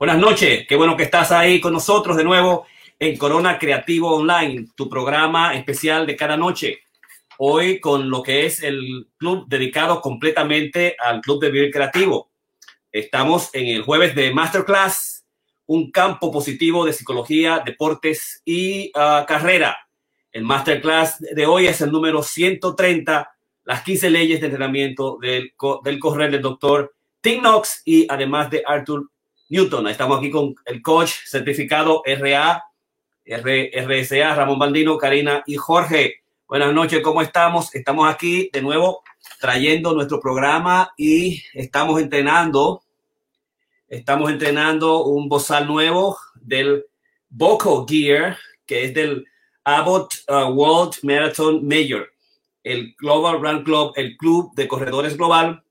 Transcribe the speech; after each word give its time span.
Buenas 0.00 0.16
noches, 0.16 0.64
qué 0.66 0.76
bueno 0.76 0.96
que 0.96 1.02
estás 1.02 1.30
ahí 1.30 1.60
con 1.60 1.74
nosotros 1.74 2.16
de 2.16 2.24
nuevo 2.24 2.66
en 2.98 3.18
Corona 3.18 3.58
Creativo 3.58 4.16
Online, 4.16 4.68
tu 4.74 4.88
programa 4.88 5.54
especial 5.54 6.06
de 6.06 6.16
cada 6.16 6.38
noche. 6.38 6.84
Hoy 7.36 7.80
con 7.80 8.08
lo 8.08 8.22
que 8.22 8.46
es 8.46 8.62
el 8.62 9.08
club 9.18 9.46
dedicado 9.46 10.00
completamente 10.00 10.96
al 10.98 11.20
Club 11.20 11.42
de 11.42 11.50
Vivir 11.50 11.70
Creativo. 11.70 12.30
Estamos 12.90 13.50
en 13.52 13.66
el 13.66 13.82
jueves 13.82 14.14
de 14.14 14.32
Masterclass, 14.32 15.26
un 15.66 15.90
campo 15.90 16.32
positivo 16.32 16.86
de 16.86 16.94
psicología, 16.94 17.62
deportes 17.62 18.40
y 18.46 18.90
uh, 18.94 19.26
carrera. 19.26 19.76
El 20.32 20.44
Masterclass 20.44 21.18
de 21.20 21.44
hoy 21.44 21.66
es 21.66 21.82
el 21.82 21.92
número 21.92 22.22
130, 22.22 23.30
las 23.64 23.82
15 23.82 24.08
leyes 24.08 24.40
de 24.40 24.46
entrenamiento 24.46 25.18
del, 25.20 25.52
del 25.84 26.00
del 26.00 26.40
doctor 26.40 26.94
Tim 27.20 27.40
Knox 27.40 27.82
y 27.84 28.06
además 28.08 28.48
de 28.48 28.62
Arthur 28.66 29.10
Newton. 29.50 29.88
Estamos 29.88 30.18
aquí 30.18 30.30
con 30.30 30.54
el 30.64 30.80
coach 30.80 31.10
certificado 31.26 32.04
RA, 32.06 32.62
R, 33.24 33.70
RSA, 33.74 34.36
Ramón 34.36 34.60
Baldino, 34.60 34.96
Karina 34.96 35.42
y 35.44 35.56
Jorge. 35.56 36.22
Buenas 36.46 36.72
noches, 36.72 37.00
¿cómo 37.02 37.20
estamos? 37.20 37.74
Estamos 37.74 38.08
aquí 38.08 38.48
de 38.52 38.62
nuevo 38.62 39.02
trayendo 39.40 39.92
nuestro 39.92 40.20
programa 40.20 40.92
y 40.96 41.42
estamos 41.52 42.00
entrenando, 42.00 42.82
estamos 43.88 44.30
entrenando 44.30 45.04
un 45.04 45.28
bozal 45.28 45.66
nuevo 45.66 46.16
del 46.36 46.86
Vocal 47.28 47.86
Gear, 47.88 48.38
que 48.64 48.84
es 48.84 48.94
del 48.94 49.26
Abbott 49.64 50.14
uh, 50.28 50.48
World 50.52 50.94
Marathon 51.02 51.66
Major, 51.66 52.08
el 52.62 52.94
Global 52.96 53.40
Run 53.40 53.64
Club, 53.64 53.92
el 53.96 54.16
club 54.16 54.54
de 54.54 54.68
corredores 54.68 55.16
global 55.16 55.64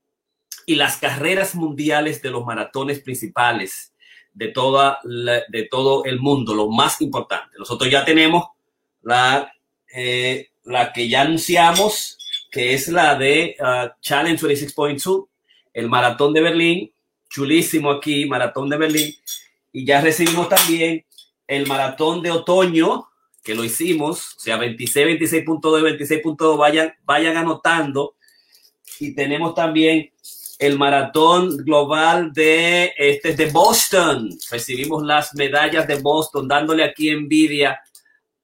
y 0.66 0.76
las 0.76 0.96
carreras 0.98 1.54
mundiales 1.54 2.22
de 2.22 2.30
los 2.30 2.44
maratones 2.44 3.00
principales 3.00 3.94
de, 4.32 4.48
toda 4.48 5.00
de 5.04 5.68
todo 5.70 6.04
el 6.04 6.20
mundo, 6.20 6.54
lo 6.54 6.68
más 6.68 7.00
importante. 7.00 7.56
Nosotros 7.58 7.90
ya 7.90 8.04
tenemos 8.04 8.44
la, 9.02 9.52
eh, 9.94 10.50
la 10.64 10.92
que 10.92 11.08
ya 11.08 11.22
anunciamos, 11.22 12.18
que 12.50 12.74
es 12.74 12.88
la 12.88 13.14
de 13.14 13.56
uh, 13.60 13.90
Challenge 14.00 14.40
26.2, 14.42 15.26
el 15.72 15.88
maratón 15.88 16.32
de 16.32 16.40
Berlín, 16.40 16.92
chulísimo 17.28 17.90
aquí, 17.90 18.26
maratón 18.26 18.68
de 18.68 18.76
Berlín, 18.76 19.14
y 19.72 19.84
ya 19.84 20.00
recibimos 20.00 20.48
también 20.48 21.04
el 21.46 21.66
maratón 21.66 22.22
de 22.22 22.30
otoño, 22.30 23.08
que 23.42 23.54
lo 23.54 23.64
hicimos, 23.64 24.36
o 24.36 24.40
sea, 24.40 24.56
26, 24.56 25.20
26.2, 25.20 25.98
26.2, 25.98 26.58
vayan, 26.58 26.92
vayan 27.04 27.36
anotando, 27.36 28.16
y 28.98 29.14
tenemos 29.14 29.54
también 29.54 30.10
el 30.60 30.78
maratón 30.78 31.56
global 31.56 32.34
de, 32.34 32.92
este, 32.98 33.34
de 33.34 33.46
Boston. 33.46 34.28
Recibimos 34.50 35.02
las 35.02 35.34
medallas 35.34 35.88
de 35.88 35.96
Boston, 35.96 36.46
dándole 36.46 36.84
aquí 36.84 37.08
envidia 37.08 37.80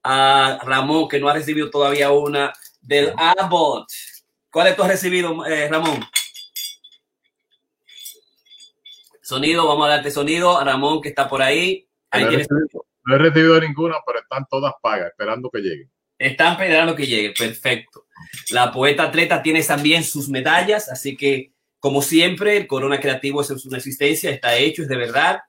a 0.02 0.58
Ramón, 0.64 1.08
que 1.08 1.20
no 1.20 1.28
ha 1.28 1.34
recibido 1.34 1.68
todavía 1.68 2.10
una, 2.10 2.54
del 2.80 3.12
Abbott. 3.18 3.88
¿Cuáles 4.50 4.74
tú 4.74 4.82
has 4.82 4.88
recibido, 4.88 5.44
eh, 5.44 5.68
Ramón? 5.68 6.00
Sonido, 9.20 9.66
vamos 9.66 9.86
a 9.86 9.90
darte 9.90 10.10
sonido 10.10 10.56
a 10.56 10.64
Ramón, 10.64 11.02
que 11.02 11.10
está 11.10 11.28
por 11.28 11.42
ahí. 11.42 11.86
ahí 12.10 12.24
no, 12.24 12.30
he 12.30 12.36
recibido, 12.36 12.86
no, 13.04 13.14
he 13.14 13.18
recibido, 13.18 13.60
ninguna, 13.60 13.96
pero 14.06 14.20
están 14.20 14.46
todas 14.48 14.72
pagas, 14.80 15.08
esperando 15.08 15.50
que 15.50 15.58
lleguen. 15.58 15.92
Están 16.18 16.52
esperando 16.52 16.96
que 16.96 17.06
llegue, 17.06 17.34
perfecto. 17.36 18.06
La 18.48 18.72
poeta 18.72 19.02
atleta 19.02 19.42
tiene 19.42 19.62
también 19.62 20.02
sus 20.02 20.30
medallas, 20.30 20.88
así 20.88 21.14
que 21.14 21.52
como 21.86 22.02
siempre, 22.02 22.56
el 22.56 22.66
Corona 22.66 22.98
Creativo 22.98 23.42
es 23.42 23.64
una 23.64 23.76
existencia, 23.76 24.28
está 24.28 24.56
hecho, 24.56 24.82
es 24.82 24.88
de 24.88 24.96
verdad. 24.96 25.42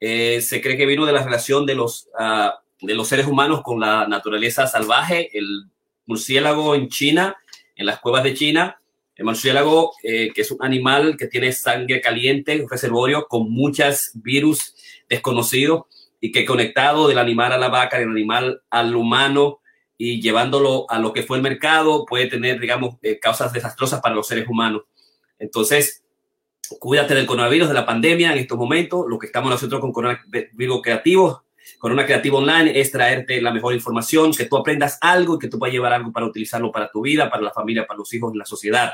Eh, 0.00 0.40
se 0.40 0.62
cree 0.62 0.78
que 0.78 0.86
vino 0.86 1.04
de 1.04 1.12
la 1.12 1.22
relación 1.22 1.66
de 1.66 1.74
los, 1.74 2.08
uh, 2.18 2.52
de 2.80 2.94
los 2.94 3.06
seres 3.06 3.26
humanos 3.26 3.60
con 3.62 3.80
la 3.80 4.08
naturaleza 4.08 4.66
salvaje. 4.66 5.28
El 5.36 5.64
murciélago 6.06 6.74
en 6.74 6.88
China, 6.88 7.36
en 7.76 7.84
las 7.84 8.00
cuevas 8.00 8.24
de 8.24 8.32
China, 8.32 8.80
el 9.14 9.26
murciélago, 9.26 9.92
eh, 10.02 10.30
que 10.34 10.40
es 10.40 10.50
un 10.50 10.64
animal 10.64 11.18
que 11.18 11.26
tiene 11.26 11.52
sangre 11.52 12.00
caliente, 12.00 12.62
un 12.62 12.70
reservorio 12.70 13.26
con 13.28 13.52
muchos 13.52 14.12
virus 14.14 14.74
desconocidos 15.06 15.82
y 16.18 16.32
que 16.32 16.46
conectado 16.46 17.08
del 17.08 17.18
animal 17.18 17.52
a 17.52 17.58
la 17.58 17.68
vaca, 17.68 17.98
del 17.98 18.08
animal 18.08 18.62
al 18.70 18.96
humano 18.96 19.60
y 19.98 20.22
llevándolo 20.22 20.86
a 20.88 20.98
lo 20.98 21.12
que 21.12 21.24
fue 21.24 21.36
el 21.36 21.42
mercado, 21.42 22.06
puede 22.06 22.26
tener, 22.28 22.58
digamos, 22.58 22.96
eh, 23.02 23.18
causas 23.20 23.52
desastrosas 23.52 24.00
para 24.00 24.14
los 24.14 24.26
seres 24.26 24.48
humanos. 24.48 24.84
Entonces, 25.44 26.02
cuídate 26.80 27.14
del 27.14 27.26
coronavirus, 27.26 27.68
de 27.68 27.74
la 27.74 27.84
pandemia 27.84 28.32
en 28.32 28.38
estos 28.38 28.58
momentos. 28.58 29.04
Lo 29.08 29.18
que 29.18 29.26
estamos 29.26 29.50
nosotros 29.50 29.80
con 29.80 29.92
Coronavirus 29.92 30.82
Creativo, 30.82 31.44
Corona 31.78 32.06
Creativo 32.06 32.38
Online, 32.38 32.78
es 32.80 32.90
traerte 32.90 33.40
la 33.42 33.52
mejor 33.52 33.74
información, 33.74 34.32
que 34.32 34.46
tú 34.46 34.56
aprendas 34.56 34.98
algo 35.02 35.36
y 35.36 35.38
que 35.38 35.48
tú 35.48 35.58
puedas 35.58 35.72
llevar 35.72 35.92
algo 35.92 36.12
para 36.12 36.26
utilizarlo 36.26 36.72
para 36.72 36.90
tu 36.90 37.02
vida, 37.02 37.30
para 37.30 37.42
la 37.42 37.52
familia, 37.52 37.86
para 37.86 37.98
los 37.98 38.12
hijos, 38.14 38.32
en 38.32 38.38
la 38.38 38.46
sociedad. 38.46 38.92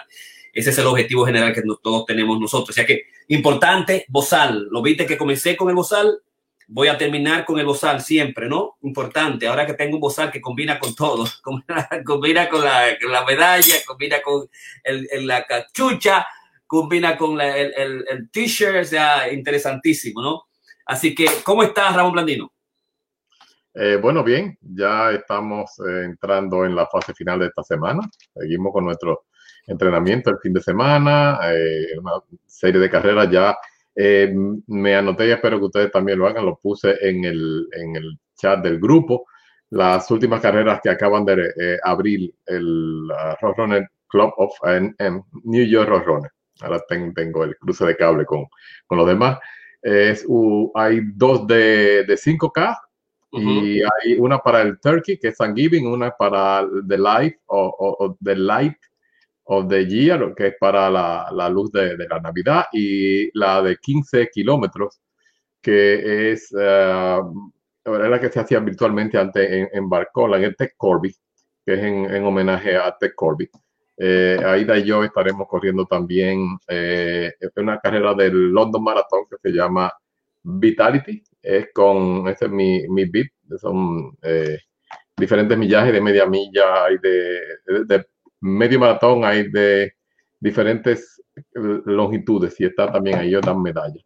Ese 0.53 0.71
es 0.71 0.79
el 0.79 0.87
objetivo 0.87 1.25
general 1.25 1.55
que 1.55 1.63
todos 1.81 2.05
tenemos 2.05 2.41
nosotros. 2.41 2.71
O 2.71 2.73
sea 2.73 2.85
que, 2.85 3.05
importante, 3.29 4.05
bozal. 4.09 4.67
Lo 4.73 4.83
viste 4.83 5.07
que 5.07 5.17
comencé 5.17 5.57
con 5.57 5.69
el 5.69 5.77
bozal, 5.77 6.21
voy 6.67 6.89
a 6.89 6.99
terminar 6.99 7.45
con 7.45 7.59
el 7.61 7.67
bozal 7.67 8.01
siempre, 8.01 8.49
¿no? 8.49 8.77
Importante, 8.83 9.47
ahora 9.47 9.67
que 9.67 9.75
tengo 9.75 9.97
un 9.97 10.01
bozal 10.01 10.31
que 10.33 10.41
combina 10.41 10.79
con 10.79 10.95
todo, 10.95 11.25
combina, 12.05 12.49
con, 12.49 12.65
la, 12.65 12.97
la, 13.09 13.25
medalla, 13.25 13.75
combina 13.87 14.23
con 14.23 14.49
el, 14.85 15.09
el, 15.11 15.27
la 15.27 15.45
cachucha, 15.45 16.27
combina 16.71 17.17
con 17.17 17.37
la, 17.37 17.57
el, 17.57 17.73
el, 17.77 18.05
el 18.09 18.31
t-shirt, 18.31 18.77
o 18.83 18.85
sea, 18.85 19.33
interesantísimo, 19.33 20.23
¿no? 20.23 20.43
Así 20.87 21.17
que, 21.17 21.27
¿cómo 21.43 21.65
estás, 21.65 21.97
Ramón 21.97 22.13
Blandino? 22.13 22.53
Eh, 23.75 23.99
bueno, 24.01 24.23
bien, 24.23 24.57
ya 24.61 25.11
estamos 25.11 25.71
eh, 25.81 26.05
entrando 26.05 26.65
en 26.65 26.77
la 26.77 26.87
fase 26.87 27.13
final 27.13 27.41
de 27.41 27.47
esta 27.47 27.65
semana. 27.65 28.01
Seguimos 28.35 28.73
con 28.73 28.85
nuestro 28.85 29.25
entrenamiento 29.67 30.31
el 30.31 30.39
fin 30.39 30.53
de 30.53 30.61
semana, 30.61 31.41
eh, 31.53 31.99
una 31.99 32.13
serie 32.47 32.81
de 32.81 32.89
carreras 32.89 33.29
ya 33.31 33.57
eh, 33.97 34.33
me 34.69 34.95
anoté 34.95 35.27
y 35.27 35.33
espero 35.33 35.59
que 35.59 35.67
ustedes 35.67 35.91
también 35.91 36.21
lo 36.21 36.29
hagan. 36.29 36.47
Lo 36.47 36.57
puse 36.57 36.97
en 37.01 37.25
el, 37.25 37.67
en 37.73 37.97
el 37.97 38.19
chat 38.37 38.63
del 38.63 38.79
grupo. 38.79 39.27
Las 39.71 40.09
últimas 40.11 40.41
carreras 40.41 40.81
que 40.83 40.91
acaban 40.91 41.25
de 41.25 41.53
eh, 41.61 41.79
abrir 41.83 42.33
el 42.47 43.09
uh, 43.11 43.35
Roadrunner 43.41 43.89
Club 44.09 44.33
of 44.37 44.53
um, 44.63 45.23
New 45.45 45.65
York 45.65 45.89
Roadrunner. 45.89 46.31
Ahora 46.63 46.81
ten, 46.89 47.15
tengo 47.15 47.45
el 47.45 47.57
cruce 47.57 47.85
de 47.87 47.97
cable 47.97 48.25
con, 48.25 48.47
con 48.87 48.99
los 48.99 49.07
demás. 49.07 49.39
Es, 49.83 50.25
uh, 50.29 50.71
hay 50.75 51.01
dos 51.15 51.47
de, 51.47 52.05
de 52.05 52.17
5K 52.17 52.77
uh 53.33 53.39
-huh. 53.39 53.63
y 53.65 53.83
hay 53.83 54.19
una 54.19 54.39
para 54.39 54.63
el 54.63 54.79
Turkey, 54.79 55.19
que 55.19 55.29
es 55.29 55.37
Thanksgiving, 55.37 55.87
una 55.87 56.11
para 56.11 56.67
The 56.89 56.97
o, 57.47 57.77
o, 57.79 58.05
o 58.05 58.17
The 58.23 58.37
Light 58.37 58.77
of 59.45 59.69
the 59.69 59.87
Year, 59.87 60.35
que 60.37 60.49
es 60.49 60.55
para 60.61 60.91
la, 60.91 61.29
la 61.33 61.49
luz 61.49 61.73
de, 61.73 61.97
de, 61.97 62.07
la 62.09 62.21
Navidad, 62.21 62.67
y 62.73 63.37
la 63.39 63.63
de 63.63 63.77
15 63.77 64.29
kilómetros, 64.33 65.01
que 65.61 66.33
es 66.33 66.53
uh, 66.53 67.51
la 67.85 68.21
que 68.21 68.29
se 68.29 68.41
hacía 68.41 68.61
virtualmente 68.61 69.19
antes 69.19 69.51
en, 69.51 69.69
en 69.73 69.89
Barcola, 69.89 70.37
en 70.37 70.45
el 70.45 70.57
Tech 70.57 70.75
Corby, 70.77 71.15
que 71.65 71.75
es 71.75 71.81
en, 71.81 72.05
en 72.15 72.25
homenaje 72.25 72.77
a 72.77 72.97
Tech 72.97 73.15
Corby. 73.15 73.51
Eh, 74.03 74.39
Aida 74.43 74.79
y 74.79 74.85
yo 74.85 75.05
estaremos 75.05 75.47
corriendo 75.47 75.85
también 75.85 76.57
eh, 76.67 77.35
una 77.57 77.79
carrera 77.79 78.15
del 78.15 78.51
London 78.51 78.83
Marathon 78.83 79.25
que 79.29 79.37
se 79.43 79.55
llama 79.55 79.93
Vitality. 80.43 81.23
Es 81.43 81.69
con, 81.75 82.27
ese 82.29 82.47
es 82.47 82.51
mi, 82.51 82.89
mi 82.89 83.05
beat, 83.05 83.29
son 83.61 84.17
eh, 84.23 84.57
diferentes 85.15 85.59
millajes 85.59 85.93
de 85.93 86.01
media 86.01 86.25
milla 86.25 86.91
y 86.91 86.99
de, 86.99 88.07
medio 88.41 88.81
maratón 88.81 89.23
hay 89.23 89.51
de 89.51 89.93
diferentes 90.39 91.23
longitudes 91.53 92.59
y 92.59 92.65
está 92.65 92.91
también 92.91 93.19
ahí, 93.19 93.33
dan 93.33 93.61
medallas. 93.61 94.03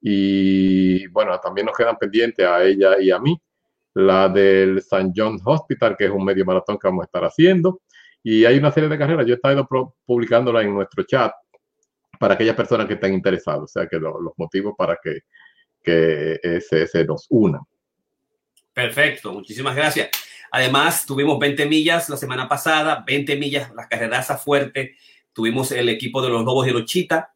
Y 0.00 1.06
bueno, 1.08 1.38
también 1.38 1.66
nos 1.66 1.76
quedan 1.76 1.96
pendientes 1.96 2.44
a 2.44 2.64
ella 2.64 2.98
y 3.00 3.12
a 3.12 3.20
mí 3.20 3.40
la 3.94 4.28
del 4.28 4.78
St. 4.78 5.12
John 5.14 5.38
Hospital, 5.44 5.96
que 5.96 6.06
es 6.06 6.10
un 6.10 6.24
medio 6.24 6.44
maratón 6.44 6.76
que 6.76 6.88
vamos 6.88 7.02
a 7.02 7.06
estar 7.06 7.24
haciendo. 7.24 7.80
Y 8.22 8.44
hay 8.44 8.58
una 8.58 8.72
serie 8.72 8.88
de 8.88 8.98
carreras, 8.98 9.26
yo 9.26 9.34
he 9.34 9.36
estado 9.36 9.68
publicándola 10.04 10.62
en 10.62 10.74
nuestro 10.74 11.04
chat 11.04 11.32
para 12.18 12.34
aquellas 12.34 12.56
personas 12.56 12.86
que 12.86 12.94
estén 12.94 13.14
interesadas, 13.14 13.62
o 13.62 13.66
sea, 13.68 13.86
que 13.86 13.98
lo, 13.98 14.20
los 14.20 14.32
motivos 14.36 14.74
para 14.76 14.98
que, 15.02 15.20
que 15.82 16.60
se, 16.60 16.86
se 16.86 17.04
nos 17.04 17.26
unan. 17.30 17.62
Perfecto, 18.72 19.32
muchísimas 19.32 19.74
gracias. 19.74 20.10
Además, 20.50 21.04
tuvimos 21.06 21.38
20 21.38 21.66
millas 21.66 22.08
la 22.08 22.16
semana 22.16 22.48
pasada, 22.48 23.04
20 23.06 23.36
millas, 23.36 23.72
las 23.74 23.86
carreras 23.86 24.42
fuerte. 24.42 24.96
Tuvimos 25.32 25.72
el 25.72 25.88
equipo 25.88 26.22
de 26.22 26.30
los 26.30 26.44
Lobos 26.44 26.66
de 26.66 26.72
Lochita. 26.72 27.32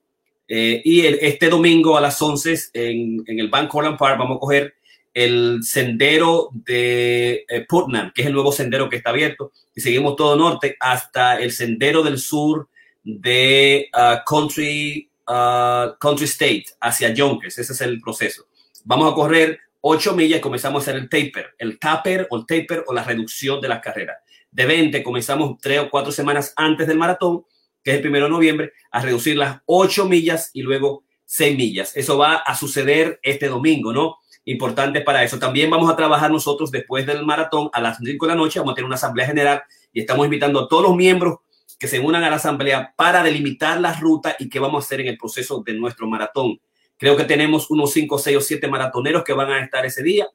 Eh, 0.48 0.82
y 0.84 1.06
el, 1.06 1.18
este 1.20 1.48
domingo 1.48 1.96
a 1.96 2.00
las 2.00 2.20
11 2.20 2.54
en, 2.74 3.22
en 3.26 3.38
el 3.38 3.48
Bank 3.48 3.72
Holland 3.74 3.98
Park 3.98 4.18
vamos 4.18 4.36
a 4.36 4.40
coger 4.40 4.74
el 5.14 5.60
sendero 5.62 6.50
de 6.52 7.44
eh, 7.48 7.66
Putnam, 7.68 8.12
que 8.14 8.22
es 8.22 8.28
el 8.28 8.34
nuevo 8.34 8.52
sendero 8.52 8.88
que 8.88 8.96
está 8.96 9.10
abierto. 9.10 9.52
Y 9.74 9.80
seguimos 9.80 10.16
todo 10.16 10.36
norte 10.36 10.76
hasta 10.80 11.38
el 11.40 11.52
sendero 11.52 12.02
del 12.02 12.18
sur 12.18 12.68
de 13.02 13.88
uh, 13.94 14.24
Country, 14.24 15.10
uh, 15.26 15.98
Country 15.98 16.26
State, 16.26 16.66
hacia 16.80 17.12
Yonkers. 17.12 17.58
Ese 17.58 17.72
es 17.72 17.80
el 17.80 18.00
proceso. 18.00 18.46
Vamos 18.84 19.12
a 19.12 19.14
correr 19.14 19.58
8 19.80 20.14
millas 20.14 20.38
y 20.38 20.42
comenzamos 20.42 20.80
a 20.80 20.90
hacer 20.90 21.00
el 21.00 21.08
taper, 21.08 21.54
el 21.58 21.78
taper 21.78 22.26
o 22.30 22.38
el 22.38 22.46
taper 22.46 22.84
o 22.86 22.94
la 22.94 23.04
reducción 23.04 23.60
de 23.60 23.68
las 23.68 23.80
carreras. 23.80 24.18
De 24.50 24.66
20 24.66 25.02
comenzamos 25.02 25.58
tres 25.60 25.80
o 25.80 25.90
cuatro 25.90 26.12
semanas 26.12 26.52
antes 26.56 26.86
del 26.86 26.98
maratón, 26.98 27.44
que 27.82 27.90
es 27.90 27.96
el 27.96 28.02
primero 28.02 28.26
de 28.26 28.30
noviembre, 28.30 28.72
a 28.90 29.00
reducir 29.00 29.36
las 29.36 29.60
8 29.66 30.08
millas 30.08 30.50
y 30.52 30.62
luego 30.62 31.04
6 31.24 31.56
millas. 31.56 31.96
Eso 31.96 32.18
va 32.18 32.36
a 32.36 32.54
suceder 32.54 33.18
este 33.22 33.48
domingo, 33.48 33.92
¿no? 33.92 34.18
Importante 34.44 35.00
para 35.00 35.22
eso. 35.22 35.38
También 35.38 35.70
vamos 35.70 35.90
a 35.90 35.96
trabajar 35.96 36.30
nosotros 36.30 36.70
después 36.70 37.06
del 37.06 37.24
maratón 37.24 37.70
a 37.72 37.80
las 37.80 37.98
5 37.98 38.26
de 38.26 38.32
la 38.32 38.36
noche. 38.36 38.58
Vamos 38.58 38.72
a 38.72 38.74
tener 38.74 38.86
una 38.86 38.96
asamblea 38.96 39.26
general 39.26 39.62
y 39.92 40.00
estamos 40.00 40.24
invitando 40.24 40.60
a 40.60 40.68
todos 40.68 40.82
los 40.82 40.96
miembros 40.96 41.38
que 41.78 41.88
se 41.88 42.00
unan 42.00 42.24
a 42.24 42.30
la 42.30 42.36
asamblea 42.36 42.92
para 42.96 43.22
delimitar 43.22 43.80
la 43.80 43.92
ruta 43.92 44.36
y 44.38 44.48
qué 44.48 44.58
vamos 44.58 44.84
a 44.84 44.86
hacer 44.86 45.00
en 45.00 45.08
el 45.08 45.18
proceso 45.18 45.62
de 45.64 45.74
nuestro 45.74 46.06
maratón. 46.06 46.60
Creo 46.96 47.16
que 47.16 47.24
tenemos 47.24 47.70
unos 47.70 47.92
5, 47.92 48.18
6 48.18 48.36
o 48.36 48.40
7 48.40 48.68
maratoneros 48.68 49.24
que 49.24 49.32
van 49.32 49.50
a 49.50 49.60
estar 49.60 49.84
ese 49.84 50.02
día. 50.02 50.28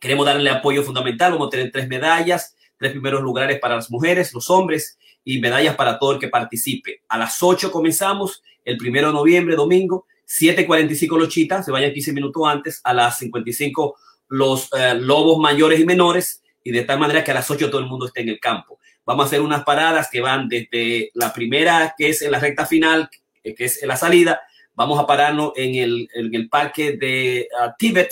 Queremos 0.00 0.26
darle 0.26 0.50
apoyo 0.50 0.82
fundamental. 0.82 1.32
Vamos 1.32 1.48
a 1.48 1.50
tener 1.50 1.70
tres 1.72 1.88
medallas, 1.88 2.54
tres 2.76 2.92
primeros 2.92 3.22
lugares 3.22 3.58
para 3.58 3.76
las 3.76 3.90
mujeres, 3.90 4.34
los 4.34 4.50
hombres 4.50 4.98
y 5.24 5.40
medallas 5.40 5.76
para 5.76 5.98
todo 5.98 6.12
el 6.12 6.18
que 6.18 6.28
participe. 6.28 7.02
A 7.08 7.18
las 7.18 7.42
8 7.42 7.72
comenzamos, 7.72 8.42
el 8.64 8.76
primero 8.76 9.08
de 9.08 9.14
noviembre, 9.14 9.56
domingo, 9.56 10.06
7.45 10.26 11.18
los 11.18 11.28
chitas, 11.28 11.64
se 11.64 11.72
vayan 11.72 11.92
15 11.92 12.12
minutos 12.12 12.42
antes, 12.46 12.80
a 12.84 12.92
las 12.92 13.18
55 13.18 13.96
los 14.28 14.68
eh, 14.72 14.94
lobos 14.94 15.38
mayores 15.38 15.78
y 15.80 15.84
menores, 15.84 16.42
y 16.64 16.72
de 16.72 16.82
tal 16.82 16.98
manera 16.98 17.22
que 17.22 17.30
a 17.30 17.34
las 17.34 17.50
8 17.50 17.70
todo 17.70 17.80
el 17.80 17.86
mundo 17.86 18.06
esté 18.06 18.22
en 18.22 18.30
el 18.30 18.40
campo. 18.40 18.78
Vamos 19.04 19.24
a 19.24 19.26
hacer 19.26 19.40
unas 19.40 19.62
paradas 19.62 20.08
que 20.10 20.20
van 20.20 20.48
desde 20.48 21.10
la 21.14 21.32
primera, 21.32 21.94
que 21.96 22.08
es 22.08 22.22
en 22.22 22.32
la 22.32 22.40
recta 22.40 22.66
final, 22.66 23.08
que 23.42 23.54
es 23.64 23.82
en 23.82 23.88
la 23.88 23.96
salida, 23.96 24.40
vamos 24.74 24.98
a 24.98 25.06
pararnos 25.06 25.52
en 25.56 25.74
el, 25.76 26.08
en 26.14 26.34
el 26.34 26.48
parque 26.48 26.96
de 26.96 27.48
uh, 27.52 27.70
Tibet, 27.78 28.10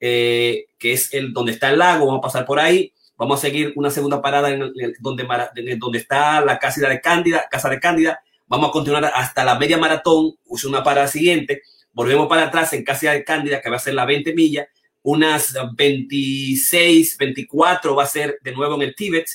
eh, 0.00 0.66
que 0.78 0.92
es 0.92 1.14
el 1.14 1.32
donde 1.32 1.52
está 1.52 1.70
el 1.70 1.78
lago, 1.78 2.06
vamos 2.06 2.18
a 2.18 2.28
pasar 2.28 2.44
por 2.44 2.58
ahí, 2.58 2.92
vamos 3.16 3.38
a 3.38 3.42
seguir 3.42 3.72
una 3.76 3.90
segunda 3.90 4.20
parada 4.20 4.50
en 4.50 4.62
el, 4.62 4.96
donde, 4.98 5.26
en 5.56 5.78
donde 5.78 5.98
está 5.98 6.40
la 6.40 6.58
casa 6.58 6.88
de 6.88 7.00
Cándida, 7.00 7.44
casa 7.50 7.68
de 7.68 7.78
Cándida, 7.78 8.20
vamos 8.52 8.68
a 8.68 8.72
continuar 8.72 9.10
hasta 9.14 9.44
la 9.44 9.58
media 9.58 9.78
maratón, 9.78 10.34
uso 10.44 10.68
una 10.68 10.84
parada 10.84 11.08
siguiente, 11.08 11.62
volvemos 11.90 12.28
para 12.28 12.42
atrás 12.42 12.74
en 12.74 12.84
casa 12.84 13.10
de 13.10 13.24
Cándida, 13.24 13.62
que 13.62 13.70
va 13.70 13.76
a 13.76 13.78
ser 13.78 13.94
la 13.94 14.04
20 14.04 14.34
millas, 14.34 14.66
unas 15.00 15.56
26, 15.74 17.16
24 17.16 17.96
va 17.96 18.02
a 18.02 18.06
ser 18.06 18.38
de 18.42 18.52
nuevo 18.52 18.74
en 18.74 18.82
el 18.82 18.94
Tíbet 18.94 19.26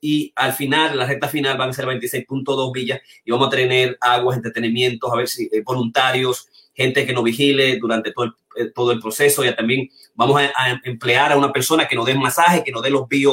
y 0.00 0.32
al 0.36 0.54
final, 0.54 0.96
la 0.96 1.04
recta 1.04 1.28
final 1.28 1.58
van 1.58 1.68
a 1.68 1.72
ser 1.74 1.84
26.2 1.84 2.74
millas 2.74 3.00
y 3.26 3.30
vamos 3.30 3.48
a 3.48 3.50
tener 3.50 3.98
aguas, 4.00 4.38
entretenimientos, 4.38 5.12
a 5.12 5.16
ver 5.16 5.28
si 5.28 5.50
eh, 5.52 5.60
voluntarios, 5.62 6.48
gente 6.72 7.04
que 7.04 7.12
nos 7.12 7.24
vigile 7.24 7.76
durante 7.76 8.10
todo 8.12 8.24
el, 8.24 8.32
eh, 8.56 8.72
todo 8.74 8.90
el 8.90 9.00
proceso. 9.00 9.44
Ya 9.44 9.54
también 9.54 9.90
vamos 10.14 10.40
a, 10.40 10.80
emplear 10.82 11.30
a 11.30 11.36
una 11.36 11.52
persona 11.52 11.86
que 11.86 11.94
nos 11.94 12.06
dé 12.06 12.14
masaje, 12.14 12.64
que 12.64 12.72
nos 12.72 12.82
dé 12.82 12.88
los 12.88 13.06
bio, 13.06 13.32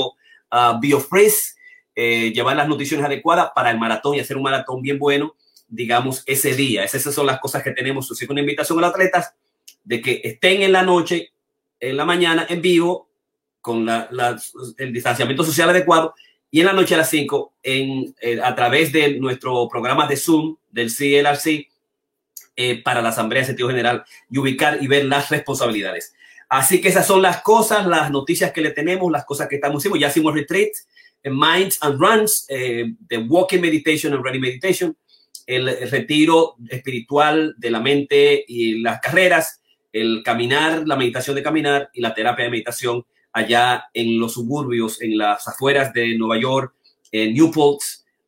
uh, 0.51 0.79
biofreeze, 0.81 1.55
eh, 2.01 2.31
llevar 2.31 2.55
las 2.55 2.69
nutriciones 2.69 3.05
adecuadas 3.05 3.51
para 3.53 3.71
el 3.71 3.77
maratón 3.77 4.15
y 4.15 4.21
hacer 4.21 4.37
un 4.37 4.43
maratón 4.43 4.81
bien 4.81 4.97
bueno, 4.97 5.35
digamos, 5.67 6.23
ese 6.25 6.55
día. 6.55 6.85
Esas 6.85 7.13
son 7.13 7.25
las 7.25 7.41
cosas 7.41 7.61
que 7.61 7.71
tenemos. 7.71 8.09
Así 8.09 8.25
que 8.25 8.31
una 8.31 8.39
invitación 8.39 8.77
a 8.77 8.81
los 8.83 8.91
atletas 8.91 9.33
de 9.83 10.01
que 10.01 10.21
estén 10.23 10.61
en 10.61 10.71
la 10.71 10.83
noche 10.83 11.33
en 11.77 11.97
la 11.97 12.05
mañana 12.05 12.45
en 12.49 12.61
vivo 12.61 13.09
con 13.59 13.85
el 14.77 14.93
distanciamiento 14.93 15.43
social 15.43 15.69
adecuado 15.69 16.13
y 16.49 16.61
en 16.61 16.67
la 16.67 16.73
noche 16.73 16.95
a 16.95 16.99
las 16.99 17.09
5 17.09 17.53
en, 17.63 18.15
eh, 18.21 18.39
a 18.41 18.55
través 18.55 18.93
de 18.93 19.19
nuestro 19.19 19.67
programa 19.67 20.07
de 20.07 20.15
Zoom 20.15 20.55
del 20.71 20.93
CLRC 20.93 21.67
eh, 22.55 22.81
para 22.81 23.01
la 23.01 23.09
Asamblea 23.09 23.41
de 23.41 23.47
Sentido 23.47 23.67
General 23.67 24.05
y 24.29 24.37
ubicar 24.37 24.81
y 24.81 24.87
ver 24.87 25.03
las 25.03 25.29
responsabilidades. 25.29 26.13
Así 26.47 26.81
que 26.81 26.87
esas 26.87 27.05
son 27.05 27.21
las 27.21 27.41
cosas, 27.41 27.85
las 27.85 28.09
noticias 28.09 28.51
que 28.51 28.61
le 28.61 28.71
tenemos, 28.71 29.11
las 29.11 29.25
cosas 29.25 29.47
que 29.47 29.55
estamos 29.55 29.81
haciendo. 29.81 29.99
Ya 29.99 30.07
hicimos 30.07 30.33
retreat, 30.33 30.71
Minds 31.25 31.77
and 31.81 31.99
Runs, 31.99 32.45
eh, 32.49 32.93
de 32.99 33.17
Walking 33.17 33.59
Meditation 33.59 34.13
and 34.13 34.23
Running 34.23 34.41
Meditation, 34.41 34.97
el 35.45 35.89
retiro 35.89 36.55
espiritual 36.69 37.55
de 37.57 37.71
la 37.71 37.79
mente 37.79 38.45
y 38.47 38.81
las 38.81 38.99
carreras, 39.01 39.61
el 39.91 40.21
caminar, 40.23 40.87
la 40.87 40.95
meditación 40.95 41.35
de 41.35 41.43
caminar 41.43 41.89
y 41.93 42.01
la 42.01 42.13
terapia 42.13 42.45
de 42.45 42.51
meditación 42.51 43.03
allá 43.33 43.85
en 43.93 44.19
los 44.19 44.33
suburbios, 44.33 45.01
en 45.01 45.17
las 45.17 45.47
afueras 45.47 45.91
de 45.93 46.15
Nueva 46.17 46.39
York, 46.39 46.73
en 47.11 47.33
Newport, 47.33 47.79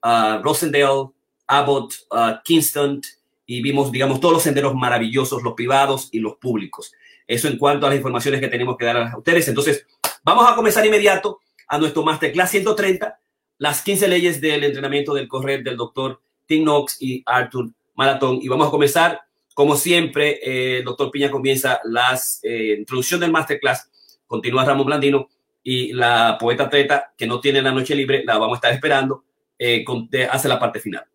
uh, 0.04 0.42
Rosendale, 0.42 1.12
Abbott, 1.48 1.94
uh, 2.12 2.42
Kingston, 2.44 3.02
y 3.46 3.62
vimos, 3.62 3.92
digamos, 3.92 4.20
todos 4.20 4.36
los 4.36 4.44
senderos 4.44 4.74
maravillosos, 4.74 5.44
los 5.44 5.54
privados 5.54 6.10
y 6.12 6.20
los 6.20 6.38
públicos. 6.38 6.94
Eso 7.28 7.48
en 7.48 7.58
cuanto 7.58 7.86
a 7.86 7.90
las 7.90 7.98
informaciones 7.98 8.40
que 8.40 8.48
tenemos 8.48 8.78
que 8.78 8.86
dar 8.86 8.98
a 8.98 9.18
ustedes. 9.18 9.48
Entonces, 9.48 9.86
vamos 10.24 10.50
a 10.50 10.56
comenzar 10.56 10.86
inmediato 10.86 11.40
a 11.72 11.78
nuestro 11.78 12.04
Masterclass 12.04 12.52
130, 12.52 13.18
las 13.58 13.82
15 13.82 14.10
leyes 14.10 14.42
del 14.42 14.66
entrenamiento 14.66 15.14
del 15.14 15.30
correr 15.30 15.64
del 15.64 15.78
doctor 15.78 16.22
Tim 16.46 16.64
Knox 16.64 16.98
y 17.02 17.24
Arthur 17.26 17.70
Maratón. 17.96 18.40
Y 18.42 18.50
vamos 18.50 18.68
a 18.68 18.72
comenzar 18.72 19.22
como 19.54 19.78
siempre, 19.78 20.40
eh, 20.44 20.80
el 20.80 20.84
doctor 20.84 21.10
Piña 21.10 21.32
comienza 21.32 21.80
la 21.86 22.20
eh, 22.44 22.76
introducción 22.78 23.22
del 23.22 23.32
masterclass, 23.32 23.90
continúa 24.28 24.66
Ramón 24.66 24.86
Blandino 24.86 25.30
y 25.64 25.94
la 25.94 26.38
poeta 26.38 26.70
treta 26.70 27.14
que 27.18 27.26
no 27.26 27.40
tiene 27.40 27.62
la 27.62 27.72
noche 27.72 27.96
libre, 27.96 28.24
la 28.26 28.38
vamos 28.38 28.56
a 28.56 28.58
estar 28.58 28.74
esperando, 28.74 29.24
eh, 29.58 29.86
hace 30.30 30.50
la 30.50 30.60
parte 30.60 30.82
final. 30.82 31.06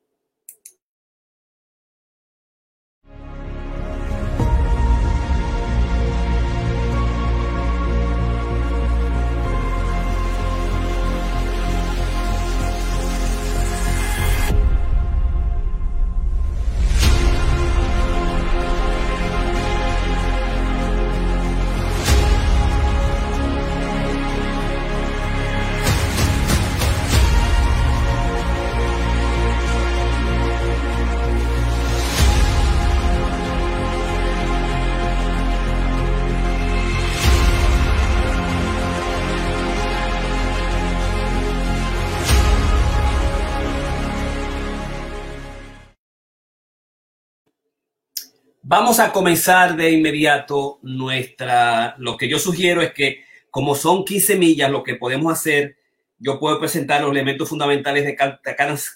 Vamos 48.68 48.98
a 48.98 49.12
comenzar 49.12 49.76
de 49.76 49.92
inmediato 49.92 50.80
nuestra, 50.82 51.94
lo 51.98 52.16
que 52.16 52.28
yo 52.28 52.40
sugiero 52.40 52.82
es 52.82 52.92
que 52.92 53.22
como 53.48 53.76
son 53.76 54.04
15 54.04 54.34
millas, 54.34 54.72
lo 54.72 54.82
que 54.82 54.96
podemos 54.96 55.32
hacer, 55.32 55.76
yo 56.18 56.40
puedo 56.40 56.58
presentar 56.58 57.00
los 57.00 57.12
elementos 57.12 57.48
fundamentales 57.48 58.04
de 58.04 58.16
cada, 58.16 58.40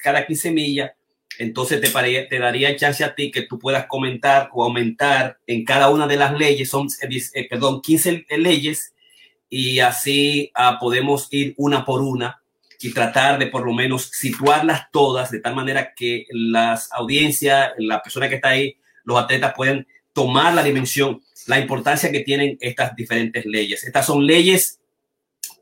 cada 0.02 0.26
15 0.26 0.50
millas, 0.50 0.90
entonces 1.38 1.80
te, 1.80 1.88
te 2.24 2.38
daría 2.40 2.74
chance 2.74 3.04
a 3.04 3.14
ti 3.14 3.30
que 3.30 3.42
tú 3.42 3.60
puedas 3.60 3.86
comentar 3.86 4.50
o 4.52 4.64
aumentar 4.64 5.38
en 5.46 5.64
cada 5.64 5.88
una 5.88 6.08
de 6.08 6.16
las 6.16 6.36
leyes, 6.36 6.68
son, 6.68 6.88
eh, 7.34 7.48
perdón, 7.48 7.80
15 7.80 8.26
leyes, 8.38 8.92
y 9.48 9.78
así 9.78 10.50
ah, 10.56 10.78
podemos 10.80 11.28
ir 11.30 11.54
una 11.58 11.84
por 11.84 12.02
una 12.02 12.42
y 12.80 12.92
tratar 12.92 13.38
de 13.38 13.46
por 13.46 13.64
lo 13.64 13.72
menos 13.72 14.10
situarlas 14.12 14.90
todas 14.90 15.30
de 15.30 15.38
tal 15.38 15.54
manera 15.54 15.94
que 15.94 16.26
las 16.30 16.90
audiencias, 16.90 17.70
la 17.78 18.02
persona 18.02 18.28
que 18.28 18.34
está 18.34 18.48
ahí, 18.48 18.79
los 19.04 19.18
atletas 19.18 19.54
pueden 19.56 19.86
tomar 20.12 20.54
la 20.54 20.62
dimensión, 20.62 21.22
la 21.46 21.58
importancia 21.58 22.10
que 22.10 22.20
tienen 22.20 22.58
estas 22.60 22.94
diferentes 22.96 23.44
leyes. 23.46 23.84
Estas 23.84 24.06
son 24.06 24.26
leyes 24.26 24.80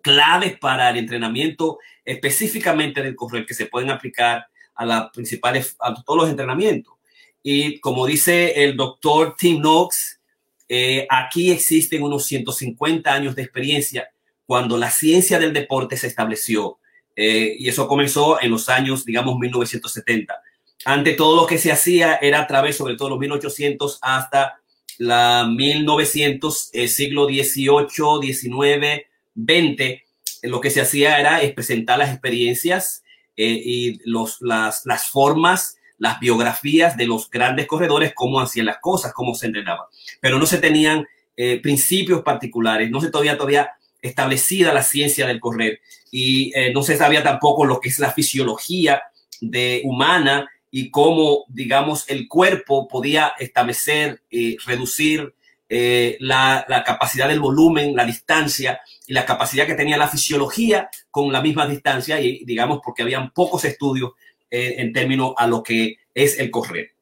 claves 0.03 0.59
para 0.59 0.91
el 0.91 0.97
entrenamiento 0.97 1.79
específicamente 2.05 3.03
del 3.03 3.15
correr 3.15 3.45
que 3.45 3.55
se 3.55 3.67
pueden 3.67 3.91
aplicar 3.91 4.47
a 4.75 4.87
las 4.87 5.11
principales, 5.11 5.77
a 5.81 5.95
todos 6.03 6.21
los 6.21 6.31
entrenamientos. 6.31 6.95
Y 7.43 7.79
como 7.81 8.07
dice 8.07 8.65
el 8.65 8.77
doctor 8.77 9.35
Tim 9.39 9.61
Knox, 9.61 10.21
eh, 10.69 11.07
aquí 11.11 11.51
existen 11.51 12.03
unos 12.03 12.27
150 12.27 13.13
años 13.13 13.35
de 13.35 13.43
experiencia 13.43 14.09
cuando 14.47 14.77
la 14.77 14.91
ciencia 14.91 15.39
del 15.39 15.53
deporte 15.53 15.97
se 15.97 16.07
estableció. 16.07 16.79
Eh, 17.17 17.57
y 17.59 17.69
eso 17.69 17.89
comenzó 17.89 18.41
en 18.41 18.51
los 18.51 18.69
años, 18.69 19.05
digamos, 19.05 19.39
1970. 19.39 20.41
Ante 20.85 21.13
todo 21.13 21.37
lo 21.37 21.47
que 21.47 21.59
se 21.59 21.73
hacía 21.73 22.17
era 22.17 22.41
a 22.41 22.47
través, 22.47 22.77
sobre 22.77 22.97
todo 22.97 23.11
los 23.11 23.19
1800 23.19 23.99
hasta 24.03 24.61
la 24.99 25.47
1900, 25.49 26.71
el 26.73 26.89
siglo 26.89 27.27
XVIII, 27.27 28.33
XIX, 28.33 29.03
XX, 29.35 30.03
lo 30.43 30.61
que 30.61 30.71
se 30.71 30.81
hacía 30.81 31.19
era 31.19 31.41
presentar 31.55 31.99
las 31.99 32.11
experiencias 32.11 33.03
eh, 33.37 33.61
y 33.65 34.01
los, 34.05 34.41
las, 34.41 34.87
las 34.87 35.07
formas, 35.09 35.77
las 35.99 36.21
biografías 36.21 36.97
de 36.97 37.07
los 37.07 37.31
grandes 37.31 37.67
corredores, 37.67 38.13
cómo 38.15 38.41
hacían 38.41 38.67
las 38.67 38.79
cosas, 38.79 39.13
cómo 39.13 39.35
se 39.35 39.47
entrenaban. 39.47 39.87
Pero 40.21 40.39
no 40.39 40.47
se 40.47 40.59
tenían 40.59 41.07
eh, 41.41 41.61
principios 41.61 42.23
particulares. 42.23 42.91
No 42.91 43.01
se 43.01 43.13
todavía 43.13 43.37
todavía 43.37 43.71
establecida 44.03 44.75
la 44.75 44.83
ciencia 44.83 45.25
del 45.25 45.39
correr 45.39 45.81
y 46.11 46.53
eh, 46.59 46.73
no 46.73 46.83
se 46.83 46.97
sabía 46.97 47.23
tampoco 47.23 47.65
lo 47.65 47.79
que 47.79 47.91
es 47.91 48.01
la 48.01 48.11
fisiología 48.11 49.03
de 49.41 49.83
humana 49.85 50.51
y 50.71 50.91
cómo, 50.91 51.45
digamos, 51.49 52.09
el 52.09 52.29
cuerpo 52.29 52.89
podía 52.89 53.33
establecer, 53.39 54.23
y 54.31 54.57
reducir 54.59 55.35
eh, 55.71 56.17
la, 56.21 56.65
la, 56.69 56.83
capacidad 56.83 57.29
del 57.29 57.41
volumen, 57.41 57.95
la 57.95 58.07
distancia 58.07 58.81
y 59.07 59.13
la 59.13 59.27
capacidad 59.27 59.67
que 59.67 59.75
tenía 59.75 59.99
la 59.99 60.09
fisiología 60.09 60.89
con 61.11 61.31
la 61.31 61.43
misma 61.43 61.67
distancia 61.67 62.19
y 62.23 62.43
digamos 62.47 62.81
porque 62.83 63.03
habían 63.03 63.33
pocos 63.33 63.67
estudios 63.67 64.13
eh, 64.51 64.77
en 64.79 64.95
términos 64.95 65.35
a 65.37 65.47
lo 65.47 65.63
que 65.63 65.99
es 66.15 66.39
el 66.39 66.51
correr. 66.51 66.93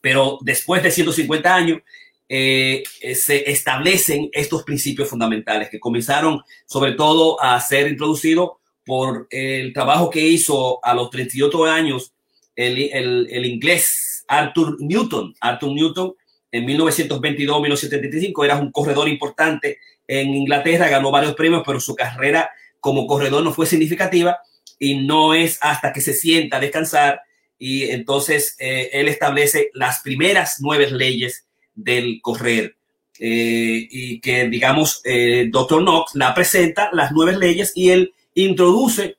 Pero 0.00 0.38
después 0.40 0.82
de 0.82 0.90
150 0.90 1.54
años 1.54 1.82
eh, 2.26 2.82
se 3.14 3.50
establecen 3.50 4.30
estos 4.32 4.62
principios 4.62 5.06
fundamentales 5.06 5.68
que 5.68 5.78
comenzaron 5.78 6.40
sobre 6.64 6.92
todo 6.92 7.38
a 7.42 7.60
ser 7.60 7.86
introducidos 7.86 8.52
por 8.86 9.26
el 9.30 9.74
trabajo 9.74 10.08
que 10.08 10.26
hizo 10.26 10.82
a 10.82 10.94
los 10.94 11.10
38 11.10 11.64
años 11.66 12.14
el, 12.60 13.46
inglés 13.46 14.24
Arthur 14.28 14.76
Newton. 14.80 15.34
Arthur 15.40 15.72
Newton 15.72 16.14
en 16.52 16.66
1922-1975 16.66 18.44
era 18.44 18.56
un 18.56 18.72
corredor 18.72 19.08
importante 19.08 19.78
en 20.06 20.34
Inglaterra, 20.34 20.88
ganó 20.88 21.10
varios 21.10 21.34
premios, 21.34 21.62
pero 21.64 21.80
su 21.80 21.94
carrera 21.94 22.50
como 22.80 23.06
corredor 23.06 23.44
no 23.44 23.52
fue 23.52 23.66
significativa 23.66 24.38
y 24.78 24.96
no 25.06 25.34
es 25.34 25.58
hasta 25.60 25.92
que 25.92 26.00
se 26.00 26.14
sienta 26.14 26.56
a 26.56 26.60
descansar 26.60 27.20
y 27.58 27.84
entonces 27.90 28.56
eh, 28.58 28.88
él 28.94 29.06
establece 29.08 29.70
las 29.74 30.00
primeras 30.00 30.56
nueve 30.60 30.90
leyes 30.90 31.46
del 31.74 32.20
correr 32.22 32.76
eh, 33.18 33.86
y 33.90 34.20
que 34.20 34.48
digamos 34.48 35.02
eh, 35.04 35.48
Dr. 35.50 35.82
Knox 35.82 36.14
la 36.14 36.34
presenta 36.34 36.88
las 36.92 37.12
nueve 37.12 37.36
leyes 37.36 37.72
y 37.76 37.90
él 37.90 38.14
introduce 38.34 39.18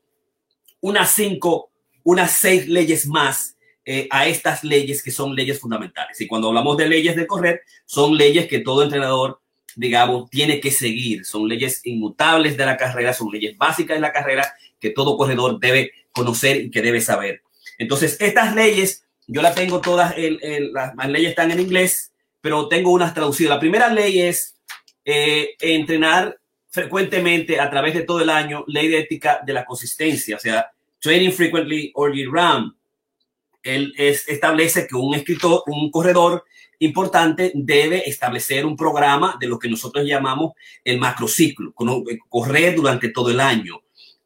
unas 0.82 1.12
cinco, 1.12 1.71
unas 2.04 2.32
seis 2.32 2.68
leyes 2.68 3.08
más 3.08 3.56
eh, 3.84 4.08
a 4.12 4.28
estas 4.28 4.64
leyes 4.64 5.02
que 5.02 5.12
son 5.12 5.36
leyes 5.36 5.60
fundamentales. 5.60 6.20
Y 6.22 6.28
cuando 6.28 6.50
hablamos 6.50 6.78
de 6.78 6.88
leyes 6.88 7.16
de 7.16 7.26
correr, 7.26 7.62
son 7.86 8.16
leyes 8.16 8.48
que 8.48 8.60
todo 8.60 8.84
entrenador, 8.84 9.42
digamos, 9.76 10.30
tiene 10.30 10.60
que 10.60 10.70
seguir. 10.70 11.26
Son 11.26 11.48
leyes 11.48 11.82
inmutables 11.84 12.58
de 12.58 12.66
la 12.66 12.78
carrera, 12.78 13.14
son 13.14 13.32
leyes 13.32 13.58
básicas 13.58 13.98
de 13.98 14.02
la 14.02 14.14
carrera 14.14 14.54
que 14.80 14.92
todo 14.92 15.18
corredor 15.18 15.60
debe 15.60 15.92
conocer 16.12 16.58
y 16.58 16.72
que 16.72 16.82
debe 16.82 17.02
saber. 17.02 17.42
Entonces, 17.80 18.18
estas 18.20 18.54
leyes, 18.54 19.04
yo 19.28 19.42
las 19.42 19.56
tengo 19.56 19.82
todas, 19.82 20.14
las, 20.18 21.10
leyes 21.10 21.32
están 21.32 21.50
en 21.50 21.60
inglés, 21.60 22.12
pero 22.40 22.68
tengo 22.68 22.92
unas 22.92 23.14
traducidas. 23.14 23.56
La 23.56 23.60
primera 23.60 23.90
ley 23.90 24.22
es 24.22 24.56
eh, 25.06 25.56
entrenar 25.60 26.38
frecuentemente 26.70 27.60
a 27.60 27.70
través 27.70 27.96
de 27.96 28.04
todo 28.04 28.22
el 28.22 28.30
año, 28.30 28.64
ley 28.68 28.88
de 28.88 29.00
ética 29.00 29.42
de 29.46 29.54
la 29.54 29.66
consistencia, 29.66 30.36
o 30.36 30.40
sea, 30.40 30.72
training 31.02 31.32
frequently 31.32 31.92
or 31.96 32.14
round 32.32 32.74
él 33.64 33.94
es, 33.98 34.28
establece 34.28 34.88
que 34.88 34.96
un 34.96 35.14
escritor, 35.16 35.64
un 35.68 35.92
corredor 35.92 36.46
importante 36.80 37.52
debe 37.54 38.10
establecer 38.10 38.66
un 38.66 38.76
programa 38.76 39.38
de 39.40 39.48
lo 39.48 39.60
que 39.60 39.70
nosotros 39.70 40.06
llamamos 40.06 40.54
el 40.84 41.00
macrociclo, 41.00 41.74
eh, 42.10 42.18
correr 42.28 42.76
durante 42.76 43.10
todo 43.10 43.30
el 43.30 43.40
año. 43.40 43.82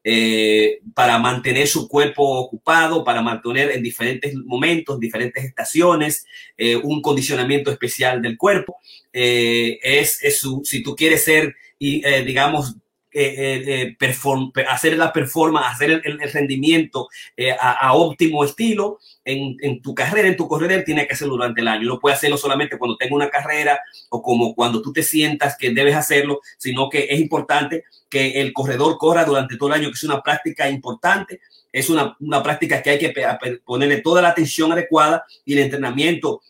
Eh, 0.07 0.81
para 0.93 1.17
mantener 1.17 1.65
su 1.67 1.87
cuerpo 1.87 2.23
ocupado, 2.23 3.03
para 3.03 3.23
mantener 3.23 3.71
en 3.71 3.81
diferentes 3.81 4.35
momentos, 4.35 4.99
diferentes 4.99 5.43
estaciones, 5.43 6.27
eh, 6.55 6.75
un 6.75 7.01
condicionamiento 7.01 7.71
especial 7.71 8.21
del 8.21 8.37
cuerpo. 8.37 8.77
Es, 9.11 10.19
su, 10.39 10.61
si 10.63 10.83
tú 10.83 10.95
quieres 10.95 11.23
ser, 11.23 11.55
digamos, 11.79 12.75
eh, 13.17 13.63
eh, 13.65 13.95
perform, 13.97 14.51
hacer 14.67 14.97
la 14.97 15.13
performance, 15.13 15.67
hacer 15.67 15.89
el, 15.89 16.21
el 16.21 16.31
rendimiento 16.33 17.07
eh, 17.37 17.51
a, 17.51 17.71
a, 17.71 17.93
óptimo 17.93 18.43
estilo 18.43 18.99
en, 19.23 19.55
en, 19.61 19.81
tu 19.81 19.95
carrera, 19.95 20.27
en 20.27 20.35
tu 20.35 20.49
corredor, 20.49 20.83
tiene 20.83 21.07
que 21.07 21.13
hacerlo 21.13 21.35
durante 21.35 21.61
el 21.61 21.69
año. 21.69 21.87
No 21.87 21.97
puede 21.97 22.15
hacerlo 22.15 22.35
solamente 22.35 22.77
cuando 22.77 22.97
tenga 22.97 23.15
una 23.15 23.29
carrera 23.29 23.79
o 24.09 24.21
como 24.21 24.53
cuando 24.53 24.81
tú 24.81 24.91
te 24.91 25.01
sientas 25.01 25.55
que 25.57 25.69
debes 25.69 25.95
hacerlo, 25.95 26.41
sino 26.57 26.89
que 26.89 27.07
es 27.09 27.17
importante 27.21 27.85
que 28.09 28.41
el 28.41 28.51
corredor 28.51 28.97
corra 28.97 29.23
durante 29.23 29.55
todo 29.55 29.69
el 29.69 29.75
año, 29.75 29.87
que 29.87 29.95
es 29.95 30.03
una 30.03 30.21
práctica 30.21 30.69
importante. 30.69 31.39
Es 31.71 31.89
una, 31.89 32.17
una 32.19 32.43
práctica 32.43 32.81
que 32.83 32.89
hay 32.89 32.99
que 32.99 33.13
ponerle 33.63 34.01
toda 34.01 34.21
la 34.21 34.29
atención 34.29 34.73
adecuada 34.73 35.25
y 35.45 35.53
el 35.53 35.59
entrenamiento 35.59 36.41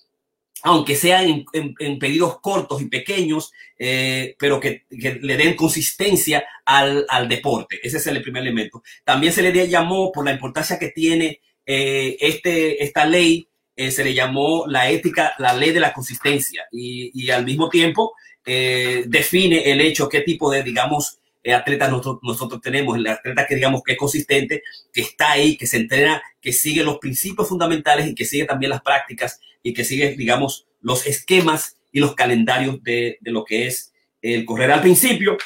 aunque 0.65 0.95
sean 0.95 1.45
en, 1.53 1.99
pedidos 1.99 2.39
cortos 2.39 2.81
y 2.81 2.85
pequeños, 2.85 3.51
eh, 3.77 4.35
pero 4.39 4.59
que, 4.59 4.85
le 4.89 5.37
den 5.37 5.55
consistencia 5.55 6.43
al, 6.65 7.05
al, 7.07 7.29
deporte. 7.29 7.79
Ese 7.83 7.97
es 7.97 8.07
el 8.07 8.19
primer 8.23 8.41
elemento. 8.41 8.81
También 9.03 9.31
se 9.31 9.43
le 9.43 9.67
llamó, 9.67 10.11
por 10.11 10.25
la 10.25 10.31
importancia 10.31 10.79
que 10.79 10.89
tiene 10.89 11.39
eh, 11.67 12.17
este, 12.19 12.83
esta 12.83 13.05
ley, 13.05 13.47
eh, 13.75 13.91
se 13.91 14.03
le 14.03 14.15
llamó 14.15 14.65
la 14.67 14.89
ética, 14.89 15.35
la 15.37 15.53
ley 15.53 15.69
de 15.69 15.81
la 15.81 15.93
consistencia, 15.93 16.65
y, 16.71 17.29
al 17.29 17.45
mismo 17.45 17.69
tiempo 17.69 18.13
define 18.43 19.71
el 19.71 19.81
hecho, 19.81 20.09
qué 20.09 20.21
tipo 20.21 20.51
de, 20.51 20.63
digamos, 20.63 21.19
eh, 21.45 21.53
atleta 21.53 21.87
nosotros, 21.87 22.21
nosotros 22.23 22.59
tenemos, 22.59 22.97
el 22.97 23.05
atleta 23.05 23.45
que 23.45 23.53
digamos 23.53 23.83
que 23.83 23.91
es 23.91 23.99
consistente, 23.99 24.63
que 24.91 25.01
está 25.01 25.33
ahí, 25.33 25.55
que 25.55 25.67
se 25.67 25.77
entrena, 25.77 26.19
que 26.41 26.51
sigue 26.51 26.83
los 26.83 26.97
principios 26.97 27.47
fundamentales 27.47 28.07
y 28.07 28.15
que 28.15 28.25
sigue 28.25 28.45
también 28.45 28.71
las 28.71 28.81
prácticas 28.81 29.39
y 29.65 29.73
que 29.73 29.83
sigue, 29.83 30.15
digamos, 30.15 30.67
los 30.79 31.07
esquemas 31.07 31.77
y 31.91 31.99
los 31.99 32.13
calendarios 32.13 32.83
de, 32.83 33.17
de 33.19 33.31
lo 33.31 33.43
que 33.43 33.65
es 33.65 33.91
el 34.21 34.45
correr 34.45 34.71
al 34.71 34.81
principio. 34.81 35.37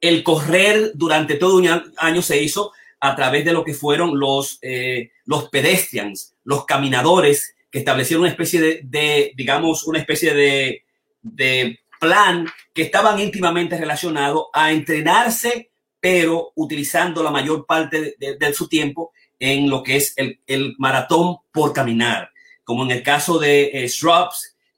El 0.00 0.22
correr 0.22 0.92
durante 0.94 1.34
todo 1.34 1.56
un 1.56 1.68
año 1.96 2.22
se 2.22 2.40
hizo 2.40 2.72
a 3.00 3.16
través 3.16 3.44
de 3.44 3.52
lo 3.52 3.64
que 3.64 3.74
fueron 3.74 4.20
los, 4.20 4.58
eh, 4.62 5.10
los 5.24 5.48
pedestrians, 5.48 6.34
los 6.44 6.64
caminadores, 6.64 7.56
que 7.70 7.80
establecieron 7.80 8.22
una 8.22 8.30
especie 8.30 8.60
de, 8.60 8.80
de 8.84 9.32
digamos, 9.34 9.84
una 9.84 9.98
especie 9.98 10.32
de, 10.32 10.84
de 11.20 11.80
plan 11.98 12.46
que 12.72 12.82
estaban 12.82 13.18
íntimamente 13.18 13.76
relacionados 13.76 14.44
a 14.52 14.70
entrenarse, 14.70 15.70
pero 15.98 16.52
utilizando 16.54 17.20
la 17.20 17.32
mayor 17.32 17.66
parte 17.66 18.14
de, 18.16 18.36
de, 18.36 18.54
su 18.54 18.68
tiempo 18.68 19.12
en 19.40 19.68
lo 19.68 19.82
que 19.82 19.96
es 19.96 20.12
el, 20.16 20.38
el, 20.46 20.76
maratón 20.78 21.38
por 21.50 21.72
caminar, 21.72 22.30
como 22.64 22.84
en 22.84 22.90
el 22.90 23.02
caso 23.02 23.38
de 23.38 23.70
eh, 23.72 23.88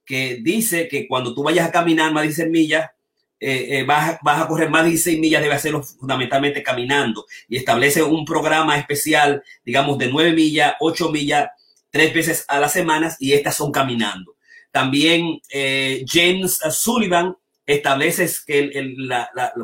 que 0.05 0.39
dice 0.41 0.89
que 0.89 1.07
cuando 1.09 1.35
tú 1.35 1.43
vayas 1.43 1.69
a 1.69 1.73
caminar 1.73 2.13
más 2.13 2.23
de 2.23 2.29
16 2.29 2.51
millas, 2.51 2.91
eh, 3.39 3.79
eh, 3.79 3.85
vas, 3.85 4.19
vas, 4.23 4.41
a 4.41 4.49
correr 4.49 4.71
más 4.71 4.85
de 4.85 4.91
16 4.91 5.21
millas, 5.21 5.43
debe 5.43 5.55
hacerlo 5.55 5.83
fundamentalmente 5.83 6.63
caminando 6.63 7.27
y 7.49 7.59
establece 7.59 8.03
un 8.03 8.25
programa 8.25 8.79
especial, 8.79 9.43
digamos, 9.63 9.99
de 9.99 10.09
9 10.09 10.33
millas, 10.33 10.75
8 10.81 11.11
millas, 11.11 11.51
tres 11.91 12.15
veces 12.15 12.45
a 12.49 12.59
las 12.59 12.73
semanas 12.73 13.17
y 13.21 13.35
estas 13.35 13.57
son 13.57 13.73
caminando. 13.73 14.37
También 14.71 15.41
eh, 15.51 16.05
James 16.09 16.61
Sullivan 16.71 17.37
establece 17.67 18.31
que 18.47 18.71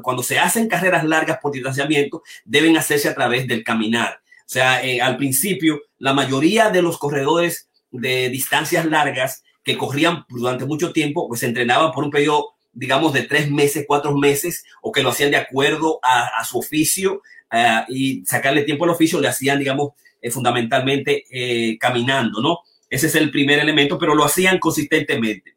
cuando 0.02 0.22
se 0.22 0.38
hacen 0.38 0.68
carreras 0.68 1.04
largas 1.04 1.38
por 1.40 1.52
distanciamiento, 1.52 2.22
deben 2.44 2.76
hacerse 2.76 3.08
a 3.08 3.14
través 3.14 3.46
del 3.46 3.62
caminar. 3.62 4.20
O 4.40 4.52
sea, 4.52 4.82
al 5.02 5.16
principio, 5.16 5.80
la 5.98 6.12
mayoría 6.12 6.68
de 6.68 6.82
los 6.82 6.98
corredores 6.98 7.68
de 7.92 8.28
distancias 8.30 8.84
largas 8.86 9.44
que 9.62 9.78
corrían 9.78 10.24
durante 10.28 10.64
mucho 10.64 10.92
tiempo, 10.92 11.28
pues 11.28 11.40
se 11.40 11.46
entrenaban 11.46 11.92
por 11.92 12.04
un 12.04 12.10
periodo, 12.10 12.54
digamos, 12.72 13.12
de 13.12 13.22
tres 13.22 13.50
meses, 13.50 13.84
cuatro 13.86 14.16
meses, 14.16 14.64
o 14.80 14.90
que 14.90 15.02
lo 15.02 15.10
hacían 15.10 15.30
de 15.30 15.36
acuerdo 15.36 16.00
a, 16.02 16.44
su 16.44 16.58
oficio 16.58 17.22
uh, 17.52 17.92
y 17.92 18.24
sacarle 18.26 18.62
tiempo 18.62 18.84
al 18.84 18.90
oficio, 18.90 19.20
le 19.20 19.28
hacían, 19.28 19.58
digamos, 19.58 19.92
eh, 20.20 20.30
fundamentalmente 20.30 21.24
eh, 21.30 21.76
caminando, 21.78 22.40
¿no? 22.40 22.60
Ese 22.88 23.08
es 23.08 23.14
el 23.16 23.30
primer 23.30 23.58
elemento, 23.58 23.98
pero 23.98 24.14
lo 24.14 24.24
hacían 24.24 24.58
consistentemente. 24.58 25.56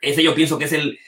Ese 0.00 0.22
yo 0.22 0.34
pienso 0.34 0.58
que 0.58 0.64
es 0.64 0.72
el, 0.72 0.98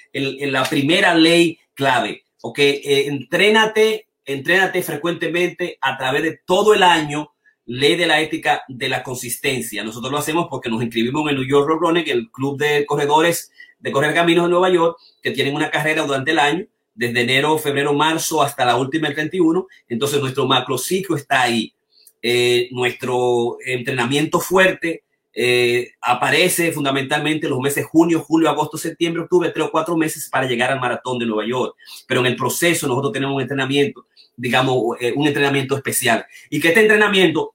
la 0.52 0.64
primera 0.64 1.14
ley 1.14 1.58
clave. 1.74 2.24
Ok, 2.42 2.58
eh, 2.58 3.06
entrénate, 3.06 4.08
entrénate 4.24 4.82
frecuentemente 4.82 5.78
a 5.80 5.96
través 5.96 6.22
de 6.24 6.40
todo 6.44 6.74
el 6.74 6.82
año. 6.82 7.33
Ley 7.66 7.96
de 7.96 8.06
la 8.06 8.20
ética 8.20 8.62
de 8.68 8.88
la 8.88 9.02
consistencia. 9.02 9.82
Nosotros 9.84 10.12
lo 10.12 10.18
hacemos 10.18 10.48
porque 10.50 10.68
nos 10.68 10.82
inscribimos 10.82 11.28
en 11.28 11.36
New 11.36 11.46
York 11.46 11.68
Road 11.68 11.80
Running, 11.80 12.04
el 12.08 12.30
club 12.30 12.58
de 12.58 12.84
corredores 12.86 13.50
de 13.78 13.92
correr 13.92 14.14
caminos 14.14 14.44
de 14.44 14.50
Nueva 14.50 14.70
York, 14.70 14.98
que 15.22 15.30
tienen 15.30 15.54
una 15.54 15.70
carrera 15.70 16.06
durante 16.06 16.30
el 16.30 16.38
año, 16.38 16.66
desde 16.94 17.20
enero, 17.20 17.58
febrero, 17.58 17.92
marzo 17.92 18.42
hasta 18.42 18.64
la 18.64 18.76
última 18.76 19.08
el 19.08 19.14
31. 19.14 19.66
Entonces 19.88 20.20
nuestro 20.20 20.46
macrociclo 20.46 21.16
está 21.16 21.42
ahí. 21.42 21.74
Eh, 22.22 22.68
nuestro 22.70 23.58
entrenamiento 23.64 24.40
fuerte 24.40 25.04
eh, 25.36 25.90
aparece 26.00 26.70
fundamentalmente 26.70 27.48
los 27.48 27.58
meses 27.58 27.84
junio, 27.84 28.20
julio, 28.20 28.48
agosto, 28.48 28.78
septiembre, 28.78 29.22
octubre, 29.22 29.50
tres 29.50 29.66
o 29.66 29.70
cuatro 29.70 29.96
meses 29.96 30.28
para 30.30 30.46
llegar 30.46 30.70
al 30.70 30.80
maratón 30.80 31.18
de 31.18 31.26
Nueva 31.26 31.46
York. 31.46 31.74
Pero 32.06 32.20
en 32.20 32.26
el 32.26 32.36
proceso 32.36 32.86
nosotros 32.86 33.12
tenemos 33.12 33.34
un 33.34 33.42
entrenamiento, 33.42 34.06
digamos, 34.36 34.96
eh, 35.00 35.12
un 35.16 35.26
entrenamiento 35.26 35.76
especial. 35.76 36.24
Y 36.48 36.60
que 36.60 36.68
este 36.68 36.82
entrenamiento 36.82 37.53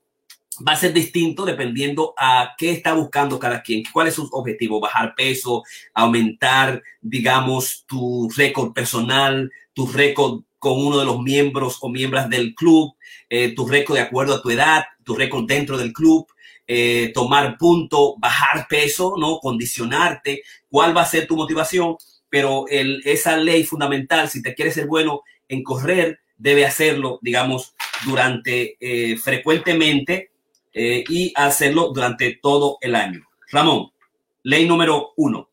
va 0.67 0.73
a 0.73 0.77
ser 0.77 0.93
distinto 0.93 1.45
dependiendo 1.45 2.13
a 2.17 2.51
qué 2.57 2.71
está 2.71 2.93
buscando 2.93 3.39
cada 3.39 3.61
quien, 3.61 3.83
cuál 3.91 4.07
es 4.07 4.15
su 4.15 4.27
objetivo, 4.31 4.79
bajar 4.79 5.13
peso, 5.15 5.63
aumentar, 5.93 6.81
digamos, 7.01 7.85
tu 7.87 8.29
récord 8.35 8.73
personal, 8.73 9.51
tu 9.73 9.87
récord 9.87 10.41
con 10.57 10.85
uno 10.85 10.99
de 10.99 11.05
los 11.05 11.21
miembros 11.21 11.77
o 11.81 11.89
miembros 11.89 12.29
del 12.29 12.53
club, 12.53 12.93
eh, 13.29 13.55
tu 13.55 13.65
récord 13.65 13.95
de 13.95 14.03
acuerdo 14.03 14.35
a 14.35 14.41
tu 14.41 14.49
edad, 14.49 14.83
tu 15.03 15.15
récord 15.15 15.45
dentro 15.45 15.77
del 15.77 15.93
club, 15.93 16.27
eh, 16.67 17.11
tomar 17.13 17.57
punto, 17.57 18.15
bajar 18.19 18.67
peso, 18.67 19.15
¿no? 19.17 19.39
Condicionarte, 19.39 20.43
cuál 20.69 20.95
va 20.95 21.01
a 21.01 21.05
ser 21.05 21.27
tu 21.27 21.35
motivación, 21.35 21.95
pero 22.29 22.65
el, 22.67 23.01
esa 23.05 23.37
ley 23.37 23.63
fundamental, 23.63 24.29
si 24.29 24.41
te 24.41 24.53
quieres 24.53 24.75
ser 24.75 24.85
bueno 24.85 25.21
en 25.47 25.63
correr, 25.63 26.19
debe 26.37 26.65
hacerlo, 26.65 27.19
digamos, 27.21 27.73
durante 28.05 28.77
eh, 28.79 29.17
frecuentemente 29.17 30.28
eh, 30.73 31.03
y 31.07 31.33
hacerlo 31.35 31.91
durante 31.93 32.39
todo 32.41 32.77
el 32.81 32.95
año. 32.95 33.27
Ramón, 33.51 33.91
ley 34.43 34.67
número 34.67 35.13
uno. 35.17 35.49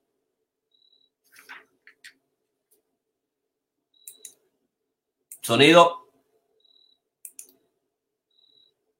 Sonido. 5.40 6.08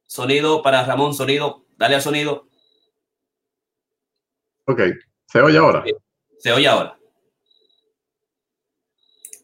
Sonido 0.07 0.63
para 0.63 0.85
Ramón, 0.85 1.13
sonido. 1.13 1.67
Dale 1.77 1.97
al 1.97 2.03
sonido. 2.03 2.49
Ok, 4.65 4.81
¿se 5.27 5.41
oye 5.41 5.59
ahora? 5.59 5.85
Se 6.39 6.53
oye 6.53 6.67
ahora. 6.67 6.97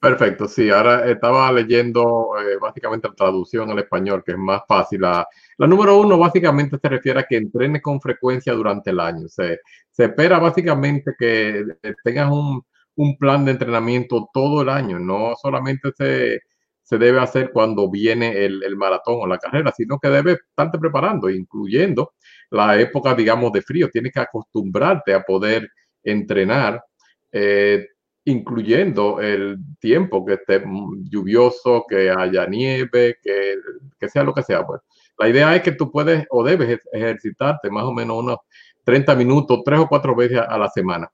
Perfecto, 0.00 0.48
sí, 0.48 0.68
ahora 0.68 1.08
estaba 1.08 1.52
leyendo 1.52 2.30
eh, 2.40 2.56
básicamente 2.60 3.06
la 3.08 3.14
traducción 3.14 3.70
al 3.70 3.78
español, 3.78 4.24
que 4.24 4.32
es 4.32 4.38
más 4.38 4.62
fácil. 4.66 5.02
La, 5.02 5.28
número 5.58 5.98
uno 6.00 6.18
básicamente 6.18 6.78
se 6.78 6.88
refiere 6.88 7.20
a 7.20 7.26
que 7.28 7.36
entrenes 7.36 7.82
con 7.82 8.00
frecuencia 8.00 8.52
durante 8.52 8.90
el 8.90 9.00
año. 9.00 9.28
Se, 9.28 9.60
espera 9.96 10.38
básicamente 10.38 11.14
que 11.18 11.64
tengas 12.04 12.30
un, 12.30 12.62
un, 12.96 13.16
plan 13.18 13.44
de 13.44 13.52
entrenamiento 13.52 14.28
todo 14.32 14.62
el 14.62 14.68
año, 14.68 14.98
no 14.98 15.34
solamente 15.40 15.90
se, 15.96 16.40
se 16.82 16.98
debe 16.98 17.20
hacer 17.20 17.50
cuando 17.52 17.90
viene 17.90 18.44
el, 18.44 18.62
el, 18.62 18.76
maratón 18.76 19.18
o 19.20 19.26
la 19.26 19.38
carrera, 19.38 19.72
sino 19.76 19.98
que 19.98 20.08
debes 20.08 20.40
estarte 20.48 20.78
preparando, 20.78 21.30
incluyendo 21.30 22.14
la 22.50 22.78
época, 22.80 23.14
digamos, 23.14 23.52
de 23.52 23.62
frío. 23.62 23.88
Tienes 23.90 24.12
que 24.12 24.20
acostumbrarte 24.20 25.14
a 25.14 25.22
poder 25.22 25.70
entrenar. 26.02 26.82
Eh, 27.30 27.86
incluyendo 28.24 29.20
el 29.20 29.58
tiempo 29.80 30.24
que 30.24 30.34
esté 30.34 30.62
lluvioso, 31.04 31.84
que 31.88 32.10
haya 32.10 32.46
nieve, 32.46 33.16
que, 33.22 33.56
que 33.98 34.08
sea 34.08 34.22
lo 34.22 34.32
que 34.34 34.42
sea. 34.42 34.64
Pues. 34.66 34.80
La 35.18 35.28
idea 35.28 35.54
es 35.54 35.62
que 35.62 35.72
tú 35.72 35.90
puedes 35.90 36.26
o 36.30 36.42
debes 36.42 36.80
ejercitarte 36.92 37.70
más 37.70 37.84
o 37.84 37.92
menos 37.92 38.18
unos 38.18 38.38
30 38.84 39.14
minutos, 39.14 39.60
tres 39.64 39.78
o 39.78 39.88
cuatro 39.88 40.14
veces 40.16 40.38
a 40.38 40.58
la 40.58 40.68
semana. 40.68 41.10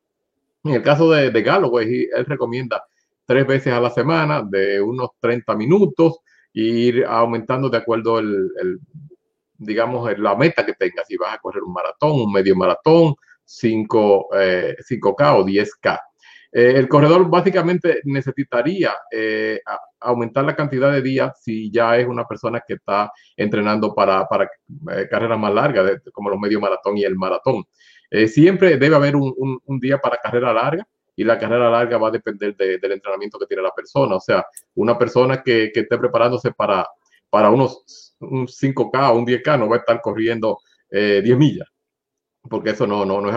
En 0.65 0.75
el 0.75 0.83
caso 0.83 1.11
de, 1.11 1.31
de 1.31 1.43
Galloway, 1.43 2.09
él 2.15 2.25
recomienda 2.25 2.83
tres 3.29 3.47
veces 3.47 3.73
a 3.73 3.81
la 3.81 3.91
semana 3.91 4.43
de 4.43 4.81
unos 4.81 5.11
30 5.21 5.55
minutos 5.55 6.21
e 6.55 6.63
ir 6.63 7.05
aumentando 7.05 7.69
de 7.69 7.77
acuerdo 7.77 8.19
el, 8.19 8.81
digamos, 9.59 10.11
la 10.19 10.35
meta 10.35 10.65
que 10.65 10.73
tengas. 10.73 11.07
Si 11.07 11.17
vas 11.17 11.35
a 11.35 11.39
correr 11.39 11.63
un 11.63 11.73
maratón, 11.73 12.13
un 12.13 12.33
medio 12.33 12.57
maratón, 12.57 13.15
5, 13.45 14.29
eh, 14.35 14.77
5K 14.81 15.39
o 15.39 15.45
10K. 15.45 16.01
Eh, 16.51 16.73
el 16.77 16.89
corredor 16.89 17.29
básicamente 17.29 18.01
necesitaría 18.05 18.95
eh, 19.11 19.61
aumentar 20.01 20.45
la 20.45 20.57
cantidad 20.57 20.91
de 20.91 21.03
días 21.03 21.39
si 21.43 21.71
ya 21.71 21.99
es 21.99 22.07
una 22.07 22.27
persona 22.27 22.63
que 22.67 22.75
está 22.75 23.13
entrenando 23.37 23.95
para, 23.95 24.27
eh, 24.93 25.07
carreras 25.11 25.39
más 25.39 25.53
largas, 25.53 26.01
como 26.13 26.31
los 26.31 26.39
medio 26.39 26.61
maratón 26.61 26.97
y 26.97 27.05
el 27.05 27.17
maratón. 27.17 27.65
siempre 28.27 28.79
debe 28.79 28.97
haber 28.97 29.17
un, 29.17 29.81
día 29.81 29.99
para 29.99 30.17
carrera 30.17 30.53
larga 30.53 30.87
y 31.15 31.25
la 31.25 31.39
carrera 31.39 31.69
larga 31.71 31.99
va 31.99 32.09
a 32.09 32.11
depender 32.13 32.57
del 32.57 32.93
entrenamiento 32.93 33.39
que 33.39 33.47
tiene 33.47 33.63
la 33.63 33.73
persona. 33.73 34.17
O 34.17 34.21
sea, 34.21 34.45
una 34.75 34.97
persona 34.99 35.43
que, 35.43 35.71
esté 35.75 35.99
preparándose 35.99 36.53
para, 36.53 36.87
para 37.31 37.51
unos 37.51 38.15
un 38.21 38.47
5K 38.47 39.11
o 39.11 39.19
un 39.19 39.27
10K 39.27 39.59
no 39.59 39.69
va 39.69 39.77
a 39.77 39.79
estar 39.81 40.01
corriendo 40.01 40.59
10 40.91 41.25
millas 41.37 41.69
porque 42.49 42.71
eso 42.71 42.87
no, 42.87 43.05
no, 43.05 43.21
no 43.21 43.31
es 43.31 43.37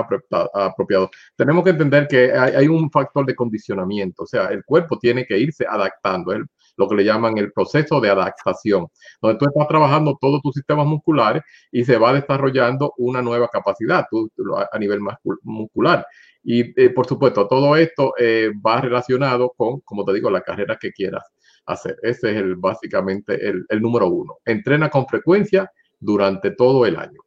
apropiado. 0.54 1.10
Tenemos 1.36 1.64
que 1.64 1.72
entender 1.72 2.08
que 2.08 2.32
hay, 2.32 2.68
un 2.68 2.90
factor 2.92 3.26
de 3.26 3.36
condicionamiento, 3.36 4.24
o 4.24 4.28
sea, 4.28 4.48
el 4.48 4.64
cuerpo 4.64 4.98
tiene 4.98 5.26
que 5.26 5.38
irse 5.38 5.66
adaptando, 5.68 6.34
es 6.34 6.42
lo 6.78 6.88
que 6.88 6.96
le 6.96 7.04
llaman 7.04 7.38
el 7.38 7.52
proceso 7.52 8.00
de 8.00 8.10
adaptación, 8.10 8.88
donde 9.22 9.38
tú 9.38 9.46
estás 9.46 9.68
trabajando 9.68 10.18
todos 10.20 10.42
tus 10.42 10.54
sistemas 10.54 10.86
musculares 10.86 11.44
y 11.72 11.84
se 11.84 11.98
va 11.98 12.14
desarrollando 12.14 12.94
una 12.98 13.22
nueva 13.22 13.48
capacidad 13.50 14.06
a 14.72 14.80
nivel 14.80 15.00
muscular. 15.44 16.06
Y 16.44 16.82
eh, 16.82 16.90
por 16.90 17.06
supuesto, 17.06 17.48
todo 17.48 17.76
esto 17.76 18.14
eh, 18.18 18.52
va 18.66 18.82
relacionado 18.82 19.54
con, 19.56 19.82
como 19.82 20.04
te 20.06 20.14
digo, 20.14 20.32
la 20.32 20.42
carrera 20.42 20.78
que 20.80 20.92
quieras 20.92 21.24
hacer. 21.68 21.98
Ese 22.02 22.40
es 22.40 22.44
básicamente 22.58 23.40
el 23.48 23.82
número 23.82 24.08
uno. 24.08 24.38
Entrena 24.46 24.90
con 24.90 25.06
frecuencia 25.06 25.72
durante 26.00 26.52
todo 26.52 26.86
el 26.86 26.98
año. 26.98 27.22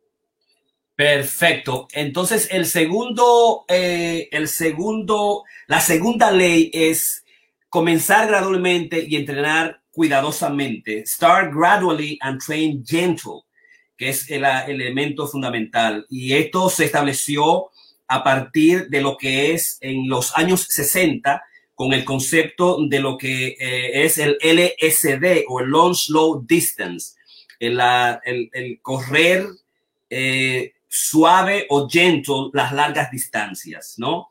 Perfecto. 0.97 1.89
Entonces, 1.93 2.49
el 2.53 2.67
segundo, 2.67 3.65
eh, 3.69 4.29
el 4.31 4.47
segundo, 4.47 5.43
la 5.67 5.81
segunda 5.81 6.31
ley 6.31 6.71
es 6.73 7.25
comenzar 7.69 8.29
gradualmente 8.29 9.05
y 9.09 9.17
entrenar 9.17 9.81
cuidadosamente. 9.91 11.05
Start 11.05 11.53
gradually 11.53 12.17
and 12.21 12.41
train 12.41 12.85
gentle, 12.87 13.43
que 13.97 14.11
es 14.11 14.31
el, 14.31 14.45
elemento 14.45 15.27
fundamental. 15.27 16.07
Y 16.09 16.35
esto 16.35 16.71
se 16.71 16.85
estableció 16.85 17.71
a 18.07 18.23
partir 18.23 18.89
de 18.89 19.01
lo 19.01 19.17
que 19.17 19.53
es 19.53 19.79
en 19.81 20.09
los 20.09 20.37
años 20.37 20.67
60 20.69 21.43
con 21.75 21.93
el 21.93 22.05
concepto 22.05 22.79
de 22.89 23.01
lo 23.01 23.19
que 23.19 23.57
eh, 23.59 24.05
es 24.05 24.19
el 24.19 24.39
LSD 24.41 25.45
o 25.49 25.59
el 25.59 25.71
Long 25.71 25.95
Slow 25.95 26.45
Distance, 26.47 27.17
el, 27.59 27.81
el, 28.23 28.79
correr 28.81 29.49
eh, 30.09 30.74
suave 30.97 31.67
o 31.71 31.89
gentle 31.89 32.51
las 32.53 32.73
largas 32.73 33.11
distancias, 33.11 33.95
¿no? 33.99 34.29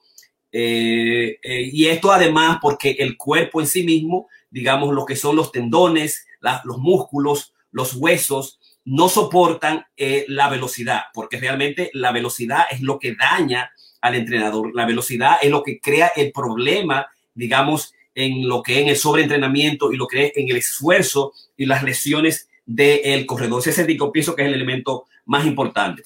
Eh, 0.49 1.39
eh, 1.43 1.69
y 1.73 1.87
esto 1.87 2.09
además 2.09 2.59
porque 2.61 2.91
el 2.99 3.17
cuerpo 3.17 3.59
en 3.59 3.67
sí 3.67 3.83
mismo, 3.83 4.29
digamos, 4.49 4.93
lo 4.93 5.05
que 5.05 5.17
son 5.17 5.35
los 5.35 5.51
tendones, 5.51 6.25
los 6.63 6.77
músculos, 6.77 7.53
los 7.71 7.95
huesos, 7.95 8.59
no 8.85 9.09
soportan 9.09 9.85
eh, 9.97 10.23
la 10.29 10.49
velocidad, 10.49 11.01
porque 11.13 11.37
realmente 11.37 11.89
la 11.93 12.13
velocidad 12.13 12.63
es 12.71 12.79
lo 12.79 12.97
que 12.97 13.13
daña 13.13 13.71
al 13.99 14.15
entrenador. 14.15 14.73
La 14.73 14.85
velocidad 14.85 15.39
es 15.41 15.49
lo 15.49 15.63
que 15.63 15.81
crea 15.81 16.13
el 16.15 16.31
problema, 16.31 17.07
digamos, 17.33 17.93
en 18.15 18.47
lo 18.47 18.63
que 18.63 18.83
es 18.83 18.87
el 18.87 18.95
sobreentrenamiento 18.95 19.91
y 19.91 19.97
lo 19.97 20.07
que 20.07 20.27
es 20.27 20.31
en 20.37 20.49
el 20.49 20.57
esfuerzo 20.57 21.33
y 21.57 21.65
las 21.65 21.83
lesiones 21.83 22.47
del 22.65 23.25
corredor. 23.25 23.61
Ese 23.65 23.83
pienso 23.83 24.35
que 24.35 24.43
es 24.43 24.47
el 24.47 24.53
elemento 24.53 25.07
más 25.25 25.45
importante. 25.45 26.03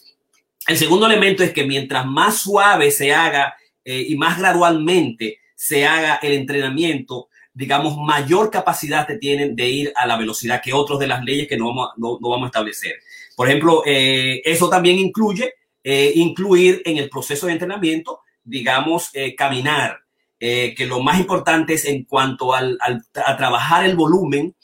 El 0.68 0.78
segundo 0.78 1.06
elemento 1.06 1.44
es 1.44 1.54
que 1.54 1.66
mientras 1.66 2.06
más 2.06 2.42
suave 2.42 2.92
se 2.92 3.14
haga 3.14 3.56
eh, 3.86 4.06
y 4.10 4.18
más 4.18 4.38
gradualmente 4.38 5.40
se 5.56 5.88
haga 5.88 6.20
el 6.22 6.34
entrenamiento, 6.34 7.30
digamos, 7.54 7.96
mayor 7.98 8.52
capacidad 8.52 9.08
te 9.08 9.18
tienen 9.18 9.56
de 9.56 9.70
ir 9.70 9.94
a 9.96 10.06
la 10.06 10.18
velocidad 10.18 10.62
que 10.62 10.74
otros 10.74 11.00
de 11.00 11.08
las 11.08 11.24
leyes 11.24 11.48
que 11.48 11.56
no 11.56 11.68
vamos, 11.68 11.92
no, 11.96 12.20
vamos 12.20 12.44
a 12.44 12.48
establecer. 12.48 12.96
Por 13.38 13.48
ejemplo, 13.48 13.82
eh, 13.86 14.42
eso 14.44 14.70
también 14.70 15.00
incluye 15.00 15.54
eh, 15.82 16.12
incluir 16.16 16.82
en 16.84 16.98
el 16.98 17.10
proceso 17.10 17.48
de 17.48 17.54
entrenamiento, 17.54 18.20
digamos, 18.44 19.12
caminar, 19.38 20.00
que 20.40 20.86
lo 20.88 21.02
más 21.02 21.20
importante 21.20 21.74
es 21.74 21.86
en 21.86 22.04
cuanto 22.04 22.54
al, 22.54 22.78
a 22.80 23.38
trabajar 23.38 23.86
el 23.86 23.96
volumen, 23.96 24.56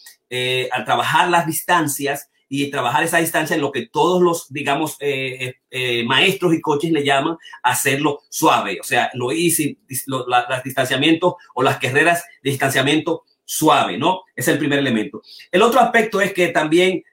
al 0.72 0.86
trabajar 0.86 1.30
las 1.30 1.46
distancias, 1.46 2.30
y 2.56 2.70
trabajar 2.70 3.04
esa 3.04 3.18
distancia 3.18 3.56
en 3.56 3.63
lo 3.63 3.72
que 3.72 3.88
todos 3.88 4.22
los, 4.22 4.54
digamos, 4.54 4.96
eh, 5.00 5.38
eh, 5.39 5.56
eh, 5.72 6.04
maestros 6.06 6.54
y 6.54 6.62
coaches 6.62 6.92
le 6.92 7.04
llaman 7.04 7.36
hacerlo 7.63 8.22
suave. 8.30 8.78
O 8.80 8.84
sea, 8.84 9.10
lo 9.16 9.32
easy, 9.32 9.80
los 10.06 10.28
distanciamientos 10.63 11.34
o 11.56 11.63
las 11.63 11.80
carreras 11.80 12.24
de 12.44 12.52
distanciamiento 12.52 13.24
suave, 13.44 13.98
¿no? 13.98 14.22
Es 14.36 14.48
el 14.50 14.60
primer 14.60 14.78
elemento. 14.78 15.24
El 15.52 15.63
otro 15.63 15.80
aspecto 15.80 16.22
es 16.22 16.32
que 16.32 16.50
también 16.50 17.04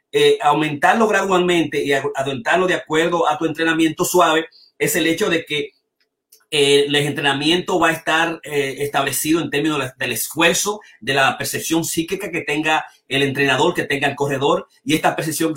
aumentarlo 0.42 1.09
gradualmente 1.09 1.83
y 1.83 1.92
aumentarlo 1.92 2.66
de 2.66 2.74
acuerdo 2.74 3.26
a 3.26 3.38
tu 3.38 3.46
entrenamiento 3.46 4.05
suave 4.05 4.46
es 4.79 4.94
el 4.94 5.07
hecho 5.07 5.31
de 5.31 5.46
que 5.46 5.70
el 6.50 6.94
entrenamiento 6.94 7.79
va 7.79 7.88
a 7.88 7.92
estar 7.92 8.40
establecido 8.42 9.40
en 9.40 9.48
términos 9.48 9.81
del 9.96 10.12
esfuerzo, 10.12 10.81
de 11.00 11.14
la 11.14 11.38
percepción 11.38 11.85
psíquica 11.85 12.31
que 12.31 12.42
tenga 12.42 12.85
el 13.11 13.25
entrenador 13.25 13.75
que 13.75 13.85
tenga 13.85 14.09
el 14.09 14.14
corredor 14.14 14.68
y 14.85 14.94
esta 14.94 15.14
precisión, 15.16 15.55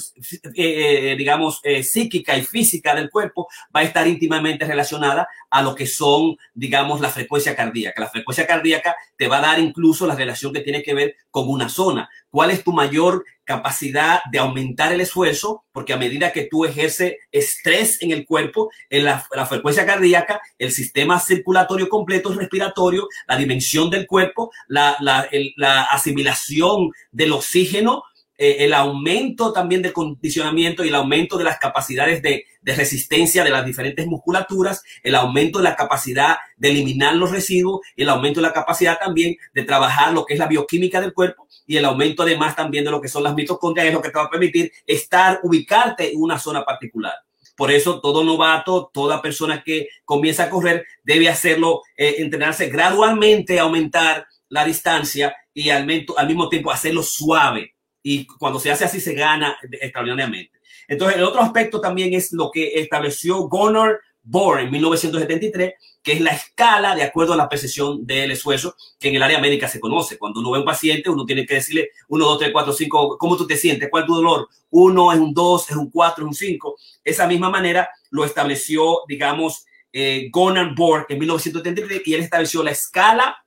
eh, 0.55 1.11
eh, 1.11 1.15
digamos, 1.15 1.61
eh, 1.63 1.83
psíquica 1.83 2.35
y 2.35 2.41
física 2.41 2.95
del 2.95 3.11
cuerpo 3.11 3.47
va 3.73 3.81
a 3.81 3.83
estar 3.83 4.07
íntimamente 4.07 4.65
relacionada 4.65 5.27
a 5.51 5.61
lo 5.61 5.75
que 5.75 5.85
son, 5.85 6.35
digamos, 6.55 6.99
la 6.99 7.09
frecuencia 7.09 7.55
cardíaca. 7.55 8.01
La 8.01 8.09
frecuencia 8.09 8.47
cardíaca 8.47 8.95
te 9.15 9.27
va 9.27 9.37
a 9.37 9.41
dar 9.41 9.59
incluso 9.59 10.07
la 10.07 10.15
relación 10.15 10.51
que 10.51 10.61
tiene 10.61 10.81
que 10.81 10.95
ver 10.95 11.15
con 11.29 11.47
una 11.47 11.69
zona. 11.69 12.09
¿Cuál 12.31 12.49
es 12.49 12.63
tu 12.63 12.73
mayor 12.73 13.23
capacidad 13.43 14.21
de 14.31 14.39
aumentar 14.39 14.91
el 14.91 15.01
esfuerzo? 15.01 15.63
Porque 15.71 15.93
a 15.93 15.97
medida 15.97 16.31
que 16.31 16.47
tú 16.49 16.65
ejerces 16.65 17.17
estrés 17.31 18.01
en 18.01 18.09
el 18.09 18.25
cuerpo, 18.25 18.71
en 18.89 19.05
la, 19.05 19.19
frecuencia 19.47 19.85
cardíaca, 19.85 20.41
el 20.57 20.71
sistema 20.71 21.19
circulatorio 21.19 21.87
completo 21.87 22.33
respiratorio, 22.33 23.07
la 23.27 23.37
dimensión 23.37 23.91
del 23.91 24.07
cuerpo, 24.07 24.51
la, 24.67 24.97
la 24.99 25.83
asimilación 25.83 26.89
del 27.11 27.33
oxígeno, 27.43 28.03
eh, 28.35 28.65
el 28.65 28.73
aumento 28.73 29.53
también 29.53 29.81
del 29.83 29.93
condicionamiento 29.93 30.83
y 30.83 30.87
el 30.87 30.95
aumento 30.95 31.37
de 31.37 31.43
las 31.43 31.59
capacidades 31.59 32.21
de, 32.21 32.45
resistencia 32.65 33.43
de 33.43 33.49
las 33.49 33.65
diferentes 33.65 34.07
musculaturas, 34.07 34.83
el 35.03 35.15
aumento 35.15 35.59
de 35.59 35.65
la 35.65 35.75
capacidad 35.75 36.37
de 36.57 36.69
eliminar 36.69 37.13
los 37.15 37.29
residuos 37.29 37.81
y 37.95 38.03
el 38.03 38.09
aumento 38.09 38.39
de 38.39 38.47
la 38.47 38.53
capacidad 38.53 38.97
también 38.97 39.35
de 39.53 39.63
trabajar 39.63 40.13
lo 40.13 40.25
que 40.25 40.33
es 40.33 40.39
la 40.39 40.47
bioquímica 40.47 41.01
del 41.01 41.13
cuerpo 41.13 41.47
y 41.67 41.77
el 41.77 41.85
aumento 41.85 42.23
además 42.23 42.55
también 42.55 42.85
de 42.85 42.91
lo 42.91 43.01
que 43.01 43.09
son 43.09 43.23
las 43.23 43.35
mitocondrias, 43.35 43.87
es 43.87 43.93
lo 43.93 44.01
que 44.01 44.09
te 44.09 44.17
va 44.17 44.25
a 44.25 44.29
permitir 44.29 44.71
estar, 44.87 45.39
ubicarte 45.43 46.13
en 46.13 46.21
una 46.21 46.39
zona 46.39 46.63
particular. 46.63 47.13
Por 47.55 47.69
eso 47.69 48.01
todo 48.01 48.23
novato, 48.23 48.89
toda 48.93 49.21
persona 49.21 49.61
que 49.63 49.89
comienza 50.05 50.45
a 50.45 50.49
correr 50.49 50.85
debe 51.03 51.29
hacerlo, 51.29 51.81
eh, 51.95 52.15
entrenarse 52.19 52.67
gradualmente, 52.69 53.59
aumentar 53.59 54.25
la 54.53 54.63
distancia 54.63 55.35
y 55.51 55.69
al 55.71 55.85
mismo 55.85 56.47
tiempo 56.47 56.71
hacerlo 56.71 57.01
suave 57.01 57.73
y 58.03 58.27
cuando 58.27 58.59
se 58.59 58.69
hace 58.69 58.85
así 58.85 58.99
se 58.99 59.13
gana 59.15 59.57
extraordinariamente. 59.71 60.59
Entonces, 60.87 61.17
el 61.17 61.23
otro 61.23 61.41
aspecto 61.41 61.81
también 61.81 62.13
es 62.13 62.33
lo 62.33 62.51
que 62.51 62.73
estableció 62.75 63.47
Gunnar 63.47 63.99
Bohr 64.21 64.59
en 64.59 64.69
1973, 64.69 65.73
que 66.03 66.13
es 66.13 66.21
la 66.21 66.31
escala 66.31 66.95
de 66.95 67.03
acuerdo 67.03 67.33
a 67.33 67.37
la 67.37 67.49
precisión 67.49 68.05
del 68.05 68.31
esfuerzo 68.31 68.75
que 68.99 69.09
en 69.09 69.15
el 69.15 69.23
área 69.23 69.39
médica 69.39 69.67
se 69.67 69.79
conoce. 69.79 70.19
Cuando 70.19 70.41
uno 70.41 70.51
ve 70.51 70.57
a 70.57 70.59
un 70.59 70.65
paciente, 70.65 71.09
uno 71.09 71.25
tiene 71.25 71.45
que 71.45 71.55
decirle 71.55 71.89
1, 72.09 72.25
2, 72.25 72.39
3, 72.39 72.51
4, 72.51 72.73
5, 72.73 73.17
¿cómo 73.17 73.37
tú 73.37 73.47
te 73.47 73.57
sientes? 73.57 73.89
¿Cuál 73.89 74.03
es 74.03 74.07
tu 74.07 74.15
dolor? 74.15 74.49
Uno 74.69 75.11
es 75.11 75.19
un 75.19 75.33
2, 75.33 75.69
es 75.71 75.75
un 75.75 75.89
4, 75.89 76.25
es 76.25 76.27
un 76.27 76.35
5. 76.35 76.75
Esa 77.03 77.25
misma 77.25 77.49
manera 77.49 77.89
lo 78.11 78.23
estableció, 78.23 78.99
digamos, 79.07 79.65
eh, 79.91 80.29
Gunnar 80.31 80.75
Bohr 80.75 81.05
en 81.09 81.19
1973 81.19 82.01
y 82.05 82.13
él 82.13 82.21
estableció 82.21 82.61
la 82.63 82.71
escala 82.71 83.42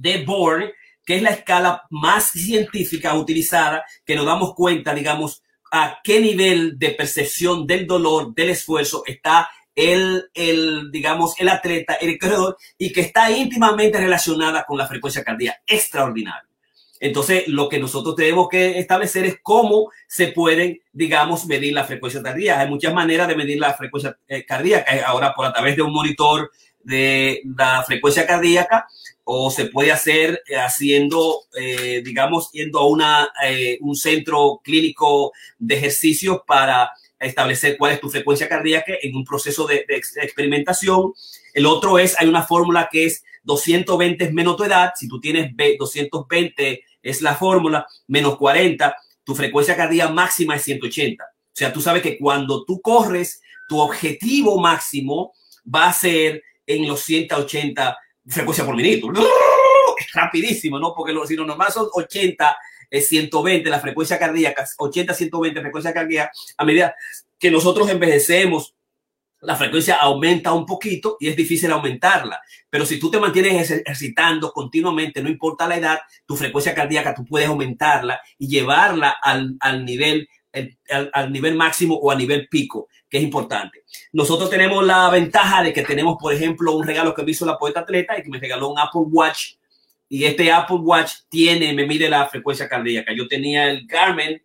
de 0.00 0.24
Bohr 0.24 0.72
que 1.06 1.16
es 1.16 1.22
la 1.22 1.30
escala 1.30 1.84
más 1.88 2.32
científica 2.32 3.14
utilizada, 3.14 3.84
que 4.04 4.16
nos 4.16 4.26
damos 4.26 4.54
cuenta, 4.54 4.92
digamos, 4.92 5.40
a 5.70 6.00
qué 6.02 6.20
nivel 6.20 6.78
de 6.78 6.90
percepción 6.90 7.64
del 7.66 7.86
dolor, 7.86 8.34
del 8.34 8.50
esfuerzo 8.50 9.04
está 9.06 9.48
el, 9.74 10.24
el, 10.34 10.90
digamos, 10.90 11.38
el 11.38 11.48
atleta, 11.48 11.94
el 11.94 12.18
corredor, 12.18 12.56
y 12.76 12.92
que 12.92 13.02
está 13.02 13.30
íntimamente 13.30 13.98
relacionada 13.98 14.64
con 14.64 14.76
la 14.76 14.88
frecuencia 14.88 15.22
cardíaca. 15.22 15.60
Extraordinario. 15.64 16.50
Entonces, 16.98 17.46
lo 17.46 17.68
que 17.68 17.78
nosotros 17.78 18.16
tenemos 18.16 18.48
que 18.48 18.78
establecer 18.78 19.26
es 19.26 19.38
cómo 19.42 19.90
se 20.08 20.28
pueden, 20.28 20.80
digamos, 20.92 21.46
medir 21.46 21.72
la 21.72 21.84
frecuencia 21.84 22.22
cardíaca. 22.22 22.62
Hay 22.62 22.68
muchas 22.68 22.92
maneras 22.92 23.28
de 23.28 23.36
medir 23.36 23.60
la 23.60 23.74
frecuencia 23.74 24.18
eh, 24.26 24.44
cardíaca. 24.44 24.90
Ahora, 25.06 25.34
por 25.34 25.46
a 25.46 25.52
través 25.52 25.76
de 25.76 25.82
un 25.82 25.92
monitor 25.92 26.50
de 26.82 27.42
la 27.56 27.82
frecuencia 27.82 28.26
cardíaca, 28.26 28.86
o 29.28 29.50
se 29.50 29.66
puede 29.66 29.90
hacer 29.90 30.40
eh, 30.46 30.56
haciendo, 30.56 31.40
eh, 31.58 32.00
digamos, 32.04 32.48
yendo 32.52 32.78
a 32.78 32.86
una, 32.86 33.28
eh, 33.44 33.76
un 33.80 33.96
centro 33.96 34.60
clínico 34.62 35.32
de 35.58 35.74
ejercicios 35.74 36.42
para 36.46 36.92
establecer 37.18 37.76
cuál 37.76 37.92
es 37.92 38.00
tu 38.00 38.08
frecuencia 38.08 38.48
cardíaca 38.48 38.92
en 39.02 39.16
un 39.16 39.24
proceso 39.24 39.66
de, 39.66 39.84
experimentación. 39.88 41.12
El 41.52 41.66
otro 41.66 41.98
es, 41.98 42.14
hay 42.20 42.28
una 42.28 42.44
fórmula 42.44 42.88
que 42.90 43.06
es 43.06 43.24
220 43.42 44.26
es 44.26 44.32
menos 44.32 44.56
tu 44.56 44.62
edad. 44.62 44.92
Si 44.94 45.08
tú 45.08 45.18
tienes 45.18 45.50
220 45.76 46.84
es 47.02 47.20
la 47.20 47.34
fórmula, 47.34 47.84
menos 48.06 48.36
40, 48.36 48.96
tu 49.24 49.34
frecuencia 49.34 49.76
cardíaca 49.76 50.12
máxima 50.12 50.54
es 50.54 50.62
180. 50.62 51.24
O 51.24 51.28
sea, 51.52 51.72
tú 51.72 51.80
sabes 51.80 52.00
que 52.00 52.16
cuando 52.16 52.64
tú 52.64 52.80
corres, 52.80 53.42
tu 53.66 53.80
objetivo 53.80 54.60
máximo 54.60 55.32
va 55.66 55.88
a 55.88 55.92
ser 55.92 56.44
en 56.64 56.86
los 56.86 57.00
180 57.00 57.98
frecuencia 58.28 58.64
por 58.64 58.76
minuto. 58.76 59.12
Es 59.98 60.12
rapidísimo, 60.12 60.78
¿no? 60.78 60.94
Porque 60.94 61.14
si 61.26 61.36
lo 61.36 61.46
normal 61.46 61.72
son 61.72 61.88
80, 61.92 62.56
120 62.90 63.70
la 63.70 63.80
frecuencia 63.80 64.18
cardíaca, 64.18 64.66
80, 64.78 65.14
120 65.14 65.60
frecuencia 65.60 65.92
cardíaca, 65.92 66.32
a 66.56 66.64
medida 66.64 66.94
que 67.38 67.50
nosotros 67.50 67.88
envejecemos, 67.90 68.74
la 69.40 69.54
frecuencia 69.54 69.96
aumenta 69.96 70.52
un 70.52 70.64
poquito 70.64 71.16
y 71.20 71.28
es 71.28 71.36
difícil 71.36 71.70
aumentarla. 71.70 72.40
Pero 72.68 72.86
si 72.86 72.98
tú 72.98 73.10
te 73.10 73.18
mantienes 73.18 73.70
ejercitando 73.70 74.50
continuamente, 74.52 75.22
no 75.22 75.28
importa 75.28 75.68
la 75.68 75.76
edad, 75.76 75.98
tu 76.24 76.36
frecuencia 76.36 76.74
cardíaca 76.74 77.14
tú 77.14 77.24
puedes 77.24 77.48
aumentarla 77.48 78.20
y 78.38 78.48
llevarla 78.48 79.16
al, 79.22 79.56
al 79.60 79.84
nivel 79.84 80.28
al, 81.12 81.32
nivel 81.32 81.54
máximo 81.54 81.96
o 81.96 82.10
a 82.10 82.14
nivel 82.14 82.48
pico, 82.48 82.88
que 83.08 83.18
es 83.18 83.24
importante. 83.24 83.84
Nosotros 84.12 84.50
tenemos 84.50 84.84
la 84.84 85.08
ventaja 85.10 85.62
de 85.62 85.72
que 85.72 85.82
tenemos, 85.82 86.16
por 86.20 86.32
ejemplo, 86.32 86.76
un 86.76 86.86
regalo 86.86 87.14
que 87.14 87.22
me 87.22 87.30
hizo 87.30 87.46
la 87.46 87.58
poeta 87.58 87.80
atleta 87.80 88.18
y 88.18 88.22
que 88.22 88.30
me 88.30 88.38
regaló 88.38 88.68
un 88.68 88.78
Apple 88.78 89.02
Watch. 89.06 89.54
Y 90.08 90.24
este 90.24 90.50
Apple 90.52 90.78
Watch 90.80 91.12
tiene, 91.28 91.72
me 91.72 91.86
mide 91.86 92.08
la 92.08 92.26
frecuencia 92.26 92.68
cardíaca. 92.68 93.12
Yo 93.16 93.26
tenía 93.28 93.70
el 93.70 93.86
Garmin 93.86 94.42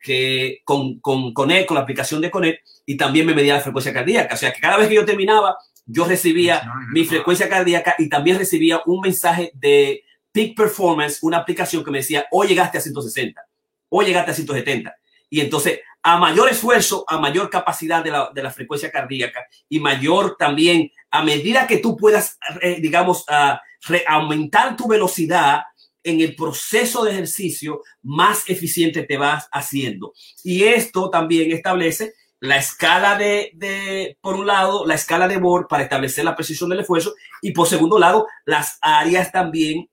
que 0.00 0.60
con, 0.64 1.00
con 1.00 1.32
Connect, 1.32 1.66
con 1.66 1.76
la 1.76 1.80
aplicación 1.80 2.20
de 2.20 2.30
Connect, 2.30 2.64
y 2.84 2.96
también 2.96 3.24
me 3.24 3.34
medía 3.34 3.54
la 3.54 3.60
frecuencia 3.60 3.92
cardíaca. 3.92 4.34
O 4.34 4.36
sea 4.36 4.52
que 4.52 4.60
cada 4.60 4.76
vez 4.76 4.88
que 4.88 4.96
yo 4.96 5.04
terminaba, 5.04 5.56
yo 5.86 6.04
recibía 6.04 6.62
mi 6.92 7.04
frecuencia 7.04 7.48
cardíaca 7.48 7.94
y 7.98 8.08
también 8.08 8.38
recibía 8.38 8.82
un 8.86 9.00
mensaje 9.00 9.50
de 9.54 10.04
Peak 10.32 10.56
Performance, 10.56 11.18
una 11.22 11.38
aplicación 11.38 11.84
que 11.84 11.90
me 11.90 11.98
decía, 11.98 12.26
hoy 12.30 12.48
llegaste 12.48 12.78
a 12.78 12.80
160, 12.80 13.40
hoy 13.88 14.06
llegaste 14.06 14.30
a 14.30 14.34
170. 14.34 14.94
Y 15.34 15.40
entonces, 15.40 15.80
a 16.00 16.16
mayor 16.16 16.48
esfuerzo, 16.48 17.04
a 17.08 17.18
mayor 17.18 17.50
capacidad 17.50 18.04
de 18.04 18.12
la, 18.40 18.50
frecuencia 18.52 18.92
cardíaca 18.92 19.44
y 19.68 19.80
mayor 19.80 20.36
también, 20.38 20.92
a 21.10 21.24
medida 21.24 21.66
que 21.66 21.78
tú 21.78 21.96
puedas, 21.96 22.38
eh, 22.62 22.76
digamos, 22.80 23.24
aumentar 24.06 24.76
tu 24.76 24.86
velocidad 24.86 25.62
en 26.04 26.20
el 26.20 26.36
proceso 26.36 27.02
de 27.02 27.10
ejercicio, 27.10 27.82
más 28.02 28.48
eficiente 28.48 29.02
te 29.02 29.16
vas 29.16 29.48
haciendo. 29.50 30.12
Y 30.44 30.62
esto 30.62 31.10
también 31.10 31.50
establece 31.50 32.14
la 32.38 32.58
escala 32.58 33.18
de, 33.18 33.50
de, 33.54 34.16
por 34.20 34.36
un 34.36 34.46
lado, 34.46 34.86
la 34.86 34.94
escala 34.94 35.26
de 35.26 35.38
Bohr 35.38 35.66
para 35.66 35.82
establecer 35.82 36.24
la 36.24 36.36
precisión 36.36 36.70
del 36.70 36.78
esfuerzo 36.78 37.12
y 37.42 37.50
por 37.50 37.66
segundo 37.66 37.98
lado, 37.98 38.28
las 38.44 38.78
áreas 38.80 39.32
también 39.32 39.90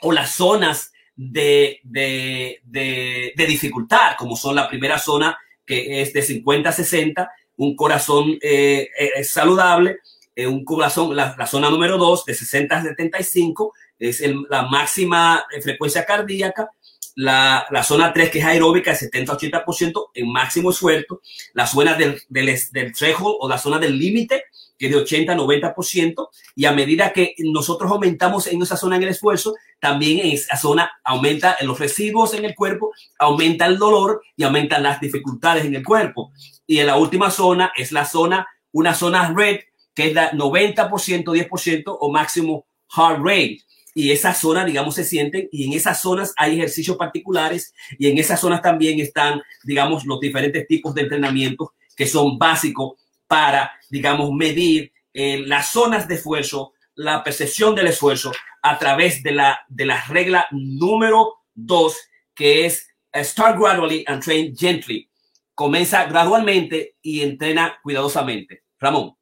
o 0.00 0.12
las 0.12 0.30
zonas 0.30 0.92
de, 1.16 1.80
de, 1.82 2.60
de, 2.64 3.46
dificultad, 3.46 4.16
como 4.18 4.36
son 4.36 4.54
la 4.54 4.68
primera 4.68 4.98
zona 4.98 5.38
que 5.64 6.02
es 6.02 6.12
de 6.12 6.22
50 6.22 6.68
a 6.68 6.72
60, 6.72 7.30
un 7.56 7.74
corazón 7.74 8.38
eh, 8.40 8.88
eh, 8.98 9.24
saludable, 9.24 9.98
eh, 10.34 10.46
un 10.46 10.64
corazón, 10.64 11.16
la, 11.16 11.46
zona 11.46 11.70
número 11.70 11.96
2 11.96 12.26
de 12.26 12.34
60 12.34 12.76
a 12.76 12.82
75 12.82 13.72
es 13.98 14.22
la 14.50 14.62
máxima 14.64 15.44
frecuencia 15.62 16.04
cardíaca, 16.04 16.68
la, 17.14 17.66
la, 17.70 17.82
zona 17.82 18.12
3 18.12 18.30
que 18.30 18.40
es 18.40 18.44
aeróbica 18.44 18.90
de 18.90 18.98
70 18.98 19.32
a 19.32 19.38
80% 19.38 20.10
en 20.12 20.30
máximo 20.30 20.70
esfuerzo, 20.70 21.22
la 21.54 21.66
zona 21.66 21.94
del, 21.94 22.20
del, 22.28 22.58
del 22.72 22.92
o 23.22 23.48
la 23.48 23.56
zona 23.56 23.78
del 23.78 23.98
límite 23.98 24.44
que 24.78 24.88
de 24.88 24.96
80 24.96 25.32
a 25.32 25.36
90%, 25.36 26.28
y 26.54 26.64
a 26.64 26.72
medida 26.72 27.12
que 27.12 27.34
nosotros 27.38 27.90
aumentamos 27.90 28.46
en 28.46 28.62
esa 28.62 28.76
zona 28.76 28.96
en 28.96 29.04
el 29.04 29.08
esfuerzo, 29.10 29.54
también 29.80 30.18
en 30.18 30.32
esa 30.32 30.56
zona 30.56 30.90
aumenta 31.04 31.56
los 31.62 31.78
residuos 31.78 32.34
en 32.34 32.44
el 32.44 32.54
cuerpo, 32.54 32.92
aumenta 33.18 33.66
el 33.66 33.78
dolor 33.78 34.22
y 34.36 34.44
aumentan 34.44 34.82
las 34.82 35.00
dificultades 35.00 35.64
en 35.64 35.74
el 35.74 35.84
cuerpo. 35.84 36.32
Y 36.66 36.78
en 36.78 36.86
la 36.86 36.96
última 36.96 37.30
zona 37.30 37.72
es 37.76 37.92
la 37.92 38.04
zona, 38.04 38.46
una 38.72 38.94
zona 38.94 39.32
red, 39.32 39.60
que 39.94 40.08
es 40.08 40.14
la 40.14 40.32
90%, 40.32 41.24
10% 41.24 41.82
o 41.86 42.10
máximo 42.10 42.66
heart 42.94 43.20
rate. 43.22 43.58
Y 43.94 44.12
esa 44.12 44.34
zona, 44.34 44.66
digamos, 44.66 44.94
se 44.94 45.04
sienten 45.04 45.48
y 45.50 45.64
en 45.64 45.72
esas 45.72 46.02
zonas 46.02 46.34
hay 46.36 46.56
ejercicios 46.56 46.98
particulares 46.98 47.72
y 47.98 48.10
en 48.10 48.18
esas 48.18 48.38
zonas 48.38 48.60
también 48.60 49.00
están, 49.00 49.40
digamos, 49.64 50.04
los 50.04 50.20
diferentes 50.20 50.66
tipos 50.66 50.94
de 50.94 51.02
entrenamiento 51.02 51.72
que 51.96 52.06
son 52.06 52.36
básicos 52.36 52.92
para, 53.26 53.72
digamos, 53.90 54.32
medir 54.32 54.92
eh, 55.12 55.42
las 55.46 55.70
zonas 55.70 56.08
de 56.08 56.16
esfuerzo, 56.16 56.72
la 56.94 57.22
percepción 57.22 57.74
del 57.74 57.88
esfuerzo 57.88 58.32
a 58.62 58.78
través 58.78 59.22
de 59.22 59.32
la, 59.32 59.60
de 59.68 59.86
la 59.86 60.04
regla 60.06 60.46
número 60.50 61.36
dos, 61.54 61.96
que 62.34 62.66
es 62.66 62.88
eh, 63.12 63.24
start 63.24 63.58
gradually 63.58 64.04
and 64.06 64.22
train 64.22 64.54
gently. 64.56 65.10
Comienza 65.54 66.04
gradualmente 66.04 66.96
y 67.00 67.22
entrena 67.22 67.78
cuidadosamente. 67.82 68.64
Ramón. 68.78 69.16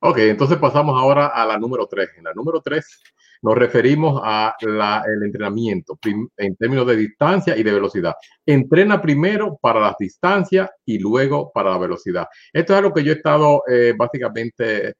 Ok, 0.00 0.18
entonces 0.18 0.58
pasamos 0.58 0.96
ahora 1.00 1.26
a 1.26 1.44
la 1.44 1.58
número 1.58 1.86
tres. 1.88 2.10
En 2.16 2.24
la 2.24 2.32
número 2.32 2.60
tres 2.60 3.02
nos 3.42 3.54
referimos 3.56 4.20
a 4.24 4.54
el 4.60 5.22
entrenamiento 5.22 5.98
en 6.36 6.56
términos 6.56 6.86
de 6.86 6.96
distancia 6.96 7.56
y 7.56 7.62
de 7.62 7.72
velocidad. 7.72 8.14
Entrena 8.44 9.00
primero 9.00 9.58
para 9.60 9.80
las 9.80 9.96
distancias 9.98 10.70
y 10.84 10.98
luego 10.98 11.50
para 11.52 11.70
la 11.70 11.78
velocidad. 11.78 12.26
Esto 12.52 12.72
es 12.72 12.78
algo 12.78 12.92
que 12.92 13.04
yo 13.04 13.12
he 13.12 13.16
estado 13.16 13.62
eh, 13.68 13.94
básicamente 13.96 14.94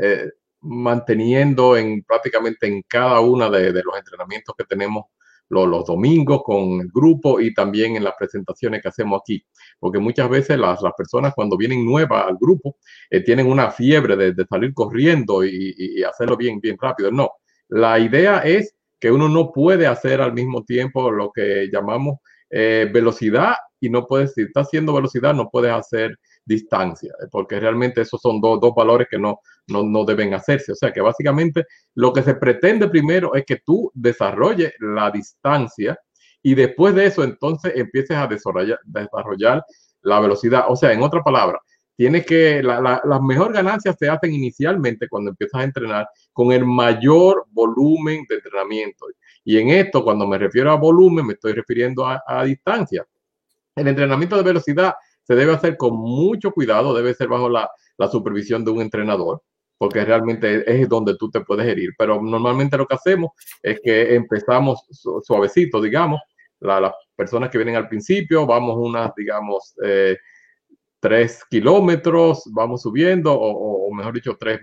eh, 0.00 0.30
manteniendo 0.64 1.76
en 1.76 2.02
prácticamente 2.02 2.66
en 2.66 2.82
cada 2.88 3.20
uno 3.20 3.50
de, 3.50 3.72
los 3.72 3.96
entrenamientos 3.96 4.54
que 4.56 4.64
tenemos 4.64 5.04
los, 5.50 5.84
domingos 5.84 6.42
con 6.42 6.80
el 6.80 6.88
grupo 6.92 7.38
y 7.38 7.52
también 7.52 7.96
en 7.96 8.04
las 8.04 8.14
presentaciones 8.18 8.82
que 8.82 8.88
hacemos 8.88 9.20
aquí. 9.20 9.44
Porque 9.78 9.98
muchas 9.98 10.28
veces 10.28 10.58
las, 10.58 10.80
personas 10.96 11.34
cuando 11.34 11.56
vienen 11.56 11.84
nuevas 11.84 12.26
al 12.26 12.36
grupo 12.40 12.76
eh, 13.10 13.20
tienen 13.20 13.46
una 13.46 13.70
fiebre 13.70 14.16
de, 14.16 14.46
salir 14.46 14.72
corriendo 14.72 15.44
y, 15.44 16.02
hacerlo 16.02 16.36
bien, 16.36 16.60
bien 16.60 16.76
rápido. 16.80 17.10
No, 17.10 17.30
la 17.74 17.98
idea 17.98 18.38
es 18.38 18.72
que 19.00 19.10
uno 19.10 19.28
no 19.28 19.50
puede 19.50 19.88
hacer 19.88 20.20
al 20.20 20.32
mismo 20.32 20.62
tiempo 20.62 21.10
lo 21.10 21.32
que 21.32 21.68
llamamos 21.72 22.20
eh, 22.48 22.88
velocidad 22.92 23.54
y 23.80 23.90
no 23.90 24.06
puedes, 24.06 24.32
si 24.32 24.42
está 24.42 24.60
haciendo 24.60 24.94
velocidad, 24.94 25.34
no 25.34 25.50
puedes 25.50 25.72
hacer 25.72 26.16
distancia, 26.44 27.12
porque 27.32 27.58
realmente 27.58 28.02
esos 28.02 28.20
son 28.20 28.40
dos, 28.40 28.60
dos 28.60 28.72
valores 28.76 29.08
que 29.10 29.18
no, 29.18 29.40
no, 29.66 29.82
no, 29.82 30.04
deben 30.04 30.34
hacerse. 30.34 30.70
O 30.70 30.76
sea 30.76 30.92
que 30.92 31.00
básicamente 31.00 31.64
lo 31.96 32.12
que 32.12 32.22
se 32.22 32.34
pretende 32.34 32.88
primero 32.88 33.34
es 33.34 33.44
que 33.44 33.60
tú 33.66 33.90
desarrolles 33.92 34.72
la 34.78 35.10
distancia 35.10 35.98
y 36.44 36.54
después 36.54 36.94
de 36.94 37.06
eso 37.06 37.24
entonces 37.24 37.72
empieces 37.74 38.16
a 38.16 38.28
desarrollar, 38.28 38.78
desarrollar 38.84 39.64
la 40.02 40.20
velocidad. 40.20 40.66
O 40.68 40.76
sea, 40.76 40.92
en 40.92 41.02
otra 41.02 41.24
palabra, 41.24 41.58
tienes 41.96 42.26
que, 42.26 42.62
la, 42.62 42.80
la, 42.80 43.00
las 43.04 43.20
mejores 43.22 43.54
ganancias 43.54 43.96
se 43.98 44.08
hacen 44.08 44.32
inicialmente 44.32 45.08
cuando 45.08 45.30
empiezas 45.30 45.60
a 45.60 45.64
entrenar 45.64 46.08
con 46.32 46.52
el 46.52 46.64
mayor 46.64 47.46
volumen 47.50 48.24
de 48.28 48.36
entrenamiento. 48.36 49.06
Y 49.44 49.58
en 49.58 49.68
esto, 49.68 50.02
cuando 50.02 50.26
me 50.26 50.38
refiero 50.38 50.70
a 50.70 50.76
volumen, 50.76 51.26
me 51.26 51.34
estoy 51.34 51.52
refiriendo 51.52 52.06
a, 52.06 52.44
distancia. 52.44 53.06
El 53.76 53.88
entrenamiento 53.88 54.36
de 54.36 54.42
velocidad 54.42 54.94
se 55.22 55.34
debe 55.34 55.52
hacer 55.52 55.76
con 55.76 55.96
mucho 55.96 56.50
cuidado, 56.50 56.94
debe 56.94 57.14
ser 57.14 57.28
bajo 57.28 57.48
la, 57.48 57.70
supervisión 58.10 58.64
de 58.64 58.70
un 58.70 58.80
entrenador, 58.80 59.42
porque 59.78 60.04
realmente 60.04 60.64
es 60.66 60.88
donde 60.88 61.16
tú 61.16 61.30
te 61.30 61.42
puedes 61.42 61.66
herir. 61.66 61.90
Pero 61.98 62.20
normalmente 62.20 62.78
lo 62.78 62.86
que 62.86 62.94
hacemos 62.94 63.32
es 63.62 63.80
que 63.82 64.14
empezamos 64.14 64.84
suavecito, 65.22 65.80
digamos, 65.80 66.20
las 66.60 66.92
personas 67.14 67.50
que 67.50 67.58
vienen 67.58 67.76
al 67.76 67.88
principio, 67.88 68.46
vamos 68.46 68.76
unas, 68.78 69.14
digamos, 69.14 69.74
eh, 69.84 70.16
tres 71.04 71.44
kilómetros, 71.50 72.44
vamos 72.50 72.80
subiendo, 72.80 73.38
o, 73.38 73.92
mejor 73.92 74.14
dicho, 74.14 74.38
tres, 74.40 74.60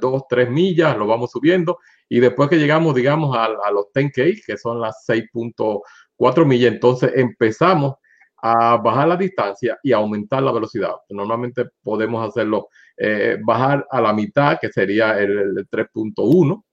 dos, 0.00 0.22
tres 0.28 0.48
millas, 0.48 0.96
lo 0.96 1.04
vamos 1.04 1.32
subiendo, 1.32 1.80
y 2.08 2.20
después 2.20 2.48
que 2.48 2.58
llegamos, 2.58 2.94
digamos, 2.94 3.36
a, 3.36 3.48
los 3.72 3.86
10K, 3.92 4.40
que 4.46 4.56
son 4.56 4.80
las 4.80 5.04
6.4 5.08 6.46
millas, 6.46 6.74
entonces 6.74 7.10
empezamos 7.16 7.94
a 8.40 8.76
bajar 8.76 9.08
la 9.08 9.16
distancia 9.16 9.80
y 9.82 9.90
aumentar 9.90 10.44
la 10.44 10.52
velocidad. 10.52 10.92
Normalmente 11.08 11.64
podemos 11.82 12.24
hacerlo, 12.24 12.68
eh, 12.96 13.38
bajar 13.44 13.84
a 13.90 14.00
la 14.00 14.12
mitad, 14.12 14.60
que 14.60 14.68
sería 14.68 15.18
el, 15.18 15.66
3.1 15.68 16.64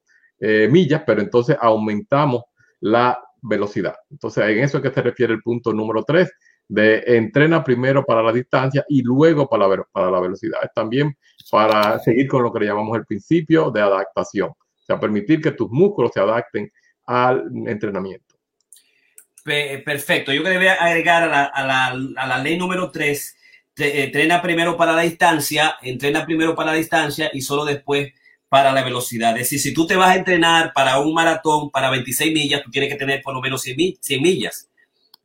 eh, 0.41 0.69
millas, 0.71 1.01
pero 1.07 1.21
entonces 1.21 1.57
aumentamos 1.59 2.43
la 2.81 3.19
velocidad. 3.41 3.95
Entonces, 4.11 4.43
en 4.43 4.59
eso 4.59 4.77
es 4.77 4.83
que 4.83 4.91
se 4.91 5.01
refiere 5.01 5.33
el 5.33 5.41
punto 5.41 5.73
número 5.73 6.03
3 6.03 6.31
de 6.67 7.03
entrena 7.05 7.63
primero 7.63 8.03
para 8.05 8.21
la 8.21 8.33
distancia 8.33 8.85
y 8.89 9.01
luego 9.01 9.47
para 9.47 9.67
la, 9.67 9.83
para 9.91 10.11
la 10.11 10.19
velocidad. 10.19 10.59
También 10.73 11.17
para 11.49 11.99
seguir 11.99 12.27
con 12.27 12.43
lo 12.43 12.51
que 12.51 12.59
le 12.59 12.65
llamamos 12.67 12.97
el 12.97 13.05
principio 13.05 13.71
de 13.71 13.81
adaptación, 13.81 14.49
o 14.49 14.85
sea, 14.85 14.99
permitir 14.99 15.41
que 15.41 15.51
tus 15.51 15.69
músculos 15.69 16.11
se 16.13 16.19
adapten 16.19 16.71
al 17.05 17.45
entrenamiento 17.67 18.27
perfecto. 19.85 20.33
Yo 20.33 20.43
quería 20.43 20.73
agregar 20.73 21.23
a 21.23 21.27
la, 21.27 21.43
a 21.45 21.65
la, 21.65 21.85
a 21.87 22.27
la 22.27 22.37
ley 22.39 22.57
número 22.57 22.91
3, 22.91 23.37
eh, 23.77 24.03
entrena 24.03 24.41
primero 24.41 24.75
para 24.75 24.93
la 24.93 25.01
distancia, 25.01 25.77
entrena 25.81 26.25
primero 26.25 26.55
para 26.55 26.71
la 26.71 26.77
distancia 26.77 27.29
y 27.33 27.41
solo 27.41 27.63
después 27.63 28.11
para 28.49 28.71
la 28.71 28.83
velocidad. 28.83 29.31
Es 29.37 29.43
decir, 29.43 29.59
si 29.59 29.73
tú 29.73 29.87
te 29.87 29.95
vas 29.95 30.09
a 30.09 30.15
entrenar 30.15 30.73
para 30.73 30.99
un 30.99 31.13
maratón, 31.13 31.69
para 31.69 31.89
26 31.89 32.33
millas, 32.33 32.61
tú 32.63 32.71
tienes 32.71 32.89
que 32.89 32.97
tener 32.97 33.21
por 33.21 33.33
lo 33.33 33.41
menos 33.41 33.61
100, 33.61 33.97
100 33.99 34.21
millas. 34.21 34.69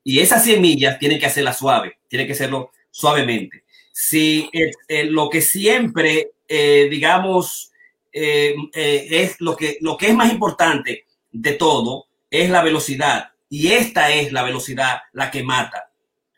Y 0.05 0.21
esas 0.21 0.45
100 0.45 0.61
millas 0.61 0.99
tienen 0.99 1.19
que 1.19 1.27
hacerla 1.27 1.53
suave, 1.53 1.99
tiene 2.09 2.27
que 2.27 2.33
hacerlo 2.33 2.73
suavemente. 2.91 3.65
Si 3.93 4.51
eh, 4.53 5.05
lo 5.05 5.29
que 5.29 5.41
siempre, 5.41 6.33
eh, 6.49 6.89
digamos, 6.91 7.71
es 8.15 9.41
lo 9.41 9.57
que, 9.57 9.79
lo 9.81 9.97
que 9.97 10.09
es 10.09 10.15
más 10.15 10.31
importante 10.31 11.07
de 11.31 11.53
todo, 11.55 12.09
es 12.31 12.51
la 12.51 12.63
velocidad 12.63 13.31
y 13.49 13.73
esta 13.73 14.11
es 14.11 14.33
la 14.33 14.43
velocidad 14.43 15.01
la 15.13 15.31
que 15.31 15.43
mata. 15.43 15.91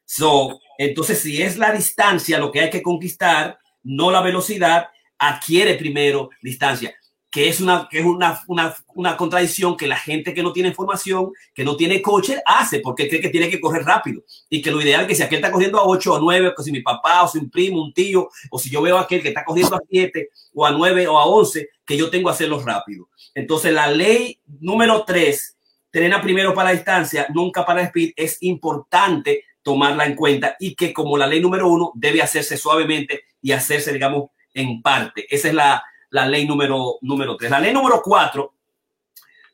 So, 0.05 0.61
entonces, 0.79 1.20
si 1.20 1.42
es 1.42 1.57
la 1.57 1.72
distancia 1.72 2.38
lo 2.38 2.50
que 2.50 2.61
hay 2.61 2.70
que 2.70 2.83
conquistar, 2.83 3.59
no 3.85 4.11
la 4.11 4.20
velocidad, 4.20 4.88
adquiere 5.18 5.74
primero 5.74 6.31
distancia, 6.42 6.94
que 7.35 7.49
es 7.49 7.61
una, 7.61 7.88
que 7.90 7.99
es 7.99 8.05
una, 8.05 8.40
una, 8.47 8.73
una 8.94 9.16
contradicción 9.16 9.77
que 9.77 9.88
la 9.88 9.97
gente 9.97 10.33
que 10.33 10.42
no 10.44 10.53
tiene 10.53 10.73
formación, 10.73 11.33
que 11.53 11.64
no 11.64 11.77
tiene 11.77 12.01
coche, 12.01 12.40
hace 12.47 12.79
porque 12.79 13.09
cree 13.09 13.20
que 13.20 13.29
tiene 13.29 13.51
que 13.51 13.61
correr 13.61 13.83
rápido 13.83 14.23
y 14.49 14.62
que 14.62 14.70
lo 14.70 14.81
ideal 14.81 15.01
es 15.01 15.09
que 15.09 15.14
si 15.16 15.25
aquel 15.25 15.38
está 15.38 15.51
corriendo 15.51 15.81
a 15.81 15.85
8 15.85 16.12
o 16.12 16.20
9, 16.20 16.55
o 16.57 16.62
si 16.62 16.70
mi 16.70 16.81
papá 16.81 17.25
o 17.25 17.29
si 17.29 17.38
un 17.38 17.51
primo, 17.51 17.83
un 17.83 17.92
tío, 17.92 18.29
o 18.51 18.59
si 18.61 18.70
yo 18.70 18.81
veo 18.81 18.97
a 18.97 19.01
aquel 19.01 19.20
que 19.20 19.31
está 19.31 19.44
corriendo 19.44 19.75
a 19.75 19.81
7 19.90 20.29
o 20.55 20.64
a 20.64 20.70
9 20.70 21.09
o 21.09 21.18
a 21.18 21.27
11, 21.27 21.70
que 21.85 21.97
yo 21.97 22.09
tengo 22.09 22.29
que 22.29 22.35
hacerlo 22.35 22.61
rápido. 22.61 23.09
Entonces, 23.35 23.73
la 23.73 23.88
ley 23.88 24.38
número 24.61 25.05
3 25.05 25.57
Trena 25.90 26.20
primero 26.20 26.55
para 26.55 26.70
distancia, 26.70 27.27
nunca 27.33 27.64
para 27.64 27.83
speed, 27.83 28.14
es 28.16 28.38
importante 28.40 29.44
tomarla 29.62 30.07
en 30.07 30.16
cuenta 30.16 30.57
y 30.59 30.75
que 30.75 30.92
como 30.92 31.16
la 31.16 31.29
ley 31.29 31.40
número 31.40 31.68
uno 31.68 31.92
debe 31.94 32.20
hacerse 32.20 32.57
suavemente 32.57 33.23
y 33.40 33.53
hacerse, 33.53 33.92
digamos, 33.92 34.31
en 34.53 34.83
parte. 34.83 35.25
Esa 35.31 35.47
es 35.47 35.55
la, 35.55 35.85
la 36.14 36.27
ley 36.27 36.46
número, 36.46 36.98
número 37.03 37.37
tres. 37.37 37.50
La 37.50 37.59
ley 37.59 37.72
número 37.72 38.00
cuatro, 38.00 38.55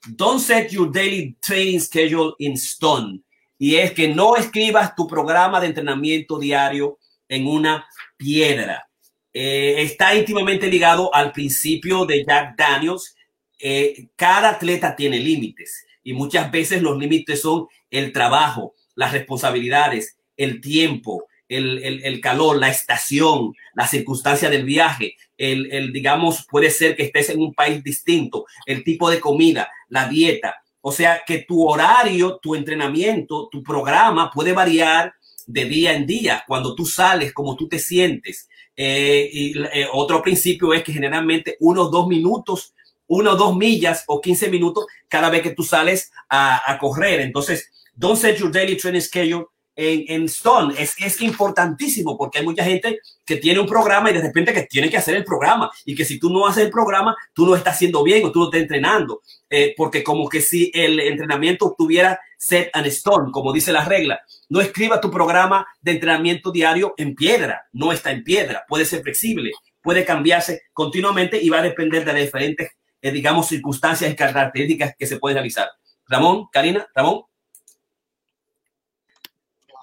don't 0.08 0.38
set 0.38 0.70
your 0.70 0.92
daily 0.92 1.34
training 1.40 1.80
schedule 1.80 2.34
in 2.38 2.52
stone. 2.52 3.22
Y 3.58 3.76
es 3.76 3.92
que 3.92 4.08
no 4.08 4.36
escribas 4.36 4.94
tu 4.94 5.06
programa 5.06 5.58
de 5.58 5.68
entrenamiento 5.68 6.38
diario 6.38 6.98
en 7.26 7.46
una 7.46 7.86
piedra. 8.18 8.86
Eh, 9.32 9.76
está 9.78 10.14
íntimamente 10.14 10.66
ligado 10.66 11.14
al 11.14 11.32
principio 11.32 12.04
de 12.04 12.26
Jack 12.26 12.56
Daniels. 12.58 13.16
Eh, 13.58 14.08
cada 14.14 14.50
atleta 14.50 14.94
tiene 14.94 15.18
límites 15.18 15.86
y 16.02 16.12
muchas 16.12 16.50
veces 16.50 16.82
los 16.82 16.98
límites 16.98 17.40
son 17.40 17.68
el 17.90 18.12
trabajo, 18.12 18.74
las 18.94 19.12
responsabilidades, 19.12 20.18
el 20.36 20.60
tiempo, 20.60 21.26
el, 21.48 22.20
calor, 22.20 22.58
la 22.58 22.68
estación, 22.68 23.54
la 23.74 23.86
circunstancia 23.86 24.48
del 24.50 24.64
viaje, 24.64 25.16
el, 25.40 25.92
digamos, 25.92 26.46
puede 26.48 26.70
ser 26.70 26.96
que 26.96 27.04
estés 27.04 27.30
en 27.30 27.40
un 27.40 27.54
país 27.54 27.82
distinto, 27.82 28.46
el 28.66 28.84
tipo 28.84 29.10
de 29.10 29.20
comida, 29.20 29.70
la 29.88 30.08
dieta. 30.08 30.56
O 30.82 30.92
sea 30.92 31.22
que 31.26 31.44
tu 31.46 31.66
horario, 31.66 32.38
tu 32.42 32.54
entrenamiento, 32.54 33.48
tu 33.50 33.62
programa 33.62 34.30
puede 34.30 34.52
variar 34.52 35.14
de 35.46 35.64
día 35.64 35.94
en 35.94 36.06
día, 36.06 36.44
cuando 36.46 36.74
tú 36.74 36.86
sales, 36.86 37.32
como 37.32 37.56
tú 37.56 37.68
te 37.68 37.78
sientes. 37.78 38.48
Eh, 38.76 39.28
y 39.32 39.58
eh, 39.58 39.86
otro 39.92 40.22
principio 40.22 40.72
es 40.72 40.82
que 40.82 40.92
generalmente 40.92 41.56
unos 41.60 41.90
dos 41.90 42.06
minutos 42.06 42.74
una 43.10 43.32
o 43.32 43.36
dos 43.36 43.56
millas 43.56 44.04
o 44.06 44.20
15 44.20 44.48
minutos 44.50 44.86
cada 45.08 45.30
vez 45.30 45.42
que 45.42 45.50
tú 45.50 45.64
sales 45.64 46.12
a, 46.28 46.78
correr. 46.80 47.20
Entonces, 47.20 47.68
don't 47.92 48.16
set 48.16 48.38
your 48.38 48.52
daily 48.52 48.76
training 48.76 49.00
schedule 49.00 49.46
en, 49.80 50.24
stone. 50.24 50.74
Es, 50.78 50.94
es 50.98 51.20
importantísimo 51.20 52.16
porque 52.16 52.38
hay 52.38 52.44
mucha 52.44 52.64
gente 52.64 53.00
que 53.24 53.36
tiene 53.36 53.60
un 53.60 53.66
programa 53.66 54.10
y 54.10 54.14
de 54.14 54.22
repente 54.22 54.52
que 54.52 54.62
tiene 54.62 54.90
que 54.90 54.96
hacer 54.96 55.16
el 55.16 55.24
programa 55.24 55.70
y 55.84 55.94
que 55.94 56.04
si 56.04 56.18
tú 56.18 56.30
no 56.30 56.46
haces 56.46 56.64
el 56.64 56.70
programa, 56.70 57.16
tú 57.32 57.46
no 57.46 57.54
estás 57.54 57.74
haciendo 57.74 58.02
bien 58.02 58.24
o 58.24 58.32
tú 58.32 58.40
no 58.40 58.44
estás 58.46 58.60
entrenando. 58.60 59.22
Eh, 59.48 59.74
porque 59.76 60.02
como 60.02 60.28
que 60.28 60.40
si 60.40 60.70
el 60.74 61.00
entrenamiento 61.00 61.74
tuviera 61.76 62.20
set 62.36 62.70
and 62.72 62.86
stone, 62.86 63.32
como 63.32 63.52
dice 63.52 63.72
la 63.72 63.84
regla, 63.84 64.20
no 64.48 64.60
escriba 64.60 65.00
tu 65.00 65.10
programa 65.10 65.66
de 65.80 65.92
entrenamiento 65.92 66.52
diario 66.52 66.94
en 66.96 67.14
piedra, 67.14 67.66
no 67.72 67.92
está 67.92 68.10
en 68.10 68.24
piedra, 68.24 68.64
puede 68.68 68.84
ser 68.84 69.02
flexible, 69.02 69.50
puede 69.82 70.04
cambiarse 70.04 70.62
continuamente 70.72 71.42
y 71.42 71.48
va 71.48 71.58
a 71.58 71.62
depender 71.62 72.04
de 72.04 72.14
diferentes 72.14 72.70
eh, 73.02 73.12
digamos, 73.12 73.48
circunstancias 73.48 74.10
y 74.10 74.16
características 74.16 74.94
que 74.98 75.06
se 75.06 75.18
pueden 75.18 75.36
realizar. 75.36 75.70
Ramón, 76.06 76.48
Karina, 76.52 76.86
Ramón. 76.94 77.22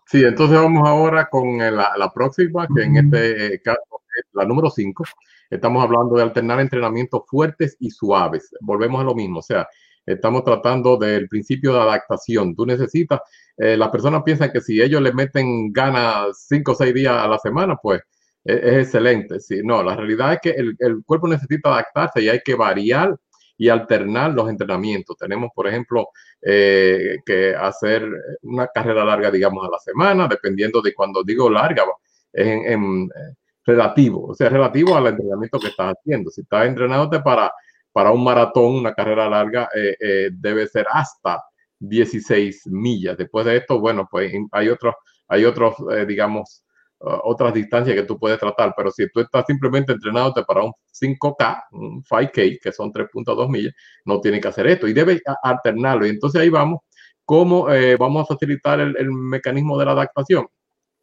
Sí, 0.09 0.23
entonces 0.23 0.57
vamos 0.57 0.87
ahora 0.87 1.27
con 1.29 1.57
la, 1.57 2.11
próxima, 2.13 2.65
que 2.73 2.83
en 2.83 2.95
este 2.95 3.55
eh, 3.55 3.61
caso 3.61 3.81
es 4.17 4.25
la 4.33 4.45
número 4.45 4.69
5. 4.69 5.03
Estamos 5.49 5.83
hablando 5.83 6.15
de 6.15 6.23
alternar 6.23 6.61
entrenamientos 6.61 7.23
fuertes 7.27 7.75
y 7.79 7.89
suaves. 7.89 8.49
Volvemos 8.61 9.01
a 9.01 9.03
lo 9.03 9.13
mismo, 9.15 9.39
o 9.39 9.41
sea, 9.41 9.67
estamos 10.05 10.45
tratando 10.45 10.95
del 10.97 11.27
principio 11.27 11.73
de 11.73 11.81
adaptación. 11.81 12.55
Tú 12.55 12.65
necesitas, 12.65 13.19
eh, 13.57 13.75
las 13.75 13.89
personas 13.89 14.23
piensan 14.23 14.51
que 14.51 14.61
si 14.61 14.81
ellos 14.81 15.01
le 15.01 15.11
meten 15.13 15.73
ganas 15.73 16.45
cinco 16.47 16.71
o 16.71 16.75
seis 16.75 16.93
días 16.93 17.13
a 17.13 17.27
la 17.27 17.37
semana, 17.39 17.75
pues 17.75 18.01
es, 18.45 18.85
excelente. 18.85 19.41
Sí, 19.41 19.59
no, 19.63 19.83
la 19.83 19.95
realidad 19.95 20.33
es 20.33 20.39
que 20.41 20.49
el, 20.51 21.03
cuerpo 21.05 21.27
necesita 21.27 21.69
adaptarse 21.69 22.21
y 22.21 22.29
hay 22.29 22.39
que 22.45 22.55
variar 22.55 23.17
y 23.57 23.69
alternar 23.69 24.31
los 24.31 24.49
entrenamientos. 24.49 25.17
Tenemos, 25.17 25.51
por 25.53 25.67
ejemplo, 25.67 26.09
eh, 26.41 27.17
que 27.25 27.55
hacer 27.55 28.07
una 28.43 28.67
carrera 28.67 29.03
larga, 29.03 29.31
digamos, 29.31 29.65
a 29.67 29.71
la 29.71 29.79
semana, 29.79 30.27
dependiendo 30.27 30.81
de 30.81 30.93
cuando 30.93 31.23
digo 31.23 31.49
larga, 31.49 31.83
es 32.31 32.47
en, 32.47 33.03
eh, 33.05 33.33
relativo, 33.65 34.27
o 34.27 34.35
sea, 34.35 34.49
relativo 34.49 34.95
al 34.95 35.07
entrenamiento 35.07 35.59
que 35.59 35.67
estás 35.67 35.95
haciendo. 35.97 36.29
Si 36.29 36.41
estás 36.41 36.67
entrenándote 36.67 37.19
para, 37.21 37.51
para 37.91 38.11
un 38.11 38.23
maratón, 38.23 38.75
una 38.75 38.93
carrera 38.93 39.27
larga, 39.27 39.69
eh, 39.75 40.29
debe 40.31 40.67
ser 40.67 40.85
hasta 40.91 41.43
16 41.79 42.67
millas. 42.67 43.17
Después 43.17 43.45
de 43.45 43.57
esto, 43.57 43.79
bueno, 43.79 44.07
pues 44.09 44.31
hay 44.51 44.69
otros, 44.69 44.95
hay 45.27 45.45
otros, 45.45 45.75
digamos, 46.07 46.63
otras 46.99 47.53
distancias 47.53 47.95
que 47.95 48.03
tú 48.03 48.17
puedes 48.17 48.39
tratar, 48.39 48.73
pero 48.75 48.91
si 48.91 49.07
tú 49.09 49.19
estás 49.19 49.45
simplemente 49.47 49.93
entrenándote 49.93 50.43
para 50.43 50.63
un 50.63 50.73
5K, 50.91 51.63
un 51.71 52.03
5K, 52.03 52.59
que 52.61 52.71
son 52.71 52.91
3.2 52.91 53.49
millas, 53.49 53.73
no 54.05 54.19
tienes 54.19 54.41
que 54.41 54.47
hacer 54.47 54.67
esto 54.67 54.87
y 54.87 54.93
debes 54.93 55.21
alternarlo. 55.43 56.05
Y 56.05 56.09
entonces 56.09 56.41
ahí 56.41 56.49
vamos, 56.49 56.81
¿cómo 57.23 57.69
eh, 57.69 57.95
vamos 57.97 58.23
a 58.23 58.33
facilitar 58.33 58.79
el, 58.79 59.11
mecanismo 59.11 59.77
de 59.77 59.85
la 59.85 59.91
adaptación? 59.91 60.47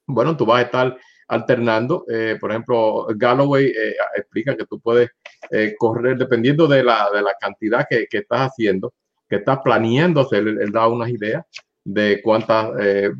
Bueno, 0.07 0.37
tú 0.37 0.45
vas 0.47 0.61
a 0.61 0.67
estar 0.67 0.97
alternando, 1.29 2.05
eh, 2.09 2.37
por 2.41 2.51
ejemplo, 2.51 3.07
Galloway 3.17 3.67
eh, 3.67 3.95
explica 4.17 4.57
que 4.57 4.67
tú 4.67 4.81
puedes 4.81 5.11
correr 5.79 6.17
dependiendo 6.19 6.67
de 6.67 6.83
la, 6.83 7.09
de 7.15 7.23
la 7.23 7.35
cantidad 7.41 7.87
que, 7.89 8.07
que, 8.11 8.19
estás 8.19 8.51
haciendo, 8.51 8.93
que 9.29 9.37
estás 9.37 9.59
planeando 9.63 10.21
hacer, 10.21 10.47
él 10.47 10.73
da 10.73 10.89
unas 10.89 11.09
ideas 11.11 11.45
de 11.85 12.21
cuántas, 12.23 12.71
eh, 12.81 13.11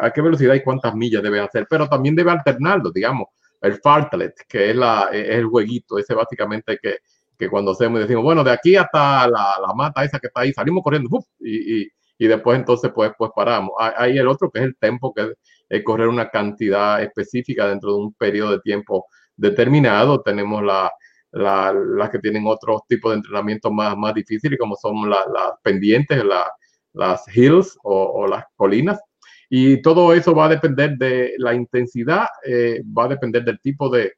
a 0.00 0.10
qué 0.10 0.20
velocidad 0.20 0.54
y 0.54 0.62
cuántas 0.62 0.94
millas 0.94 1.22
debe 1.22 1.40
hacer, 1.40 1.66
pero 1.70 1.88
también 1.88 2.16
debe 2.16 2.32
alternarlo, 2.32 2.90
digamos, 2.90 3.28
el 3.60 3.78
fartlet, 3.80 4.34
que 4.48 4.70
es, 4.70 4.76
la, 4.76 5.08
es 5.12 5.36
el 5.36 5.46
jueguito, 5.46 5.98
ese 5.98 6.14
básicamente 6.14 6.78
que, 6.82 6.98
que 7.38 7.48
cuando 7.48 7.70
hacemos 7.70 8.00
decimos, 8.00 8.24
bueno, 8.24 8.42
de 8.42 8.50
aquí 8.50 8.74
hasta 8.74 9.28
la, 9.28 9.54
la 9.64 9.72
mata 9.74 10.04
esa 10.04 10.18
que 10.18 10.26
está 10.26 10.40
ahí, 10.40 10.52
salimos 10.52 10.82
corriendo, 10.82 11.08
y, 11.38 11.82
y, 11.82 11.88
y, 12.18 12.26
después 12.26 12.58
entonces 12.58 12.90
pues, 12.92 13.12
pues 13.16 13.30
paramos. 13.34 13.70
Hay 13.78 14.18
el 14.18 14.26
otro 14.26 14.50
que 14.50 14.58
es 14.58 14.64
el 14.66 14.76
tempo, 14.76 15.14
que 15.14 15.34
es, 15.68 15.84
correr 15.84 16.08
una 16.08 16.28
cantidad 16.28 17.02
específica 17.02 17.68
dentro 17.68 17.92
de 17.94 17.98
un 18.02 18.14
periodo 18.14 18.52
de 18.52 18.60
tiempo 18.60 19.06
determinado. 19.36 20.20
Tenemos 20.22 20.62
la, 20.62 20.90
la, 21.30 21.72
las 21.72 22.10
que 22.10 22.18
tienen 22.18 22.44
otros 22.46 22.82
tipos 22.88 23.12
de 23.12 23.16
entrenamiento 23.18 23.70
más, 23.70 23.96
más 23.96 24.12
difíciles, 24.12 24.58
como 24.58 24.76
son 24.76 25.08
las 25.08 25.24
pendientes, 25.62 26.22
la, 26.24 26.44
las 26.92 27.24
hills 27.34 27.78
o, 27.82 28.26
las 28.26 28.44
colinas. 28.56 29.00
Y 29.48 29.82
todo 29.82 30.14
eso 30.14 30.34
va 30.34 30.46
a 30.46 30.50
depender 30.50 30.96
de 30.96 31.34
la 31.38 31.54
intensidad, 31.54 32.26
eh, 32.44 32.82
va 32.96 33.04
a 33.04 33.08
depender 33.08 33.44
del 33.44 33.60
tipo 33.60 33.90
de, 33.90 34.14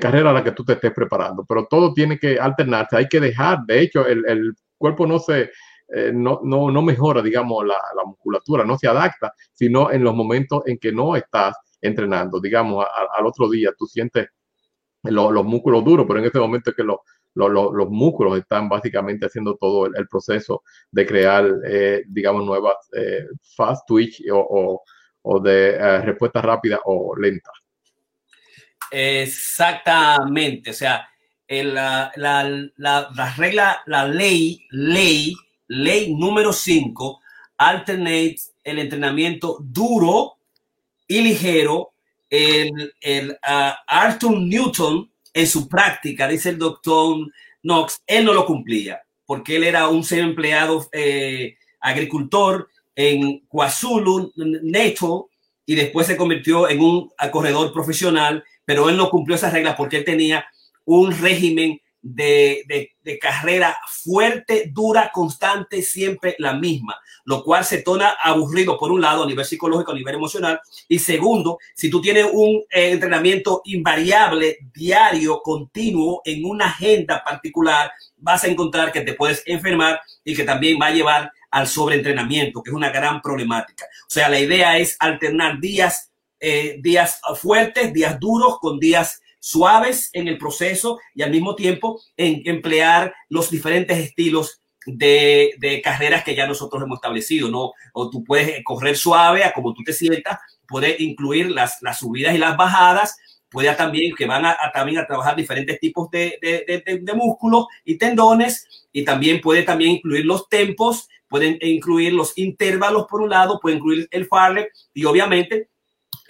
carrera 0.00 0.30
a 0.30 0.32
la 0.32 0.42
que 0.42 0.52
tú 0.52 0.64
te 0.64 0.72
estés 0.72 0.92
preparando. 0.92 1.44
Pero 1.48 1.66
todo 1.66 1.94
tiene 1.94 2.18
que 2.18 2.38
alternarse, 2.38 2.96
hay 2.96 3.08
que 3.08 3.20
dejar, 3.20 3.60
de 3.66 3.80
hecho, 3.80 4.06
el, 4.06 4.54
cuerpo 4.76 5.06
no 5.06 5.18
se... 5.18 5.50
Eh, 5.92 6.12
no, 6.14 6.40
no, 6.44 6.82
mejora, 6.82 7.20
digamos, 7.20 7.66
la, 7.66 7.76
musculatura, 8.06 8.64
no 8.64 8.78
se 8.78 8.86
adapta, 8.86 9.32
sino 9.52 9.90
en 9.90 10.04
los 10.04 10.14
momentos 10.14 10.62
en 10.66 10.78
que 10.78 10.92
no 10.92 11.16
estás 11.16 11.56
entrenando. 11.80 12.40
Digamos, 12.40 12.86
al 13.18 13.26
otro 13.26 13.50
día 13.50 13.70
tú 13.76 13.86
sientes 13.86 14.28
los 15.02 15.44
músculos 15.44 15.84
duros, 15.84 16.06
pero 16.06 16.20
en 16.20 16.26
este 16.26 16.38
momento 16.38 16.70
es 16.70 16.76
que 16.76 16.84
los, 16.84 16.98
los 17.34 17.90
músculos 17.90 18.38
están 18.38 18.68
básicamente 18.68 19.26
haciendo 19.26 19.56
todo 19.56 19.86
el, 19.86 20.08
proceso 20.08 20.62
de 20.90 21.06
crear, 21.06 21.48
eh, 21.66 22.02
digamos, 22.06 22.44
nuevas 22.44 22.76
eh, 22.96 23.26
fast 23.56 23.86
twitch 23.86 24.22
o, 24.32 24.82
de 25.42 25.70
eh, 25.70 26.00
respuesta 26.02 26.42
rápida 26.42 26.80
o 26.84 27.16
lenta. 27.16 27.50
Exactamente, 28.90 30.70
o 30.70 30.74
sea, 30.74 31.08
la, 31.48 32.12
la, 32.16 33.34
regla, 33.36 33.82
la 33.86 34.06
ley, 34.06 34.66
ley, 34.70 35.34
ley 35.68 36.14
número 36.14 36.52
5, 36.52 37.20
alternate 37.58 38.36
el 38.64 38.78
entrenamiento 38.78 39.58
duro 39.60 40.38
y 41.06 41.20
ligero. 41.20 41.92
El, 42.28 42.94
el 43.00 43.32
uh, 43.32 43.72
Arthur 43.88 44.38
Newton 44.38 45.09
en 45.32 45.46
su 45.46 45.68
práctica, 45.68 46.28
dice 46.28 46.50
el 46.50 46.58
doctor 46.58 47.30
Knox, 47.62 48.02
él 48.06 48.24
no 48.24 48.32
lo 48.32 48.46
cumplía, 48.46 49.02
porque 49.26 49.56
él 49.56 49.64
era 49.64 49.88
un 49.88 50.04
ser 50.04 50.20
empleado 50.20 50.88
eh, 50.92 51.56
agricultor 51.80 52.68
en 52.94 53.40
KwaZulu, 53.48 54.32
Natal, 54.62 55.24
y 55.66 55.74
después 55.74 56.06
se 56.06 56.16
convirtió 56.16 56.68
en 56.68 56.80
un 56.80 57.10
corredor 57.30 57.72
profesional, 57.72 58.42
pero 58.64 58.88
él 58.88 58.96
no 58.96 59.08
cumplió 59.08 59.36
esas 59.36 59.52
reglas 59.52 59.76
porque 59.76 59.98
él 59.98 60.04
tenía 60.04 60.44
un 60.84 61.12
régimen 61.12 61.80
de, 62.02 62.64
de, 63.02 63.18
carrera 63.18 63.76
fuerte, 63.88 64.70
dura, 64.72 65.10
constante, 65.12 65.82
siempre 65.82 66.36
la 66.38 66.54
misma, 66.54 66.98
lo 67.24 67.42
cual 67.42 67.64
se 67.64 67.82
torna 67.82 68.14
aburrido 68.22 68.78
por 68.78 68.92
un 68.92 69.00
lado 69.00 69.24
a 69.24 69.26
nivel 69.26 69.44
psicológico, 69.44 69.92
a 69.92 69.96
nivel 69.96 70.14
emocional, 70.14 70.60
y 70.88 70.98
segundo, 70.98 71.58
si 71.74 71.90
tú 71.90 72.00
tienes 72.00 72.26
un 72.32 72.62
eh, 72.70 72.92
entrenamiento 72.92 73.62
invariable, 73.64 74.58
diario, 74.72 75.42
continuo, 75.42 76.22
en 76.24 76.44
una 76.44 76.66
agenda 76.66 77.22
particular, 77.22 77.90
vas 78.16 78.44
a 78.44 78.48
encontrar 78.48 78.92
que 78.92 79.00
te 79.02 79.14
puedes 79.14 79.42
enfermar 79.44 80.00
y 80.24 80.34
que 80.34 80.44
también 80.44 80.78
va 80.80 80.86
a 80.86 80.94
llevar 80.94 81.32
al 81.50 81.66
sobreentrenamiento, 81.66 82.62
que 82.62 82.70
es 82.70 82.76
una 82.76 82.90
gran 82.90 83.20
problemática. 83.20 83.86
O 84.02 84.10
sea, 84.10 84.28
la 84.28 84.38
idea 84.38 84.78
es 84.78 84.96
alternar 85.00 85.58
días, 85.60 86.12
eh, 86.38 86.78
días 86.80 87.20
fuertes, 87.36 87.92
días 87.92 88.18
duros 88.20 88.58
con 88.60 88.78
días 88.78 89.19
suaves 89.40 90.10
en 90.12 90.28
el 90.28 90.38
proceso 90.38 91.00
y 91.14 91.22
al 91.22 91.30
mismo 91.30 91.56
tiempo 91.56 92.00
en 92.16 92.42
emplear 92.44 93.12
los 93.28 93.50
diferentes 93.50 93.98
estilos 93.98 94.60
de, 94.86 95.54
de, 95.58 95.82
carreras 95.82 96.24
que 96.24 96.34
ya 96.34 96.46
nosotros 96.46 96.82
hemos 96.82 96.96
establecido, 96.96 97.50
¿no? 97.50 97.72
O 97.92 98.08
tú 98.08 98.24
puedes 98.24 98.62
correr 98.64 98.96
suave 98.96 99.44
a 99.44 99.52
como 99.52 99.74
tú 99.74 99.82
te 99.82 99.92
sientas, 99.92 100.38
puedes 100.66 101.00
incluir 101.00 101.50
las, 101.50 101.82
las 101.82 101.98
subidas 101.98 102.34
y 102.34 102.38
las 102.38 102.56
bajadas, 102.56 103.16
puede 103.50 103.74
también 103.74 104.14
que 104.14 104.26
van 104.26 104.46
a, 104.46 104.56
también 104.72 104.98
a 104.98 105.06
trabajar 105.06 105.36
diferentes 105.36 105.78
tipos 105.80 106.10
de, 106.10 106.38
de, 106.40 107.00
de, 107.00 107.14
músculos 107.14 107.66
y 107.84 107.98
tendones 107.98 108.86
y 108.92 109.04
también 109.04 109.40
puede 109.40 109.64
también 109.64 109.92
incluir 109.92 110.24
los 110.24 110.48
tempos, 110.48 111.08
pueden 111.28 111.58
incluir 111.60 112.12
los 112.12 112.36
intervalos 112.38 113.06
por 113.10 113.20
un 113.20 113.30
lado, 113.30 113.58
puede 113.60 113.76
incluir 113.76 114.08
el 114.10 114.26
farlek 114.26 114.72
y 114.94 115.04
obviamente 115.04 115.68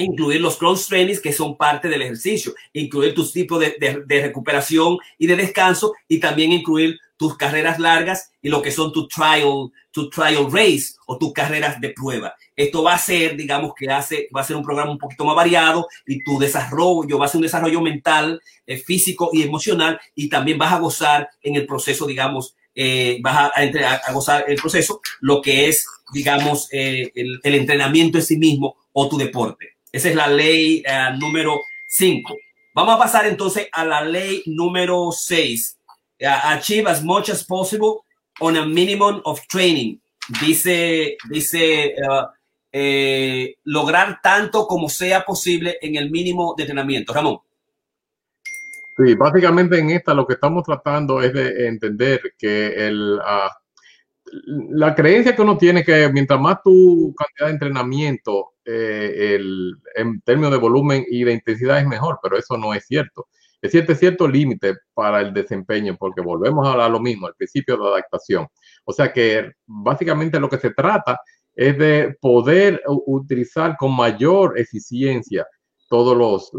incluir 0.04 0.40
los 0.40 0.56
cross 0.56 0.88
trainings 0.88 1.20
que 1.20 1.32
son 1.32 1.56
parte 1.56 1.88
del 1.88 2.02
ejercicio, 2.02 2.54
incluir 2.72 3.14
tus 3.14 3.32
tipos 3.32 3.60
de, 3.60 4.04
recuperación 4.08 4.98
y 5.18 5.26
de 5.26 5.36
descanso 5.36 5.92
y 6.08 6.18
también 6.18 6.52
incluir 6.52 6.98
tus 7.16 7.36
carreras 7.36 7.78
largas 7.78 8.32
y 8.40 8.48
lo 8.48 8.62
que 8.62 8.70
son 8.70 8.92
tu 8.92 9.06
trial, 9.06 9.70
tu 9.90 10.08
trial 10.08 10.50
race 10.50 10.94
o 11.06 11.18
tus 11.18 11.32
carreras 11.34 11.78
de 11.80 11.90
prueba. 11.90 12.34
Esto 12.56 12.82
va 12.82 12.94
a 12.94 12.98
ser, 12.98 13.36
digamos 13.36 13.72
que 13.78 13.90
hace, 13.90 14.28
va 14.34 14.40
a 14.40 14.44
ser 14.44 14.56
un 14.56 14.64
programa 14.64 14.92
un 14.92 14.98
poquito 14.98 15.24
más 15.26 15.36
variado 15.36 15.86
y 16.06 16.24
tu 16.24 16.38
desarrollo 16.38 17.18
va 17.18 17.26
a 17.26 17.28
ser 17.28 17.38
un 17.38 17.42
desarrollo 17.42 17.82
mental, 17.82 18.40
eh, 18.66 18.78
físico 18.78 19.30
y 19.34 19.42
emocional 19.42 20.00
y 20.14 20.30
también 20.30 20.56
vas 20.56 20.72
a 20.72 20.78
gozar 20.78 21.28
en 21.42 21.56
el 21.56 21.66
proceso, 21.66 22.06
digamos, 22.06 22.56
eh, 22.74 23.18
vas 23.20 23.36
a, 23.36 23.52
a, 24.06 24.12
gozar 24.12 24.44
el 24.48 24.56
proceso, 24.56 25.02
lo 25.20 25.42
que 25.42 25.68
es, 25.68 25.86
digamos, 26.14 26.68
eh, 26.72 27.12
el 27.14 27.54
entrenamiento 27.54 28.16
en 28.16 28.24
sí 28.24 28.38
mismo 28.38 28.76
o 28.92 29.08
tu 29.08 29.18
deporte. 29.18 29.79
Esa 29.92 30.08
es 30.08 30.14
la 30.14 30.28
ley 30.28 30.82
uh, 30.86 31.18
número 31.18 31.60
5. 31.88 32.34
Vamos 32.74 32.94
a 32.94 32.98
pasar 32.98 33.26
entonces 33.26 33.68
a 33.72 33.84
la 33.84 34.02
ley 34.02 34.42
número 34.46 35.10
6. 35.10 35.78
Uh, 36.20 36.26
achieve 36.44 36.88
as 36.88 37.02
much 37.02 37.28
as 37.28 37.44
possible 37.44 38.04
on 38.40 38.56
a 38.56 38.64
minimum 38.64 39.20
of 39.24 39.40
training. 39.48 40.00
Dice, 40.40 41.16
dice 41.28 41.94
uh, 42.08 42.26
eh, 42.72 43.56
lograr 43.64 44.20
tanto 44.22 44.66
como 44.66 44.88
sea 44.88 45.24
posible 45.24 45.78
en 45.80 45.96
el 45.96 46.10
mínimo 46.10 46.54
de 46.56 46.62
entrenamiento. 46.62 47.12
Ramón. 47.12 47.38
Sí, 48.96 49.14
básicamente 49.14 49.78
en 49.78 49.90
esta 49.90 50.14
lo 50.14 50.26
que 50.26 50.34
estamos 50.34 50.62
tratando 50.62 51.20
es 51.22 51.32
de 51.32 51.66
entender 51.66 52.34
que 52.38 52.86
el, 52.86 53.16
la 54.70 54.94
creencia 54.94 55.34
que 55.34 55.42
uno 55.42 55.56
tiene 55.56 55.82
que 55.82 56.08
mientras 56.12 56.38
más 56.38 56.62
tu 56.62 57.14
cantidad 57.16 57.46
de 57.46 57.52
entrenamiento 57.52 58.49
eh, 58.64 59.34
el, 59.34 59.74
en 59.96 60.20
términos 60.22 60.50
de 60.52 60.58
volumen 60.58 61.04
y 61.08 61.24
de 61.24 61.32
intensidad 61.32 61.78
es 61.78 61.86
mejor, 61.86 62.18
pero 62.22 62.36
eso 62.36 62.56
no 62.56 62.74
es 62.74 62.86
cierto. 62.86 63.28
Es 63.62 63.72
cierto, 63.72 64.26
límite 64.26 64.76
para 64.94 65.20
el 65.20 65.34
desempeño, 65.34 65.96
porque 65.98 66.22
volvemos 66.22 66.66
a 66.66 66.88
lo 66.88 66.98
mismo, 66.98 67.28
el 67.28 67.34
principio 67.34 67.76
de 67.76 67.88
adaptación. 67.88 68.46
O 68.84 68.92
sea 68.92 69.12
que 69.12 69.52
básicamente 69.66 70.40
lo 70.40 70.48
que 70.48 70.58
se 70.58 70.70
trata 70.70 71.20
es 71.54 71.76
de 71.76 72.16
poder 72.20 72.82
utilizar 72.86 73.76
con 73.76 73.94
mayor 73.94 74.58
eficiencia 74.58 75.46
todos 75.88 76.16
los, 76.16 76.50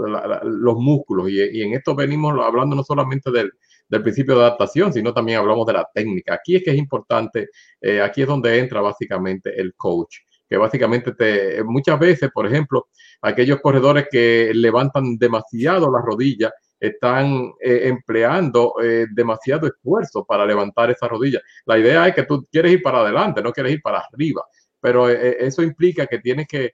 los 0.43 0.76
músculos. 0.76 1.30
Y, 1.30 1.41
y, 1.41 1.64
en 1.64 1.74
esto 1.74 1.95
venimos 1.95 2.34
hablando 2.39 2.76
no 2.76 2.84
solamente 2.84 3.32
del, 3.32 3.52
del 3.91 4.02
principio 4.04 4.36
de 4.36 4.41
adaptación, 4.41 4.93
sino 4.93 5.14
también 5.14 5.38
hablamos 5.38 5.66
de 5.68 5.74
la 5.74 5.88
técnica. 5.93 6.36
Aquí 6.36 6.56
es 6.56 6.64
que 6.64 6.72
es 6.72 6.78
importante, 6.78 7.49
eh, 7.82 8.02
aquí 8.02 8.22
es 8.22 8.28
donde 8.28 8.58
entra 8.58 8.80
básicamente 8.80 9.60
el 9.60 9.76
coach, 9.76 10.20
que 10.52 10.58
básicamente 10.58 11.14
te, 11.14 11.64
muchas 11.64 11.97
veces, 11.97 12.30
por 12.30 12.45
ejemplo, 12.45 12.89
aquellos 13.22 13.62
corredores 13.62 14.08
que 14.12 14.52
levantan 14.54 15.18
demasiado 15.18 15.89
la 15.89 16.02
rodilla 16.02 16.52
están 16.78 17.54
eh, 17.62 17.84
empleando 17.88 18.74
eh, 18.84 19.06
demasiado 19.14 19.68
esfuerzo 19.68 20.26
para 20.26 20.45
levantar 20.45 20.91
esa 20.91 21.08
rodilla. 21.08 21.39
La 21.66 21.78
idea 21.78 22.06
es 22.06 22.14
que 22.14 22.24
tú 22.24 22.45
quieres 22.52 22.74
ir 22.74 22.82
para 22.82 22.99
adelante, 22.99 23.41
no 23.41 23.54
quieres 23.54 23.72
ir 23.72 23.82
para 23.82 23.99
arriba, 23.99 24.43
pero 24.82 25.10
eh, 25.10 25.38
eso 25.39 25.64
implica 25.64 26.06
que 26.06 26.20
tienes 26.20 26.47
que, 26.49 26.74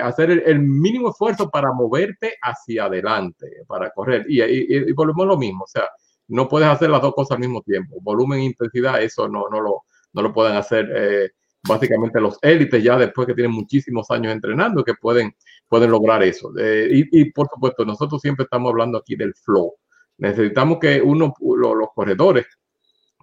hacer 0.00 0.30
el, 0.30 0.60
mínimo 0.60 1.10
esfuerzo 1.10 1.50
para 1.50 1.72
moverte 1.72 2.36
hacia 2.40 2.84
adelante, 2.84 3.64
para 3.66 3.90
correr. 3.90 4.26
Y, 4.28 4.42
y, 4.42 4.92
volvemos 4.92 5.24
a 5.24 5.28
lo 5.28 5.36
mismo, 5.36 5.64
o 5.64 5.66
sea, 5.68 5.88
no 6.28 6.48
puedes 6.48 6.68
hacer 6.68 6.88
las 6.88 7.02
dos 7.02 7.14
cosas 7.14 7.32
al 7.32 7.40
mismo 7.40 7.62
tiempo. 7.62 7.98
Volumen 8.00 8.38
e 8.38 8.44
intensidad, 8.44 9.02
eso 9.02 9.28
no, 9.28 9.48
no, 9.50 9.60
lo, 9.60 9.82
no 10.12 10.22
lo 10.22 10.32
pueden 10.32 10.56
hacer 10.56 11.32
básicamente 11.66 12.20
los 12.20 12.38
élites 12.42 12.82
ya 12.82 12.96
después 12.96 13.26
que 13.26 13.34
tienen 13.34 13.52
muchísimos 13.52 14.10
años 14.10 14.32
entrenando, 14.32 14.84
que 14.84 14.94
pueden 14.94 15.34
pueden 15.72 15.90
lograr 15.90 16.22
eso. 16.22 16.52
Eh, 16.58 17.08
y, 17.10 17.32
por 17.32 17.48
supuesto, 17.48 17.86
nosotros 17.86 18.20
siempre 18.20 18.44
estamos 18.44 18.68
hablando 18.68 18.98
aquí 18.98 19.16
del 19.16 19.32
flow. 19.32 19.72
Necesitamos 20.18 20.76
que 20.78 21.00
uno, 21.00 21.32
los 21.40 21.88
corredores 21.94 22.44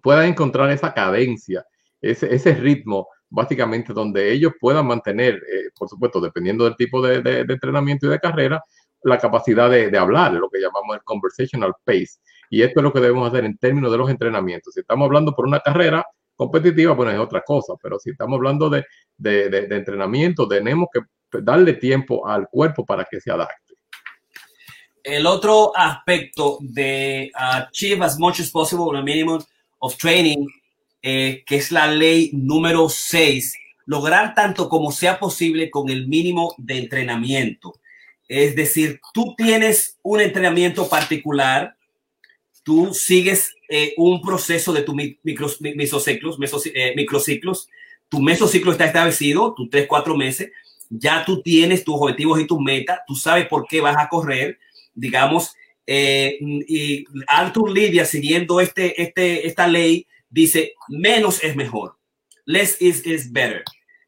puedan 0.01 0.25
encontrar 0.25 0.71
esa 0.71 0.91
cadencia, 0.91 1.63
ese, 2.01 2.33
ese 2.33 2.55
ritmo, 2.55 3.07
básicamente 3.29 3.93
donde 3.93 4.31
ellos 4.31 4.53
puedan 4.59 4.87
mantener, 4.87 5.35
eh, 5.35 5.69
por 5.77 5.87
supuesto, 5.87 6.19
dependiendo 6.19 6.63
del 6.63 6.75
tipo 6.75 7.05
de, 7.05 7.21
de, 7.21 7.41
entrenamiento 7.41 8.07
y 8.07 8.09
de 8.09 8.19
carrera, 8.19 8.63
la 9.03 9.19
capacidad 9.19 9.69
de, 9.69 9.91
de, 9.91 9.97
hablar, 9.99 10.33
lo 10.33 10.49
que 10.49 10.59
llamamos 10.59 10.95
el 10.95 11.03
conversational 11.03 11.75
pace. 11.85 12.17
Y 12.49 12.63
esto 12.63 12.79
es 12.79 12.83
lo 12.83 12.91
que 12.91 12.99
debemos 12.99 13.27
hacer 13.27 13.45
en 13.45 13.59
términos 13.59 13.91
de 13.91 13.97
los 13.99 14.09
entrenamientos. 14.09 14.73
Si 14.73 14.79
estamos 14.79 15.05
hablando 15.05 15.35
por 15.35 15.45
una 15.45 15.59
carrera 15.59 16.03
competitiva, 16.39 16.93
bueno, 16.93 17.11
es 17.11 17.19
otra 17.19 17.41
cosa, 17.41 17.73
pero 17.83 17.99
si 17.99 18.11
estamos 18.11 18.37
hablando 18.37 18.69
de, 18.69 18.85
de 19.17 19.75
entrenamiento, 19.75 20.47
tenemos 20.47 20.87
que 20.93 21.01
darle 21.41 21.73
tiempo 21.73 22.25
al 22.25 22.47
cuerpo 22.47 22.85
para 22.85 23.03
que 23.03 23.19
se 23.19 23.29
adapte. 23.29 23.75
El 25.03 25.25
otro 25.25 25.75
aspecto 25.75 26.59
de 26.61 27.29
achieve 27.33 28.05
as 28.05 28.17
much 28.17 28.39
as 28.39 28.49
possible 28.49 28.97
a 28.97 29.01
minimum 29.01 29.41
of 29.79 29.97
training, 29.97 30.47
eh, 31.01 31.43
que 31.45 31.57
es 31.57 31.73
la 31.73 31.87
ley 31.87 32.31
número 32.31 32.87
6, 32.87 33.53
lograr 33.85 34.33
tanto 34.33 34.69
como 34.69 34.93
sea 34.93 35.19
posible 35.19 35.69
con 35.69 35.89
el 35.89 36.07
mínimo 36.07 36.55
de 36.57 36.77
entrenamiento. 36.77 37.73
Es 38.29 38.55
decir, 38.55 39.01
tú 39.13 39.35
tienes 39.35 39.97
un 40.03 40.21
entrenamiento 40.21 40.87
particular, 40.87 41.75
tú 42.63 42.93
sigues 42.93 43.53
eh, 43.69 43.93
un 43.97 44.21
proceso 44.21 44.73
de 44.73 44.81
tu 44.81 44.95
micros, 44.95 45.61
mesociclos, 45.61 46.37
eh, 46.73 46.93
microciclos, 46.95 47.67
tu 48.09 48.19
mesociclo 48.19 48.71
está 48.71 48.85
establecido, 48.85 49.53
tus 49.53 49.69
3, 49.69 49.85
4 49.87 50.17
meses, 50.17 50.51
ya 50.89 51.23
tú 51.23 51.41
tienes 51.41 51.83
tus 51.83 51.95
objetivos 51.97 52.39
y 52.39 52.47
tus 52.47 52.59
metas, 52.59 52.99
tú 53.07 53.15
sabes 53.15 53.47
por 53.47 53.67
qué 53.67 53.79
vas 53.81 53.95
a 53.97 54.09
correr, 54.09 54.57
digamos, 54.93 55.53
eh, 55.85 56.37
y 56.39 57.05
Arthur 57.27 57.71
Lidia, 57.71 58.05
siguiendo 58.05 58.59
este, 58.61 59.01
este, 59.01 59.47
esta 59.47 59.67
ley, 59.67 60.05
dice, 60.29 60.73
menos 60.87 61.43
es 61.43 61.55
mejor. 61.55 61.97
Less 62.45 62.79
is, 62.79 63.05
is 63.05 63.31
better. 63.31 63.63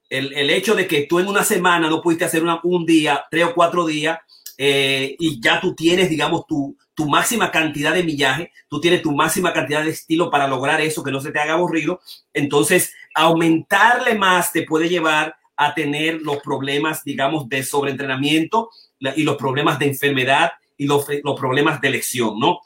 El, 0.10 0.34
el, 0.34 0.50
hecho 0.50 0.76
de 0.76 0.88
que 0.88 1.08
tú 1.08 1.20
en 1.20 1.28
una 1.28 1.44
semana 1.44 1.90
no 1.90 2.02
pudiste 2.02 2.26
hacer 2.26 2.44
una, 2.44 2.60
un 2.64 2.86
día, 2.86 3.24
tres 3.32 3.46
o 3.46 3.54
cuatro 3.54 3.86
días, 3.86 4.20
eh, 4.58 5.16
y 5.18 5.42
ya 5.42 5.60
tú 5.60 5.74
tienes, 5.74 6.08
digamos, 6.08 6.46
tu, 6.46 6.78
tu 7.02 7.10
máxima 7.10 7.50
cantidad 7.50 7.96
de 7.96 8.04
millaje, 8.04 8.52
tú 8.70 8.80
tienes 8.80 9.02
tu 9.02 9.12
máxima 9.12 9.52
cantidad 9.52 9.84
de 9.84 9.90
estilo 9.90 10.30
para 10.30 10.48
lograr 10.48 10.80
eso, 10.82 11.04
que 11.04 11.10
no 11.10 11.20
se 11.20 11.32
te 11.32 11.40
haga 11.40 11.54
aburrido. 11.54 12.00
Entonces, 12.32 12.94
aumentarle 13.16 14.14
más 14.14 14.52
te 14.52 14.62
puede 14.62 14.88
llevar 14.88 15.36
a 15.58 15.74
tener 15.74 16.22
los 16.22 16.38
problemas, 16.44 17.04
digamos, 17.04 17.50
de 17.50 17.64
sobreentrenamiento 17.64 18.70
y 19.16 19.24
los 19.24 19.36
problemas 19.36 19.80
de 19.80 19.88
enfermedad 19.88 20.52
y 20.78 20.86
los, 20.86 21.08
los 21.24 21.40
problemas 21.40 21.82
de 21.82 21.88
elección, 21.88 22.40
¿no? 22.40 22.60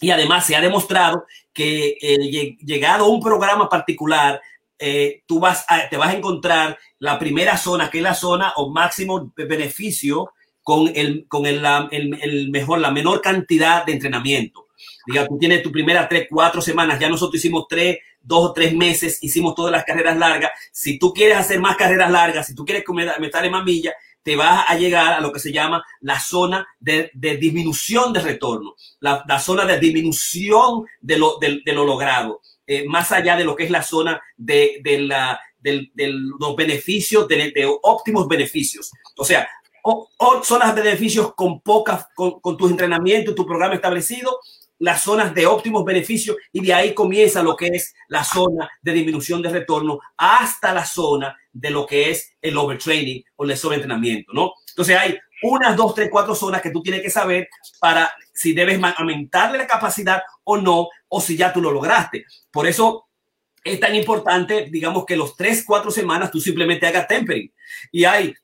Y 0.00 0.10
además 0.10 0.44
se 0.44 0.56
ha 0.56 0.60
demostrado 0.60 1.24
que 1.52 1.98
eh, 2.02 2.56
llegado 2.58 3.04
a 3.04 3.08
un 3.08 3.20
programa 3.20 3.68
particular, 3.68 4.40
eh, 4.76 5.22
tú 5.24 5.38
vas 5.38 5.64
a, 5.68 5.88
te 5.88 5.96
vas 5.96 6.08
a 6.08 6.16
encontrar 6.16 6.76
la 6.98 7.16
primera 7.16 7.56
zona, 7.56 7.90
que 7.90 7.98
es 7.98 8.04
la 8.04 8.14
zona 8.14 8.54
o 8.56 8.70
máximo 8.70 9.32
beneficio 9.36 10.32
con 10.68 10.92
el, 10.94 11.24
con 11.28 11.46
el, 11.46 11.64
el, 11.90 12.50
mejor, 12.50 12.78
la 12.78 12.90
menor 12.90 13.22
cantidad 13.22 13.86
de 13.86 13.92
entrenamiento. 13.92 14.66
Diga, 15.06 15.26
tú 15.26 15.38
tienes 15.38 15.62
tu 15.62 15.72
primera 15.72 16.06
tres, 16.06 16.26
cuatro 16.28 16.60
semanas, 16.60 17.00
ya 17.00 17.08
nosotros 17.08 17.42
hicimos 17.42 17.64
tres, 17.66 17.96
dos 18.20 18.50
o 18.50 18.52
tres 18.52 18.74
meses 18.74 19.18
hicimos 19.22 19.54
todas 19.54 19.72
las 19.72 19.84
carreras 19.84 20.18
largas. 20.18 20.50
Si 20.70 20.98
tú 20.98 21.14
quieres 21.14 21.38
hacer 21.38 21.58
más 21.58 21.74
carreras 21.74 22.10
largas, 22.10 22.48
si 22.48 22.54
tú 22.54 22.66
quieres 22.66 22.84
meterle 23.18 23.48
más 23.48 23.64
millas, 23.64 23.94
te 24.22 24.36
vas 24.36 24.66
a 24.68 24.76
llegar 24.76 25.14
a 25.14 25.20
lo 25.22 25.32
que 25.32 25.38
se 25.38 25.52
llama 25.52 25.82
la 26.02 26.20
zona 26.20 26.68
de, 26.78 27.10
disminución 27.14 28.12
de 28.12 28.20
retorno, 28.20 28.74
la, 29.00 29.40
zona 29.40 29.64
de 29.64 29.78
disminución 29.78 30.84
de 31.00 31.16
lo, 31.16 31.38
de, 31.38 31.62
lo 31.72 31.86
logrado, 31.86 32.42
eh, 32.66 32.84
más 32.86 33.10
allá 33.10 33.38
de 33.38 33.44
lo 33.44 33.56
que 33.56 33.64
es 33.64 33.70
la 33.70 33.82
zona 33.82 34.20
de, 34.36 34.82
la, 35.00 35.40
los 35.62 36.56
beneficios, 36.56 37.26
de, 37.26 37.66
óptimos 37.80 38.28
beneficios. 38.28 38.90
O 39.16 39.24
sea, 39.24 39.48
o, 40.18 40.44
zonas 40.44 40.74
de 40.74 40.82
beneficios 40.82 41.34
con 41.34 41.60
pocas, 41.60 42.06
con, 42.14 42.40
con 42.40 42.56
tus 42.56 42.70
entrenamientos, 42.70 43.34
tu 43.34 43.46
programa 43.46 43.74
establecido, 43.74 44.38
las 44.78 45.02
zonas 45.02 45.34
de 45.34 45.46
óptimos 45.46 45.84
beneficios 45.84 46.36
y 46.52 46.60
de 46.60 46.72
ahí 46.72 46.94
comienza 46.94 47.42
lo 47.42 47.56
que 47.56 47.68
es 47.68 47.94
la 48.08 48.22
zona 48.22 48.70
de 48.82 48.92
disminución 48.92 49.42
de 49.42 49.50
retorno 49.50 49.98
hasta 50.16 50.72
la 50.72 50.84
zona 50.84 51.36
de 51.52 51.70
lo 51.70 51.86
que 51.86 52.10
es 52.10 52.36
el 52.40 52.56
overtraining 52.56 53.24
o 53.36 53.44
el 53.44 53.56
sobreentrenamiento, 53.56 54.32
¿no? 54.32 54.52
Entonces 54.68 54.96
hay 54.96 55.18
unas, 55.42 55.76
dos, 55.76 55.94
tres, 55.94 56.08
cuatro 56.10 56.34
zonas 56.34 56.62
que 56.62 56.70
tú 56.70 56.82
tienes 56.82 57.02
que 57.02 57.10
saber 57.10 57.48
para 57.80 58.12
si 58.32 58.52
debes 58.52 58.80
aumentarle 58.96 59.58
la 59.58 59.66
capacidad 59.66 60.22
o 60.44 60.56
no, 60.56 60.88
o 61.08 61.20
si 61.20 61.36
ya 61.36 61.52
tú 61.52 61.60
lo 61.60 61.72
lograste. 61.72 62.24
Por 62.50 62.66
eso 62.66 63.08
es 63.64 63.80
tan 63.80 63.94
importante, 63.94 64.68
digamos, 64.70 65.04
que 65.04 65.16
los 65.16 65.36
tres, 65.36 65.64
cuatro 65.66 65.90
semanas 65.90 66.30
tú 66.30 66.40
simplemente 66.40 66.86
hagas 66.86 67.08
tempering. 67.08 67.52
Y 67.92 68.04
hay 68.04 68.34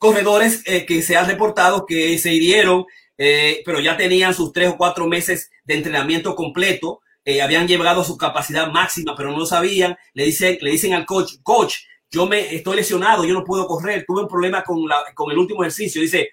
corredores 0.00 0.64
eh, 0.66 0.84
que 0.84 1.02
se 1.02 1.16
han 1.16 1.28
reportado 1.28 1.86
que 1.86 2.18
se 2.18 2.34
hirieron 2.34 2.86
eh, 3.22 3.60
pero 3.66 3.80
ya 3.80 3.98
tenían 3.98 4.32
sus 4.32 4.50
tres 4.50 4.70
o 4.70 4.78
cuatro 4.78 5.06
meses 5.06 5.50
de 5.64 5.74
entrenamiento 5.74 6.34
completo, 6.34 7.02
eh, 7.22 7.42
habían 7.42 7.68
llegado 7.68 8.00
a 8.00 8.04
su 8.04 8.16
capacidad 8.16 8.72
máxima, 8.72 9.14
pero 9.14 9.30
no 9.30 9.36
lo 9.36 9.44
sabían. 9.44 9.94
Le 10.14 10.24
dicen, 10.24 10.56
le 10.62 10.70
dicen 10.70 10.94
al 10.94 11.04
coach, 11.04 11.34
coach, 11.42 11.74
yo 12.10 12.24
me 12.24 12.54
estoy 12.54 12.76
lesionado, 12.76 13.26
yo 13.26 13.34
no 13.34 13.44
puedo 13.44 13.66
correr, 13.66 14.06
tuve 14.06 14.22
un 14.22 14.28
problema 14.28 14.64
con, 14.64 14.88
la, 14.88 15.04
con 15.14 15.30
el 15.30 15.36
último 15.36 15.62
ejercicio. 15.62 16.00
Dice, 16.00 16.30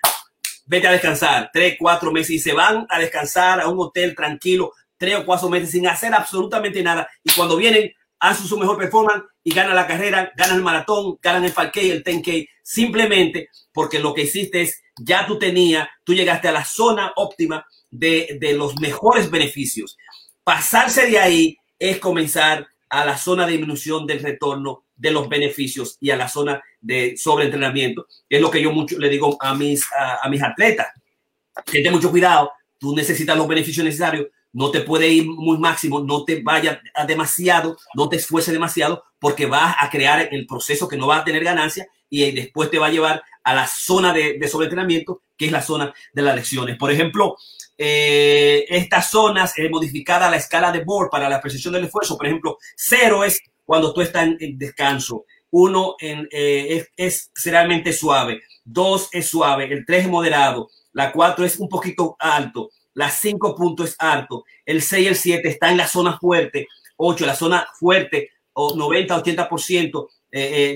vete 0.65 0.87
a 0.87 0.93
descansar, 0.93 1.49
tres, 1.51 1.75
cuatro 1.77 2.09
meses, 2.13 2.29
y 2.31 2.39
se 2.39 2.53
van 2.53 2.87
a 2.89 2.99
descansar 2.99 3.59
a 3.59 3.67
un 3.67 3.81
hotel 3.81 4.15
tranquilo, 4.15 4.71
tres 4.95 5.17
o 5.17 5.25
cuatro 5.25 5.49
meses 5.49 5.71
sin 5.71 5.87
hacer 5.87 6.13
absolutamente 6.13 6.81
nada. 6.81 7.09
Y 7.21 7.33
cuando 7.33 7.57
vienen, 7.57 7.91
hacen 8.19 8.47
su 8.47 8.57
mejor 8.57 8.77
performance 8.77 9.23
y 9.43 9.53
ganan 9.53 9.75
la 9.75 9.87
carrera, 9.87 10.31
ganan 10.35 10.57
el 10.57 10.63
maratón, 10.63 11.17
ganan 11.21 11.45
el 11.45 11.53
5K, 11.53 11.91
el 11.91 12.03
10K, 12.03 12.49
simplemente 12.63 13.49
porque 13.71 13.99
lo 13.99 14.13
que 14.13 14.23
hiciste 14.23 14.61
es 14.61 14.81
ya 14.99 15.25
tú 15.27 15.37
tenías, 15.37 15.87
tú 16.03 16.13
llegaste 16.13 16.47
a 16.47 16.51
la 16.51 16.65
zona 16.65 17.13
óptima 17.15 17.65
de, 17.91 18.39
los 18.55 18.79
mejores 18.79 19.29
beneficios. 19.29 19.97
Pasarse 20.43 21.07
de 21.07 21.19
ahí 21.19 21.57
es 21.79 21.99
comenzar 21.99 22.67
a 22.89 23.05
la 23.05 23.17
zona 23.17 23.45
de 23.45 23.53
disminución 23.53 24.07
del 24.07 24.21
retorno 24.21 24.85
de 24.95 25.11
los 25.11 25.29
beneficios 25.29 25.97
y 25.99 26.09
a 26.09 26.17
la 26.17 26.27
zona 26.27 26.61
de 26.81 27.15
sobreentrenamiento. 27.17 28.07
Es 28.29 28.41
lo 28.41 28.49
que 28.49 28.61
yo 28.61 28.71
mucho 28.71 28.97
le 28.97 29.09
digo 29.09 29.37
a 29.39 29.53
mis, 29.53 29.85
a, 29.93 30.27
mis 30.29 30.41
atletas. 30.41 30.87
Ten 31.65 31.91
mucho 31.91 32.09
cuidado, 32.09 32.51
tú 32.79 32.95
necesitas 32.95 33.37
los 33.37 33.47
beneficios 33.47 33.85
necesarios, 33.85 34.27
no 34.57 34.71
te 34.71 34.81
puede 34.81 35.07
ir 35.07 35.27
muy 35.27 35.59
máximo, 35.59 35.99
no 35.99 36.25
te 36.25 36.41
vaya 36.41 36.81
a 36.95 37.05
demasiado, 37.05 37.77
no 37.93 38.09
te 38.09 38.15
esfuerces 38.15 38.51
demasiado, 38.51 39.03
porque 39.19 39.45
vas 39.45 39.75
a 39.79 39.89
crear 39.91 40.29
el 40.31 40.47
proceso 40.47 40.87
que 40.87 40.97
no 40.97 41.05
va 41.05 41.17
a 41.17 41.23
tener 41.23 41.43
ganancia 41.43 41.87
y 42.09 42.31
después 42.31 42.71
te 42.71 42.79
va 42.79 42.87
a 42.87 42.91
llevar 42.91 43.21
a 43.43 43.53
la 43.53 43.67
zona 43.67 44.13
de, 44.13 44.39
de 44.39 44.47
sobreentrenamiento, 44.47 45.21
que 45.37 45.45
es 45.45 45.51
la 45.51 45.61
zona 45.61 45.93
de 46.11 46.21
las 46.23 46.35
lecciones. 46.35 46.75
Por 46.75 46.91
ejemplo, 46.91 47.37
eh, 47.77 48.65
estas 48.69 49.11
zonas 49.11 49.53
eh, 49.59 49.69
modificada 49.69 50.31
la 50.31 50.37
escala 50.37 50.71
de 50.71 50.83
Bohr 50.83 51.09
para 51.11 51.29
la 51.29 51.39
precisión 51.39 51.75
del 51.75 51.85
esfuerzo. 51.85 52.17
Por 52.17 52.25
ejemplo, 52.25 52.57
cero 52.75 53.23
es 53.23 53.39
cuando 53.63 53.93
tú 53.93 54.01
estás 54.01 54.27
en, 54.39 54.57
descanso. 54.57 55.25
Uno 55.51 55.95
eh, 56.01 56.87
es, 56.97 57.31
es, 57.35 57.45
realmente 57.45 57.93
suave. 57.93 58.41
Dos 58.63 59.09
es 59.11 59.29
suave. 59.29 59.71
El 59.71 59.85
tres 59.85 60.05
es 60.05 60.09
moderado. 60.09 60.69
La 60.93 61.11
cuatro 61.11 61.45
es 61.45 61.59
un 61.59 61.69
poquito 61.69 62.15
alto. 62.19 62.71
La 62.97 63.09
cinco 63.09 63.55
puntos 63.55 63.89
es 63.89 63.95
alto. 63.99 64.43
El 64.65 64.81
seis 64.81 65.05
y 65.05 65.07
el 65.07 65.15
siete 65.15 65.49
está 65.49 65.69
en 65.69 65.77
la 65.77 65.87
zona 65.87 66.17
fuerte. 66.17 66.67
Ocho, 66.97 67.25
la 67.25 67.35
zona 67.35 67.67
fuerte 67.79 68.31
o 68.53 68.75
90, 68.75 69.23
80%, 69.23 70.07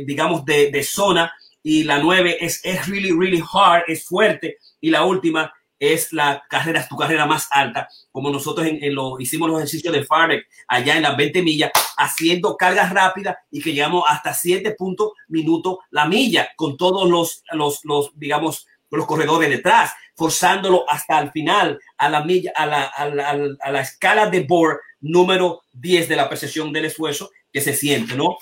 digamos, 0.06 0.46
de, 0.46 0.70
de 0.70 0.84
zona 0.84 1.34
y 1.64 1.84
la 1.84 2.00
9 2.00 2.38
es, 2.40 2.62
es 2.64 2.88
really, 2.88 3.12
really 3.12 3.42
hard, 3.54 3.84
es 3.88 4.06
fuerte, 4.06 4.58
y 4.80 4.90
la 4.90 5.04
última 5.04 5.52
es 5.80 6.14
la 6.14 6.44
carrera, 6.48 6.88
tu 6.88 6.96
carrera 6.96 7.26
más 7.26 7.48
alta, 7.50 7.88
como 8.12 8.30
nosotros 8.30 8.68
en, 8.68 8.94
lo, 8.94 9.20
hicimos 9.20 9.50
los 9.50 9.58
ejercicios 9.58 9.92
de 9.92 10.06
Farbeck 10.06 10.46
allá 10.68 10.96
en 10.96 11.02
las 11.02 11.18
20 11.18 11.42
millas, 11.42 11.72
haciendo 11.98 12.56
cargas 12.56 12.94
rápidas 12.94 13.38
y 13.50 13.64
que 13.64 13.74
llegamos 13.74 14.04
hasta 14.08 14.34
7 14.34 14.76
puntos 14.78 15.14
minutos 15.28 15.78
la 15.90 16.06
milla, 16.06 16.50
con 16.56 16.78
todos 16.78 17.10
los, 17.10 17.44
los, 17.52 17.84
los 17.84 18.12
digamos, 18.16 18.68
los 18.98 19.08
corredores 19.08 19.50
detrás, 19.50 19.92
forzándolo 20.16 20.86
hasta 20.90 21.20
el 21.20 21.32
final 21.32 21.80
a 21.98 22.10
la, 22.10 22.24
milla, 22.24 22.52
a 22.56 22.66
la, 22.66 22.84
a 22.84 23.08
la, 23.08 23.48
a 23.60 23.72
la 23.72 23.82
escala 23.82 24.30
de 24.30 24.42
Bohr 24.42 24.82
número 25.00 25.62
10 25.74 26.10
de 26.10 26.16
la 26.16 26.30
percepción 26.30 26.72
del 26.72 26.86
esfuerzo 26.86 27.32
que 27.52 27.62
se 27.62 27.74
siente, 27.74 28.16
¿no? 28.16 28.38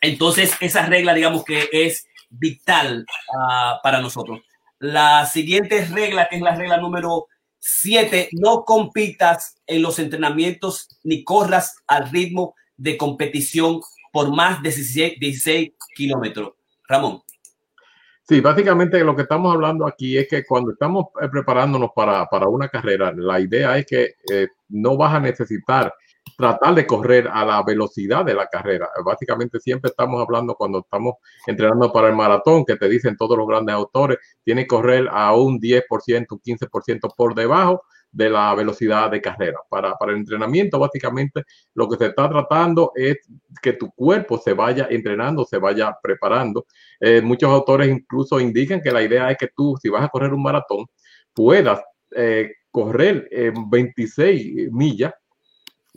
Entonces, 0.00 0.54
esa 0.60 0.86
regla, 0.86 1.14
digamos 1.14 1.44
que 1.44 1.68
es 1.72 2.06
vital 2.28 3.06
uh, 3.34 3.82
para 3.82 4.00
nosotros. 4.00 4.40
La 4.78 5.26
siguiente 5.26 5.84
regla, 5.86 6.26
que 6.28 6.36
es 6.36 6.42
la 6.42 6.56
regla 6.56 6.78
número 6.78 7.28
7, 7.58 8.30
no 8.32 8.64
compitas 8.64 9.56
en 9.66 9.82
los 9.82 10.00
entrenamientos 10.00 10.88
ni 11.04 11.22
corras 11.22 11.76
al 11.86 12.10
ritmo 12.10 12.54
de 12.76 12.96
competición 12.96 13.80
por 14.10 14.34
más 14.34 14.60
de 14.62 14.70
16, 14.70 15.20
16 15.20 15.70
kilómetros. 15.94 16.54
Ramón. 16.88 17.22
Sí, 18.24 18.40
básicamente 18.40 19.02
lo 19.02 19.16
que 19.16 19.22
estamos 19.22 19.52
hablando 19.52 19.86
aquí 19.86 20.16
es 20.16 20.28
que 20.28 20.44
cuando 20.44 20.70
estamos 20.72 21.06
eh, 21.20 21.28
preparándonos 21.28 21.90
para, 21.94 22.24
para 22.26 22.46
una 22.48 22.68
carrera, 22.68 23.12
la 23.16 23.40
idea 23.40 23.76
es 23.76 23.86
que 23.86 24.14
eh, 24.32 24.48
no 24.68 24.96
vas 24.96 25.14
a 25.14 25.20
necesitar 25.20 25.92
tratar 26.36 26.74
de 26.74 26.86
correr 26.86 27.28
a 27.32 27.44
la 27.44 27.62
velocidad 27.62 28.24
de 28.24 28.34
la 28.34 28.46
carrera. 28.46 28.88
Básicamente 29.04 29.58
siempre 29.60 29.90
estamos 29.90 30.22
hablando 30.22 30.54
cuando 30.54 30.80
estamos 30.80 31.14
entrenando 31.46 31.92
para 31.92 32.08
el 32.08 32.16
maratón, 32.16 32.64
que 32.64 32.76
te 32.76 32.88
dicen 32.88 33.16
todos 33.16 33.36
los 33.36 33.46
grandes 33.46 33.74
autores, 33.74 34.18
tiene 34.44 34.62
que 34.62 34.68
correr 34.68 35.08
a 35.10 35.34
un 35.34 35.60
10%, 35.60 36.26
un 36.30 36.40
15% 36.40 37.14
por 37.16 37.34
debajo 37.34 37.82
de 38.12 38.30
la 38.30 38.54
velocidad 38.54 39.10
de 39.10 39.20
carrera. 39.20 39.58
Para, 39.68 39.94
para 39.96 40.12
el 40.12 40.18
entrenamiento, 40.18 40.78
básicamente, 40.78 41.42
lo 41.74 41.88
que 41.88 41.96
se 41.96 42.06
está 42.06 42.28
tratando 42.28 42.92
es 42.94 43.16
que 43.60 43.72
tu 43.72 43.90
cuerpo 43.92 44.38
se 44.38 44.52
vaya 44.52 44.86
entrenando, 44.90 45.44
se 45.44 45.58
vaya 45.58 45.96
preparando. 46.02 46.66
Eh, 47.00 47.22
muchos 47.22 47.50
autores 47.50 47.88
incluso 47.88 48.38
indican 48.38 48.80
que 48.80 48.92
la 48.92 49.02
idea 49.02 49.30
es 49.30 49.38
que 49.38 49.48
tú, 49.56 49.76
si 49.80 49.88
vas 49.88 50.04
a 50.04 50.08
correr 50.08 50.32
un 50.34 50.42
maratón, 50.42 50.86
puedas 51.32 51.80
eh, 52.14 52.52
correr 52.70 53.28
en 53.30 53.68
26 53.70 54.70
millas 54.70 55.14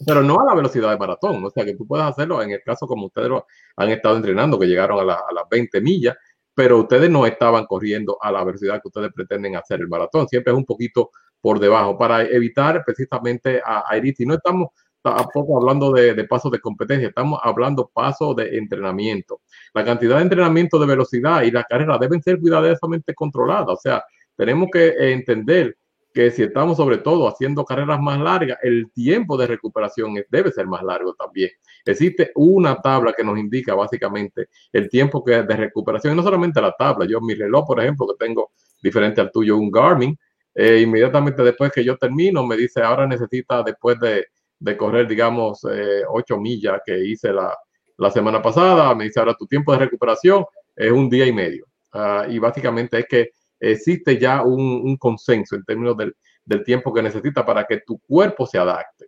pero 0.05 0.21
no 0.21 0.39
a 0.41 0.45
la 0.45 0.55
velocidad 0.55 0.91
de 0.91 0.97
maratón, 0.97 1.43
o 1.45 1.49
sea 1.49 1.63
que 1.63 1.75
tú 1.75 1.87
puedes 1.87 2.05
hacerlo 2.05 2.41
en 2.41 2.51
el 2.51 2.61
caso 2.61 2.85
como 2.85 3.05
ustedes 3.05 3.29
lo 3.29 3.45
han 3.77 3.89
estado 3.89 4.17
entrenando, 4.17 4.59
que 4.59 4.65
llegaron 4.65 5.09
a, 5.09 5.13
a, 5.13 5.33
las 5.33 5.47
20 5.49 5.79
millas, 5.79 6.17
pero 6.53 6.79
ustedes 6.79 7.09
no 7.09 7.25
estaban 7.25 7.65
corriendo 7.65 8.17
a 8.21 8.31
la 8.31 8.43
velocidad 8.43 8.81
que 8.81 8.87
ustedes 8.89 9.11
pretenden 9.13 9.55
hacer 9.55 9.79
el 9.79 9.87
maratón, 9.87 10.27
siempre 10.27 10.51
es 10.51 10.57
un 10.57 10.65
poquito 10.65 11.11
por 11.45 11.59
debajo, 11.59 11.95
para 11.95 12.23
evitar 12.23 12.83
precisamente 12.83 13.61
a, 13.63 13.83
a 13.87 13.95
herir. 13.95 14.15
Y 14.17 14.25
no 14.25 14.33
estamos 14.33 14.69
tampoco 15.03 15.59
hablando 15.59 15.91
de, 15.91 16.15
de, 16.15 16.23
pasos 16.23 16.51
de 16.51 16.59
competencia, 16.59 17.09
estamos 17.09 17.39
hablando 17.43 17.87
pasos 17.93 18.35
de 18.35 18.57
entrenamiento. 18.57 19.41
La 19.71 19.85
cantidad 19.85 20.15
de 20.15 20.23
entrenamiento 20.23 20.79
de 20.79 20.87
velocidad 20.87 21.43
y 21.43 21.51
la 21.51 21.63
carrera 21.63 21.99
deben 21.99 22.19
ser 22.23 22.39
cuidadosamente 22.39 23.13
controladas, 23.13 23.77
o 23.77 23.79
sea, 23.79 24.03
tenemos 24.35 24.69
que 24.73 24.95
entender 25.13 25.77
que 26.11 26.31
si 26.31 26.41
estamos 26.41 26.77
sobre 26.77 26.97
todo 26.97 27.27
haciendo 27.27 27.63
carreras 27.63 27.99
más 27.99 28.19
largas, 28.19 28.57
el 28.63 28.89
tiempo 28.91 29.37
de 29.37 29.45
recuperación 29.45 30.15
debe 30.31 30.51
ser 30.51 30.65
más 30.65 30.81
largo 30.81 31.13
también. 31.13 31.51
Existe 31.85 32.31
una 32.33 32.81
tabla 32.81 33.13
que 33.15 33.23
nos 33.23 33.37
indica 33.37 33.75
básicamente 33.75 34.47
el 34.71 34.89
tiempo 34.89 35.23
que 35.23 35.43
de 35.43 35.55
recuperación, 35.55 36.15
no 36.15 36.23
solamente 36.23 36.59
la 36.59 36.71
tabla, 36.71 37.05
yo 37.05 37.21
mi 37.21 37.35
reloj, 37.35 37.67
por 37.67 37.81
ejemplo, 37.81 38.07
que 38.07 38.25
tengo 38.25 38.49
diferente 38.81 39.21
al 39.21 39.31
tuyo, 39.31 39.57
un 39.57 39.69
Garmin, 39.69 40.17
eh, 40.55 40.79
inmediatamente 40.81 41.43
después 41.43 41.71
que 41.71 41.83
yo 41.83 41.97
termino, 41.97 42.45
me 42.47 42.55
dice, 42.55 42.81
ahora 42.81 43.05
necesita 43.05 43.61
después 43.61 43.99
de, 43.99 44.27
de 44.57 44.77
correr, 44.77 45.05
digamos, 45.05 45.59
eh, 45.69 46.03
8 46.07 46.37
millas 46.37 46.79
que 46.85 46.97
hice 46.97 47.33
la, 47.33 47.53
la, 47.97 48.09
semana 48.09 48.41
pasada, 48.41 48.95
me 48.95 49.03
dice, 49.03 49.19
ahora 49.19 49.35
tu 49.35 49.45
tiempo 49.45 49.73
de 49.73 49.79
recuperación 49.79 50.45
es 50.75 50.91
un 50.91 51.09
día 51.09 51.25
y 51.25 51.33
medio. 51.33 51.65
Uh, 51.93 52.29
y 52.29 52.39
básicamente 52.39 52.99
es 52.99 53.05
que 53.07 53.29
existe 53.59 54.17
ya 54.17 54.43
un, 54.43 54.97
consenso 54.97 55.55
en 55.55 55.63
términos 55.63 55.95
del, 55.95 56.15
del, 56.43 56.63
tiempo 56.63 56.93
que 56.93 57.01
necesita 57.01 57.45
para 57.45 57.65
que 57.65 57.81
tu 57.85 57.99
cuerpo 57.99 58.45
se 58.45 58.57
adapte. 58.57 59.07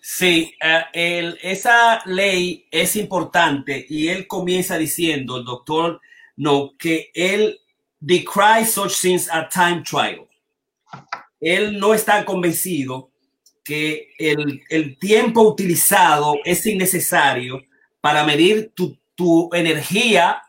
Sí, 0.00 0.54
uh, 0.62 0.84
el, 0.92 1.38
esa 1.42 2.02
ley 2.06 2.66
es 2.70 2.96
importante 2.96 3.86
y 3.88 4.08
él 4.08 4.26
comienza 4.26 4.78
diciendo, 4.78 5.36
el 5.36 5.44
doctor, 5.44 6.00
no, 6.36 6.72
que 6.78 7.10
él 7.14 7.60
decry 8.02 8.64
such 8.64 9.00
things 9.00 9.28
a 9.30 9.48
time 9.48 9.82
trial. 9.82 10.28
Él 11.40 11.78
no 11.78 11.94
está 11.94 12.24
convencido 12.24 13.10
que 13.64 14.08
el, 14.18 14.62
el 14.68 14.98
tiempo 14.98 15.42
utilizado 15.42 16.36
es 16.44 16.66
innecesario 16.66 17.62
para 18.00 18.24
medir 18.24 18.72
tu, 18.74 18.98
tu, 19.14 19.50
energía, 19.52 20.42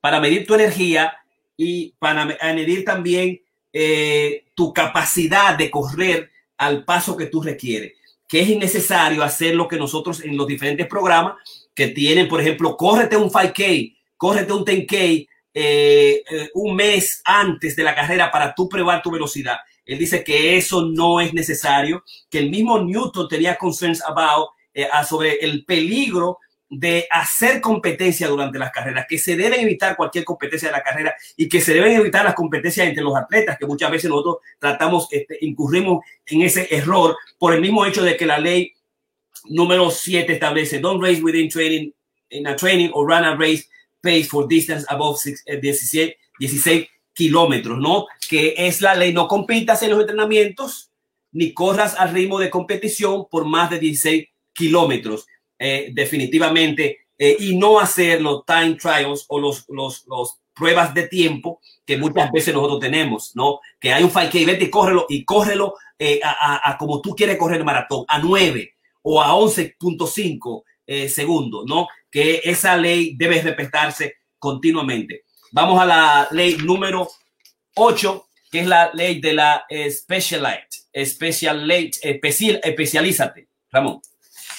para 0.00 0.20
medir 0.20 0.46
tu 0.46 0.54
energía 0.54 1.14
y 1.56 1.94
para 1.98 2.26
medir 2.26 2.84
también 2.84 3.40
eh, 3.72 4.44
tu 4.54 4.72
capacidad 4.72 5.56
de 5.56 5.70
correr 5.70 6.30
al 6.58 6.84
paso 6.84 7.16
que 7.16 7.26
tú 7.26 7.42
requieres, 7.42 7.92
que 8.28 8.40
es 8.40 8.48
innecesario 8.48 9.22
hacer 9.22 9.54
lo 9.54 9.66
que 9.66 9.76
nosotros 9.76 10.22
en 10.22 10.36
los 10.36 10.46
diferentes 10.46 10.86
programas 10.86 11.36
que 11.74 11.88
tienen, 11.88 12.28
por 12.28 12.40
ejemplo, 12.40 12.76
córrete 12.76 13.16
un 13.16 13.30
5K, 13.30 13.96
córrete 14.16 14.52
un 14.52 14.64
10K, 14.64 15.28
eh, 15.56 16.24
eh, 16.28 16.50
un 16.54 16.74
mes 16.74 17.22
antes 17.24 17.76
de 17.76 17.84
la 17.84 17.94
carrera 17.94 18.28
para 18.28 18.52
tú 18.52 18.68
probar 18.68 19.00
tu 19.00 19.12
velocidad. 19.12 19.58
Él 19.86 19.98
dice 19.98 20.24
que 20.24 20.56
eso 20.56 20.86
no 20.86 21.20
es 21.20 21.32
necesario, 21.32 22.02
que 22.28 22.38
el 22.38 22.50
mismo 22.50 22.80
Newton 22.80 23.28
tenía 23.28 23.56
concerns 23.56 24.02
about, 24.02 24.48
eh, 24.72 24.88
sobre 25.08 25.34
el 25.34 25.64
peligro 25.64 26.38
de 26.68 27.06
hacer 27.08 27.60
competencia 27.60 28.26
durante 28.26 28.58
las 28.58 28.72
carreras, 28.72 29.06
que 29.08 29.16
se 29.16 29.36
deben 29.36 29.60
evitar 29.60 29.94
cualquier 29.94 30.24
competencia 30.24 30.70
de 30.70 30.72
la 30.72 30.82
carrera 30.82 31.14
y 31.36 31.48
que 31.48 31.60
se 31.60 31.72
deben 31.72 31.92
evitar 31.92 32.24
las 32.24 32.34
competencias 32.34 32.88
entre 32.88 33.04
los 33.04 33.16
atletas, 33.16 33.56
que 33.56 33.66
muchas 33.66 33.92
veces 33.92 34.10
nosotros 34.10 34.38
tratamos, 34.58 35.06
este, 35.12 35.38
incurrimos 35.42 36.04
en 36.26 36.42
ese 36.42 36.66
error 36.74 37.16
por 37.38 37.54
el 37.54 37.60
mismo 37.60 37.86
hecho 37.86 38.02
de 38.02 38.16
que 38.16 38.26
la 38.26 38.38
ley 38.38 38.72
número 39.44 39.88
7 39.90 40.32
establece, 40.32 40.80
don't 40.80 41.00
race 41.00 41.22
within 41.22 41.48
training, 41.48 41.92
in 42.30 42.46
a 42.48 42.56
training 42.56 42.90
or 42.92 43.06
run 43.06 43.24
a 43.24 43.36
race 43.36 43.68
pace 44.04 44.24
for 44.24 44.46
distance 44.46 44.84
above 44.88 45.18
six, 45.18 45.42
eh, 45.46 45.58
16, 45.60 46.12
16 46.38 46.86
kilómetros, 47.14 47.78
¿no? 47.78 48.06
Que 48.28 48.54
es 48.56 48.82
la 48.82 48.94
ley, 48.94 49.12
no 49.12 49.26
compitas 49.26 49.82
en 49.82 49.90
los 49.90 50.00
entrenamientos 50.00 50.90
ni 51.32 51.52
corras 51.52 51.96
al 51.98 52.12
ritmo 52.12 52.38
de 52.38 52.50
competición 52.50 53.26
por 53.30 53.44
más 53.44 53.70
de 53.70 53.78
16 53.78 54.28
kilómetros, 54.52 55.26
eh, 55.58 55.90
definitivamente, 55.92 56.98
eh, 57.18 57.36
y 57.38 57.56
no 57.56 57.80
hacer 57.80 58.20
los 58.20 58.44
time 58.44 58.74
trials 58.74 59.24
o 59.28 59.40
los, 59.40 59.64
los, 59.68 60.04
los 60.06 60.40
pruebas 60.54 60.94
de 60.94 61.08
tiempo 61.08 61.60
que 61.84 61.96
muchas 61.96 62.30
veces 62.30 62.54
nosotros 62.54 62.80
tenemos, 62.80 63.34
¿no? 63.34 63.60
Que 63.80 63.92
hay 63.92 64.04
un 64.04 64.10
5K, 64.10 64.46
vete 64.46 64.64
y 64.66 64.70
córrelo 64.70 65.06
y 65.08 65.24
córrelo 65.24 65.74
eh, 65.98 66.20
a, 66.22 66.30
a, 66.30 66.70
a, 66.70 66.78
como 66.78 67.00
tú 67.00 67.14
quieres 67.14 67.36
correr 67.36 67.58
el 67.58 67.64
maratón, 67.64 68.04
a 68.08 68.18
9 68.18 68.74
o 69.02 69.20
a 69.20 69.32
11.5 69.32 70.62
eh, 70.86 71.08
segundos, 71.08 71.64
¿no? 71.66 71.88
Que 72.10 72.40
esa 72.44 72.76
ley 72.76 73.16
debe 73.16 73.40
respetarse 73.42 74.16
continuamente. 74.38 75.24
Vamos 75.52 75.80
a 75.80 75.86
la 75.86 76.28
ley 76.30 76.56
número 76.58 77.08
8, 77.76 78.26
que 78.50 78.60
es 78.60 78.66
la 78.66 78.90
ley 78.92 79.20
de 79.20 79.32
la 79.32 79.64
Specialite. 79.90 80.68
Specialite, 81.04 81.98
especial, 82.02 82.60
especialízate, 82.62 83.48
Ramón. 83.70 84.00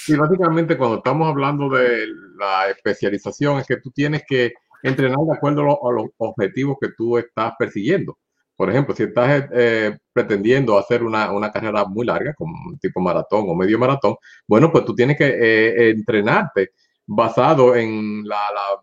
Sí, 0.06 0.16
básicamente 0.16 0.78
cuando 0.78 0.98
estamos 0.98 1.28
hablando 1.28 1.70
de 1.70 2.08
la 2.38 2.70
especialización 2.70 3.60
es 3.60 3.68
que 3.68 3.78
tú 3.78 3.92
tienes 3.92 4.24
que 4.28 4.54
entrenar 4.84 5.18
de 5.18 5.36
acuerdo 5.36 5.62
a 5.62 5.92
los 5.94 6.10
objetivos 6.18 6.78
que 6.80 6.90
tú 6.96 7.18
estás 7.18 7.54
persiguiendo. 7.58 8.18
Por 8.56 8.70
ejemplo, 8.70 8.96
si 8.96 9.04
estás 9.04 9.50
eh, 9.54 9.98
pretendiendo 10.14 10.78
hacer 10.78 11.04
una, 11.04 11.32
una, 11.32 11.52
carrera 11.52 11.86
muy 11.86 12.06
larga, 12.06 12.34
como 12.34 12.78
tipo 12.80 13.02
maratón 13.02 13.46
o 13.50 13.56
medio 13.56 13.78
maratón, 13.78 14.16
bueno, 14.48 14.72
pues 14.72 14.86
tú 14.86 14.96
tienes 14.96 15.18
que 15.18 15.26
eh, 15.28 15.90
entrenarte 15.90 16.72
basado 17.06 17.76
en 17.76 18.28
la, 18.28 18.40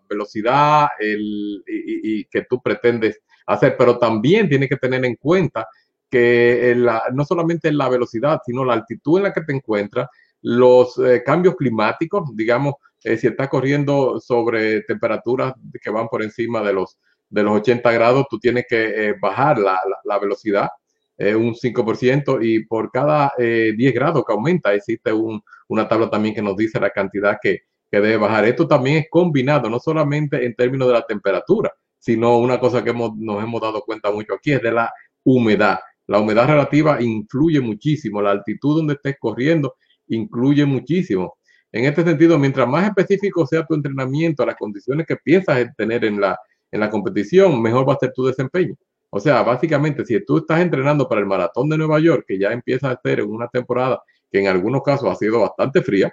velocidad 0.07 0.87
el, 0.99 1.63
y, 1.67 2.25
que 2.25 2.43
tú 2.43 2.61
pretendes 2.61 3.19
hacer, 3.47 3.75
pero 3.77 3.97
también 3.97 4.47
tienes 4.47 4.69
que 4.69 4.77
tener 4.77 5.03
en 5.05 5.15
cuenta 5.15 5.67
que 6.09 6.75
la, 6.77 7.03
no 7.11 7.25
solamente 7.25 7.71
la 7.71 7.89
velocidad, 7.89 8.39
sino 8.45 8.63
la 8.63 8.73
altitud 8.73 9.17
en 9.17 9.23
la 9.23 9.33
que 9.33 9.41
te 9.41 9.53
encuentras, 9.53 10.07
los 10.43 10.97
eh, 10.99 11.23
cambios 11.25 11.55
climáticos, 11.55 12.29
digamos, 12.35 12.75
eh, 13.03 13.17
si 13.17 13.27
estás 13.27 13.49
corriendo 13.49 14.19
sobre 14.19 14.81
temperaturas 14.81 15.53
que 15.81 15.89
van 15.89 16.07
por 16.07 16.21
encima 16.21 16.61
de 16.61 16.73
los, 16.73 16.97
de 17.33 17.43
los 17.43 17.57
80 17.57 17.91
grados, 17.91 18.25
tú 18.29 18.39
tienes 18.39 18.65
que 18.69 19.09
eh, 19.09 19.15
bajar 19.19 19.57
la, 19.57 19.79
la, 20.03 20.19
velocidad 20.19 20.69
un 21.17 21.53
5% 21.53 22.39
y 22.41 22.65
por 22.65 22.91
cada 22.91 23.31
10 23.37 23.77
grados 23.93 24.25
que 24.25 24.33
aumenta 24.33 24.73
existe 24.73 25.13
un, 25.13 25.41
una 25.69 25.87
tabla 25.87 26.09
también 26.09 26.35
que 26.35 26.41
nos 26.41 26.57
dice 26.57 26.79
la 26.81 26.89
cantidad 26.89 27.37
que, 27.41 27.61
que 27.89 28.01
debe 28.01 28.17
bajar. 28.17 28.45
Esto 28.45 28.67
también 28.67 28.97
es 28.97 29.05
combinado, 29.09 29.69
no 29.69 29.79
solamente 29.79 30.43
en 30.43 30.55
términos 30.55 30.87
de 30.87 30.95
la 30.95 31.05
temperatura, 31.05 31.71
sino 31.99 32.39
una 32.39 32.59
cosa 32.59 32.83
que 32.83 32.89
hemos, 32.89 33.15
nos 33.15 33.41
hemos 33.43 33.61
dado 33.61 33.81
cuenta 33.81 34.11
mucho 34.11 34.33
aquí 34.33 34.51
es 34.51 34.61
de 34.61 34.71
la 34.71 34.91
humedad. 35.23 35.79
La 36.07 36.19
humedad 36.19 36.47
relativa 36.47 37.01
influye 37.01 37.61
muchísimo, 37.61 38.21
la 38.21 38.31
altitud 38.31 38.77
donde 38.77 38.95
estés 38.95 39.15
corriendo 39.19 39.75
influye 40.07 40.65
muchísimo. 40.65 41.37
En 41.71 41.85
este 41.85 42.03
sentido, 42.03 42.37
mientras 42.37 42.67
más 42.67 42.85
específico 42.85 43.47
sea 43.47 43.65
tu 43.65 43.73
entrenamiento, 43.73 44.45
las 44.45 44.55
condiciones 44.57 45.07
que 45.07 45.15
piensas 45.15 45.65
tener 45.77 46.03
en 46.03 46.19
la, 46.19 46.37
en 46.73 46.79
la 46.79 46.89
competición, 46.89 47.61
mejor 47.61 47.87
va 47.87 47.93
a 47.93 47.99
ser 47.99 48.11
tu 48.13 48.25
desempeño. 48.25 48.75
O 49.11 49.19
sea, 49.19 49.43
básicamente, 49.43 50.03
si 50.05 50.25
tú 50.25 50.39
estás 50.39 50.59
entrenando 50.59 51.07
para 51.07 51.21
el 51.21 51.27
maratón 51.27 51.69
de 51.69 51.77
Nueva 51.77 51.99
York, 51.99 52.25
que 52.27 52.39
ya 52.39 52.51
empieza 52.51 52.89
a 52.89 52.99
ser 52.99 53.21
una 53.21 53.47
temporada 53.47 54.01
que 54.31 54.39
en 54.39 54.47
algunos 54.47 54.81
casos 54.81 55.07
ha 55.07 55.13
sido 55.13 55.41
bastante 55.41 55.83
fría, 55.83 56.11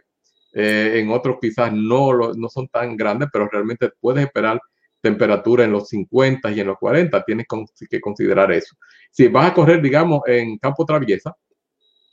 eh, 0.53 0.97
en 0.97 1.11
otros 1.11 1.39
quizás 1.41 1.73
no, 1.73 2.35
no 2.35 2.49
son 2.51 2.69
tan 2.69 2.95
grandes, 2.95 3.31
pero 3.33 3.49
realmente 3.49 3.89
puedes 3.99 4.23
esperar 4.23 4.61
temperatura 5.01 5.65
en 5.65 5.73
los 5.73 5.89
50 5.89 6.51
y 6.51 6.61
en 6.61 6.67
los 6.67 6.77
40, 6.77 7.25
tienes 7.25 7.47
que 7.89 8.01
considerar 8.03 8.53
eso. 8.53 8.77
Si 9.11 9.29
vas 9.29 9.51
a 9.51 9.55
correr, 9.55 9.81
digamos, 9.81 10.21
en 10.27 10.59
campo 10.59 10.85
traviesa, 10.85 11.35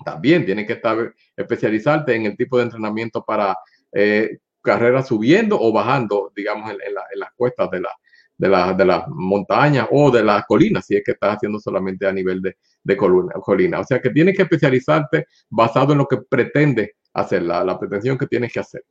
también 0.05 0.45
tienes 0.45 0.65
que 0.65 0.73
estar 0.73 1.13
especializarte 1.35 2.15
en 2.15 2.27
el 2.27 2.37
tipo 2.37 2.57
de 2.57 2.63
entrenamiento 2.63 3.25
para 3.25 3.57
eh, 3.91 4.37
carreras 4.61 5.09
subiendo 5.09 5.59
o 5.59 5.73
bajando, 5.73 6.31
digamos, 6.33 6.71
en, 6.71 6.77
en 6.77 7.19
las 7.19 7.33
cuestas 7.35 7.69
de 7.71 7.81
la, 7.81 7.89
de, 8.37 8.47
la, 8.47 8.73
de 8.73 8.85
las 8.85 9.07
montañas 9.07 9.87
o 9.91 10.11
de 10.11 10.23
las 10.23 10.45
colinas, 10.45 10.85
si 10.85 10.95
es 10.95 11.03
que 11.03 11.13
estás 11.13 11.35
haciendo 11.35 11.59
solamente 11.59 12.05
a 12.05 12.11
nivel 12.11 12.41
de, 12.41 12.57
de 12.83 12.97
colina, 12.97 13.33
colina. 13.41 13.79
O 13.79 13.83
sea 13.83 13.99
que 13.99 14.11
tienes 14.11 14.35
que 14.35 14.43
especializarte 14.43 15.27
basado 15.49 15.93
en 15.93 15.99
lo 15.99 16.07
que 16.07 16.17
pretende 16.17 16.95
hacer, 17.13 17.41
la, 17.41 17.63
la 17.63 17.79
pretensión 17.79 18.17
que 18.17 18.27
tienes 18.27 18.53
que 18.53 18.59
hacer. 18.59 18.83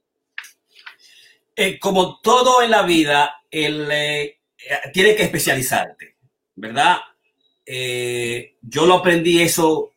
Eh, 1.55 1.78
como 1.78 2.20
todo 2.20 2.62
en 2.62 2.70
la 2.70 2.82
vida, 2.82 3.36
el, 3.51 3.88
eh, 3.90 4.40
tiene 4.92 5.14
que 5.14 5.22
especializarte, 5.22 6.16
¿verdad? 6.57 6.99
Eh, 7.64 8.57
yo 8.61 8.84
lo 8.84 8.94
aprendí 8.94 9.40
eso, 9.40 9.92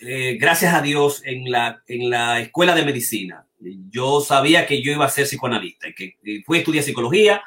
gracias 0.00 0.74
a 0.74 0.82
Dios, 0.82 1.22
en 1.24 1.50
la, 1.50 1.82
en 1.86 2.10
la 2.10 2.40
escuela 2.40 2.74
de 2.74 2.84
medicina. 2.84 3.46
Yo 3.88 4.20
sabía 4.20 4.66
que 4.66 4.82
yo 4.82 4.92
iba 4.92 5.06
a 5.06 5.08
ser 5.08 5.24
psicoanalista 5.24 5.88
y 5.88 5.94
que 5.94 6.16
fui 6.44 6.58
a 6.58 6.60
estudiar 6.60 6.84
psicología 6.84 7.42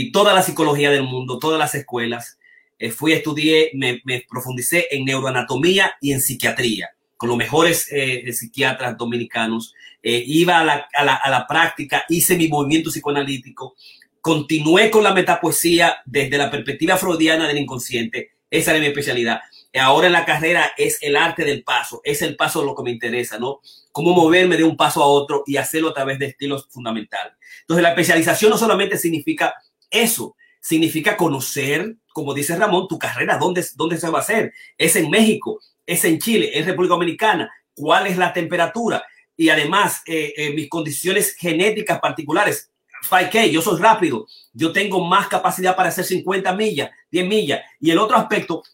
y 0.00 0.12
toda 0.12 0.32
la 0.32 0.42
psicología 0.42 0.92
del 0.92 1.02
mundo, 1.02 1.40
todas 1.40 1.58
las 1.58 1.74
escuelas. 1.74 2.38
Eh, 2.78 2.92
fui, 2.92 3.12
estudié, 3.12 3.72
me, 3.74 4.00
me, 4.04 4.24
profundicé 4.28 4.86
en 4.92 5.04
neuroanatomía 5.04 5.96
y 6.00 6.12
en 6.12 6.20
psiquiatría, 6.20 6.90
con 7.16 7.30
los 7.30 7.36
mejores 7.36 7.88
eh, 7.90 8.32
psiquiatras 8.32 8.96
dominicanos. 8.96 9.74
Eh, 10.00 10.22
iba 10.24 10.60
a 10.60 10.64
la, 10.64 10.88
a, 10.94 11.04
la, 11.04 11.16
a 11.16 11.28
la, 11.28 11.48
práctica, 11.48 12.04
hice 12.08 12.36
mi 12.36 12.46
movimiento 12.46 12.90
psicoanalítico, 12.90 13.74
continué 14.20 14.88
con 14.88 15.02
la 15.02 15.12
metapoesía 15.12 15.96
desde 16.06 16.38
la 16.38 16.48
perspectiva 16.48 16.96
freudiana 16.96 17.48
del 17.48 17.58
inconsciente. 17.58 18.30
Esa 18.48 18.70
era 18.70 18.80
mi 18.80 18.86
especialidad. 18.86 19.40
Ahora 19.80 20.06
en 20.06 20.12
la 20.12 20.24
carrera 20.24 20.72
es 20.76 20.98
el 21.02 21.16
arte 21.16 21.44
del 21.44 21.64
paso, 21.64 22.00
es 22.04 22.22
el 22.22 22.36
paso 22.36 22.64
lo 22.64 22.76
que 22.76 22.84
me 22.84 22.92
interesa, 22.92 23.36
¿no? 23.38 23.60
Cómo 23.90 24.14
moverme 24.14 24.56
de 24.56 24.62
un 24.62 24.76
paso 24.76 25.02
a 25.02 25.06
otro 25.06 25.42
y 25.44 25.56
hacerlo 25.56 25.88
a 25.88 25.94
través 25.94 26.20
de 26.20 26.26
estilos 26.26 26.68
fundamentales. 26.70 27.32
Entonces, 27.62 27.82
la 27.82 27.90
especialización 27.90 28.50
no 28.50 28.56
solamente 28.56 28.96
significa 28.96 29.54
eso 29.90 30.36
significa 30.60 31.16
conocer, 31.16 31.96
como 32.12 32.34
dice 32.34 32.56
Ramón, 32.56 32.88
tu 32.88 32.98
carrera, 32.98 33.38
dónde, 33.38 33.64
dónde 33.74 33.98
se 33.98 34.08
va 34.10 34.18
a 34.18 34.22
hacer. 34.22 34.52
Es 34.76 34.96
en 34.96 35.10
México, 35.10 35.60
es 35.86 36.04
en 36.04 36.18
Chile, 36.18 36.50
es 36.52 36.66
República 36.66 36.94
Dominicana, 36.94 37.50
cuál 37.74 38.06
es 38.06 38.16
la 38.16 38.32
temperatura 38.32 39.04
y 39.36 39.48
además 39.50 40.02
eh, 40.06 40.34
eh, 40.36 40.52
mis 40.52 40.68
condiciones 40.68 41.34
genéticas 41.36 42.00
particulares. 42.00 42.70
5K, 43.08 43.50
yo 43.50 43.62
soy 43.62 43.80
rápido, 43.80 44.26
yo 44.52 44.72
tengo 44.72 45.04
más 45.04 45.28
capacidad 45.28 45.76
para 45.76 45.90
hacer 45.90 46.04
50 46.04 46.52
millas, 46.54 46.90
10 47.12 47.28
millas. 47.28 47.60
Y 47.78 47.92
el 47.92 47.98
otro 47.98 48.16
aspecto, 48.16 48.64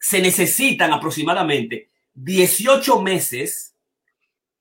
se 0.00 0.20
necesitan 0.20 0.92
aproximadamente 0.92 1.90
18 2.14 3.00
meses 3.02 3.74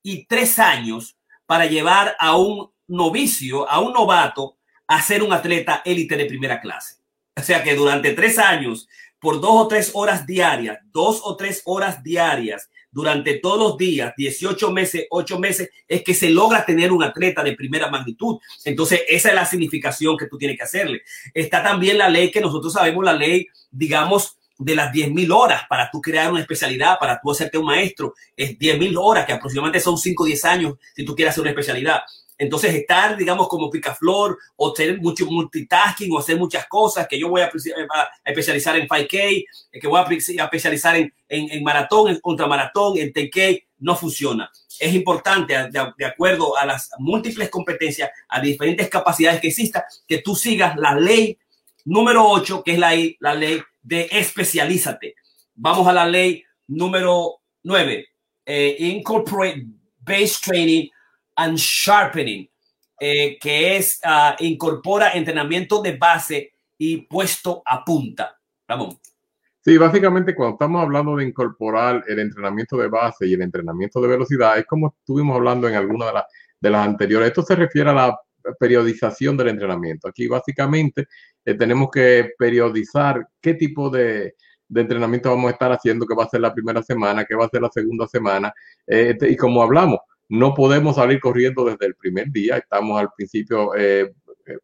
y 0.04 0.26
3 0.26 0.60
años 0.60 1.18
para 1.46 1.66
llevar 1.66 2.16
a 2.20 2.36
un 2.36 2.70
novicio, 2.88 3.70
a 3.70 3.80
un 3.80 3.94
novato, 3.94 4.57
a 4.88 5.02
ser 5.02 5.24
un 5.24 5.34
atleta 5.34 5.82
élite 5.86 6.16
de 6.16 6.26
primera 6.26 6.60
clase. 6.60 6.96
O 7.36 7.42
sea 7.44 7.64
que 7.64 7.76
durante 7.76 8.14
tres 8.14 8.40
años, 8.40 8.88
por 9.20 9.42
dos 9.42 9.52
o 9.52 9.68
tres 9.68 9.92
horas 9.94 10.26
diarias, 10.26 10.80
dos 10.92 11.22
o 11.24 11.36
tres 11.36 11.62
horas 11.66 12.02
diarias, 12.04 12.70
durante 12.98 13.36
todos 13.36 13.60
los 13.60 13.78
días, 13.78 14.14
18 14.18 14.72
meses, 14.72 15.06
8 15.12 15.40
meses, 15.40 15.70
es 15.88 16.04
que 16.04 16.16
se 16.16 16.32
logra 16.32 16.66
tener 16.66 16.92
un 16.92 17.04
atleta 17.04 17.44
de 17.44 17.54
primera 17.54 17.92
magnitud. 17.92 18.40
Entonces, 18.66 19.02
esa 19.08 19.30
es 19.30 19.36
la 19.36 19.46
significación 19.46 20.18
que 20.18 20.26
tú 20.26 20.38
tienes 20.38 20.58
que 20.58 20.64
hacerle. 20.64 21.02
Está 21.32 21.62
también 21.62 22.00
la 22.00 22.10
ley 22.10 22.32
que 22.32 22.42
nosotros 22.42 22.74
sabemos, 22.74 23.06
la 23.06 23.14
ley, 23.14 23.46
digamos, 23.70 24.38
de 24.58 24.76
las 24.76 24.92
10.000 24.92 25.32
horas 25.32 25.62
para 25.70 25.92
tú 25.92 26.02
crear 26.02 26.32
una 26.32 26.42
especialidad, 26.42 26.98
para 27.00 27.20
tú 27.22 27.30
hacerte 27.30 27.60
un 27.60 27.66
maestro. 27.66 28.16
Es 28.36 28.58
10.000 28.58 28.98
horas, 29.00 29.26
que 29.26 29.34
aproximadamente 29.34 29.80
son 29.80 29.98
5 29.98 30.24
o 30.24 30.26
10 30.26 30.46
años 30.46 30.74
si 30.96 31.06
tú 31.06 31.16
quieres 31.16 31.34
hacer 31.34 31.42
una 31.42 31.52
especialidad. 31.52 32.02
Entonces, 32.38 32.74
estar, 32.76 33.18
digamos, 33.18 33.48
como 33.48 33.70
picaflor 33.70 34.38
o 34.56 34.72
tener 34.72 35.02
mucho 35.02 35.26
multitasking 35.26 36.12
o 36.14 36.20
hacer 36.20 36.38
muchas 36.38 36.68
cosas, 36.68 37.08
que 37.08 37.20
yo 37.20 37.30
voy 37.30 37.42
a, 37.42 37.52
especializar 38.24 38.76
en 38.76 38.88
5K, 38.88 39.46
que 39.82 39.88
voy 39.88 40.00
a, 40.00 40.44
especializar 40.44 40.96
en, 40.96 41.12
en, 41.28 41.64
maratón, 41.64 42.10
en 42.10 42.20
contramaratón, 42.20 42.98
en 42.98 43.12
10K, 43.12 43.64
no 43.80 43.96
funciona. 43.96 44.52
Es 44.80 44.94
importante, 44.94 45.56
de, 45.70 46.06
acuerdo 46.06 46.56
a 46.58 46.66
las 46.66 46.92
múltiples 47.00 47.50
competencias, 47.50 48.12
a 48.30 48.40
diferentes 48.40 48.88
capacidades 48.90 49.42
que 49.42 49.48
existan, 49.48 49.84
que 50.08 50.20
tú 50.20 50.36
sigas 50.36 50.76
la 50.78 50.94
ley 50.94 51.38
número 51.86 52.24
8, 52.28 52.64
que 52.64 52.74
es 52.74 52.80
la, 52.80 52.92
la 53.20 53.34
ley 53.34 53.62
de 53.82 54.08
especialízate. 54.12 55.16
Vamos 55.56 55.88
a 55.88 55.94
la 55.94 56.06
ley 56.06 56.44
número 56.68 57.40
9, 57.64 58.08
eh, 58.46 58.76
Incorporate 58.80 59.66
Base 60.00 60.38
Training 60.44 60.90
and 61.38 61.58
Sharpening, 61.58 62.50
eh, 63.00 63.38
que 63.40 63.78
es 63.78 64.02
uh, 64.04 64.44
incorpora 64.44 65.12
entrenamiento 65.14 65.82
de 65.82 65.96
base 65.96 66.54
y 66.78 66.98
puesto 66.98 67.62
a 67.66 67.84
punta. 67.86 68.38
Ramón. 68.68 69.00
Sí, 69.62 69.78
básicamente 69.78 70.36
cuando 70.36 70.54
estamos 70.54 70.82
hablando 70.82 71.16
de 71.16 71.26
incorporar 71.26 72.04
el 72.08 72.20
entrenamiento 72.20 72.78
de 72.78 72.88
base 72.88 73.28
y 73.28 73.34
el 73.34 73.42
entrenamiento 73.42 74.00
de 74.02 74.08
velocidad, 74.08 74.58
es 74.58 74.66
como 74.66 74.96
estuvimos 75.00 75.36
hablando 75.36 75.68
en 75.68 75.76
alguna 75.76 76.08
de, 76.08 76.14
la, 76.14 76.28
de 76.60 76.70
las 76.70 76.88
anteriores. 76.88 77.30
Esto 77.30 77.44
se 77.44 77.56
refiere 77.56 77.90
a 77.90 77.94
la 77.94 78.20
periodización 78.60 79.36
del 79.38 79.50
entrenamiento. 79.50 80.08
Aquí 80.08 80.28
básicamente 80.28 81.08
eh, 81.44 81.54
tenemos 81.56 81.90
que 81.92 82.32
periodizar 82.38 83.28
qué 83.42 83.56
tipo 83.56 83.90
de, 83.90 84.36
entrenamiento 84.74 85.30
vamos 85.30 85.50
a 85.50 85.54
estar 85.54 85.72
haciendo, 85.72 86.06
qué 86.06 86.16
va 86.16 86.26
a 86.26 86.30
ser 86.30 86.42
la 86.42 86.54
primera 86.54 86.82
semana, 86.84 87.26
qué 87.26 87.36
va 87.36 87.46
a 87.46 87.50
ser 87.50 87.62
la 87.62 87.70
segunda 87.70 88.08
semana. 88.08 88.54
Eh, 88.86 89.18
y 89.22 89.36
como 89.36 89.62
hablamos, 89.62 90.00
no 90.30 90.54
podemos 90.54 90.96
salir 90.96 91.20
corriendo 91.20 91.66
desde 91.66 91.86
el 91.86 91.96
primer 91.96 92.30
día, 92.32 92.58
estamos 92.58 93.00
al 93.00 93.10
principio 93.16 93.74
eh, 93.76 94.14
eh, 94.46 94.58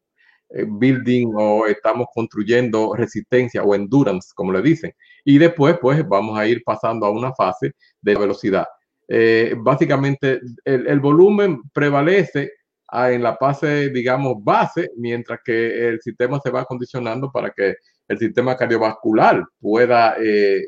eh, 0.50 0.66
building 0.68 1.32
o 1.36 1.66
estamos 1.68 2.08
construyendo 2.14 2.94
resistencia 2.96 3.64
o 3.64 3.74
endurance, 3.74 4.32
como 4.36 4.52
le 4.52 4.62
dicen, 4.62 4.94
y 5.24 5.38
después 5.38 5.78
pues 5.82 6.08
vamos 6.08 6.38
a 6.38 6.48
ir 6.48 6.64
pasando 6.64 7.06
a 7.06 7.12
una 7.12 7.34
fase 7.34 7.74
de 8.02 8.16
velocidad. 8.16 8.68
básicamente 9.58 10.40
el, 10.66 10.88
el, 10.88 11.00
volumen 11.00 11.62
prevalece 11.74 12.52
en 12.92 13.24
la 13.24 13.36
fase, 13.38 13.90
digamos, 13.90 14.36
base, 14.44 14.90
mientras 14.98 15.40
que 15.44 15.88
el 15.88 16.00
sistema 16.02 16.40
se 16.40 16.52
va 16.52 16.62
acondicionando 16.62 17.32
para 17.32 17.52
que 17.52 17.76
el 18.08 18.18
sistema 18.18 18.56
cardiovascular 18.56 19.44
pueda 19.60 20.16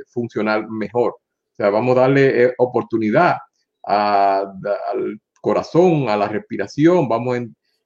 funcionar 0.08 0.68
mejor. 0.70 1.12
O 1.12 1.56
sea, 1.56 1.70
vamos 1.70 1.98
a 1.98 2.02
darle 2.02 2.54
oportunidad 2.58 3.38
al 3.86 5.20
corazón, 5.42 6.10
a 6.10 6.18
la 6.18 6.28
respiración, 6.28 7.08
vamos 7.08 7.40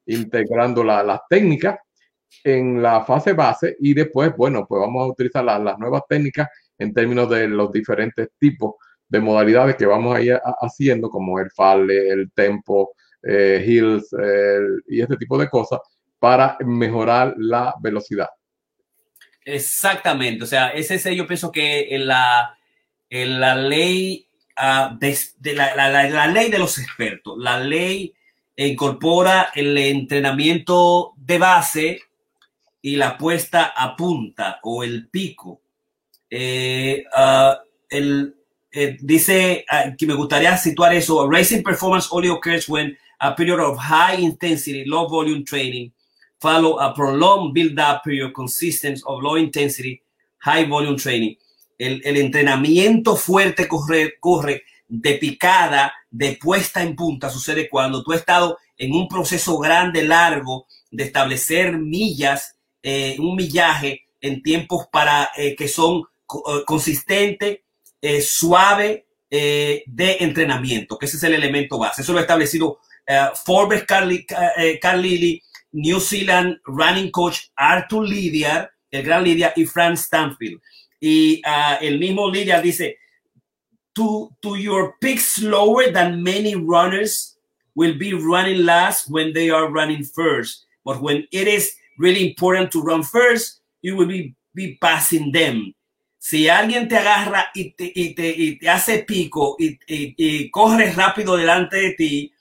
integrando 0.06 0.84
las 0.84 1.22
técnicas 1.30 1.78
en 2.44 2.82
la 2.82 3.04
fase 3.04 3.34
base 3.34 3.76
y 3.80 3.94
después, 3.94 4.36
bueno, 4.36 4.66
pues 4.68 4.80
vamos 4.80 5.04
a 5.04 5.12
utilizar 5.12 5.44
las 5.44 5.78
nuevas 5.78 6.04
técnicas 6.08 6.48
en 6.78 6.94
términos 6.94 7.30
de 7.30 7.48
los 7.48 7.72
diferentes 7.72 8.30
tipos 8.40 8.76
de 9.08 9.20
modalidades 9.20 9.76
que 9.76 9.86
vamos 9.86 10.16
a 10.16 10.22
ir 10.22 10.40
haciendo, 10.62 11.10
como 11.10 11.40
el 11.40 11.50
falle, 11.52 12.10
el 12.10 12.32
tempo, 12.32 12.94
eh, 13.24 13.64
hills 13.68 14.16
y 14.88 15.02
este 15.02 15.18
tipo 15.18 15.38
de 15.38 15.50
cosas, 15.50 15.80
para 16.20 16.58
mejorar 16.62 17.34
la 17.38 17.74
velocidad. 17.82 18.30
Exactamente, 19.44 20.44
o 20.44 20.48
sea, 20.48 20.70
ese 20.70 20.96
es 20.96 21.04
yo 21.16 21.26
pienso 21.26 21.52
que 21.52 21.94
en 21.96 22.08
la, 22.08 22.56
en 23.10 23.40
la 23.40 23.56
ley 23.56 24.29
Ah, 24.62 24.94
de, 25.00 25.54
la, 25.54 25.74
la, 25.74 26.28
ley 26.28 26.52
de 26.52 26.60
los 26.60 26.78
expertos. 26.80 27.38
La 27.38 27.62
ley 27.62 28.14
incorpora 28.58 29.52
el 29.56 29.78
entrenamiento 29.78 31.14
de 31.16 31.38
base 31.38 32.02
y 32.82 32.98
la 32.98 33.18
puesta 33.18 33.72
a 33.74 33.96
punta 33.96 34.60
o 34.64 34.84
el 34.84 35.08
pico. 35.08 35.62
Eh, 36.30 37.06
ah, 37.16 37.58
el, 37.90 38.36
eh, 38.70 38.98
dice 39.00 39.64
ah, 39.70 39.94
que 39.98 40.06
me 40.06 40.14
gustaría 40.14 40.58
situar 40.58 40.94
eso. 40.94 41.26
Racing 41.30 41.64
performance 41.64 42.10
only 42.12 42.30
occurs 42.30 42.68
when 42.68 42.98
a 43.22 43.34
period 43.34 43.62
of 43.62 43.78
high 43.78 44.18
intensity, 44.22 44.84
low 44.84 45.08
volume 45.08 45.46
training 45.46 45.94
follow 46.42 46.80
a 46.80 46.94
prolonged 46.94 47.54
build-up 47.54 48.04
period 48.04 48.34
consistent 48.34 49.00
of 49.06 49.24
low 49.24 49.36
intensity, 49.36 50.02
high 50.40 50.66
volume 50.66 50.98
training 50.98 51.38
el, 51.80 52.18
entrenamiento 52.18 53.16
fuerte 53.16 53.68
corre, 53.68 54.16
corre 54.20 54.64
de 54.88 55.16
picada, 55.16 55.94
de 56.12 56.38
puesta 56.40 56.84
en 56.84 56.96
punta, 56.96 57.30
sucede 57.30 57.70
cuando 57.70 58.04
tú 58.04 58.12
has 58.12 58.20
estado 58.20 58.58
en 58.78 58.94
un 58.94 59.08
proceso 59.08 59.58
grande, 59.58 60.04
largo, 60.04 60.68
de 60.92 61.06
establecer 61.06 61.78
millas 61.78 62.56
un 63.18 63.36
millaje 63.36 64.08
en 64.22 64.42
tiempos 64.42 64.88
para 64.92 65.30
que 65.36 65.68
son 65.68 66.04
consistentes, 66.66 67.60
suave 68.22 69.06
de 69.30 70.18
entrenamiento, 70.22 70.98
que 70.98 71.06
ese 71.06 71.18
es 71.18 71.24
el 71.24 71.36
elemento 71.36 71.78
base. 71.78 72.02
Eso 72.02 72.14
lo 72.14 72.20
ha 72.20 72.24
establecido 72.24 72.80
Forbes 73.46 73.84
Carly, 73.86 74.26
Carlili, 74.82 75.42
New 75.72 76.00
Zealand 76.00 76.58
Running 76.66 77.12
Coach 77.12 77.40
Arthur 77.56 78.08
Lydia, 78.08 78.72
el 78.92 79.04
gran 79.04 79.24
Lydia, 79.24 79.54
y 79.56 79.66
Frank 79.66 79.98
Stanfield. 79.98 80.62
Y 81.00 81.42
uh, 81.46 81.78
el 81.82 82.00
mismo 82.00 82.30
Lydia 82.30 82.62
dice, 82.62 82.98
to, 83.94 84.30
to 84.42 84.56
your 84.56 84.96
peak 85.00 85.20
slower 85.20 85.92
than 85.92 86.24
many 86.24 86.56
runners 86.56 87.38
will 87.76 87.98
be 87.98 88.14
running 88.14 88.66
last 88.66 89.10
when 89.10 89.34
they 89.34 89.50
are 89.50 89.72
running 89.72 90.04
first. 90.04 90.66
But 90.84 91.02
when 91.02 91.28
it 91.32 91.48
is 91.48 91.76
really 91.98 92.28
important 92.28 92.72
to 92.72 92.82
run 92.82 93.04
first, 93.04 93.62
you 93.82 93.96
will 93.96 94.08
be, 94.08 94.36
be 94.54 94.78
passing 94.82 95.32
them. 95.32 95.74
Si 96.18 96.50
alguien 96.50 96.90
te 96.90 96.98
agarra 96.98 97.50
y 97.56 97.74
te, 97.78 97.92
y 97.96 98.14
te, 98.14 98.30
y 98.30 98.60
te 98.60 98.70
hace 98.70 99.06
pico 99.06 99.56
y, 99.58 99.80
y, 99.88 100.16
y 100.18 100.50
corre 100.50 100.92
rápido 100.92 101.38
delante 101.38 101.78
de 101.78 101.94
ti, 101.94 102.34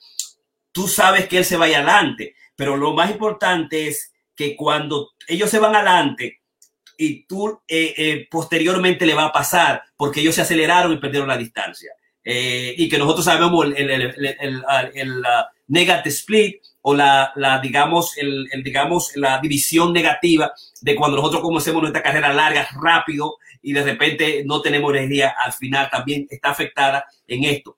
tú 0.73 0.87
sabes 0.87 1.27
que 1.29 1.37
él 1.37 1.45
se 1.45 1.55
vaya 1.55 1.77
adelante. 1.77 2.35
Pero 2.57 2.75
lo 2.75 2.93
más 2.93 3.09
importante 3.09 3.87
es 3.87 4.13
que 4.35 4.55
cuando 4.57 5.11
ellos 5.27 5.49
se 5.49 5.59
van 5.59 5.75
adelante 5.75 6.38
y 7.01 7.23
tú 7.23 7.61
eh, 7.65 7.93
eh, 7.95 8.27
posteriormente 8.29 9.05
le 9.05 9.13
va 9.13 9.25
a 9.25 9.31
pasar 9.31 9.83
porque 9.95 10.19
ellos 10.19 10.35
se 10.35 10.41
aceleraron 10.41 10.91
y 10.91 10.97
perdieron 10.97 11.29
la 11.29 11.37
distancia. 11.37 11.93
Eh, 12.21 12.75
y 12.77 12.89
que 12.89 12.97
nosotros 12.97 13.23
sabemos 13.23 13.65
el, 13.67 13.89
el, 13.89 14.01
el, 14.37 14.63
el 14.93 15.23
negative 15.69 16.09
split 16.09 16.57
o 16.81 16.93
la, 16.93 17.31
la 17.37 17.59
digamos, 17.59 18.17
el, 18.17 18.49
digamos, 18.65 19.15
la 19.15 19.39
división 19.39 19.93
negativa 19.93 20.51
de 20.81 20.95
cuando 20.95 21.15
nosotros 21.15 21.41
comencemos 21.41 21.81
nuestra 21.81 22.03
carrera 22.03 22.33
larga, 22.33 22.67
rápido, 22.83 23.37
y 23.61 23.71
de 23.71 23.83
repente 23.83 24.43
no 24.45 24.61
tenemos 24.61 24.93
energía 24.93 25.35
al 25.41 25.53
final, 25.53 25.89
también 25.89 26.27
está 26.29 26.49
afectada 26.49 27.05
en 27.25 27.45
esto. 27.45 27.77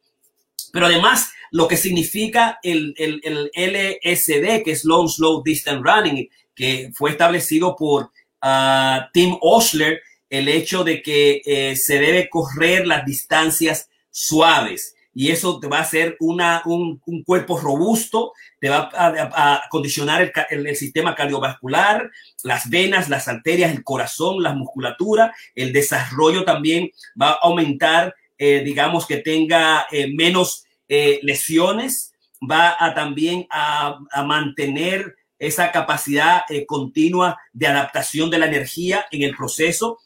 Pero 0.74 0.88
además, 0.88 1.32
lo 1.51 1.67
que 1.67 1.78
significa 1.78 2.57
el, 2.63 2.95
el, 2.97 3.22
el 3.24 3.51
LSD, 3.53 4.63
que 4.63 4.72
es 4.72 4.84
Long 4.84 5.07
Slow 5.07 5.43
Distance 5.43 5.84
Running, 5.84 6.28
que 6.55 6.91
fue 6.95 7.11
establecido 7.11 7.76
por 7.76 8.11
uh, 8.44 9.10
Tim 9.14 9.38
Osler, 9.42 10.02
el 10.32 10.48
hecho 10.48 10.84
de 10.84 11.04
que 11.04 11.42
eh, 11.46 11.76
se 11.76 12.00
debe 12.00 12.30
correr 12.30 12.88
las 12.88 13.06
distancias 13.06 13.89
suaves. 14.10 14.96
Y 15.14 15.30
eso 15.30 15.60
te 15.60 15.68
va 15.68 15.80
a 15.80 15.82
hacer 15.82 16.16
una, 16.22 16.62
un, 16.66 17.02
cuerpo 17.26 17.60
robusto, 17.60 18.32
te 18.62 18.70
va 18.70 18.89
a, 18.94 19.64
condicionar 19.70 20.32
el, 20.50 20.68
el, 20.68 20.76
sistema 20.78 21.16
cardiovascular, 21.16 22.10
las 22.44 22.70
venas, 22.70 23.10
las 23.10 23.28
arterias, 23.28 23.74
el 23.74 23.84
corazón, 23.84 24.42
la 24.42 24.54
musculatura, 24.54 25.36
el 25.54 25.74
desarrollo 25.74 26.46
también 26.46 26.92
va 27.22 27.32
a 27.32 27.39
aumentar, 27.42 28.16
eh, 28.38 28.62
digamos 28.64 29.06
que 29.06 29.18
tenga 29.18 29.86
eh, 29.92 30.08
menos 30.14 30.66
lesiones, 30.88 32.14
va 32.42 32.76
a 32.78 32.94
también 32.94 33.48
a 33.50 33.98
mantener 34.26 35.16
esa 35.42 35.72
capacidad 35.72 36.44
eh, 36.50 36.68
continua 36.68 37.39
de 37.52 37.66
adaptación 37.66 38.30
de 38.30 38.38
la 38.38 38.46
energía 38.46 39.08
en 39.10 39.24
el 39.24 39.36
proceso. 39.36 39.98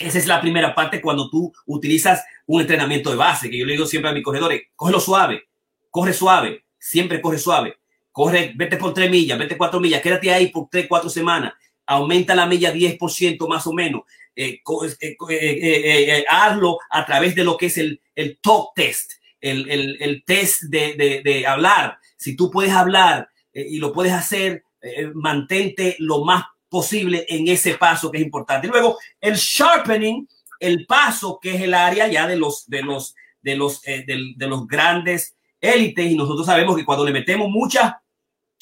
Esa 0.00 0.18
es 0.18 0.26
la 0.26 0.40
primera 0.40 0.74
parte 0.74 1.00
cuando 1.00 1.30
tú 1.30 1.52
utilizas 1.66 2.24
un 2.46 2.60
entrenamiento 2.60 3.10
de 3.10 3.16
base, 3.16 3.48
que 3.48 3.58
yo 3.58 3.64
le 3.64 3.72
digo 3.72 3.86
siempre 3.86 4.10
a 4.10 4.14
mis 4.14 4.24
corredores, 4.24 4.62
cógelo 4.74 4.98
suave, 4.98 5.44
corre 5.88 6.12
suave, 6.12 6.64
siempre 6.80 7.20
corre 7.20 7.38
suave, 7.38 7.76
corre, 8.10 8.54
vete 8.56 8.76
por 8.76 8.92
tres 8.92 9.08
millas, 9.08 9.38
vete 9.38 9.56
cuatro 9.56 9.78
millas, 9.78 10.02
quédate 10.02 10.32
ahí 10.32 10.48
por 10.48 10.68
tres, 10.68 10.86
cuatro 10.88 11.08
semanas, 11.08 11.52
aumenta 11.86 12.34
la 12.34 12.46
milla 12.46 12.74
10% 12.74 13.48
más 13.48 13.68
o 13.68 13.72
menos, 13.72 14.02
eh, 14.34 14.60
eh, 15.00 15.16
eh, 15.30 16.24
hazlo 16.28 16.78
a 16.90 17.06
través 17.06 17.36
de 17.36 17.44
lo 17.44 17.56
que 17.56 17.66
es 17.66 17.78
el, 17.78 18.00
el 18.16 18.40
talk 18.42 18.74
test, 18.74 19.12
el, 19.40 19.70
el, 19.70 19.96
el 20.00 20.24
test 20.24 20.64
de, 20.64 20.94
de, 20.94 21.22
de, 21.24 21.46
hablar. 21.46 21.98
Si 22.16 22.34
tú 22.34 22.50
puedes 22.50 22.72
hablar 22.72 23.28
eh, 23.56 23.66
y 23.70 23.78
lo 23.78 23.90
puedes 23.90 24.12
hacer, 24.12 24.64
eh, 24.82 25.10
mantente 25.14 25.96
lo 26.00 26.22
más 26.22 26.44
posible 26.68 27.24
en 27.26 27.48
ese 27.48 27.74
paso 27.74 28.10
que 28.10 28.18
es 28.18 28.24
importante. 28.24 28.68
Luego, 28.68 28.98
el 29.18 29.34
sharpening, 29.34 30.26
el 30.60 30.84
paso 30.84 31.38
que 31.40 31.54
es 31.54 31.62
el 31.62 31.72
área 31.72 32.06
ya 32.06 32.26
de 32.26 32.36
los, 32.36 32.68
de 32.68 32.82
los, 32.82 33.14
de 33.40 33.56
los, 33.56 33.80
eh, 33.88 34.04
de, 34.06 34.46
los 34.46 34.66
grandes 34.66 35.38
élites 35.58 36.04
y 36.04 36.16
nosotros 36.16 36.44
sabemos 36.44 36.76
que 36.76 36.84
cuando 36.84 37.06
le 37.06 37.12
metemos 37.12 37.48
mucha, 37.48 38.02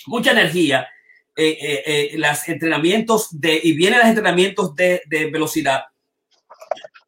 mucha 0.06 0.30
energía, 0.30 0.86
los 1.36 2.48
entrenamientos 2.48 3.28
de, 3.32 3.60
y 3.60 3.72
vienen 3.72 3.98
los 3.98 4.08
entrenamientos 4.08 4.76
de, 4.76 5.02
de 5.06 5.28
velocidad, 5.28 5.86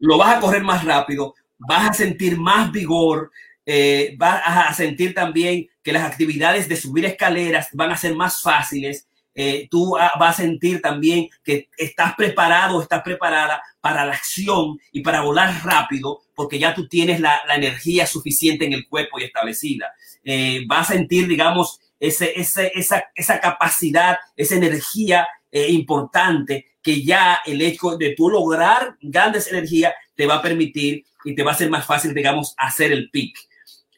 lo 0.00 0.18
vas 0.18 0.36
a 0.36 0.40
correr 0.40 0.64
más 0.64 0.84
rápido, 0.84 1.36
vas 1.56 1.90
a 1.90 1.94
sentir 1.94 2.36
más 2.36 2.72
vigor, 2.72 3.30
eh, 3.66 4.14
vas 4.16 4.42
a 4.44 4.72
sentir 4.72 5.12
también 5.12 5.68
que 5.82 5.92
las 5.92 6.04
actividades 6.04 6.68
de 6.68 6.76
subir 6.76 7.04
escaleras 7.04 7.68
van 7.72 7.90
a 7.90 7.96
ser 7.96 8.14
más 8.14 8.40
fáciles. 8.40 9.08
Eh, 9.34 9.68
tú 9.70 9.90
vas 9.90 10.40
a 10.40 10.42
sentir 10.42 10.80
también 10.80 11.28
que 11.44 11.68
estás 11.76 12.14
preparado, 12.14 12.80
estás 12.80 13.02
preparada 13.02 13.60
para 13.80 14.06
la 14.06 14.14
acción 14.14 14.78
y 14.92 15.02
para 15.02 15.20
volar 15.20 15.62
rápido, 15.62 16.22
porque 16.34 16.58
ya 16.58 16.74
tú 16.74 16.88
tienes 16.88 17.20
la, 17.20 17.42
la 17.46 17.56
energía 17.56 18.06
suficiente 18.06 18.64
en 18.64 18.72
el 18.72 18.88
cuerpo 18.88 19.18
y 19.18 19.24
establecida. 19.24 19.92
Eh, 20.24 20.62
vas 20.66 20.90
a 20.90 20.94
sentir, 20.94 21.28
digamos, 21.28 21.80
ese, 22.00 22.32
ese, 22.38 22.72
esa, 22.74 23.04
esa 23.14 23.40
capacidad, 23.40 24.16
esa 24.36 24.56
energía 24.56 25.28
eh, 25.52 25.70
importante 25.70 26.66
que 26.82 27.02
ya 27.02 27.40
el 27.46 27.62
hecho 27.62 27.96
de 27.96 28.14
tú 28.16 28.28
lograr 28.28 28.96
grandes 29.00 29.46
energías 29.48 29.94
te 30.14 30.26
va 30.26 30.36
a 30.36 30.42
permitir 30.42 31.04
y 31.24 31.34
te 31.34 31.42
va 31.42 31.52
a 31.52 31.56
ser 31.56 31.70
más 31.70 31.86
fácil, 31.86 32.12
digamos, 32.12 32.54
hacer 32.56 32.92
el 32.92 33.10
pick. 33.10 33.36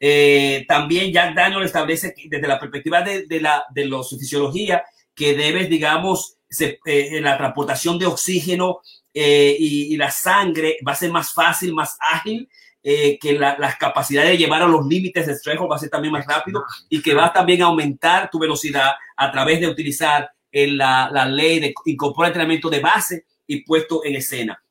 Eh, 0.01 0.65
también 0.69 1.13
Jack 1.13 1.35
Daniel 1.35 1.63
establece 1.65 2.15
desde 2.27 2.47
la 2.47 2.59
perspectiva 2.59 3.03
de, 3.03 3.27
la 3.41 3.65
de 3.71 3.87
la 3.87 4.03
fisiología 4.03 4.85
que 5.15 5.35
debes, 5.35 5.69
digamos, 5.69 6.37
se, 6.49 6.79
eh, 6.85 7.21
la 7.21 7.37
transportación 7.37 7.99
de 7.99 8.07
oxígeno 8.07 8.81
eh, 9.13 9.57
y, 9.59 9.97
la 9.97 10.11
sangre 10.11 10.79
va 10.87 10.93
a 10.93 10.97
ser 10.97 11.11
más 11.11 11.33
fácil, 11.33 11.75
más 11.75 11.97
ágil, 12.01 12.49
eh, 12.83 13.19
que 13.19 13.33
la, 13.33 13.57
las 13.59 13.77
capacidades 13.77 14.31
de 14.31 14.39
llevar 14.39 14.63
a 14.63 14.69
los 14.69 14.87
límites 14.87 15.27
de 15.27 15.33
estrés 15.33 15.59
va 15.59 15.75
a 15.75 15.79
ser 15.79 15.91
también 15.91 16.13
más 16.13 16.25
rápido 16.25 16.63
y 16.89 17.03
que 17.03 17.15
va 17.15 17.33
también 17.33 17.63
aumentar 17.63 18.31
tu 18.31 18.39
velocidad 18.39 18.93
a 19.17 19.33
través 19.33 19.61
de 19.61 19.67
utilizar 19.67 20.31
el, 20.53 20.79
la, 20.79 21.11
la 21.13 21.27
ley 21.27 21.59
de 21.59 21.75
incorporar 21.87 22.31
entrenamiento 22.31 22.71
de 22.71 22.81
base 22.81 23.25
y 23.47 23.63
puesto 23.65 24.05
en 24.05 24.15
escena. 24.15 24.63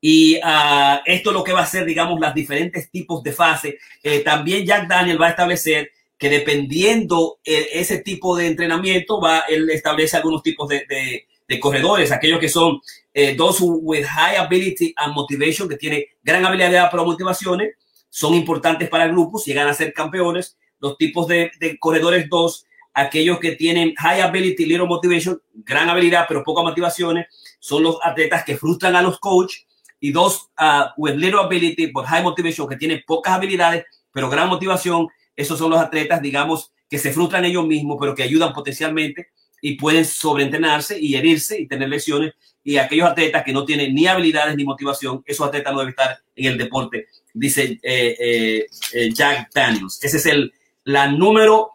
Y 0.00 0.36
uh, 0.36 1.00
esto 1.04 1.30
es 1.30 1.34
lo 1.34 1.44
que 1.44 1.52
va 1.52 1.60
a 1.60 1.66
ser, 1.66 1.84
digamos, 1.84 2.18
los 2.18 2.34
diferentes 2.34 2.90
tipos 2.90 3.22
de 3.22 3.32
fase. 3.32 3.78
Eh, 4.02 4.20
también 4.20 4.64
Jack 4.64 4.88
Daniel 4.88 5.20
va 5.20 5.26
a 5.26 5.30
establecer 5.30 5.90
que 6.16 6.28
dependiendo 6.28 7.38
eh, 7.44 7.68
ese 7.72 7.98
tipo 7.98 8.36
de 8.36 8.46
entrenamiento, 8.46 9.20
va, 9.20 9.40
él 9.48 9.70
establece 9.70 10.16
algunos 10.16 10.42
tipos 10.42 10.68
de, 10.68 10.84
de, 10.88 11.26
de 11.48 11.60
corredores, 11.60 12.12
aquellos 12.12 12.38
que 12.38 12.48
son 12.48 12.80
eh, 13.12 13.34
those 13.36 13.62
with 13.62 14.04
high 14.04 14.36
ability 14.36 14.92
and 14.96 15.14
motivation, 15.14 15.68
que 15.68 15.76
tienen 15.76 16.04
gran 16.22 16.44
habilidad 16.44 16.90
para 16.90 17.04
motivaciones, 17.04 17.74
son 18.08 18.34
importantes 18.34 18.88
para 18.88 19.04
el 19.04 19.12
grupo, 19.12 19.42
llegan 19.42 19.68
a 19.68 19.74
ser 19.74 19.92
campeones. 19.92 20.58
Los 20.78 20.96
tipos 20.96 21.26
de, 21.26 21.50
de 21.58 21.78
corredores 21.78 22.28
dos, 22.28 22.66
aquellos 22.92 23.38
que 23.38 23.52
tienen 23.52 23.94
high 23.96 24.20
ability, 24.20 24.66
little 24.66 24.86
motivation, 24.86 25.40
gran 25.54 25.88
habilidad, 25.88 26.26
pero 26.28 26.42
pocas 26.42 26.64
motivaciones, 26.64 27.26
son 27.60 27.82
los 27.82 27.98
atletas 28.02 28.44
que 28.44 28.56
frustran 28.56 28.96
a 28.96 29.02
los 29.02 29.18
coaches 29.18 29.66
y 30.00 30.12
dos 30.12 30.50
uh, 30.58 30.86
with 30.96 31.14
little 31.14 31.40
ability 31.40 31.86
but 31.92 32.06
high 32.06 32.22
motivation 32.22 32.66
que 32.66 32.76
tienen 32.76 33.02
pocas 33.06 33.34
habilidades 33.34 33.84
pero 34.12 34.30
gran 34.30 34.48
motivación 34.48 35.08
esos 35.36 35.58
son 35.58 35.70
los 35.70 35.80
atletas 35.80 36.22
digamos 36.22 36.72
que 36.88 36.98
se 36.98 37.12
frustran 37.12 37.44
ellos 37.44 37.66
mismos 37.66 37.98
pero 38.00 38.14
que 38.14 38.22
ayudan 38.22 38.52
potencialmente 38.52 39.28
y 39.60 39.74
pueden 39.74 40.04
sobreentrenarse 40.04 40.98
y 40.98 41.14
herirse 41.16 41.60
y 41.60 41.66
tener 41.66 41.88
lesiones. 41.88 42.34
Y 42.62 42.76
aquellos 42.76 43.08
atletas 43.08 43.42
que 43.44 43.52
no 43.52 43.64
tienen 43.64 43.94
ni 43.94 44.06
habilidades 44.06 44.56
ni 44.56 44.64
motivación 44.64 45.22
esos 45.26 45.46
atletas 45.46 45.72
no 45.72 45.80
deben 45.80 45.90
estar 45.90 46.18
en 46.36 46.46
el 46.52 46.58
deporte 46.58 47.06
dice 47.32 47.78
eh, 47.82 48.16
eh, 48.18 48.66
eh 48.92 49.10
Jack 49.12 49.50
Daniels. 49.54 50.02
Ese 50.02 50.16
es 50.18 50.26
el 50.26 50.52
la 50.84 51.10
número 51.10 51.70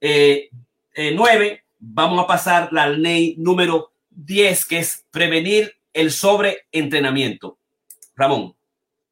9 0.00 1.64
vamos 1.78 2.22
a 2.22 2.26
pasar 2.26 2.72
la 2.72 2.88
ley 2.88 3.34
número 3.38 3.92
10 4.10 4.64
que 4.66 4.78
es 4.78 5.04
prevenir 5.10 5.74
el 5.92 6.10
sobreentrenamiento 6.10 7.58
Ramón. 8.16 8.54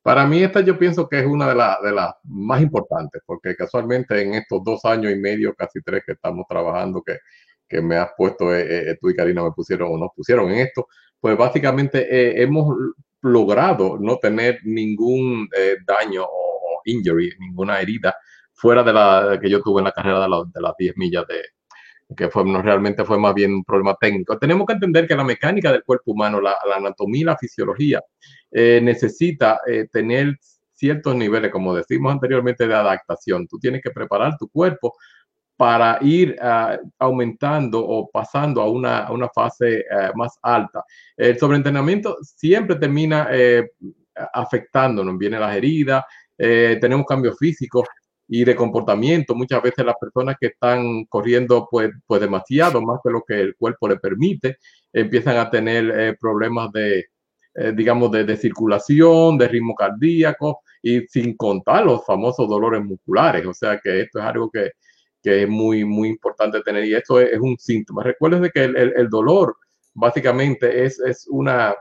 Para 0.03 0.27
mí 0.27 0.43
esta 0.43 0.61
yo 0.61 0.79
pienso 0.79 1.09
que 1.09 1.21
es 1.21 1.27
una 1.27 1.49
de, 1.49 1.55
la, 1.55 1.79
de 1.83 1.93
las 1.93 2.15
más 2.25 2.61
importantes, 2.61 3.23
porque 3.25 3.57
casualmente 3.57 4.21
en 4.21 4.35
estos 4.35 4.63
dos 4.63 4.85
años 4.85 5.13
y 5.13 5.17
medio, 5.17 5.55
casi 5.55 5.81
tres 5.83 6.03
que 6.05 6.13
estamos 6.13 6.45
trabajando, 6.49 7.03
que, 7.03 7.19
que 7.67 7.81
me 7.81 7.97
has 7.97 8.11
puesto, 8.17 8.55
eh, 8.55 8.91
eh, 8.91 8.99
tú 9.01 9.09
y 9.09 9.17
Karina 9.17 9.43
me 9.43 9.53
pusieron 9.53 9.93
o 9.93 9.97
nos 9.97 10.11
pusieron 10.15 10.51
en 10.51 10.59
esto, 10.59 10.89
pues 11.21 11.39
básicamente 11.39 12.07
eh, 12.11 12.43
hemos 12.43 12.77
logrado 13.23 13.97
no 13.99 14.19
tener 14.19 14.61
ningún 14.65 15.49
eh, 15.57 15.77
daño 15.87 16.25
o, 16.25 16.83
injury, 16.85 17.33
ninguna 17.41 17.81
herida 17.81 18.15
fuera 18.53 18.83
de 18.83 18.93
la 18.93 19.39
que 19.41 19.49
yo 19.49 19.63
tuve 19.63 19.81
en 19.81 19.85
la 19.85 19.93
carrera 19.93 20.21
de, 20.21 20.29
la, 20.29 20.45
de 20.53 20.61
las 20.61 20.75
10 20.77 20.97
millas 20.99 21.25
de, 21.27 21.43
que 22.15 22.29
fue, 22.29 22.45
no 22.45 22.61
realmente 22.63 23.05
fue 23.05 23.19
más 23.19 23.35
bien 23.35 23.55
un 23.55 23.65
problema 23.65 23.97
técnico. 23.99 24.39
Tenemos 24.39 24.67
que 24.67 24.75
entender 24.75 25.07
que 25.07 25.17
la 25.17 25.25
mecánica 25.25 25.73
del 25.73 25.83
cuerpo 25.83 26.13
humano, 26.13 26.41
la, 26.41 26.57
anatomía 26.77 27.23
y 27.23 27.25
la 27.25 27.39
fisiología, 27.39 28.03
eh, 28.57 28.81
necesita 28.81 29.59
eh, 29.67 29.89
tener 29.91 30.39
ciertos 30.73 31.17
niveles, 31.17 31.51
como 31.51 31.75
decimos 31.75 32.13
anteriormente, 32.13 32.69
de 32.69 32.75
adaptación. 32.75 33.49
Tú 33.49 33.59
tienes 33.59 33.83
que 33.83 33.91
preparar 33.91 34.37
tu 34.39 34.49
cuerpo 34.49 34.95
para 35.57 35.99
ir 36.03 36.37
ah, 36.41 36.79
aumentando 37.01 37.85
o 37.85 38.09
pasando 38.09 38.63
a 38.63 38.71
una, 38.71 39.11
una 39.11 39.29
fase 39.29 39.81
eh, 39.81 40.11
más 40.15 40.39
alta. 40.41 40.85
El 41.17 41.37
sobreentrenamiento 41.37 42.17
siempre 42.23 42.77
termina 42.77 43.29
afectándonos, 44.33 45.19
vienen 45.19 45.41
las 45.41 45.57
heridas, 45.57 46.05
tenemos 46.37 47.07
cambios 47.07 47.37
físicos 47.37 47.89
y 48.29 48.45
de 48.45 48.55
comportamiento. 48.55 49.35
Muchas 49.35 49.63
veces 49.63 49.85
las 49.85 49.97
personas 50.01 50.37
que 50.41 50.47
están 50.49 51.05
corriendo 51.07 51.67
pues, 51.69 51.91
pues 52.07 52.21
demasiado, 52.21 52.81
más 52.83 53.01
de 53.05 53.11
lo 53.11 53.23
que 53.27 53.41
el 53.41 53.57
cuerpo 53.57 53.89
le 53.89 53.97
permite, 53.97 54.59
empiezan 54.93 55.37
a 55.39 55.51
tener 55.51 55.91
eh, 55.91 56.17
problemas 56.21 56.71
de, 56.73 57.07
eh, 57.55 57.73
digamos, 57.75 58.11
de, 58.13 58.37
circulación, 58.37 59.39
de 59.39 59.49
ritmo 59.49 59.75
cardíaco 59.75 60.61
y 60.83 61.07
sin 61.09 61.37
contar 61.37 61.85
los 61.87 62.05
famosos 62.05 62.49
dolores 62.49 62.83
musculares. 62.85 63.47
O 63.47 63.55
sea 63.55 63.79
que 63.83 64.03
esto 64.03 64.19
es 64.19 64.25
algo 64.25 64.51
que, 64.51 64.73
es 65.23 65.49
muy, 65.49 65.85
muy 65.85 66.09
importante 66.11 66.61
tener 66.63 66.85
y 66.85 66.95
esto 66.95 67.19
es, 67.21 67.39
un 67.41 67.57
síntoma. 67.59 68.03
Recuerden 68.03 68.51
que 68.53 68.65
el, 68.65 69.09
dolor 69.09 69.57
básicamente 69.95 70.85
es, 70.85 71.01
es 71.01 71.27
una, 71.31 71.75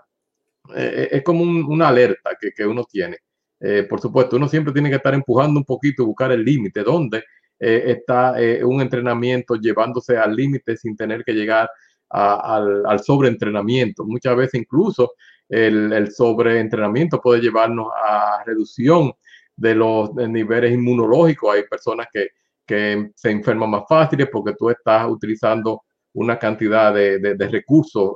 eh, 0.76 1.10
es 1.12 1.24
como 1.24 1.44
una 1.44 1.90
alerta 1.90 2.32
que, 2.40 2.52
que 2.52 2.66
uno 2.66 2.86
tiene 2.86 3.18
eh, 3.66 3.84
por 3.84 4.02
supuesto, 4.02 4.36
uno 4.36 4.50
siempre 4.50 4.74
tiene 4.74 4.90
que 4.90 4.98
estar 4.98 5.14
empujando 5.14 5.58
un 5.58 5.64
poquito 5.64 6.04
y 6.04 6.06
buscar 6.06 6.34
el 6.34 6.44
límite, 6.44 6.84
donde 6.84 7.24
eh, 7.58 7.84
está 7.88 8.38
eh, 8.42 8.62
un 8.62 8.82
entrenamiento 8.82 9.56
llevándose 9.56 10.18
al 10.18 10.36
límite 10.36 10.76
sin 10.76 10.98
tener 10.98 11.24
que 11.24 11.32
llegar 11.32 11.70
al, 12.10 12.86
al, 12.86 13.00
sobreentrenamiento. 13.00 14.04
Muchas 14.04 14.36
veces 14.36 14.60
incluso 14.62 15.14
el, 15.54 16.12
sobreentrenamiento 16.12 17.22
puede 17.22 17.42
llevarnos 17.42 17.88
a 17.96 18.44
reducción 18.46 19.14
de 19.56 19.76
los 19.76 20.14
niveles 20.16 20.74
inmunológicos. 20.74 21.56
Hay 21.56 21.64
personas 21.70 22.08
que, 22.12 22.30
se 22.66 23.30
enferman 23.30 23.70
más 23.70 23.84
fáciles 23.88 24.30
porque 24.32 24.56
tú 24.58 24.70
estás 24.70 25.08
utilizando 25.08 25.84
una 26.14 26.40
cantidad 26.40 26.94
de, 26.94 27.36
recursos 27.52 28.14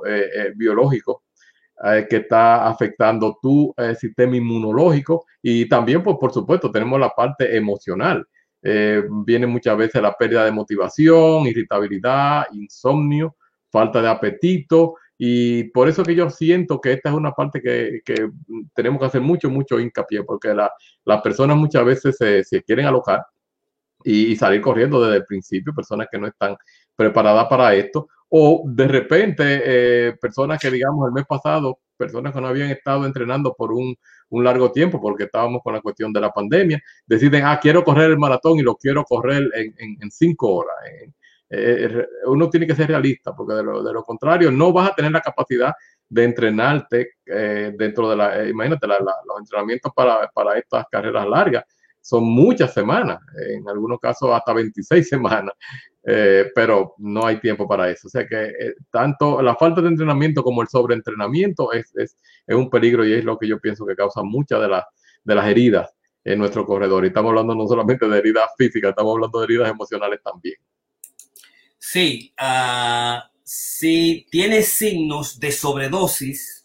biológicos 0.56 1.18
eh, 1.84 2.08
que 2.10 2.16
está 2.16 2.66
afectando 2.66 3.38
tu 3.40 3.72
eh, 3.76 3.94
sistema 3.94 4.34
inmunológico 4.34 5.26
y 5.40 5.68
también, 5.68 6.02
pues, 6.02 6.16
por 6.18 6.32
supuesto, 6.32 6.72
tenemos 6.72 6.98
la 6.98 7.10
parte 7.10 7.56
emocional. 7.56 8.26
Eh, 8.60 9.04
viene 9.24 9.46
muchas 9.46 9.76
veces 9.76 10.02
la 10.02 10.12
pérdida 10.12 10.44
de 10.44 10.50
motivación, 10.50 11.46
irritabilidad, 11.46 12.46
insomnio, 12.50 13.36
falta 13.70 14.02
de 14.02 14.08
apetito 14.08 14.96
y 15.18 15.64
por 15.64 15.88
eso 15.88 16.04
que 16.04 16.14
yo 16.14 16.30
siento 16.30 16.80
que 16.80 16.92
esta 16.92 17.08
es 17.08 17.14
una 17.16 17.32
parte 17.32 17.60
que, 17.60 18.00
que 18.04 18.30
tenemos 18.72 19.00
que 19.00 19.06
hacer 19.06 19.20
mucho, 19.20 19.50
mucho 19.50 19.80
hincapié, 19.80 20.22
porque 20.22 20.54
la, 20.54 20.70
las 21.04 21.20
personas 21.22 21.56
muchas 21.56 21.84
veces 21.84 22.16
se, 22.16 22.44
se 22.44 22.62
quieren 22.62 22.86
alocar 22.86 23.26
y, 24.04 24.36
salir 24.36 24.60
corriendo 24.60 25.02
desde 25.02 25.16
el 25.18 25.24
principio, 25.24 25.74
personas 25.74 26.06
que 26.10 26.18
no 26.18 26.28
están 26.28 26.56
preparadas 26.94 27.46
para 27.48 27.74
esto, 27.74 28.08
o 28.28 28.62
de 28.66 28.86
repente 28.86 29.42
eh, 29.64 30.16
personas 30.20 30.60
que 30.60 30.70
digamos 30.70 31.08
el 31.08 31.12
mes 31.12 31.26
pasado, 31.26 31.80
personas 31.96 32.32
que 32.32 32.40
no 32.40 32.46
habían 32.46 32.70
estado 32.70 33.04
entrenando 33.04 33.54
por 33.54 33.72
un, 33.72 33.96
un, 34.28 34.44
largo 34.44 34.70
tiempo 34.70 35.00
porque 35.00 35.24
estábamos 35.24 35.62
con 35.64 35.74
la 35.74 35.80
cuestión 35.80 36.12
de 36.12 36.20
la 36.20 36.30
pandemia, 36.30 36.80
deciden, 37.06 37.44
ah, 37.44 37.58
quiero 37.60 37.82
correr 37.82 38.10
el 38.10 38.18
maratón 38.18 38.58
y 38.58 38.62
lo 38.62 38.76
quiero 38.76 39.02
correr 39.04 39.50
en, 39.54 39.74
en, 40.00 40.10
cinco 40.10 40.54
horas. 40.54 40.76
Eh, 40.92 41.10
eh, 41.50 42.06
uno 42.26 42.50
tiene 42.50 42.66
que 42.66 42.74
ser 42.74 42.88
realista 42.88 43.34
porque 43.34 43.54
de 43.54 43.62
lo, 43.62 44.02
contrario 44.04 44.50
no 44.50 44.72
vas 44.72 44.90
a 44.90 44.94
tener 44.94 45.12
la 45.12 45.20
capacidad 45.20 45.72
de 46.08 46.24
entrenarte 46.24 47.12
dentro 47.76 48.08
de 48.08 48.16
la, 48.16 48.48
imagínate, 48.48 48.86
la, 48.86 48.98
los 48.98 49.38
entrenamientos 49.38 49.92
para, 49.94 50.30
estas 50.56 50.86
carreras 50.90 51.26
largas 51.26 51.64
son 52.00 52.24
muchas 52.24 52.72
semanas, 52.72 53.18
en 53.50 53.68
algunos 53.68 53.98
casos 54.00 54.30
hasta 54.32 54.54
26 54.54 55.06
semanas, 55.06 55.52
eh, 56.10 56.50
pero 56.54 56.94
no 56.96 57.26
hay 57.26 57.38
tiempo 57.38 57.68
para 57.68 57.90
eso. 57.90 58.06
O 58.06 58.10
sea 58.10 58.26
que 58.26 58.46
eh, 58.46 58.74
tanto 58.90 59.42
la 59.42 59.54
falta 59.56 59.82
de 59.82 59.88
entrenamiento 59.88 60.42
como 60.42 60.62
el 60.62 60.68
sobreentrenamiento 60.68 61.70
es, 61.72 61.92
un 62.46 62.70
peligro 62.70 63.04
y 63.04 63.12
es 63.12 63.24
lo 63.26 63.36
que 63.36 63.46
yo 63.46 63.60
pienso 63.60 63.84
que 63.84 63.94
causa 63.94 64.22
muchas 64.22 64.58
de, 64.62 64.68
las 64.68 64.84
de 65.22 65.34
las 65.34 65.46
heridas 65.46 65.90
en 66.24 66.38
nuestro 66.38 66.64
corredor. 66.64 67.04
Y 67.04 67.08
estamos 67.08 67.28
hablando 67.28 67.54
no 67.54 67.66
solamente 67.66 68.08
de 68.08 68.18
heridas 68.18 68.48
físicas, 68.56 68.90
estamos 68.90 69.14
hablando 69.14 69.38
de 69.38 69.44
heridas 69.44 69.70
emocionales 69.70 70.20
también. 70.22 70.56
Sí, 71.78 72.34
uh, 72.40 73.20
si 73.44 74.26
tiene 74.30 74.62
signos 74.62 75.40
de 75.40 75.52
sobredosis, 75.52 76.64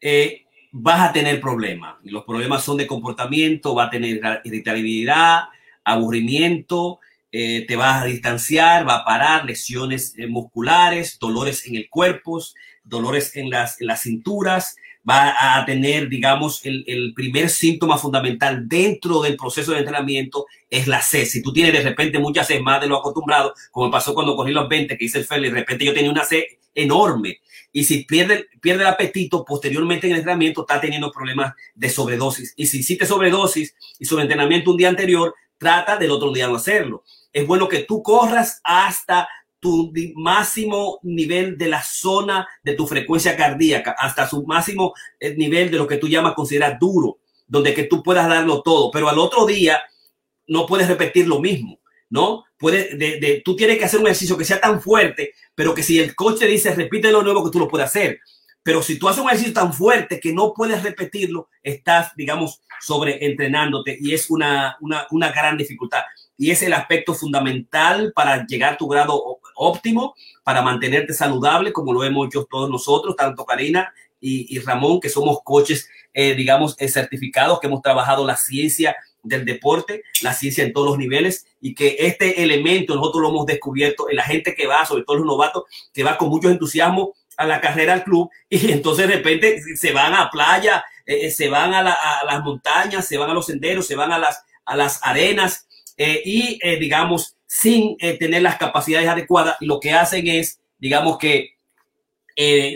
eh, 0.00 0.46
vas 0.72 1.08
a 1.08 1.12
tener 1.12 1.40
problemas. 1.40 1.96
Los 2.02 2.24
problemas 2.24 2.64
son 2.64 2.76
de 2.78 2.86
comportamiento, 2.86 3.74
va 3.74 3.84
a 3.84 3.90
tener 3.90 4.20
irritabilidad, 4.44 5.44
aburrimiento, 5.84 7.00
eh, 7.30 7.64
te 7.66 7.76
vas 7.76 8.02
a 8.02 8.06
distanciar, 8.06 8.88
va 8.88 8.96
a 8.96 9.04
parar, 9.04 9.44
lesiones 9.44 10.14
eh, 10.16 10.26
musculares, 10.26 11.18
dolores 11.18 11.66
en 11.66 11.76
el 11.76 11.88
cuerpo, 11.88 12.42
dolores 12.82 13.36
en 13.36 13.50
las 13.50 14.02
cinturas, 14.02 14.76
va 15.08 15.56
a 15.56 15.64
tener, 15.64 16.08
digamos, 16.08 16.64
el, 16.64 16.84
el, 16.86 17.14
primer 17.14 17.48
síntoma 17.48 17.96
fundamental 17.96 18.68
dentro 18.68 19.22
del 19.22 19.36
proceso 19.36 19.72
de 19.72 19.78
entrenamiento 19.78 20.46
es 20.68 20.86
la 20.86 21.00
sed. 21.00 21.24
Si 21.24 21.42
tú 21.42 21.52
tienes 21.52 21.72
de 21.72 21.82
repente 21.82 22.18
mucha 22.18 22.44
sed 22.44 22.60
más 22.60 22.80
de 22.80 22.88
lo 22.88 22.96
acostumbrado, 22.96 23.54
como 23.70 23.90
pasó 23.90 24.14
cuando 24.14 24.36
cogí 24.36 24.52
los 24.52 24.68
20, 24.68 24.98
que 24.98 25.04
hice 25.04 25.26
el 25.30 25.44
y 25.44 25.48
de 25.48 25.54
repente 25.54 25.84
yo 25.84 25.94
tenía 25.94 26.10
una 26.10 26.24
sed 26.24 26.42
enorme. 26.74 27.40
Y 27.72 27.84
si 27.84 28.04
pierde, 28.04 28.46
pierde 28.60 28.82
el 28.82 28.88
apetito 28.88 29.44
posteriormente 29.44 30.06
en 30.06 30.12
el 30.12 30.18
entrenamiento, 30.18 30.62
está 30.62 30.80
teniendo 30.80 31.10
problemas 31.10 31.54
de 31.74 31.90
sobredosis. 31.90 32.54
Y 32.56 32.66
si 32.66 32.78
hiciste 32.78 33.06
sobredosis 33.06 33.74
y 33.98 34.04
sobreentrenamiento 34.04 34.70
un 34.70 34.76
día 34.76 34.88
anterior, 34.88 35.34
trata 35.58 35.96
del 35.96 36.10
otro 36.10 36.32
día 36.32 36.48
no 36.48 36.56
hacerlo. 36.56 37.04
Es 37.32 37.46
bueno 37.46 37.68
que 37.68 37.80
tú 37.80 38.02
corras 38.02 38.60
hasta 38.64 39.28
tu 39.60 39.92
máximo 40.14 41.00
nivel 41.02 41.58
de 41.58 41.68
la 41.68 41.82
zona 41.82 42.46
de 42.62 42.74
tu 42.74 42.86
frecuencia 42.86 43.36
cardíaca, 43.36 43.94
hasta 43.98 44.28
su 44.28 44.44
máximo 44.46 44.94
eh, 45.18 45.34
nivel 45.36 45.70
de 45.70 45.78
lo 45.78 45.86
que 45.86 45.96
tú 45.96 46.08
llamas 46.08 46.34
considerar 46.34 46.78
duro, 46.78 47.18
donde 47.46 47.74
que 47.74 47.84
tú 47.84 48.02
puedas 48.02 48.28
darlo 48.28 48.62
todo, 48.62 48.90
pero 48.90 49.08
al 49.08 49.18
otro 49.18 49.46
día 49.46 49.82
no 50.46 50.66
puedes 50.66 50.88
repetir 50.88 51.26
lo 51.26 51.40
mismo, 51.40 51.80
¿no? 52.10 52.44
Puedes, 52.58 52.98
de, 52.98 53.20
de, 53.20 53.42
tú 53.44 53.56
tienes 53.56 53.78
que 53.78 53.84
hacer 53.84 54.00
un 54.00 54.06
ejercicio 54.06 54.36
que 54.36 54.44
sea 54.44 54.60
tan 54.60 54.80
fuerte, 54.80 55.34
pero 55.54 55.74
que 55.74 55.82
si 55.82 55.98
el 55.98 56.14
coche 56.14 56.46
dice 56.46 56.74
repite 56.74 57.10
lo 57.10 57.22
nuevo, 57.22 57.44
que 57.44 57.50
tú 57.50 57.58
lo 57.58 57.68
puedes 57.68 57.86
hacer. 57.88 58.20
Pero 58.62 58.82
si 58.82 58.98
tú 58.98 59.08
haces 59.08 59.22
un 59.22 59.28
ejercicio 59.28 59.54
tan 59.54 59.72
fuerte 59.72 60.20
que 60.20 60.32
no 60.32 60.52
puedes 60.52 60.82
repetirlo, 60.82 61.48
estás, 61.62 62.12
digamos, 62.16 62.60
sobre 62.80 63.24
entrenándote 63.24 63.96
y 63.98 64.12
es 64.12 64.28
una, 64.30 64.76
una, 64.80 65.06
una 65.10 65.32
gran 65.32 65.56
dificultad. 65.56 66.02
Y 66.36 66.50
es 66.50 66.62
el 66.62 66.72
aspecto 66.72 67.14
fundamental 67.14 68.12
para 68.14 68.46
llegar 68.46 68.74
a 68.74 68.76
tu 68.76 68.88
grado 68.88 69.38
óptimo, 69.58 70.14
para 70.44 70.62
mantenerte 70.62 71.12
saludable, 71.12 71.72
como 71.72 71.92
lo 71.92 72.04
hemos 72.04 72.28
hecho 72.28 72.46
todos 72.48 72.70
nosotros, 72.70 73.16
tanto 73.16 73.44
Karina 73.44 73.92
y, 74.20 74.58
Ramón, 74.60 75.00
que 75.00 75.08
somos 75.08 75.38
coches, 75.44 75.88
eh, 76.12 76.34
digamos, 76.34 76.74
eh, 76.78 76.88
certificados, 76.88 77.60
que 77.60 77.66
hemos 77.66 77.82
trabajado 77.82 78.26
la 78.26 78.36
ciencia 78.36 78.96
del 79.22 79.44
deporte, 79.44 80.02
la 80.22 80.32
ciencia 80.32 80.64
en 80.64 80.72
todos 80.72 80.88
los 80.88 80.98
niveles 80.98 81.46
y 81.60 81.74
que 81.74 81.96
este 81.98 82.42
elemento 82.42 82.94
nosotros 82.94 83.22
lo 83.22 83.28
hemos 83.30 83.46
descubierto 83.46 84.08
en 84.08 84.16
la 84.16 84.24
gente 84.24 84.54
que 84.54 84.66
va, 84.66 84.86
sobre 84.86 85.04
todo 85.04 85.18
los 85.18 85.26
novatos, 85.26 85.64
que 85.92 86.02
va 86.02 86.16
con 86.16 86.28
mucho 86.28 86.48
entusiasmo 86.48 87.14
a 87.36 87.46
la 87.46 87.60
carrera 87.60 87.92
al 87.92 88.04
club 88.04 88.30
y 88.48 88.72
entonces 88.72 89.06
de 89.06 89.16
repente 89.16 89.60
se 89.76 89.92
van 89.92 90.14
a 90.14 90.30
playa, 90.30 90.84
eh, 91.06 91.26
eh, 91.26 91.30
se 91.30 91.48
van 91.48 91.74
a, 91.74 91.82
las 91.82 92.42
montañas, 92.42 93.06
se 93.06 93.18
van 93.18 93.30
a 93.30 93.34
los 93.34 93.46
senderos, 93.46 93.86
se 93.86 93.96
van 93.96 94.12
a 94.12 94.18
las, 94.18 94.42
a 94.64 94.76
las 94.76 95.00
arenas 95.02 95.66
y 95.96 96.60
digamos 96.78 97.37
sin 97.48 97.96
tener 97.96 98.42
las 98.42 98.58
capacidades 98.58 99.08
adecuadas, 99.08 99.56
lo 99.60 99.80
que 99.80 99.92
hacen 99.92 100.28
es, 100.28 100.60
digamos 100.78 101.18
que 101.18 101.54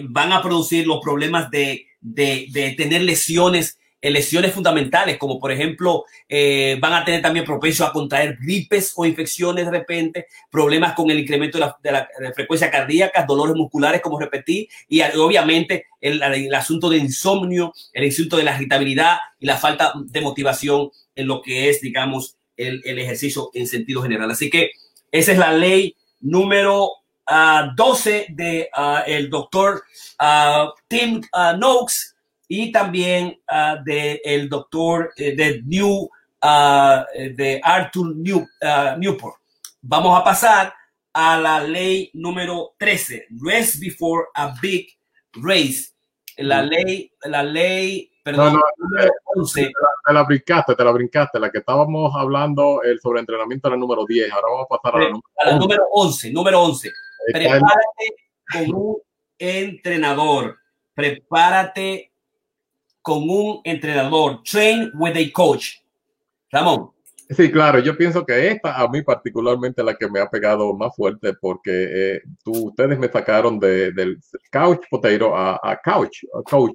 van 0.09 0.33
a 0.33 0.43
producir 0.43 0.87
los 0.87 0.99
problemas 1.01 1.51
de, 1.51 1.87
de, 2.01 2.75
tener 2.77 3.03
lesiones 3.03 3.79
lesiones 4.11 4.53
fundamentales, 4.53 5.17
como 5.17 5.39
por 5.39 5.53
ejemplo, 5.53 6.05
eh, 6.29 6.77
van 6.81 6.93
a 6.93 7.05
tener 7.05 7.23
también 7.23 7.45
propenso 7.45 7.85
a 7.85 7.93
contraer 7.93 8.37
gripes 8.41 8.93
o 8.97 9.07
infecciones 9.07 9.65
de 9.65 9.71
repente, 9.71 10.27
problemas 10.51 10.95
con 10.95 11.09
el 11.11 11.21
incremento 11.21 11.59
de 11.83 11.93
la, 11.93 12.09
frecuencia 12.35 12.71
cardíaca, 12.71 13.25
dolores 13.25 13.55
musculares, 13.55 14.01
como 14.01 14.19
repetí, 14.19 14.69
y 14.89 15.03
obviamente 15.03 15.87
el, 16.01 16.21
el, 16.21 16.53
asunto 16.55 16.91
de 16.91 16.99
insomnio, 16.99 17.73
el 17.93 18.09
asunto 18.09 18.37
de 18.37 18.43
la 18.43 18.57
irritabilidad 18.57 19.19
y 19.39 19.47
la 19.47 19.57
falta 19.57 19.93
de 19.97 20.21
motivación 20.21 20.91
en 21.15 21.29
lo 21.29 21.41
que 21.41 21.71
es, 21.71 21.81
digamos, 21.81 22.37
el, 22.57 22.81
el 22.85 22.99
ejercicio 22.99 23.51
en 23.55 23.67
sentido 23.67 24.03
general. 24.03 24.31
Así 24.31 24.51
que 24.51 24.71
esa 25.11 25.33
es 25.33 25.39
la 25.39 25.53
ley 25.53 25.97
número 26.21 26.87
uh, 26.87 26.91
ah, 27.27 27.73
12 27.77 28.27
de 28.31 28.69
uh, 28.77 29.03
el 29.07 29.31
doctor 29.31 29.83
uh, 30.21 30.71
Tim 30.89 31.21
Noakes 31.59 32.15
y 32.49 32.71
también 32.71 33.41
del 33.85 34.21
el 34.25 34.49
doctor 34.49 35.13
eh, 35.17 35.35
de 35.35 35.63
New, 35.65 36.03
uh, 36.43 37.05
de 37.35 37.61
Arthur 37.63 38.15
New, 38.15 38.41
uh, 38.41 38.99
Newport. 38.99 39.37
vamos 39.81 40.19
a 40.19 40.23
pasar 40.23 40.75
a 41.15 41.39
la 41.39 41.63
ley 41.63 42.11
número 42.13 42.75
13, 42.79 43.29
rest 43.43 43.79
before 43.81 44.27
a 44.35 44.55
big 44.61 44.89
race. 45.35 45.93
La 46.37 46.63
ley, 46.63 47.11
la 47.25 47.43
ley, 47.43 48.12
perdón, 48.23 48.61
número 48.77 49.13
11. 49.35 49.73
Te 50.07 50.13
la, 50.13 50.23
brincaste, 50.25 50.75
te 50.75 50.85
la 50.85 50.93
brincaste. 50.93 51.41
La 51.41 51.51
que 51.51 51.59
estábamos 51.59 52.13
hablando 52.15 52.83
el 52.83 53.01
sobre 53.01 53.21
entrenamiento 53.21 53.69
era 53.69 53.77
la 53.77 53.81
número 53.81 54.05
10. 54.07 54.33
Ahora 54.33 54.49
vamos 54.51 54.67
a 54.71 54.77
pasar 54.77 55.01
a 55.01 55.05
la, 55.05 55.21
a 55.39 55.51
la 55.51 55.59
número 55.59 55.85
11. 55.91 56.33
Número 56.33 56.63
11. 56.63 56.91
Prepárate 57.33 58.15
con 58.53 58.75
un 58.75 58.97
entrenador. 59.39 60.59
Prepárate 60.95 62.13
con 63.01 63.29
un 63.29 63.61
entrenador. 63.65 64.43
Train 64.43 64.91
with 64.95 65.17
a 65.17 65.33
coach. 65.33 65.79
Ramón. 66.51 66.91
Sí, 67.31 67.51
claro, 67.51 67.79
yo 67.79 67.97
pienso 67.97 68.27
que 68.27 68.49
esta 68.49 68.79
a 68.79 68.89
mí 68.89 69.01
particularmente 69.01 69.83
la 69.83 69.95
que 69.95 70.09
me 70.09 70.21
ha 70.21 70.29
pegado 70.29 70.75
más 70.75 70.95
fuerte 70.95 71.33
porque 71.33 71.71
eh, 72.17 72.23
tú, 72.45 72.69
ustedes 72.69 72.99
me 72.99 73.09
sacaron 73.09 73.59
de, 73.59 73.91
del 73.93 74.19
couch 74.51 74.83
potato 74.91 75.35
a, 75.35 75.59
a 75.63 75.81
couch, 75.83 76.25
a 76.39 76.43
coach 76.43 76.75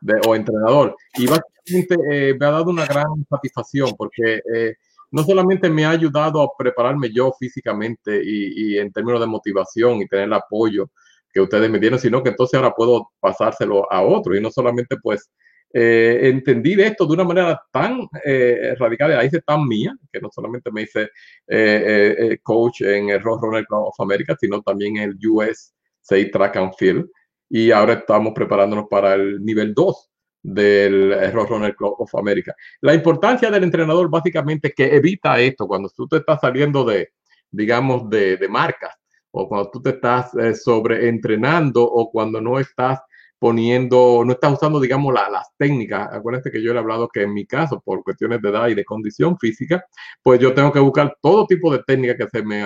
de, 0.00 0.20
o 0.26 0.34
entrenador 0.34 0.96
y 1.14 1.26
básicamente 1.26 1.96
eh, 2.10 2.36
me 2.38 2.46
ha 2.46 2.50
dado 2.50 2.70
una 2.70 2.86
gran 2.86 3.06
satisfacción 3.28 3.94
porque 3.96 4.40
eh, 4.54 4.74
no 5.10 5.22
solamente 5.24 5.68
me 5.70 5.84
ha 5.84 5.90
ayudado 5.90 6.42
a 6.42 6.48
prepararme 6.56 7.10
yo 7.12 7.32
físicamente 7.38 8.20
y, 8.24 8.74
y 8.74 8.78
en 8.78 8.92
términos 8.92 9.20
de 9.20 9.26
motivación 9.26 10.00
y 10.00 10.06
tener 10.06 10.26
el 10.26 10.32
apoyo 10.32 10.90
que 11.32 11.40
ustedes 11.40 11.70
me 11.70 11.78
dieron, 11.78 11.98
sino 11.98 12.22
que 12.22 12.30
entonces 12.30 12.54
ahora 12.56 12.74
puedo 12.74 13.10
pasárselo 13.20 13.90
a 13.92 14.02
otro 14.02 14.34
y 14.34 14.40
no 14.40 14.50
solamente 14.50 14.96
pues 15.02 15.30
eh, 15.78 16.30
entendí 16.30 16.72
esto 16.80 17.06
de 17.06 17.12
una 17.12 17.24
manera 17.24 17.60
tan 17.70 18.08
eh, 18.24 18.74
radical, 18.78 19.12
ahí 19.12 19.26
hice 19.26 19.42
tan 19.42 19.66
mía, 19.66 19.94
que 20.10 20.20
no 20.20 20.30
solamente 20.32 20.70
me 20.70 20.82
hice 20.82 21.10
eh, 21.46 22.38
coach 22.42 22.80
en 22.82 23.10
el 23.10 23.20
Roadrunner 23.20 23.66
Club 23.66 23.88
of 23.88 24.00
America, 24.00 24.34
sino 24.40 24.62
también 24.62 24.96
en 24.96 25.10
el 25.10 25.28
US 25.28 25.74
Track 26.08 26.56
and 26.56 26.72
Field. 26.78 27.06
Y 27.48 27.70
ahora 27.70 27.94
estamos 27.94 28.32
preparándonos 28.34 28.86
para 28.88 29.14
el 29.14 29.44
nivel 29.44 29.74
2 29.74 30.10
del 30.42 31.32
Roadrunner 31.32 31.74
Club 31.74 31.94
of 31.98 32.14
America. 32.14 32.54
La 32.80 32.94
importancia 32.94 33.50
del 33.50 33.64
entrenador 33.64 34.08
básicamente 34.08 34.72
que 34.72 34.94
evita 34.94 35.38
esto 35.40 35.66
cuando 35.66 35.88
tú 35.88 36.06
te 36.06 36.18
estás 36.18 36.40
saliendo 36.40 36.84
de, 36.84 37.10
digamos, 37.50 38.08
de, 38.08 38.36
de 38.36 38.48
marcas 38.48 38.94
o 39.30 39.48
cuando 39.48 39.70
tú 39.70 39.82
te 39.82 39.90
estás 39.90 40.32
sobre 40.62 41.08
entrenando 41.08 41.84
o 41.84 42.10
cuando 42.10 42.40
no 42.40 42.58
estás 42.58 43.00
poniendo, 43.38 44.22
no 44.24 44.32
estás 44.32 44.54
usando, 44.54 44.80
digamos, 44.80 45.12
las 45.12 45.48
técnicas. 45.58 46.08
Acuérdense 46.12 46.50
que 46.50 46.62
yo 46.62 46.72
he 46.72 46.78
hablado 46.78 47.08
que 47.08 47.22
en 47.22 47.34
mi 47.34 47.46
caso, 47.46 47.80
por 47.80 48.02
cuestiones 48.02 48.40
de 48.40 48.48
edad 48.48 48.68
y 48.68 48.74
de 48.74 48.84
condición 48.84 49.38
física, 49.38 49.84
pues 50.22 50.40
yo 50.40 50.54
tengo 50.54 50.72
que 50.72 50.80
buscar 50.80 51.16
todo 51.20 51.46
tipo 51.46 51.70
de 51.72 51.82
técnicas 51.86 52.28
que 52.32 52.42
me, 52.42 52.64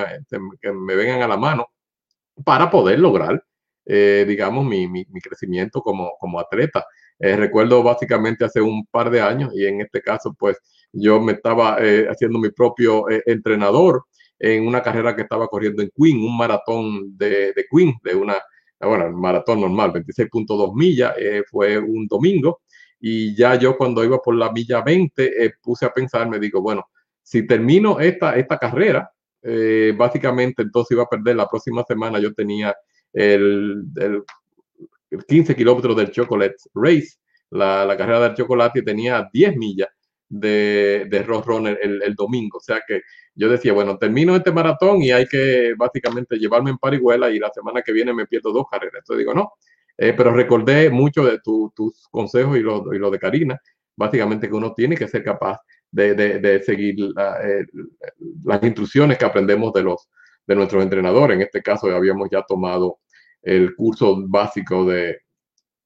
que 0.61 0.73
me 0.73 0.95
vengan 0.95 1.23
a 1.23 1.29
la 1.29 1.37
mano 1.37 1.67
para 2.45 2.71
poder 2.71 3.01
lograr, 3.01 3.43
eh, 3.87 4.25
digamos, 4.27 4.65
mi, 4.65 4.87
mi, 4.89 5.05
crecimiento 5.23 5.81
como, 5.81 6.13
como 6.19 6.39
atleta. 6.39 6.85
Eh, 7.19 7.37
recuerdo 7.37 7.83
básicamente 7.83 8.45
hace 8.45 8.61
un 8.61 8.87
par 8.87 9.11
de 9.11 9.21
años 9.21 9.53
y 9.55 9.67
en 9.67 9.81
este 9.81 10.01
caso, 10.01 10.35
pues 10.39 10.59
yo 10.93 11.21
me 11.21 11.33
estaba 11.33 11.79
eh, 11.81 12.07
haciendo 12.09 12.39
mi 12.39 12.51
propio 12.51 13.05
entrenador 13.27 14.05
en 14.39 14.67
una 14.67 14.83
carrera 14.83 15.15
que 15.15 15.23
estaba 15.23 15.49
corriendo 15.49 15.83
en 15.83 15.91
Queen, 15.95 16.19
un 16.19 16.37
maratón 16.37 17.17
de, 17.17 17.53
de 17.53 17.67
Queen, 17.71 17.95
de 18.03 18.15
una 18.15 18.37
bueno, 18.83 19.07
el 19.09 19.13
maratón 19.13 19.61
normal, 19.61 19.93
26.2 19.93 20.75
millas, 20.75 21.15
fue 21.51 21.77
un 21.77 22.07
domingo, 22.07 22.63
y 22.99 23.37
ya 23.37 23.55
yo 23.57 23.77
cuando 23.77 24.03
iba 24.03 24.17
por 24.23 24.35
la 24.35 24.51
milla 24.51 24.81
20 24.81 25.45
eh, 25.45 25.53
puse 25.61 25.85
a 25.85 25.93
pensar, 25.93 26.27
me 26.31 26.39
digo, 26.39 26.63
bueno, 26.63 26.89
si 27.23 27.47
termino 27.47 28.01
esta, 28.01 28.37
esta 28.37 28.57
carrera, 28.57 29.13
básicamente 29.99 30.63
entonces 30.63 30.93
iba 30.93 31.03
a 31.03 31.09
perder 31.09 31.37
la 31.37 31.47
próxima 31.47 31.85
semana, 31.87 32.19
yo 32.19 32.33
tenía 32.33 32.75
el, 33.13 33.85
el, 33.97 34.23
15 35.27 35.57
kilómetros 35.57 35.97
del 35.97 36.11
Chocolate 36.11 36.57
Race, 36.75 37.17
la, 37.51 37.85
la, 37.85 37.97
carrera 37.97 38.21
del 38.21 38.35
chocolate, 38.35 38.83
tenía 38.83 39.29
10 39.33 39.57
millas 39.57 39.89
de, 40.29 41.07
de 41.11 41.23
Runner 41.23 41.79
el, 41.83 42.03
el, 42.03 42.15
domingo. 42.15 42.59
O 42.59 42.61
sea 42.61 42.81
que 42.87 43.03
yo 43.35 43.49
decía, 43.49 43.73
bueno, 43.73 43.99
termino 43.99 44.37
este 44.37 44.53
maratón 44.53 45.03
y 45.03 45.11
hay 45.11 45.27
que 45.27 45.75
básicamente 45.77 46.37
llevarme 46.37 46.71
en 46.71 46.79
parihuela 46.79 47.31
y 47.31 47.39
la 47.39 47.51
semana 47.51 47.83
que 47.83 47.93
viene 47.93 48.15
me 48.15 48.27
pierdo 48.27 48.53
dos 48.53 48.67
carreras. 48.71 49.01
Entonces 49.01 49.19
digo, 49.19 49.35
no, 49.35 49.53
eh, 49.99 50.15
pero 50.17 50.33
recordé 50.33 50.89
mucho 50.91 51.25
de 51.25 51.41
tus 51.41 52.07
consejos 52.11 52.57
y 52.57 52.61
lo, 52.61 52.95
y 52.95 52.99
lo, 52.99 53.11
de 53.11 53.19
Karina, 53.19 53.61
básicamente 53.97 54.49
que 54.49 54.55
uno 54.55 54.73
tiene 54.73 54.97
que 54.97 55.09
ser 55.09 55.25
capaz 55.25 55.59
de, 55.91 56.15
de, 56.15 56.39
de 56.39 56.63
seguir 56.63 56.97
eh, 57.45 57.67
las 58.45 58.63
instrucciones 58.63 59.19
que 59.19 59.25
aprendemos 59.25 59.73
de, 59.73 59.83
los, 59.83 60.09
de 60.47 60.55
nuestros 60.55 60.83
entrenadores. 60.83 61.37
En 61.37 61.43
este 61.43 61.63
caso 61.63 61.95
habíamos 61.95 62.29
ya 62.31 62.43
tomado 62.43 62.99
el 63.43 63.75
curso 63.75 64.17
básico 64.29 64.85
de, 64.85 65.21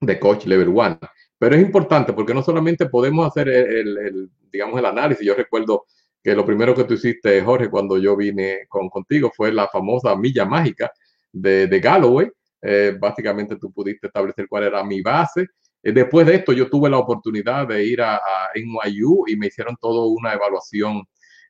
de 0.00 0.18
Coach 0.18 0.46
Level 0.46 0.68
1. 0.68 0.98
Pero 1.38 1.56
es 1.56 1.62
importante 1.62 2.12
porque 2.12 2.34
no 2.34 2.42
solamente 2.42 2.86
podemos 2.86 3.26
hacer 3.26 3.48
el, 3.48 4.30
digamos, 4.50 4.78
el 4.78 4.86
análisis. 4.86 5.26
Yo 5.26 5.34
recuerdo 5.34 5.84
que 6.22 6.34
lo 6.34 6.46
primero 6.46 6.74
que 6.74 6.84
tú 6.84 6.94
hiciste, 6.94 7.42
Jorge, 7.42 7.68
cuando 7.68 7.98
yo 7.98 8.16
vine 8.16 8.66
con, 8.68 8.88
contigo 8.88 9.30
fue 9.34 9.52
la 9.52 9.68
famosa 9.68 10.16
milla 10.16 10.44
mágica 10.44 10.90
de, 11.32 11.66
de 11.66 11.80
Galloway. 11.80 12.30
Eh, 12.62 12.96
básicamente 12.98 13.56
tú 13.56 13.70
pudiste 13.70 14.06
establecer 14.06 14.46
cuál 14.48 14.64
era 14.64 14.82
mi 14.82 15.02
base. 15.02 15.48
Eh, 15.82 15.92
después 15.92 16.26
de 16.26 16.36
esto 16.36 16.52
yo 16.52 16.70
tuve 16.70 16.88
la 16.88 16.96
oportunidad 16.96 17.68
de 17.68 17.84
ir 17.84 18.00
a, 18.00 18.16
a 18.16 18.50
NYU 18.54 19.24
y 19.26 19.36
me 19.36 19.48
hicieron 19.48 19.76
toda 19.78 20.06
una 20.06 20.32
evaluación, 20.32 21.02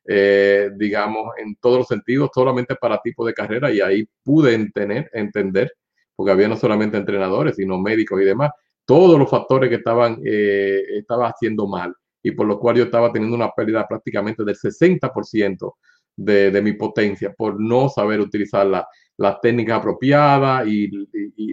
eh, 0.07 0.69
digamos, 0.75 1.33
en 1.37 1.55
todos 1.55 1.79
los 1.79 1.87
sentidos, 1.87 2.29
solamente 2.33 2.75
para 2.75 2.99
tipo 3.01 3.25
de 3.25 3.33
carrera 3.33 3.71
y 3.71 3.81
ahí 3.81 4.07
pude 4.23 4.53
entender, 4.53 5.09
entender, 5.13 5.71
porque 6.15 6.31
había 6.31 6.47
no 6.47 6.57
solamente 6.57 6.97
entrenadores, 6.97 7.55
sino 7.55 7.79
médicos 7.79 8.21
y 8.21 8.25
demás, 8.25 8.51
todos 8.85 9.17
los 9.17 9.29
factores 9.29 9.69
que 9.69 9.77
estaban 9.77 10.19
eh, 10.23 11.03
haciendo 11.07 11.67
mal 11.67 11.93
y 12.21 12.31
por 12.31 12.47
lo 12.47 12.59
cual 12.59 12.77
yo 12.77 12.83
estaba 12.85 13.11
teniendo 13.11 13.35
una 13.35 13.51
pérdida 13.51 13.87
prácticamente 13.87 14.43
del 14.43 14.55
60% 14.55 15.73
de, 16.15 16.51
de 16.51 16.61
mi 16.61 16.73
potencia 16.73 17.33
por 17.33 17.59
no 17.59 17.89
saber 17.89 18.19
utilizar 18.19 18.65
la, 18.65 18.87
la 19.17 19.39
técnica 19.39 19.75
apropiada 19.75 20.65
y, 20.65 20.89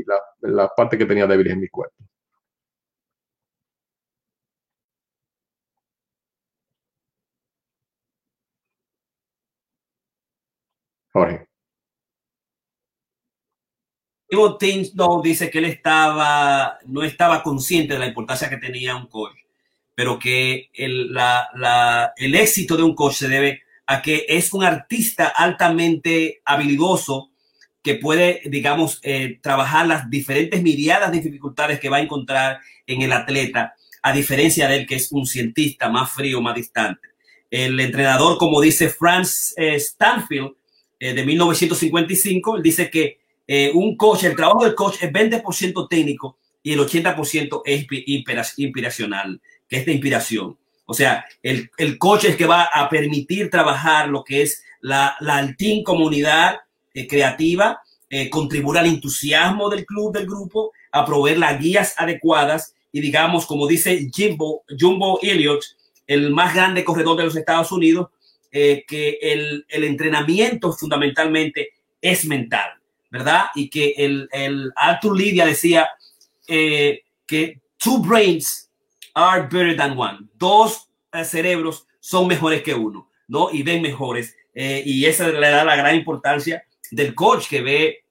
la, 0.05 0.19
la, 0.41 0.69
parte 0.69 0.99
que 0.99 1.07
tenía 1.07 1.27
débiles 1.27 1.53
en 1.53 1.61
mi 1.61 1.69
cuerpo. 1.69 1.95
Jorge. 11.13 11.47
no 14.95 15.21
dice 15.23 15.51
que 15.51 15.59
él 15.59 15.67
estaba, 15.67 16.79
no 16.87 17.03
estaba 17.03 17.43
consciente 17.43 17.95
de 17.95 18.01
la 18.01 18.07
importancia 18.07 18.49
que 18.49 18.57
tenía 18.57 18.97
un 18.97 19.07
coach, 19.07 19.37
pero 19.95 20.19
que 20.19 20.71
el, 20.73 21.15
el 22.17 22.35
éxito 22.35 22.77
de 22.77 22.83
un 22.83 22.95
coach 22.95 23.15
se 23.15 23.29
debe 23.29 23.63
a 23.87 24.01
que 24.01 24.25
es 24.29 24.53
un 24.55 24.65
artista 24.65 25.29
altamente 25.29 26.41
habilidoso 26.45 27.31
que 27.83 27.97
puede, 27.97 28.41
digamos, 28.47 29.01
eh, 29.03 29.39
trabajar 29.43 29.87
las 29.87 30.09
diferentes 30.09 30.63
miriadas 30.63 31.11
de 31.11 31.21
dificultades 31.21 31.81
que 31.81 31.89
va 31.89 31.99
a 31.99 32.03
encontrar 32.03 32.61
en 32.87 33.03
el 33.03 33.13
atleta, 33.13 33.75
a 34.03 34.13
diferencia 34.13 34.69
de 34.69 34.77
él 34.77 34.87
que 34.87 34.95
es 34.95 35.11
un 35.13 35.27
cientista 35.27 35.89
más 35.89 36.11
frío, 36.11 36.41
más 36.41 36.55
distante. 36.55 37.09
El 37.51 37.79
entrenador, 37.81 38.39
como 38.39 38.61
dice 38.61 38.89
Franz 38.89 39.53
eh, 39.57 39.75
Stanfield, 39.75 40.53
eh, 41.03 41.15
de 41.15 41.27
1955, 41.27 42.59
él 42.59 42.63
dice 42.63 42.89
que 42.89 43.19
eh, 43.49 43.73
un 43.75 43.97
coach, 43.97 44.23
el 44.23 44.37
trabajo 44.37 44.63
del 44.63 44.77
coach 44.77 45.03
es 45.03 45.13
20% 45.13 45.89
técnico 45.89 46.39
y 46.63 46.75
el 46.75 46.79
80% 46.79 47.63
es 47.65 47.87
inspiracional, 48.57 49.41
que 49.69 49.79
es 49.79 49.85
de 49.85 49.95
inspiración. 49.95 50.57
O 50.87 50.95
sea, 50.95 51.25
el, 51.43 51.69
el 51.77 51.99
coach 51.99 52.27
es 52.27 52.37
que 52.37 52.47
va 52.47 52.69
a 52.73 52.89
permitir 52.89 53.51
trabajar 53.51 54.11
lo 54.11 54.23
que 54.23 54.43
es 54.43 54.63
la, 54.81 55.17
la 55.19 55.53
team 55.59 55.83
comunidad 55.83 56.61
eh, 56.95 57.09
creativa, 57.09 57.81
contribuir 58.31 58.79
al 58.79 58.87
entusiasmo 58.87 59.71
del 59.71 59.87
club, 59.87 60.13
del 60.13 60.27
grupo, 60.27 60.71
a 60.93 61.05
proveer 61.05 61.39
las 61.39 61.59
guías 61.59 61.95
adecuadas 61.97 62.75
y 62.93 63.01
digamos, 63.01 63.47
como 63.47 63.67
dice 63.67 64.09
Jimbo, 64.15 64.63
Jumbo 64.79 65.19
Elliott, 65.23 65.65
el 66.07 66.31
más 66.31 66.55
grande 66.55 66.85
corredor 66.85 67.17
de 67.17 67.25
los 67.25 67.35
Estados 67.35 67.73
Unidos, 67.73 68.11
eh, 68.53 68.85
que 68.87 69.19
el, 69.21 69.67
el 69.69 69.85
entrenamiento 69.85 70.73
fundamentalmente 70.73 71.71
es 72.01 72.25
mental 72.27 72.83
¿verdad? 73.13 73.49
Y 73.55 73.69
que 73.69 73.91
el, 73.99 74.27
el 74.33 74.73
Arthur 74.75 75.17
Lidia 75.17 75.45
decía 75.45 75.91
eh, 76.49 77.03
que 77.27 77.61
two 77.77 77.99
brains 77.99 78.71
are 79.13 79.43
better 79.43 79.77
than 79.77 79.97
one. 79.99 80.21
Dos 80.39 80.89
eh, 81.13 81.23
cerebros 81.23 81.87
son 82.01 82.27
mejores 82.27 82.63
que 82.63 82.75
uno, 82.75 83.11
¿no? 83.29 83.51
Y 83.53 83.63
ven 83.63 83.83
mejores. 83.83 84.35
Eh, 84.55 84.83
y 84.87 85.05
esa 85.05 85.29
le 85.29 85.51
da 85.51 85.63
la 85.63 85.77
gran 85.77 85.95
importancia 85.95 86.65
del 86.91 87.15
coach 87.15 87.49
que 87.49 87.61
ve 87.61 88.05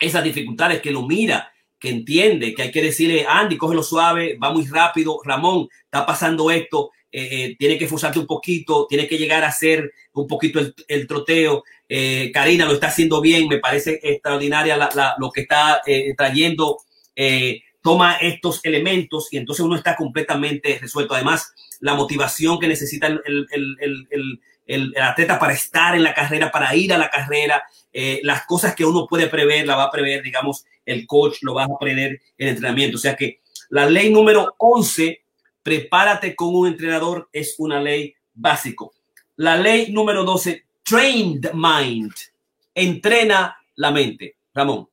esas 0.00 0.24
dificultades, 0.24 0.80
que 0.80 0.92
lo 0.92 1.02
mira, 1.02 1.52
que 1.78 1.90
entiende, 1.90 2.54
que 2.54 2.62
hay 2.62 2.70
que 2.70 2.82
decirle, 2.82 3.26
Andy, 3.28 3.58
cógelo 3.58 3.82
suave, 3.82 4.38
va 4.42 4.50
muy 4.50 4.66
rápido, 4.66 5.20
Ramón, 5.24 5.68
está 5.84 6.06
pasando 6.06 6.50
esto, 6.50 6.90
eh, 7.10 7.28
eh, 7.30 7.56
tiene 7.58 7.78
que 7.78 7.88
forzarte 7.88 8.18
un 8.18 8.26
poquito, 8.26 8.86
tiene 8.86 9.08
que 9.08 9.16
llegar 9.16 9.42
a 9.42 9.48
hacer 9.48 9.92
un 10.12 10.26
poquito 10.26 10.58
el, 10.58 10.74
el 10.88 11.06
troteo, 11.06 11.64
eh, 11.88 12.30
Karina 12.34 12.66
lo 12.66 12.74
está 12.74 12.88
haciendo 12.88 13.22
bien, 13.22 13.48
me 13.48 13.58
parece 13.58 13.98
extraordinaria 14.02 14.76
lo 15.18 15.30
que 15.30 15.40
está 15.42 15.80
trayendo, 16.16 16.78
toma 17.80 18.16
estos 18.16 18.60
elementos 18.62 19.32
y 19.32 19.38
entonces 19.38 19.64
uno 19.64 19.76
está 19.76 19.96
completamente 19.96 20.78
resuelto. 20.78 21.14
Además, 21.14 21.52
la 21.80 21.94
motivación 21.94 22.58
que 22.58 22.68
necesita 22.68 23.06
el, 23.06 24.40
atleta 25.00 25.38
para 25.38 25.54
estar 25.54 25.94
en 25.94 26.02
la 26.02 26.12
carrera, 26.12 26.50
para 26.50 26.74
ir 26.76 26.92
a 26.92 26.98
la 26.98 27.08
carrera, 27.08 27.62
las 28.22 28.44
cosas 28.44 28.74
que 28.74 28.84
uno 28.84 29.06
puede 29.08 29.28
prever, 29.28 29.66
la 29.66 29.76
va 29.76 29.84
a 29.84 29.90
prever, 29.90 30.22
digamos, 30.22 30.66
el 30.84 31.06
coach 31.06 31.38
lo 31.40 31.54
va 31.54 31.64
a 31.64 31.78
prever 31.80 32.20
el 32.36 32.48
entrenamiento. 32.48 32.98
O 32.98 33.00
sea 33.00 33.16
que 33.16 33.40
la 33.70 33.86
ley 33.86 34.10
número 34.10 34.54
11, 34.58 35.22
prepárate 35.68 36.34
con 36.34 36.54
un 36.54 36.66
entrenador, 36.66 37.28
es 37.30 37.56
una 37.58 37.78
ley 37.78 38.14
básico. 38.32 38.94
La 39.36 39.54
ley 39.54 39.92
número 39.92 40.24
12, 40.24 40.64
trained 40.82 41.52
mind, 41.52 42.10
entrena 42.74 43.54
la 43.76 43.90
mente. 43.90 44.36
Ramón. 44.54 44.88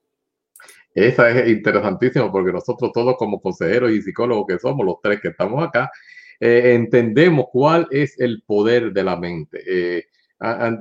Esa 0.93 1.30
es 1.30 1.47
interesantísimo 1.47 2.30
porque 2.30 2.51
nosotros 2.51 2.91
todos 2.93 3.15
como 3.15 3.41
consejeros 3.41 3.89
y 3.91 4.01
psicólogos 4.01 4.47
que 4.49 4.59
somos, 4.59 4.86
los 4.86 4.97
tres 5.01 5.21
que 5.21 5.30
estamos 5.30 5.65
acá, 5.65 5.89
eh, 6.41 6.73
entendemos 6.73 7.45
cuál 7.53 7.88
es 7.89 8.19
el 8.19 8.43
poder 8.45 8.91
de 8.91 9.03
la 9.05 9.15
mente. 9.15 9.63
Eh, 9.65 10.03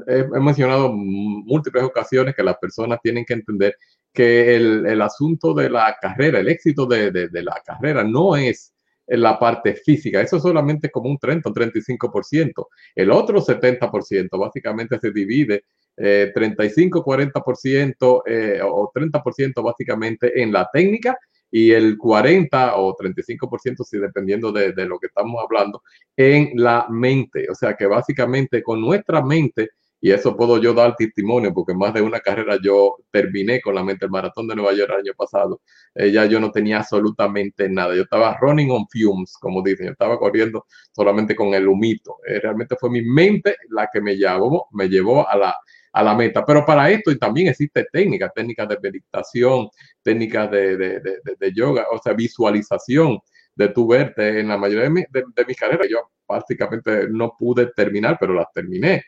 he 0.08 0.40
mencionado 0.40 0.92
múltiples 0.92 1.84
ocasiones 1.84 2.34
que 2.34 2.42
las 2.42 2.58
personas 2.58 2.98
tienen 3.00 3.24
que 3.24 3.34
entender 3.34 3.76
que 4.12 4.56
el, 4.56 5.00
asunto 5.00 5.54
de 5.54 5.70
la 5.70 5.96
carrera, 6.00 6.40
el 6.40 6.48
éxito 6.48 6.84
de, 6.84 7.28
la 7.30 7.62
carrera 7.64 8.02
no 8.02 8.34
es 8.36 8.73
en 9.06 9.20
la 9.20 9.38
parte 9.38 9.74
física, 9.74 10.20
eso 10.20 10.36
es 10.36 10.42
solamente 10.42 10.90
como 10.90 11.10
un 11.10 11.18
30 11.18 11.48
o 11.48 11.52
35%. 11.52 12.66
El 12.94 13.10
otro 13.10 13.40
70% 13.40 14.38
básicamente 14.38 14.98
se 14.98 15.10
divide 15.10 15.64
eh, 15.96 16.32
35, 16.34 17.04
40% 17.04 18.22
eh, 18.26 18.60
o 18.62 18.90
30% 18.92 19.62
básicamente 19.62 20.42
en 20.42 20.52
la 20.52 20.68
técnica 20.72 21.16
y 21.50 21.70
el 21.70 21.96
40 21.96 22.76
o 22.76 22.96
35%, 22.96 23.84
si 23.84 23.98
dependiendo 23.98 24.50
de, 24.50 24.72
de, 24.72 24.86
lo 24.86 24.98
que 24.98 25.06
estamos 25.06 25.40
hablando, 25.40 25.82
en 26.16 26.50
la 26.54 26.86
mente. 26.90 27.46
O 27.48 27.54
sea 27.54 27.74
que 27.74 27.86
básicamente 27.86 28.62
con 28.62 28.80
nuestra 28.80 29.22
mente 29.22 29.70
y 30.04 30.12
eso 30.12 30.36
puedo 30.36 30.60
yo 30.60 30.74
dar 30.74 30.94
testimonio 30.96 31.54
porque 31.54 31.72
más 31.72 31.94
de 31.94 32.02
una 32.02 32.20
carrera 32.20 32.58
yo 32.62 32.98
terminé 33.10 33.62
con 33.62 33.74
la 33.74 33.82
mente 33.82 34.04
el 34.04 34.10
maratón 34.10 34.46
de 34.46 34.54
Nueva 34.54 34.74
York 34.74 34.90
el 34.92 35.00
año 35.00 35.14
pasado. 35.16 35.62
Eh, 35.94 36.12
yo 36.12 36.38
no 36.40 36.50
tenía 36.50 36.80
absolutamente 36.80 37.70
nada. 37.70 37.96
Yo 37.96 38.02
estaba 38.02 38.36
running 38.38 38.70
on 38.70 38.86
fumes, 38.86 39.32
como 39.40 39.62
dicen. 39.62 39.86
Yo 39.86 39.92
estaba 39.92 40.18
corriendo 40.18 40.66
solamente 40.92 41.34
con 41.34 41.54
el 41.54 41.66
humito. 41.66 42.18
Eh, 42.28 42.38
realmente 42.38 42.76
fue 42.78 42.90
mi 42.90 43.00
mente 43.00 43.56
la 43.70 43.88
que 43.90 44.02
me 44.02 44.14
llevó, 44.14 44.68
me 44.72 44.90
llevó 44.90 45.26
a 45.26 45.38
la, 45.38 45.56
a 45.94 46.02
la 46.02 46.14
meta. 46.14 46.44
Pero 46.44 46.66
para 46.66 46.90
esto 46.90 47.16
también 47.16 47.48
existe 47.48 47.86
técnicas, 47.90 48.30
técnicas 48.34 48.68
de 48.68 48.78
meditación, 48.82 49.70
técnicas 50.02 50.50
de, 50.50 50.76
de, 50.76 51.00
de, 51.00 51.18
de, 51.40 51.52
yoga, 51.54 51.86
o 51.90 51.96
sea, 51.96 52.12
visualización 52.12 53.20
de 53.54 53.68
tu 53.68 53.88
verte 53.88 54.40
en 54.40 54.48
la 54.48 54.58
mayoría 54.58 54.90
de, 54.90 55.44
mis 55.48 55.56
carreras. 55.56 55.88
Yo 55.88 56.10
básicamente 56.28 57.08
no 57.08 57.34
pude 57.38 57.72
terminar, 57.74 58.18
pero 58.20 58.34
las 58.34 58.52
terminé. 58.52 59.02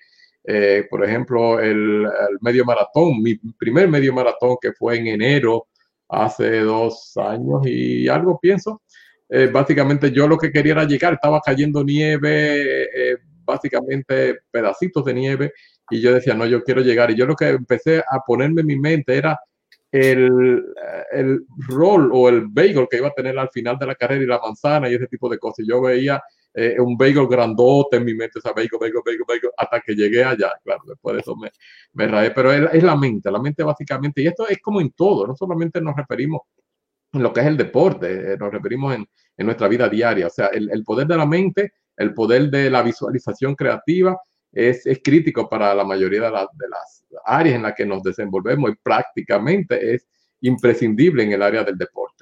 Eh, 0.48 0.86
por 0.88 1.04
ejemplo, 1.04 1.58
el, 1.58 2.06
medio 2.40 2.64
maratón, 2.64 3.20
mi 3.20 3.34
primer 3.34 3.88
medio 3.88 4.12
maratón 4.12 4.56
que 4.60 4.72
fue 4.72 4.96
en 4.98 5.08
enero 5.08 5.66
hace 6.08 6.60
dos 6.60 7.16
años 7.16 7.66
y 7.66 8.06
algo 8.08 8.38
pienso. 8.40 8.82
Eh, 9.28 9.48
básicamente 9.52 10.12
yo 10.12 10.28
lo 10.28 10.38
que 10.38 10.52
quería 10.52 10.74
era 10.74 10.84
llegar, 10.84 11.14
estaba 11.14 11.40
cayendo 11.44 11.82
nieve, 11.82 12.84
eh, 12.84 13.16
básicamente 13.44 14.38
pedacitos 14.50 15.04
de 15.04 15.14
nieve, 15.14 15.52
y 15.90 16.00
yo 16.00 16.14
decía, 16.14 16.34
no, 16.34 16.46
yo 16.46 16.62
quiero 16.62 16.80
llegar. 16.80 17.10
Y 17.10 17.16
yo 17.16 17.26
lo 17.26 17.34
que 17.34 17.48
empecé 17.48 17.98
a 17.98 18.20
ponerme 18.24 18.60
en 18.60 18.66
mi 18.68 18.78
mente 18.78 19.16
era 19.16 19.38
el, 19.90 20.64
el 21.12 21.40
rol 21.68 22.10
o 22.12 22.28
el 22.28 22.46
bagel 22.48 22.86
que 22.90 22.98
iba 22.98 23.08
a 23.08 23.14
tener 23.14 23.38
al 23.38 23.50
final 23.50 23.78
de 23.78 23.86
la 23.86 23.94
carrera 23.96 24.22
y 24.22 24.26
la 24.26 24.40
manzana 24.40 24.88
y 24.88 24.94
ese 24.94 25.06
tipo 25.08 25.28
de 25.28 25.38
cosas. 25.38 25.66
Yo 25.68 25.80
veía 25.80 26.22
eh, 26.58 26.80
un 26.80 26.96
bagel 26.96 27.26
grandote 27.28 27.98
en 27.98 28.04
mi 28.06 28.14
mente, 28.14 28.38
o 28.38 28.40
sea, 28.40 28.52
bagel, 28.52 28.78
bagel, 28.80 29.02
bagel, 29.28 29.50
hasta 29.58 29.78
que 29.80 29.94
llegué 29.94 30.24
allá, 30.24 30.52
claro, 30.64 30.80
después 30.86 31.14
de 31.14 31.20
eso 31.20 31.36
me, 31.36 31.50
me 31.92 32.06
raé, 32.06 32.30
pero 32.30 32.50
es, 32.50 32.72
es, 32.72 32.82
la 32.82 32.96
mente, 32.96 33.30
la 33.30 33.38
mente 33.38 33.62
básicamente, 33.62 34.22
y 34.22 34.26
esto 34.26 34.48
es 34.48 34.58
como 34.62 34.80
en 34.80 34.90
todo, 34.92 35.26
no 35.26 35.36
solamente 35.36 35.82
nos 35.82 35.94
referimos 35.94 36.40
en 37.12 37.22
lo 37.22 37.30
que 37.30 37.40
es 37.40 37.46
el 37.46 37.58
deporte, 37.58 38.32
eh, 38.32 38.36
nos 38.38 38.50
referimos 38.50 38.94
en, 38.94 39.06
en, 39.36 39.46
nuestra 39.46 39.68
vida 39.68 39.86
diaria, 39.86 40.28
o 40.28 40.30
sea, 40.30 40.46
el, 40.46 40.70
el, 40.70 40.82
poder 40.82 41.06
de 41.06 41.18
la 41.18 41.26
mente, 41.26 41.74
el 41.94 42.14
poder 42.14 42.48
de 42.48 42.70
la 42.70 42.80
visualización 42.80 43.54
creativa 43.54 44.18
es, 44.50 44.86
es 44.86 45.00
crítico 45.04 45.50
para 45.50 45.74
la 45.74 45.84
mayoría 45.84 46.22
de, 46.22 46.30
la, 46.30 46.48
de 46.54 46.68
las 46.70 47.04
áreas 47.26 47.56
en 47.56 47.62
las 47.64 47.74
que 47.74 47.84
nos 47.84 48.02
desenvolvemos 48.02 48.70
y 48.70 48.76
prácticamente 48.82 49.94
es 49.94 50.08
imprescindible 50.40 51.22
en 51.22 51.32
el 51.32 51.42
área 51.42 51.62
del 51.64 51.76
deporte. 51.76 52.15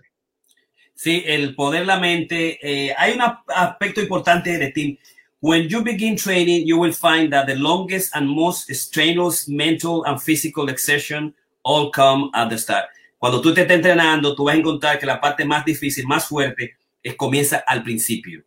Sí, 0.95 1.22
el 1.26 1.55
poder 1.55 1.86
la 1.86 1.99
mente. 1.99 2.59
Eh, 2.62 2.95
hay 2.97 3.14
un 3.14 3.22
aspecto 3.49 4.01
importante 4.01 4.57
de 4.59 4.70
ti. 4.70 4.99
When 5.40 5.68
you 5.68 5.82
begin 5.82 6.16
training, 6.16 6.66
you 6.66 6.78
will 6.78 6.95
find 6.95 7.30
that 7.32 7.47
the 7.47 7.57
longest 7.57 8.14
and 8.16 8.28
most 8.28 8.70
strenuous 8.70 9.49
mental 9.49 10.03
and 10.07 10.18
physical 10.18 10.70
exertion 10.70 11.34
all 11.62 11.90
come 11.90 12.30
at 12.32 12.49
the 12.49 12.57
start. 12.57 12.86
Cuando 13.18 13.40
tú 13.40 13.53
te 13.53 13.62
estés 13.62 13.76
entrenando, 13.76 14.34
tú 14.34 14.45
vas 14.45 14.55
a 14.55 14.59
encontrar 14.59 14.99
que 14.99 15.07
la 15.07 15.20
parte 15.20 15.45
más 15.45 15.64
difícil, 15.64 16.07
más 16.07 16.26
fuerte, 16.26 16.76
es, 17.03 17.14
comienza 17.16 17.64
al 17.66 17.82
principio. 17.82 18.45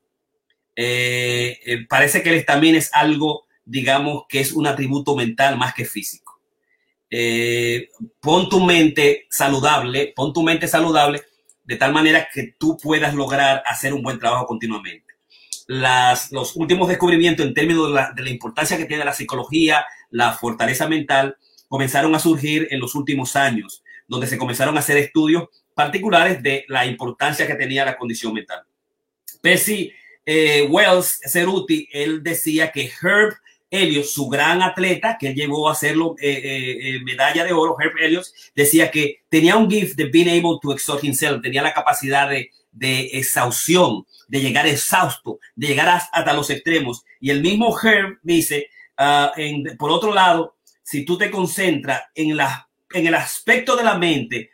Eh, 0.76 1.60
eh, 1.66 1.86
parece 1.88 2.22
que 2.22 2.30
el 2.30 2.36
estamina 2.36 2.78
es 2.78 2.92
algo, 2.94 3.46
digamos, 3.66 4.24
que 4.30 4.40
es 4.40 4.52
un 4.52 4.68
atributo 4.68 5.16
mental 5.16 5.58
más 5.58 5.74
que 5.74 5.86
físico. 5.86 6.40
Eh, 7.10 7.90
pon 8.20 8.50
tu 8.50 8.60
mente 8.60 9.28
saludable, 9.30 10.14
pon 10.16 10.34
tu 10.34 10.44
mente 10.44 10.68
saludable 10.68 11.24
de 11.68 11.76
tal 11.76 11.94
manera 11.94 12.30
que 12.34 12.56
tú 12.58 12.78
puedas 12.82 13.14
lograr 13.14 13.62
hacer 13.66 13.94
un 13.94 14.02
buen 14.02 14.18
trabajo 14.18 14.48
continuamente. 14.48 15.06
Las, 15.68 16.32
los 16.32 16.56
últimos 16.56 16.88
descubrimientos 16.88 17.46
en 17.46 17.54
términos 17.54 17.90
de 18.16 18.24
la, 18.24 18.30
importancia 18.30 18.78
que 18.78 18.86
tiene 18.86 19.04
la 19.04 19.14
psicología, 19.14 19.86
la 20.10 20.32
fortaleza 20.32 20.88
mental, 20.88 21.36
comenzaron 21.68 22.16
a 22.16 22.20
surgir 22.20 22.70
en 22.72 22.80
los 22.80 22.96
últimos 22.96 23.36
años, 23.36 23.84
donde 24.08 24.28
se 24.28 24.38
comenzaron 24.38 24.78
a 24.78 24.80
hacer 24.80 24.96
estudios 24.96 25.50
particulares 25.76 26.42
de 26.42 26.64
la 26.70 26.86
importancia 26.86 27.46
que 27.46 27.56
tenía 27.56 27.84
la 27.84 27.98
condición 27.98 28.34
mental. 28.34 28.64
Percy 29.42 29.92
eh, 30.26 30.66
Wells 30.70 31.20
Ceruti, 31.26 31.90
él 31.92 32.24
decía 32.24 32.72
que 32.72 32.90
Herb 33.02 33.36
Elliot, 33.70 34.06
su 34.06 34.28
gran 34.28 34.62
atleta, 34.62 35.18
que 35.20 35.28
él 35.28 35.36
llegó 35.36 35.68
a 35.68 35.74
hacerlo 35.74 36.16
eh, 36.20 36.30
eh, 36.30 36.96
eh, 36.96 37.00
medalla 37.04 37.44
de 37.44 37.54
oro, 37.54 37.76
Herb 37.80 37.98
Elliot, 38.00 38.26
decía 38.56 38.90
que 38.90 39.24
tenía 39.30 39.58
un 39.58 39.70
gift 39.70 39.96
de 39.96 40.06
being 40.06 40.30
able 40.30 40.58
to 40.62 40.72
exhaust 40.72 41.04
himself, 41.04 41.42
tenía 41.42 41.62
la 41.62 41.74
capacidad 41.74 42.30
de, 42.30 42.52
de 42.72 43.10
exhaustión, 43.14 44.06
de 44.28 44.42
llegar 44.42 44.68
exhausto, 44.68 45.40
de 45.56 45.68
llegar 45.68 45.90
hasta 46.12 46.34
los 46.34 46.50
extremos. 46.50 47.04
Y 47.20 47.30
el 47.30 47.42
mismo 47.42 47.78
Herb 47.80 48.20
dice, 48.22 48.70
uh, 49.00 49.30
en, 49.36 49.78
por 49.78 49.92
otro 49.92 50.14
lado, 50.14 50.58
si 50.84 51.04
tú 51.04 51.18
te 51.18 51.32
concentras 51.32 52.04
en, 52.16 52.38
la, 52.38 52.70
en 52.94 53.08
el 53.08 53.16
aspecto 53.16 53.76
de 53.76 53.84
la 53.84 53.98
mente, 53.98 54.52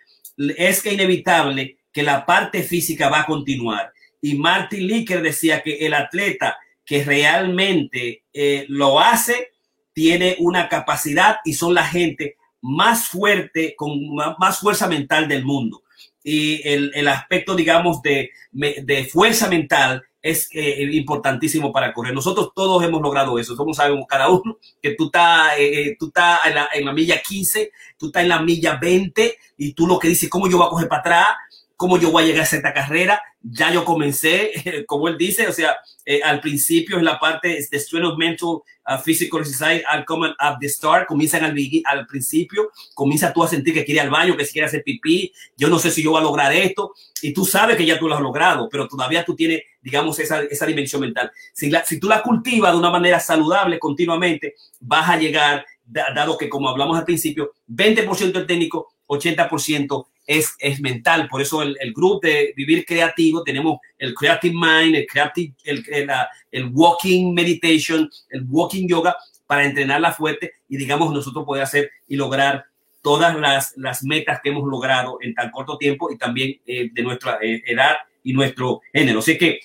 es 0.57 0.81
que 0.81 0.93
inevitable 0.93 1.77
que 1.91 2.03
la 2.03 2.25
parte 2.25 2.63
física 2.63 3.09
va 3.09 3.21
a 3.21 3.25
continuar. 3.25 3.91
Y 4.21 4.35
Martin 4.35 4.87
Licker 4.87 5.21
decía 5.21 5.61
que 5.61 5.85
el 5.85 5.93
atleta 5.93 6.57
que 6.85 7.03
realmente 7.03 8.23
eh, 8.33 8.65
lo 8.69 8.99
hace, 8.99 9.51
tiene 9.93 10.35
una 10.39 10.69
capacidad 10.69 11.37
y 11.45 11.53
son 11.53 11.73
la 11.73 11.85
gente 11.85 12.37
más 12.61 13.07
fuerte, 13.07 13.75
con 13.75 13.99
más 14.39 14.59
fuerza 14.59 14.87
mental 14.87 15.27
del 15.27 15.43
mundo. 15.43 15.83
Y 16.23 16.65
el, 16.67 16.91
el 16.95 17.07
aspecto, 17.09 17.55
digamos, 17.55 18.01
de, 18.01 18.31
de, 18.53 19.05
fuerza 19.05 19.49
mental 19.49 20.01
es 20.21 20.47
eh, 20.53 20.89
importantísimo 20.93 21.73
para 21.73 21.93
correr. 21.93 22.13
Nosotros 22.13 22.51
todos 22.55 22.81
hemos 22.81 23.01
logrado 23.01 23.37
eso. 23.37 23.57
Somos, 23.57 23.75
sabemos 23.75 24.05
cada 24.07 24.29
uno 24.29 24.57
que 24.81 24.91
tú 24.95 25.07
estás, 25.07 25.57
eh, 25.57 25.89
eh 25.89 25.97
tú 25.99 26.07
estás 26.07 26.39
en 26.45 26.55
en 26.79 26.85
la, 26.85 26.93
milla 26.93 27.21
15, 27.21 27.71
tú 27.97 28.07
estás 28.07 28.23
en 28.23 28.29
la 28.29 28.41
milla 28.41 28.77
20 28.81 29.37
y 29.57 29.73
tú 29.73 29.85
lo 29.85 29.99
que 29.99 30.07
dices, 30.07 30.29
¿cómo 30.29 30.49
yo 30.49 30.57
voy 30.57 30.67
a 30.67 30.69
coger 30.69 30.87
para 30.87 31.01
atrás? 31.01 31.27
Cómo 31.75 31.97
yo 31.97 32.11
voy 32.11 32.23
a 32.23 32.25
llegar 32.27 32.41
a 32.41 32.55
esta 32.55 32.73
carrera. 32.73 33.21
Ya 33.41 33.71
yo 33.71 33.83
comencé, 33.83 34.51
como 34.87 35.07
él 35.07 35.17
dice, 35.17 35.47
o 35.47 35.53
sea, 35.53 35.75
eh, 36.05 36.21
al 36.23 36.41
principio 36.41 36.97
en 36.97 37.05
la 37.05 37.19
parte 37.19 37.65
de 37.69 37.79
strength 37.79 38.17
mental, 38.17 38.61
uh, 38.87 38.97
physical 39.03 39.41
exercise, 39.41 39.83
al 39.87 40.03
come 40.05 40.33
at 40.37 40.57
the 40.59 40.67
start, 40.67 41.07
comienzan 41.07 41.43
al, 41.45 41.55
al 41.85 42.05
principio, 42.07 42.71
comienza 42.93 43.31
tú 43.31 43.43
a 43.43 43.47
sentir 43.47 43.73
que 43.73 43.85
quiere 43.85 44.01
al 44.01 44.09
baño, 44.09 44.35
que 44.35 44.45
quiere 44.45 44.67
hacer 44.67 44.83
pipí, 44.83 45.31
yo 45.55 45.69
no 45.69 45.79
sé 45.79 45.91
si 45.91 46.03
yo 46.03 46.11
voy 46.11 46.19
a 46.19 46.23
lograr 46.23 46.53
esto, 46.53 46.93
y 47.21 47.33
tú 47.33 47.45
sabes 47.45 47.77
que 47.77 47.85
ya 47.85 47.97
tú 47.97 48.09
lo 48.09 48.15
has 48.15 48.21
logrado, 48.21 48.67
pero 48.69 48.87
todavía 48.87 49.23
tú 49.23 49.35
tienes, 49.35 49.61
digamos, 49.81 50.19
esa, 50.19 50.41
esa 50.43 50.65
dimensión 50.65 51.01
mental. 51.01 51.31
Si, 51.53 51.69
la, 51.69 51.85
si 51.85 51.99
tú 51.99 52.07
la 52.09 52.21
cultivas 52.21 52.73
de 52.73 52.79
una 52.79 52.89
manera 52.89 53.19
saludable 53.21 53.79
continuamente, 53.79 54.55
vas 54.81 55.09
a 55.09 55.17
llegar, 55.17 55.65
dado 55.85 56.37
que 56.37 56.49
como 56.49 56.67
hablamos 56.67 56.97
al 56.97 57.05
principio, 57.05 57.53
20% 57.69 58.35
el 58.35 58.45
técnico, 58.45 58.93
80% 59.07 60.07
es, 60.25 60.55
es 60.59 60.79
mental. 60.79 61.27
Por 61.29 61.41
eso 61.41 61.61
el, 61.61 61.77
el, 61.79 61.93
grupo 61.93 62.19
de 62.27 62.53
Vivir 62.55 62.85
Creativo 62.85 63.43
tenemos 63.43 63.79
el 63.97 64.13
Creative 64.13 64.53
Mind, 64.53 64.95
el, 64.95 65.07
creative, 65.07 65.53
el, 65.63 65.85
el, 65.89 66.09
el, 66.51 66.69
Walking 66.73 67.33
Meditation, 67.33 68.09
el 68.29 68.45
Walking 68.47 68.87
Yoga, 68.87 69.15
para 69.45 69.65
entrenarla 69.65 70.13
fuerte 70.13 70.53
y 70.67 70.77
digamos 70.77 71.13
nosotros 71.13 71.45
poder 71.45 71.63
hacer 71.63 71.91
y 72.07 72.15
lograr 72.15 72.65
todas 73.01 73.35
las, 73.35 73.73
las 73.77 74.03
metas 74.03 74.39
que 74.41 74.49
hemos 74.49 74.67
logrado 74.67 75.17
en 75.21 75.35
tan 75.35 75.51
corto 75.51 75.77
tiempo 75.77 76.09
y 76.11 76.17
también 76.17 76.59
eh, 76.65 76.89
de 76.91 77.03
nuestra 77.03 77.37
eh, 77.41 77.61
edad 77.65 77.97
y 78.23 78.33
nuestro 78.33 78.81
género. 78.93 79.19
Así 79.19 79.37
que 79.37 79.59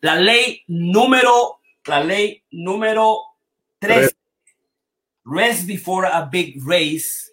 la 0.00 0.16
ley 0.16 0.62
número, 0.66 1.60
la 1.86 2.02
ley 2.02 2.42
número 2.50 3.18
3, 3.78 4.14
rest 5.24 5.66
before 5.66 6.08
a 6.08 6.22
big 6.22 6.60
race, 6.66 7.31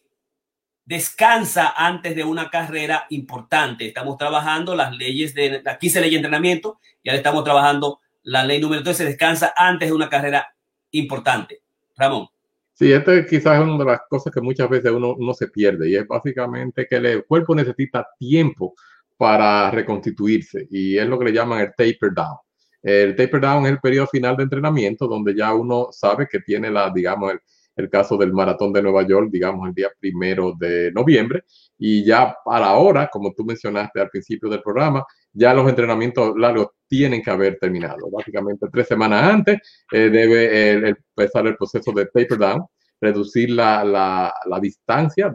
descansa 0.89 1.75
antes 1.77 2.15
de 2.15 2.23
una 2.23 2.49
carrera 2.49 3.05
importante. 3.11 3.85
Estamos 3.85 4.17
trabajando 4.17 4.75
las 4.75 4.91
leyes 4.97 5.35
de 5.35 5.61
la 5.63 5.77
15 5.77 6.01
ley 6.01 6.09
de 6.09 6.15
entrenamiento, 6.15 6.79
ya 7.03 7.13
estamos 7.13 7.43
trabajando 7.43 7.99
la 8.23 8.43
ley 8.43 8.59
número 8.59 8.81
13, 8.81 9.05
descansa 9.05 9.53
antes 9.55 9.89
de 9.89 9.93
una 9.93 10.09
carrera 10.09 10.47
importante. 10.89 11.61
Ramón. 11.95 12.27
Sí, 12.73 12.91
este 12.91 13.23
quizás 13.27 13.59
es 13.59 13.63
una 13.63 13.77
de 13.77 13.85
las 13.85 13.99
cosas 14.09 14.33
que 14.33 14.41
muchas 14.41 14.67
veces 14.67 14.91
uno, 14.91 15.13
uno 15.13 15.31
se 15.35 15.49
pierde 15.49 15.87
y 15.91 15.95
es 15.95 16.07
básicamente 16.07 16.87
que 16.87 16.95
el 16.95 17.23
cuerpo 17.23 17.53
necesita 17.53 18.07
tiempo 18.17 18.73
para 19.15 19.69
reconstituirse 19.69 20.67
y 20.71 20.97
es 20.97 21.07
lo 21.07 21.19
que 21.19 21.25
le 21.25 21.33
llaman 21.33 21.59
el 21.59 21.69
taper 21.77 22.15
down. 22.15 22.37
El 22.81 23.15
taper 23.15 23.41
down 23.41 23.65
es 23.67 23.73
el 23.73 23.79
periodo 23.79 24.07
final 24.07 24.35
de 24.35 24.41
entrenamiento 24.41 25.07
donde 25.07 25.35
ya 25.35 25.53
uno 25.53 25.89
sabe 25.91 26.27
que 26.27 26.39
tiene 26.39 26.71
la, 26.71 26.89
digamos, 26.89 27.33
el, 27.33 27.41
el 27.75 27.89
caso 27.89 28.17
del 28.17 28.33
maratón 28.33 28.73
de 28.73 28.81
Nueva 28.81 29.07
York, 29.07 29.29
digamos, 29.31 29.67
el 29.67 29.73
día 29.73 29.89
primero 29.99 30.53
de 30.57 30.91
noviembre. 30.91 31.43
Y 31.77 32.03
ya 32.03 32.35
para 32.43 32.67
ahora, 32.67 33.09
como 33.11 33.33
tú 33.33 33.45
mencionaste 33.45 34.01
al 34.01 34.09
principio 34.09 34.49
del 34.49 34.61
programa, 34.61 35.05
ya 35.31 35.53
los 35.53 35.67
entrenamientos 35.69 36.33
largos 36.37 36.69
tienen 36.87 37.21
que 37.21 37.31
haber 37.31 37.57
terminado. 37.59 38.09
Básicamente 38.11 38.67
tres 38.71 38.87
semanas 38.87 39.23
antes 39.23 39.59
eh, 39.91 40.09
debe 40.09 40.89
empezar 40.89 41.47
el 41.47 41.55
proceso 41.55 41.91
de 41.93 42.05
taper 42.05 42.37
down, 42.37 42.65
reducir 42.99 43.51
la, 43.51 43.83
la, 43.83 44.33
la 44.45 44.59
distancia, 44.59 45.33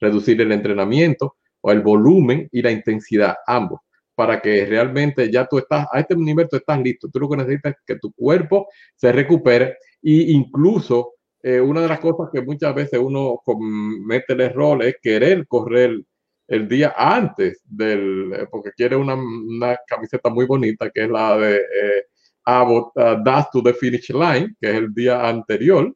reducir 0.00 0.40
el 0.40 0.52
entrenamiento 0.52 1.36
o 1.60 1.72
el 1.72 1.82
volumen 1.82 2.48
y 2.50 2.62
la 2.62 2.70
intensidad, 2.70 3.36
ambos 3.46 3.80
para 4.14 4.40
que 4.40 4.64
realmente 4.66 5.30
ya 5.30 5.46
tú 5.46 5.58
estás, 5.58 5.86
a 5.90 6.00
este 6.00 6.16
nivel 6.16 6.48
tú 6.48 6.56
estás 6.56 6.80
listo. 6.80 7.08
Tú 7.08 7.18
lo 7.18 7.28
que 7.28 7.36
necesitas 7.36 7.72
es 7.72 7.78
que 7.86 7.98
tu 7.98 8.12
cuerpo 8.12 8.68
se 8.94 9.12
recupere 9.12 9.78
e 10.02 10.30
incluso 10.32 11.13
eh, 11.46 11.60
una 11.60 11.82
de 11.82 11.88
las 11.88 12.00
cosas 12.00 12.30
que 12.32 12.40
muchas 12.40 12.74
veces 12.74 12.98
uno 12.98 13.38
comete 13.44 14.32
el 14.32 14.40
error 14.40 14.82
es 14.82 14.96
querer 15.02 15.46
correr 15.46 16.00
el 16.48 16.66
día 16.66 16.94
antes 16.96 17.60
del, 17.66 18.32
eh, 18.32 18.46
porque 18.50 18.70
quiere 18.74 18.96
una, 18.96 19.14
una 19.14 19.76
camiseta 19.86 20.30
muy 20.30 20.46
bonita 20.46 20.88
que 20.88 21.04
es 21.04 21.10
la 21.10 21.36
de 21.36 21.56
eh, 21.56 22.06
Abbott 22.46 22.96
uh, 22.96 23.42
to 23.52 23.62
the 23.62 23.74
Finish 23.74 24.08
Line, 24.08 24.54
que 24.58 24.70
es 24.70 24.76
el 24.76 24.94
día 24.94 25.28
anterior. 25.28 25.94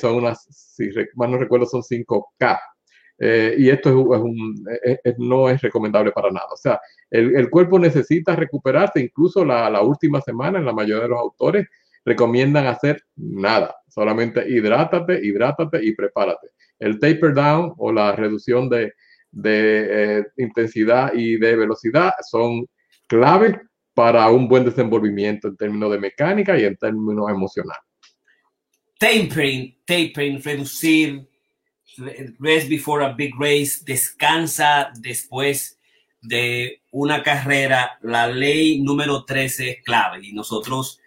Son 0.00 0.14
unas, 0.14 0.46
si 0.50 0.88
mal 1.16 1.32
no 1.32 1.38
recuerdo, 1.38 1.66
son 1.66 1.82
5K. 1.82 2.60
y 3.58 3.70
esto 3.70 3.88
es, 3.90 4.20
un, 4.20 4.54
no 5.18 5.48
es 5.48 5.60
recomendable 5.62 6.12
para 6.12 6.30
nada. 6.30 6.46
O 6.52 6.56
sea, 6.56 6.80
el, 7.10 7.34
el 7.36 7.50
cuerpo 7.50 7.78
necesita 7.78 8.36
recuperarse, 8.36 9.00
incluso 9.00 9.44
la, 9.44 9.68
la, 9.68 9.82
última 9.82 10.20
semana, 10.20 10.58
en 10.58 10.64
la 10.64 10.72
mayoría 10.72 11.04
de 11.04 11.08
los 11.08 11.20
autores, 11.20 11.66
recomiendan 12.06 12.66
hacer 12.68 13.02
nada, 13.16 13.74
solamente 13.96 14.46
hidrátate, 14.46 15.18
hidrátate 15.26 15.82
y 15.82 15.94
prepárate. 15.94 16.48
El 16.78 17.00
taper 17.00 17.32
down 17.32 17.72
o 17.78 17.90
la 17.90 18.12
reducción 18.14 18.68
de, 18.68 18.92
eh, 19.42 20.22
intensidad 20.36 21.14
y 21.14 21.38
de 21.38 21.56
velocidad 21.56 22.12
son 22.30 22.66
claves 23.06 23.56
para 23.94 24.28
un 24.28 24.48
buen 24.48 24.66
desenvolvimiento 24.66 25.48
en 25.48 25.56
términos 25.56 25.90
de 25.90 25.98
mecánica 25.98 26.58
y 26.58 26.64
en 26.64 26.76
términos 26.76 27.30
emocionales. 27.30 27.82
Tapering, 28.98 29.78
tapering, 29.86 30.42
reducir, 30.42 31.26
rest 32.38 32.68
before 32.68 33.02
a 33.02 33.14
big 33.14 33.32
race, 33.38 33.80
descansa 33.82 34.90
después 35.00 35.78
de 36.20 36.82
una 36.92 37.22
carrera. 37.22 37.98
La 38.02 38.26
ley 38.26 38.82
número 38.82 39.24
13 39.24 39.70
es 39.70 39.82
clave 39.82 40.18
y 40.22 40.34
nosotros 40.34 41.00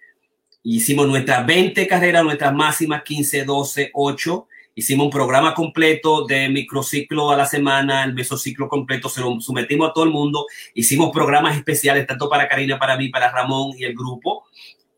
Hicimos 0.63 1.07
nuestras 1.07 1.45
20 1.45 1.87
carreras, 1.87 2.23
nuestras 2.23 2.53
máximas 2.53 3.03
15, 3.03 3.45
12, 3.45 3.91
8. 3.93 4.47
Hicimos 4.75 5.05
un 5.05 5.11
programa 5.11 5.53
completo 5.53 6.25
de 6.25 6.49
microciclo 6.49 7.31
a 7.31 7.37
la 7.37 7.45
semana, 7.45 8.03
el 8.03 8.13
mesociclo 8.13 8.67
completo, 8.67 9.09
se 9.09 9.21
lo 9.21 9.39
sometimos 9.39 9.89
a 9.89 9.93
todo 9.93 10.03
el 10.03 10.11
mundo. 10.11 10.45
Hicimos 10.73 11.11
programas 11.11 11.57
especiales, 11.57 12.05
tanto 12.05 12.29
para 12.29 12.47
Karina, 12.47 12.77
para 12.77 12.97
mí, 12.97 13.09
para 13.09 13.31
Ramón 13.31 13.71
y 13.77 13.85
el 13.85 13.93
grupo. 13.93 14.45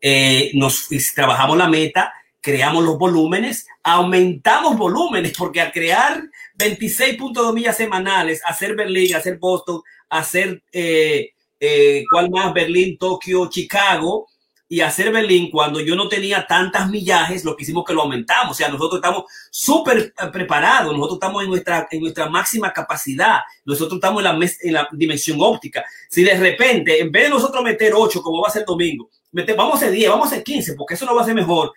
Eh, 0.00 0.50
nos 0.54 0.88
trabajamos 1.14 1.56
la 1.56 1.68
meta, 1.68 2.12
creamos 2.40 2.84
los 2.84 2.98
volúmenes, 2.98 3.66
aumentamos 3.84 4.76
volúmenes, 4.76 5.32
porque 5.38 5.60
al 5.60 5.70
crear 5.70 6.22
26.2 6.58 7.54
millas 7.54 7.76
semanales, 7.76 8.42
hacer 8.44 8.74
Berlín, 8.74 9.14
hacer 9.14 9.38
Boston, 9.38 9.80
hacer, 10.08 10.60
eh, 10.72 11.30
eh, 11.60 12.04
¿cuál 12.10 12.30
más? 12.30 12.52
Berlín, 12.52 12.98
Tokio, 12.98 13.48
Chicago, 13.48 14.26
y 14.72 14.80
hacer 14.80 15.12
Berlín 15.12 15.50
cuando 15.50 15.80
yo 15.80 15.94
no 15.94 16.08
tenía 16.08 16.46
tantas 16.46 16.88
millajes, 16.88 17.44
lo 17.44 17.54
que 17.54 17.62
hicimos 17.62 17.84
que 17.84 17.92
lo 17.92 18.00
aumentamos. 18.00 18.52
O 18.52 18.54
sea, 18.54 18.70
nosotros 18.70 19.02
estamos 19.02 19.24
súper 19.50 20.14
eh, 20.18 20.26
preparados, 20.32 20.94
nosotros 20.94 21.16
estamos 21.16 21.44
en 21.44 21.50
nuestra, 21.50 21.88
en 21.90 22.00
nuestra 22.00 22.30
máxima 22.30 22.72
capacidad, 22.72 23.40
nosotros 23.66 23.96
estamos 23.98 24.24
en 24.24 24.24
la, 24.24 24.48
en 24.62 24.72
la 24.72 24.88
dimensión 24.92 25.36
óptica. 25.42 25.84
Si 26.08 26.24
de 26.24 26.38
repente, 26.38 26.98
en 27.02 27.12
vez 27.12 27.24
de 27.24 27.28
nosotros 27.28 27.62
meter 27.62 27.92
8, 27.94 28.22
como 28.22 28.40
va 28.40 28.48
a 28.48 28.50
ser 28.50 28.64
domingo, 28.64 29.10
vamos 29.54 29.74
a 29.74 29.76
hacer 29.76 29.90
10, 29.90 30.08
vamos 30.08 30.28
a 30.28 30.30
hacer 30.30 30.42
15, 30.42 30.74
porque 30.74 30.94
eso 30.94 31.04
no 31.04 31.14
va 31.14 31.20
a 31.20 31.26
ser 31.26 31.34
mejor. 31.34 31.74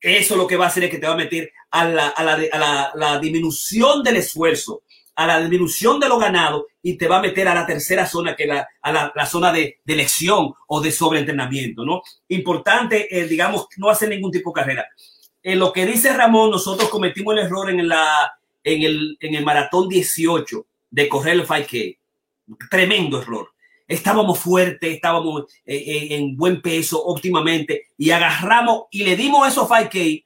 Eso 0.00 0.34
lo 0.34 0.46
que 0.46 0.56
va 0.56 0.64
a 0.64 0.68
hacer 0.68 0.84
es 0.84 0.90
que 0.90 0.96
te 0.96 1.06
va 1.06 1.12
a 1.12 1.16
meter 1.16 1.52
a 1.72 1.84
la, 1.84 2.08
a 2.08 2.24
la, 2.24 2.32
a 2.52 2.58
la, 2.58 2.92
la 2.94 3.18
disminución 3.18 4.02
del 4.02 4.16
esfuerzo 4.16 4.80
a 5.18 5.26
la 5.26 5.40
disminución 5.40 5.98
de 5.98 6.08
lo 6.08 6.16
ganado 6.16 6.68
y 6.80 6.96
te 6.96 7.08
va 7.08 7.18
a 7.18 7.20
meter 7.20 7.48
a 7.48 7.54
la 7.54 7.66
tercera 7.66 8.06
zona, 8.06 8.36
que 8.36 8.46
la, 8.46 8.68
a 8.80 8.92
la, 8.92 9.12
la, 9.16 9.26
zona 9.26 9.52
de, 9.52 9.80
de 9.84 9.96
lesión 9.96 10.54
o 10.68 10.80
de 10.80 10.92
sobreentrenamiento, 10.92 11.84
¿no? 11.84 12.02
Importante, 12.28 13.08
eh, 13.10 13.26
digamos, 13.26 13.66
no 13.78 13.90
hacer 13.90 14.10
ningún 14.10 14.30
tipo 14.30 14.50
de 14.50 14.60
carrera. 14.60 14.86
En 15.42 15.58
lo 15.58 15.72
que 15.72 15.86
dice 15.86 16.12
Ramón, 16.12 16.52
nosotros 16.52 16.88
cometimos 16.88 17.34
el 17.34 17.40
error 17.40 17.68
en, 17.68 17.88
la, 17.88 18.32
en, 18.62 18.82
el, 18.84 19.16
en 19.18 19.34
el 19.34 19.44
maratón 19.44 19.88
18 19.88 20.66
de 20.88 21.08
correr 21.08 21.34
el 21.34 21.48
5K. 21.48 21.98
Tremendo 22.70 23.20
error. 23.20 23.48
Estábamos 23.88 24.38
fuertes, 24.38 24.94
estábamos 24.94 25.46
eh, 25.66 25.78
eh, 25.78 26.14
en 26.14 26.36
buen 26.36 26.62
peso 26.62 27.04
óptimamente 27.04 27.88
y 27.96 28.12
agarramos 28.12 28.84
y 28.92 29.02
le 29.02 29.16
dimos 29.16 29.48
esos 29.48 29.68
5K 29.68 30.24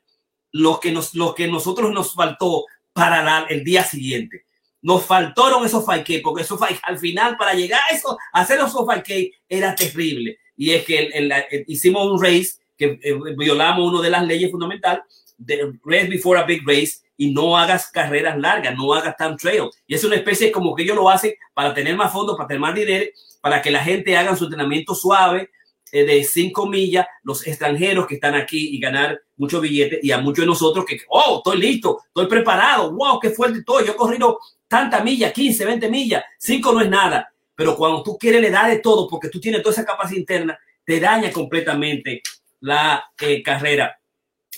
lo 0.51 0.79
que, 0.81 0.93
nos, 0.93 1.15
lo 1.15 1.35
que 1.35 1.49
nosotros 1.49 1.93
nos 1.93 2.13
faltó 2.13 2.67
para 2.93 3.23
la, 3.23 3.47
el 3.49 3.65
día 3.65 3.85
siguiente 3.85 4.45
nos 4.83 5.05
faltaron 5.05 5.65
esos 5.65 5.85
5K, 5.85 6.21
porque 6.23 6.43
esos 6.43 6.61
al 6.83 6.99
final 6.99 7.37
para 7.37 7.55
llegar 7.55 7.81
a 7.89 7.95
eso, 7.95 8.19
hacer 8.33 8.59
esos 8.59 8.75
5K 8.75 9.33
era 9.49 9.75
terrible. 9.75 10.39
Y 10.57 10.73
es 10.73 10.85
que 10.85 10.99
el, 10.99 11.33
el, 11.33 11.65
hicimos 11.69 12.07
un 12.07 12.23
race 12.23 12.55
que 12.77 12.99
eh, 13.03 13.15
violamos 13.37 13.93
una 13.93 14.03
de 14.03 14.11
las 14.11 14.27
leyes 14.27 14.51
fundamentales 14.51 15.03
de 15.39 15.73
race 15.85 16.09
before 16.09 16.39
a 16.39 16.45
big 16.45 16.63
race 16.67 16.99
y 17.17 17.31
no 17.31 17.57
hagas 17.57 17.91
carreras 17.91 18.39
largas, 18.39 18.77
no 18.77 18.93
hagas 18.93 19.17
time 19.17 19.37
trail. 19.37 19.71
Y 19.87 19.95
es 19.95 20.05
una 20.05 20.17
especie 20.17 20.51
como 20.51 20.75
que 20.75 20.83
ellos 20.83 20.97
lo 20.97 21.09
hacen 21.09 21.35
para 21.55 21.73
tener 21.75 21.97
más 21.97 22.13
fondos, 22.13 22.37
para 22.37 22.49
tener 22.49 22.61
más 22.61 22.75
dinero, 22.75 23.07
para 23.41 23.63
que 23.63 23.71
la 23.71 23.83
gente 23.83 24.17
haga 24.17 24.37
su 24.37 24.45
entrenamiento 24.45 24.95
suave 24.95 25.51
eh, 25.93 26.05
de 26.05 26.25
5 26.25 26.67
millas, 26.67 27.07
los 27.23 27.47
extranjeros 27.47 28.07
que 28.07 28.15
están 28.15 28.35
aquí 28.35 28.75
y 28.75 28.81
ganar 28.81 29.21
muchos 29.37 29.61
billetes 29.61 30.01
y 30.03 30.11
a 30.11 30.19
muchos 30.19 30.43
de 30.43 30.47
nosotros 30.47 30.85
que, 30.85 31.01
oh, 31.09 31.43
estoy 31.45 31.61
listo, 31.61 32.01
estoy 32.07 32.27
preparado, 32.27 32.93
wow, 32.93 33.21
qué 33.21 33.31
fuerte 33.31 33.59
estoy, 33.59 33.87
yo 33.87 33.93
he 33.93 33.97
corrido 33.97 34.39
tanta 34.73 35.05
milla, 35.05 35.31
15, 35.31 35.67
20 35.67 35.91
millas, 35.91 36.25
5 36.39 36.73
no 36.73 36.81
es 36.81 36.89
nada, 36.89 37.31
pero 37.55 37.77
cuando 37.77 38.03
tú 38.03 38.17
quieres 38.17 38.41
le 38.41 38.51
da 38.51 38.67
de 38.67 38.79
todo 38.79 39.07
porque 39.07 39.29
tú 39.29 39.39
tienes 39.39 39.63
toda 39.63 39.75
esa 39.75 39.85
capacidad 39.85 40.19
interna, 40.19 40.59
te 40.83 40.99
daña 40.99 41.31
completamente 41.31 42.23
la 42.61 43.05
eh, 43.21 43.43
carrera. 43.43 44.01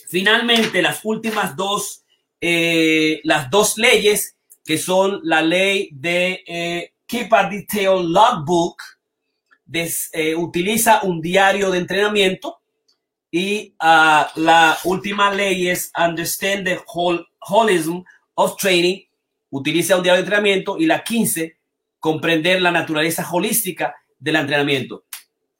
Finalmente, 0.06 0.80
las 0.82 1.04
últimas 1.04 1.56
dos, 1.56 2.04
eh, 2.40 3.20
las 3.24 3.50
dos 3.50 3.76
leyes 3.76 4.36
que 4.64 4.78
son 4.78 5.18
la 5.24 5.42
ley 5.42 5.88
de 5.90 6.44
eh, 6.46 6.92
Keep 7.06 7.34
a 7.34 7.50
Detail 7.50 8.12
Logbook, 8.12 8.80
eh, 10.12 10.36
utiliza 10.36 11.00
un 11.02 11.20
diario 11.20 11.72
de 11.72 11.78
entrenamiento 11.78 12.60
y 13.32 13.74
uh, 13.82 14.40
la 14.40 14.78
última 14.84 15.32
ley 15.34 15.68
es 15.68 15.90
Understand 15.98 16.66
the 16.66 16.80
Holism 16.86 18.04
of 18.34 18.56
Training, 18.58 19.00
utiliza 19.54 19.96
un 19.96 20.02
diario 20.02 20.16
de 20.16 20.24
entrenamiento 20.24 20.76
y 20.78 20.86
la 20.86 21.04
15, 21.04 21.58
comprender 22.00 22.60
la 22.60 22.72
naturaleza 22.72 23.26
holística 23.30 23.94
del 24.18 24.36
entrenamiento. 24.36 25.04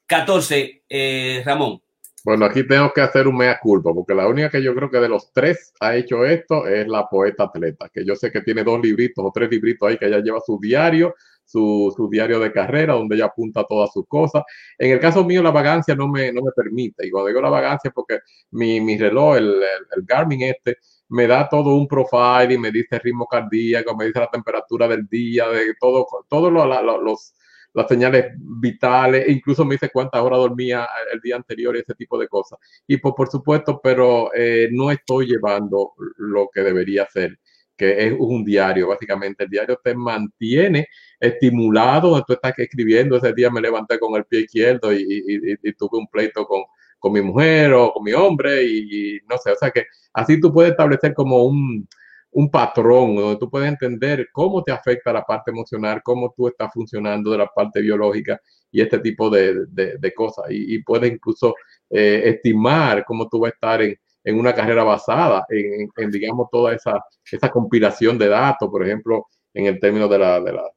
14, 0.06 0.84
eh, 0.88 1.42
Ramón. 1.44 1.80
Bueno, 2.24 2.46
aquí 2.46 2.66
tengo 2.66 2.90
que 2.92 3.02
hacer 3.02 3.28
un 3.28 3.36
mea 3.36 3.58
culpa, 3.60 3.92
porque 3.94 4.14
la 4.14 4.26
única 4.26 4.50
que 4.50 4.62
yo 4.62 4.74
creo 4.74 4.90
que 4.90 4.98
de 4.98 5.08
los 5.08 5.30
tres 5.32 5.72
ha 5.78 5.94
hecho 5.94 6.24
esto 6.24 6.66
es 6.66 6.88
la 6.88 7.06
poeta 7.06 7.44
atleta, 7.44 7.88
que 7.92 8.04
yo 8.04 8.16
sé 8.16 8.32
que 8.32 8.40
tiene 8.40 8.64
dos 8.64 8.80
libritos 8.80 9.24
o 9.24 9.30
tres 9.32 9.48
libritos 9.50 9.88
ahí 9.88 9.98
que 9.98 10.06
ella 10.06 10.20
lleva 10.20 10.40
su 10.40 10.58
diario, 10.58 11.14
su, 11.44 11.92
su 11.94 12.08
diario 12.08 12.40
de 12.40 12.50
carrera, 12.50 12.94
donde 12.94 13.14
ella 13.14 13.26
apunta 13.26 13.64
todas 13.68 13.92
sus 13.92 14.08
cosas. 14.08 14.42
En 14.78 14.90
el 14.90 14.98
caso 14.98 15.22
mío, 15.24 15.42
la 15.42 15.50
vagancia 15.50 15.94
no 15.94 16.08
me, 16.08 16.32
no 16.32 16.42
me 16.42 16.50
permite, 16.56 17.06
y 17.06 17.10
cuando 17.10 17.28
digo 17.28 17.40
la 17.42 17.50
vagancia, 17.50 17.92
porque 17.94 18.20
mi, 18.50 18.80
mi 18.80 18.98
reloj, 18.98 19.36
el, 19.36 19.62
el, 19.94 20.02
Garmin 20.04 20.42
este, 20.42 20.78
me 21.08 21.26
da 21.26 21.48
todo 21.48 21.74
un 21.74 21.86
profile 21.86 22.54
y 22.54 22.58
me 22.58 22.70
dice 22.70 22.96
el 22.96 23.00
ritmo 23.00 23.26
cardíaco, 23.26 23.96
me 23.96 24.06
dice 24.06 24.20
la 24.20 24.30
temperatura 24.30 24.88
del 24.88 25.06
día, 25.06 25.48
de 25.48 25.74
todo, 25.78 26.06
todos 26.28 26.52
lo, 26.52 26.66
los 27.02 27.34
las 27.74 27.88
señales 27.88 28.32
vitales, 28.38 29.26
e 29.26 29.32
incluso 29.32 29.64
me 29.64 29.74
dice 29.74 29.90
cuántas 29.92 30.22
horas 30.22 30.38
dormía 30.38 30.88
el 31.12 31.20
día 31.20 31.36
anterior 31.36 31.76
y 31.76 31.80
ese 31.80 31.94
tipo 31.94 32.16
de 32.18 32.28
cosas. 32.28 32.58
Y 32.86 32.98
pues, 32.98 33.14
por 33.16 33.28
supuesto, 33.28 33.80
pero 33.82 34.30
eh, 34.32 34.68
no 34.70 34.90
estoy 34.92 35.26
llevando 35.26 35.92
lo 36.16 36.48
que 36.54 36.60
debería 36.60 37.04
ser, 37.12 37.36
que 37.76 38.06
es 38.06 38.14
un 38.16 38.44
diario, 38.44 38.88
básicamente. 38.88 39.44
El 39.44 39.50
diario 39.50 39.80
te 39.82 39.92
mantiene 39.92 40.86
estimulado, 41.18 42.22
tú 42.24 42.34
estás 42.34 42.54
escribiendo. 42.56 43.16
Ese 43.16 43.32
día 43.32 43.50
me 43.50 43.60
levanté 43.60 43.98
con 43.98 44.14
el 44.14 44.24
pie 44.24 44.42
izquierdo 44.42 44.92
y, 44.92 45.58
tuve 45.76 45.98
un 45.98 46.06
pleito 46.06 46.46
con, 46.46 46.62
con, 47.04 47.12
mi 47.12 47.22
mujer 47.22 47.72
o 47.74 47.92
con 47.92 48.02
mi 48.02 48.12
hombre 48.12 48.64
y 48.64 49.20
no 49.28 49.36
sé, 49.38 49.52
o 49.52 49.56
sea 49.56 49.70
que 49.70 49.84
así 50.12 50.40
tú 50.40 50.52
puedes 50.52 50.72
establecer 50.72 51.14
como 51.14 51.44
un 51.44 51.86
un 52.34 52.50
patrón 52.50 53.14
donde 53.14 53.36
tú 53.38 53.48
puedes 53.48 53.68
entender 53.68 54.28
cómo 54.32 54.62
te 54.62 54.72
afecta 54.72 55.12
la 55.12 55.24
parte 55.24 55.52
emocional, 55.52 56.02
cómo 56.02 56.34
tú 56.36 56.48
estás 56.48 56.68
funcionando 56.72 57.30
de 57.30 57.38
la 57.38 57.46
parte 57.46 57.80
biológica 57.80 58.40
y 58.72 58.80
este 58.80 58.98
tipo 58.98 59.30
de, 59.30 60.12
cosas. 60.16 60.46
Y, 60.50 60.82
puedes 60.82 61.12
incluso 61.12 61.54
eh, 61.88 62.22
estimar 62.26 63.04
cómo 63.04 63.28
tú 63.28 63.38
vas 63.38 63.52
a 63.52 63.54
estar 63.54 63.82
en, 63.82 63.96
una 64.38 64.52
carrera 64.52 64.82
basada 64.82 65.46
en, 65.48 66.10
digamos, 66.10 66.48
toda 66.50 66.74
esa, 66.74 67.00
esa 67.30 67.50
compilación 67.50 68.18
de 68.18 68.28
datos, 68.28 68.68
por 68.68 68.84
ejemplo, 68.84 69.26
en 69.52 69.66
el 69.66 69.78
término 69.78 70.08
de, 70.08 70.18
la, 70.18 70.40
de, 70.40 70.52
las 70.54 70.70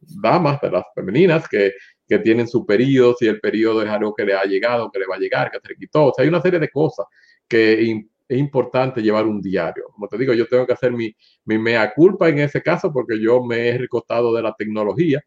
damas, 0.00 0.60
de 0.60 0.70
las 0.72 0.84
femeninas, 0.96 1.48
que, 1.48 1.74
que 2.08 2.18
tienen 2.18 2.48
su 2.48 2.64
periodo, 2.64 3.14
si 3.18 3.26
el 3.26 3.38
periodo 3.40 3.82
es 3.82 3.88
algo 3.88 4.14
que 4.14 4.24
le 4.24 4.34
ha 4.34 4.44
llegado, 4.44 4.90
que 4.90 4.98
le 4.98 5.06
va 5.06 5.16
a 5.16 5.18
llegar, 5.18 5.50
que 5.50 5.60
se 5.60 5.68
le 5.68 5.76
quitó. 5.76 6.06
O 6.06 6.12
sea, 6.14 6.22
hay 6.22 6.28
una 6.28 6.40
serie 6.40 6.58
de 6.58 6.70
cosas 6.70 7.06
que 7.46 8.06
es 8.28 8.38
importante 8.38 9.02
llevar 9.02 9.26
un 9.26 9.40
diario. 9.40 9.84
Como 9.92 10.08
te 10.08 10.16
digo, 10.16 10.32
yo 10.32 10.46
tengo 10.46 10.66
que 10.66 10.72
hacer 10.72 10.92
mi, 10.92 11.14
mi 11.44 11.58
mea 11.58 11.92
culpa 11.94 12.28
en 12.28 12.38
ese 12.38 12.62
caso 12.62 12.92
porque 12.92 13.20
yo 13.20 13.42
me 13.44 13.68
he 13.68 13.78
recostado 13.78 14.34
de 14.34 14.42
la 14.42 14.54
tecnología 14.54 15.22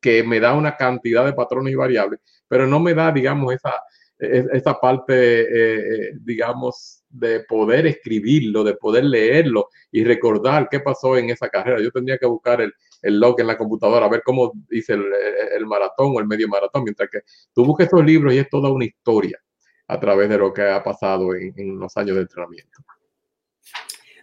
que 0.00 0.22
me 0.22 0.38
da 0.38 0.52
una 0.52 0.76
cantidad 0.76 1.24
de 1.24 1.32
patrones 1.32 1.72
y 1.72 1.76
variables, 1.76 2.20
pero 2.46 2.66
no 2.66 2.78
me 2.78 2.92
da, 2.92 3.10
digamos, 3.10 3.54
esa, 3.54 3.72
esa 4.18 4.78
parte, 4.78 5.40
eh, 5.40 5.78
eh, 5.78 6.10
digamos, 6.20 7.02
de 7.08 7.40
poder 7.40 7.86
escribirlo, 7.86 8.62
de 8.64 8.74
poder 8.74 9.04
leerlo 9.04 9.70
y 9.90 10.04
recordar 10.04 10.68
qué 10.70 10.80
pasó 10.80 11.16
en 11.16 11.30
esa 11.30 11.48
carrera. 11.48 11.80
Yo 11.80 11.90
tendría 11.90 12.18
que 12.18 12.26
buscar 12.26 12.60
el, 12.60 12.74
el 13.04 13.20
log 13.20 13.38
en 13.38 13.46
la 13.46 13.58
computadora, 13.58 14.06
a 14.06 14.08
ver 14.08 14.22
cómo 14.24 14.52
hice 14.70 14.94
el, 14.94 15.66
maratón 15.66 16.14
o 16.16 16.20
el 16.20 16.26
medio 16.26 16.48
maratón, 16.48 16.84
mientras 16.84 17.10
que 17.10 17.20
tú 17.54 17.64
busques 17.64 17.84
estos 17.84 18.04
libros 18.04 18.32
y 18.32 18.38
es 18.38 18.48
toda 18.48 18.72
una 18.72 18.86
historia 18.86 19.38
a 19.86 20.00
través 20.00 20.30
de 20.30 20.38
lo 20.38 20.52
que 20.52 20.62
ha 20.62 20.82
pasado 20.82 21.34
en, 21.34 21.78
los 21.78 21.94
años 21.98 22.16
de 22.16 22.22
entrenamiento. 22.22 22.82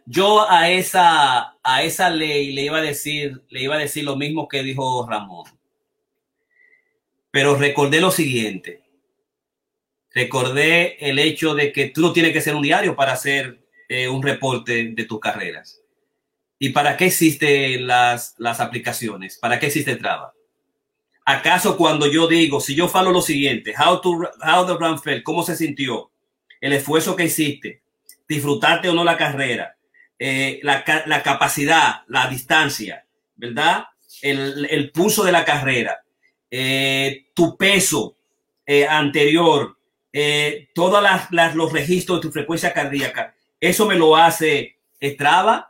Yo 0.07 0.49
a 0.49 0.71
esa, 0.71 1.57
a 1.63 1.83
esa 1.83 2.09
ley 2.09 2.53
le 2.53 2.63
iba 2.63 2.79
a 2.79 2.81
decir, 2.81 3.43
le 3.49 3.61
iba 3.61 3.75
a 3.75 3.79
decir 3.79 4.03
lo 4.03 4.15
mismo 4.15 4.47
que 4.47 4.63
dijo 4.63 5.07
Ramón. 5.07 5.45
Pero 7.29 7.55
recordé 7.55 8.01
lo 8.01 8.09
siguiente. 8.09 8.81
Recordé 10.13 10.97
el 11.07 11.19
hecho 11.19 11.53
de 11.53 11.71
que 11.71 11.89
tú 11.89 12.01
no 12.01 12.11
tienes 12.11 12.33
que 12.33 12.41
ser 12.41 12.55
un 12.55 12.63
diario 12.63 12.95
para 12.95 13.13
hacer 13.13 13.63
eh, 13.87 14.09
un 14.09 14.23
reporte 14.23 14.91
de 14.91 15.05
tus 15.05 15.19
carreras. 15.19 15.80
¿Y 16.63 16.69
para 16.69 16.95
qué 16.95 17.07
existen 17.07 17.87
las, 17.87 18.35
las 18.37 18.59
aplicaciones? 18.59 19.39
¿Para 19.39 19.59
qué 19.59 19.65
existe 19.65 19.95
Traba? 19.95 20.31
¿Acaso 21.25 21.75
cuando 21.75 22.05
yo 22.05 22.27
digo, 22.27 22.61
si 22.61 22.75
yo 22.75 22.87
falo 22.87 23.09
lo 23.09 23.23
siguiente, 23.23 23.73
how, 23.75 23.99
to, 23.99 24.11
how 24.45 24.67
the 24.67 24.75
run 24.75 25.23
cómo 25.23 25.41
se 25.41 25.55
sintió, 25.55 26.11
el 26.59 26.73
esfuerzo 26.73 27.15
que 27.15 27.25
hiciste, 27.25 27.81
disfrutarte 28.29 28.89
o 28.89 28.93
no 28.93 29.03
la 29.03 29.17
carrera, 29.17 29.75
eh, 30.19 30.59
la, 30.61 30.83
la, 31.07 31.23
capacidad, 31.23 32.03
la 32.07 32.27
distancia, 32.27 33.07
¿verdad? 33.35 33.85
El, 34.21 34.67
el 34.69 34.91
pulso 34.91 35.23
de 35.23 35.31
la 35.31 35.43
carrera, 35.43 36.03
eh, 36.51 37.25
tu 37.33 37.57
peso 37.57 38.17
eh, 38.67 38.85
anterior, 38.85 39.79
todos 40.75 41.03
los 41.55 41.73
registros 41.73 42.19
de 42.19 42.21
tu 42.21 42.31
frecuencia 42.31 42.71
cardíaca, 42.71 43.33
eso 43.59 43.87
me 43.87 43.95
lo 43.95 44.15
hace 44.15 44.77
Strava 45.01 45.67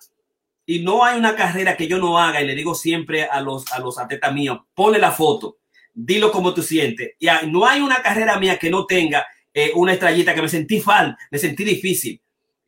y 0.66 0.80
no 0.80 1.04
hay 1.04 1.18
una 1.18 1.36
carrera 1.36 1.76
que 1.76 1.88
yo 1.88 1.98
no 1.98 2.18
haga 2.18 2.42
y 2.42 2.46
le 2.46 2.56
digo 2.56 2.76
siempre 2.76 3.24
a 3.24 3.42
los, 3.42 3.72
a 3.72 3.80
los 3.80 3.98
atletas 3.98 4.34
míos, 4.34 4.60
ponle 4.74 5.00
la 5.00 5.12
foto, 5.12 5.58
dilo 5.94 6.32
como 6.32 6.54
tú 6.54 6.62
sientes. 6.62 7.12
Y 7.20 7.28
no 7.48 7.66
hay 7.66 7.82
una 7.82 8.02
carrera 8.02 8.40
mía 8.40 8.58
que 8.58 8.70
no 8.70 8.86
tenga 8.86 9.26
eh, 9.54 9.72
una 9.76 9.94
estrellita 9.94 10.34
que 10.34 10.42
me 10.42 10.50
sentí 10.50 10.80
fan, 10.80 11.16
me 11.30 11.38
sentí 11.38 11.64
difícil. 11.64 12.22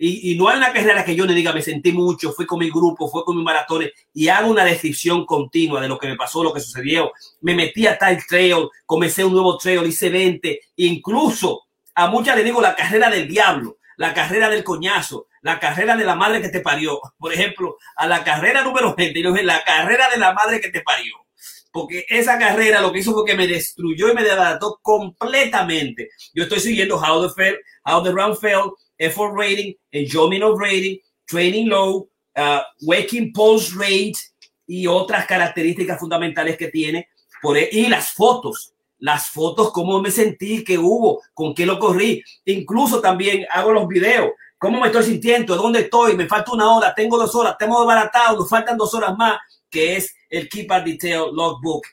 Y, 0.06 0.36
no 0.36 0.50
hay 0.50 0.58
una 0.58 0.74
carrera 0.74 1.06
que 1.06 1.16
yo 1.16 1.26
le 1.26 1.34
diga, 1.34 1.54
me 1.54 1.62
sentí 1.62 1.94
mucho, 1.94 2.34
fui 2.34 2.46
con 2.46 2.60
mi 2.60 2.70
grupo, 2.70 3.08
fui 3.08 3.24
con 3.24 3.38
mis 3.38 3.46
maratones 3.46 3.92
y 4.14 4.28
hago 4.28 4.52
una 4.52 4.66
descripción 4.66 5.26
continua 5.26 5.80
de 5.80 5.88
lo 5.88 5.98
que 5.98 6.08
me 6.08 6.18
pasó, 6.18 6.44
lo 6.44 6.54
que 6.54 6.60
sucedió. 6.60 7.14
Me 7.40 7.56
metí 7.56 7.88
a 7.88 7.98
tal 7.98 8.22
trail, 8.28 8.68
comencé 8.86 9.24
un 9.24 9.32
nuevo 9.32 9.58
trail, 9.58 9.86
hice 9.88 10.10
20, 10.10 10.60
incluso 10.78 11.68
a 11.96 12.08
muchas 12.08 12.36
le 12.36 12.44
digo 12.44 12.60
la 12.60 12.76
carrera 12.76 13.10
del 13.10 13.30
diablo, 13.30 13.78
la 13.96 14.14
carrera 14.14 14.50
del 14.50 14.64
coñazo, 14.64 15.28
la 15.44 15.60
carrera 15.60 15.96
de 15.96 16.06
la 16.06 16.16
madre 16.16 16.42
que 16.42 16.50
te 16.50 16.62
parió. 16.62 17.00
Por 17.20 17.34
ejemplo, 17.34 17.78
a 17.98 18.08
la 18.08 18.24
carrera 18.24 18.64
número 18.64 18.96
20, 18.96 19.44
la 19.44 19.64
carrera 19.64 20.10
de 20.10 20.18
la 20.18 20.34
madre 20.34 20.60
que 20.60 20.70
te 20.70 20.82
parió. 20.82 21.14
Porque 21.72 22.06
esa 22.08 22.40
carrera 22.40 22.82
lo 22.82 22.92
que 22.92 23.00
hizo 23.00 23.14
fue 23.14 23.26
que 23.26 23.36
me 23.36 23.48
destruyó 23.48 24.10
y 24.10 24.14
me 24.14 24.24
desbarató 24.24 24.80
completamente. 24.82 26.10
Yo 26.34 26.44
estoy 26.44 26.60
siguiendo 26.60 26.98
How 26.98 27.28
the, 27.28 27.34
fell, 27.34 27.58
how 27.86 28.02
the 28.02 28.12
Run 28.12 28.38
Fell, 28.38 28.72
Effort 28.98 29.34
Rating, 29.36 29.74
Enjoyment 29.92 30.44
of 30.44 30.60
Rating, 30.60 30.98
Training 31.26 31.68
Low, 31.68 32.10
uh, 32.38 32.60
Waking 32.82 33.34
Pulse 33.34 33.74
Rate 33.76 34.14
y 34.66 34.88
otras 34.88 35.26
características 35.26 36.00
fundamentales 36.00 36.56
que 36.56 36.70
tiene. 36.70 37.10
Por, 37.42 37.58
e, 37.58 37.68
y 37.70 37.88
las 37.88 38.12
fotos, 38.12 38.74
las 39.00 39.30
fotos, 39.30 39.74
cómo 39.74 40.00
me 40.00 40.12
sentí, 40.12 40.64
qué 40.64 40.78
hubo, 40.78 41.22
con 41.34 41.54
qué 41.54 41.66
lo 41.66 41.80
corrí. 41.80 42.24
Incluso 42.46 43.02
también 43.02 43.46
hago 43.52 43.74
los 43.74 43.88
videos 43.90 44.30
¿Cómo 44.64 44.80
me 44.80 44.88
estoy 44.88 45.04
sintiendo? 45.04 45.58
¿Dónde 45.58 45.82
estoy? 45.82 46.16
Me 46.16 46.26
falta 46.26 46.54
una 46.54 46.74
hora, 46.74 46.96
tengo 46.96 47.18
dos 47.18 47.36
horas, 47.36 47.58
tengo 47.60 47.82
desbaratado, 47.82 48.38
nos 48.38 48.50
faltan 48.50 48.78
dos 48.78 48.94
horas 48.94 49.14
más, 49.18 49.38
que 49.70 49.98
es 49.98 50.16
el 50.30 50.48
Keep 50.48 50.72
a 50.72 50.80
Detail 50.80 51.34
Logbook, 51.34 51.86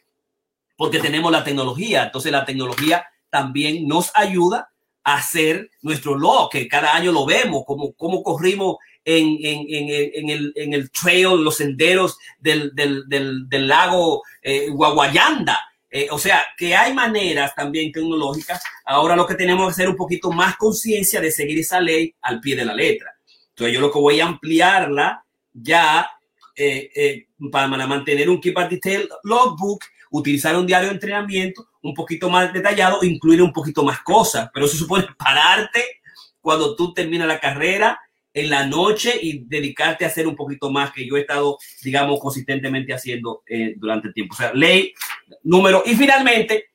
porque 0.76 1.00
tenemos 1.00 1.32
la 1.32 1.42
tecnología. 1.42 2.04
Entonces 2.04 2.30
la 2.30 2.44
tecnología 2.44 3.04
también 3.28 3.88
nos 3.88 4.12
ayuda 4.14 4.70
a 5.02 5.14
hacer 5.14 5.68
nuestro 5.82 6.16
log, 6.16 6.48
que 6.48 6.68
cada 6.68 6.94
año 6.94 7.10
lo 7.10 7.26
vemos, 7.26 7.64
como, 7.66 7.92
cómo 7.94 8.22
corrimos 8.22 8.76
en, 9.04 9.36
en, 9.42 9.66
en, 10.14 10.30
el, 10.30 10.52
en 10.54 10.72
el 10.72 10.92
trail, 10.92 11.42
los 11.42 11.56
senderos 11.56 12.18
del, 12.38 12.70
del, 12.76 13.02
del, 13.08 13.66
lago 13.66 14.22
eh, 14.42 14.68
Guaguayanda 14.70 15.58
eh, 15.90 16.06
o 16.10 16.18
sea, 16.18 16.44
que 16.56 16.74
hay 16.76 16.94
maneras 16.94 17.54
también 17.54 17.90
tecnológicas. 17.90 18.62
Ahora 18.84 19.16
lo 19.16 19.26
que 19.26 19.34
tenemos 19.34 19.66
que 19.66 19.72
hacer 19.72 19.88
un 19.88 19.96
poquito 19.96 20.30
más 20.30 20.56
conciencia 20.56 21.20
de 21.20 21.32
seguir 21.32 21.58
esa 21.58 21.80
ley 21.80 22.14
al 22.22 22.40
pie 22.40 22.54
de 22.54 22.64
la 22.64 22.74
letra. 22.74 23.14
Entonces 23.48 23.74
yo 23.74 23.80
lo 23.80 23.90
que 23.90 23.98
voy 23.98 24.20
a 24.20 24.26
ampliarla 24.26 25.24
ya 25.52 26.08
eh, 26.54 26.90
eh, 26.94 27.26
para 27.50 27.66
mantener 27.66 28.30
un 28.30 28.40
Keep 28.40 28.58
a 28.58 28.68
Detail 28.68 29.08
logbook, 29.24 29.84
utilizar 30.10 30.56
un 30.56 30.66
diario 30.66 30.88
de 30.88 30.94
entrenamiento 30.94 31.68
un 31.82 31.94
poquito 31.94 32.30
más 32.30 32.52
detallado, 32.52 33.02
incluir 33.02 33.42
un 33.42 33.52
poquito 33.52 33.82
más 33.82 34.00
cosas. 34.02 34.48
Pero 34.52 34.66
eso 34.66 34.76
supone 34.76 35.06
pararte 35.18 36.00
cuando 36.40 36.76
tú 36.76 36.94
terminas 36.94 37.26
la 37.26 37.40
carrera 37.40 38.00
en 38.32 38.48
la 38.48 38.66
noche 38.66 39.18
y 39.20 39.44
dedicarte 39.44 40.04
a 40.04 40.08
hacer 40.08 40.26
un 40.26 40.36
poquito 40.36 40.70
más 40.70 40.92
que 40.92 41.06
yo 41.06 41.16
he 41.16 41.22
estado, 41.22 41.58
digamos, 41.82 42.20
consistentemente 42.20 42.94
haciendo 42.94 43.42
eh, 43.46 43.74
durante 43.76 44.08
el 44.08 44.14
tiempo. 44.14 44.34
O 44.34 44.36
sea, 44.36 44.52
ley 44.52 44.94
número. 45.42 45.82
Y 45.86 45.94
finalmente, 45.94 46.70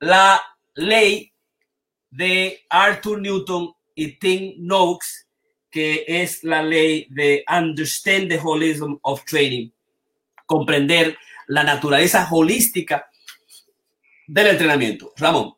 la 0.00 0.40
ley 0.74 1.32
de 2.10 2.60
Arthur 2.68 3.20
Newton 3.20 3.72
y 3.94 4.18
Tim 4.18 4.54
Noakes, 4.58 5.26
que 5.70 6.04
es 6.06 6.44
la 6.44 6.62
ley 6.62 7.06
de 7.10 7.44
Understand 7.48 8.28
the 8.28 8.40
Holism 8.42 8.96
of 9.02 9.24
Training, 9.24 9.70
comprender 10.46 11.16
la 11.48 11.64
naturaleza 11.64 12.28
holística 12.30 13.10
del 14.26 14.48
entrenamiento. 14.48 15.12
Ramón. 15.16 15.54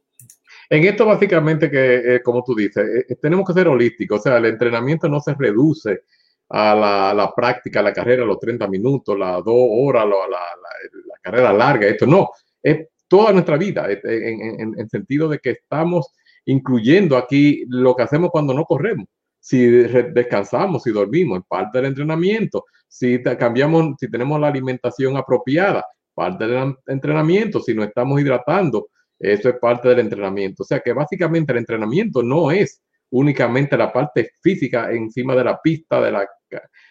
En 0.68 0.84
esto 0.84 1.06
básicamente 1.06 1.70
que, 1.70 2.16
eh, 2.16 2.22
como 2.22 2.42
tú 2.42 2.54
dices, 2.54 2.84
eh, 2.84 3.06
eh, 3.08 3.16
tenemos 3.16 3.46
que 3.46 3.52
ser 3.52 3.68
holísticos, 3.68 4.20
o 4.20 4.22
sea, 4.22 4.38
el 4.38 4.46
entrenamiento 4.46 5.08
no 5.08 5.20
se 5.20 5.34
reduce 5.34 6.02
a 6.48 7.12
la, 7.14 7.32
práctica, 7.34 7.80
a 7.80 7.82
la 7.82 7.92
carrera, 7.92 8.24
los 8.24 8.38
30 8.38 8.68
minutos, 8.68 9.18
las 9.18 9.44
dos 9.44 9.54
horas, 9.70 10.06
la, 10.06 10.16
la, 10.28 11.18
carrera 11.20 11.52
larga, 11.52 11.86
esto 11.88 12.06
no, 12.06 12.30
es 12.62 12.86
toda 13.08 13.32
nuestra 13.32 13.56
vida, 13.56 13.88
en, 13.90 14.78
en, 14.78 14.88
sentido 14.88 15.28
de 15.28 15.38
que 15.38 15.50
estamos 15.50 16.12
incluyendo 16.44 17.16
aquí 17.16 17.64
lo 17.68 17.94
que 17.96 18.04
hacemos 18.04 18.30
cuando 18.30 18.54
no 18.54 18.64
corremos. 18.64 19.06
Si 19.40 19.64
descansamos, 19.66 20.82
si 20.82 20.90
dormimos, 20.90 21.42
parte 21.46 21.78
del 21.78 21.88
entrenamiento. 21.88 22.64
Si 22.88 23.22
cambiamos, 23.22 23.94
si 23.98 24.10
tenemos 24.10 24.40
la 24.40 24.48
alimentación 24.48 25.16
apropiada, 25.16 25.84
parte 26.14 26.46
del 26.46 26.74
entrenamiento. 26.86 27.60
Si 27.60 27.74
no 27.74 27.84
estamos 27.84 28.20
hidratando, 28.20 28.88
eso 29.18 29.48
es 29.48 29.56
parte 29.60 29.88
del 29.88 30.00
entrenamiento. 30.00 30.62
O 30.62 30.66
sea 30.66 30.80
que 30.80 30.92
básicamente 30.92 31.52
el 31.52 31.58
entrenamiento 31.58 32.22
no 32.22 32.50
es 32.50 32.82
únicamente 33.10 33.76
la 33.76 33.92
parte 33.92 34.30
física 34.40 34.90
encima 34.92 35.34
de 35.34 35.44
la 35.44 35.60
pista, 35.60 36.00
de 36.00 36.10
la, 36.10 36.28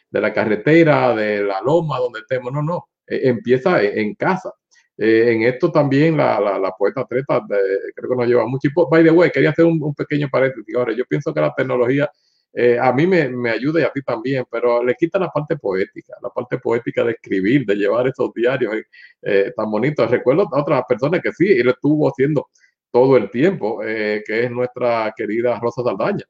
de 0.10 0.22
la 0.22 0.34
carretera, 0.34 1.16
de 1.16 1.44
la 1.44 1.62
loma 1.62 2.00
donde 2.00 2.20
estemos. 2.20 2.52
No, 2.52 2.62
no. 2.62 2.90
E, 3.06 3.30
empieza 3.30 3.82
en 3.82 4.16
casa. 4.16 4.52
Eh, 4.98 5.34
en 5.34 5.44
esto 5.44 5.72
también 5.72 6.16
la, 6.16 6.40
la, 6.40 6.72
poeta 6.72 7.06
Treta 7.06 7.44
creo 7.48 8.10
que 8.10 8.16
nos 8.16 8.28
lleva 8.28 8.48
mucho. 8.48 8.68
Y 8.68 8.72
by 8.90 9.04
the 9.04 9.12
way, 9.12 9.30
quería 9.32 9.50
hacer 9.50 9.66
un, 9.66 9.94
pequeño 9.94 10.30
paréntesis. 10.30 10.76
Ahora, 10.76 10.94
yo 10.94 11.06
pienso 11.06 11.34
que 11.34 11.42
la 11.42 11.54
tecnología 11.54 12.10
eh, 12.58 12.80
a 12.80 12.94
mí 12.94 13.06
me, 13.06 13.28
me, 13.28 13.50
ayuda 13.50 13.82
y 13.82 13.84
a 13.84 13.92
ti 13.92 14.02
también, 14.02 14.46
pero 14.50 14.82
le 14.82 14.96
quita 14.96 15.20
la 15.20 15.28
parte 15.28 15.58
poética, 15.58 16.16
la 16.24 16.30
parte 16.30 16.58
poética 16.58 17.04
de 17.04 17.12
escribir, 17.12 17.66
de 17.66 17.76
llevar 17.76 18.08
esos 18.08 18.34
diarios 18.34 18.76
eh, 19.22 19.52
tan 19.56 19.70
bonitos. 19.70 20.10
Recuerdo 20.10 20.48
a 20.50 20.62
otras 20.62 20.84
personas 20.88 21.22
que 21.22 21.34
sí, 21.34 21.52
él 21.52 21.68
estuvo 21.68 22.08
haciendo 22.08 22.48
todo 22.96 23.18
el 23.18 23.30
tiempo, 23.30 23.80
que 23.80 24.24
es 24.26 24.50
nuestra 24.50 25.14
querida 25.18 25.60
Rosa 25.60 25.84
Saldaña, 25.84 26.24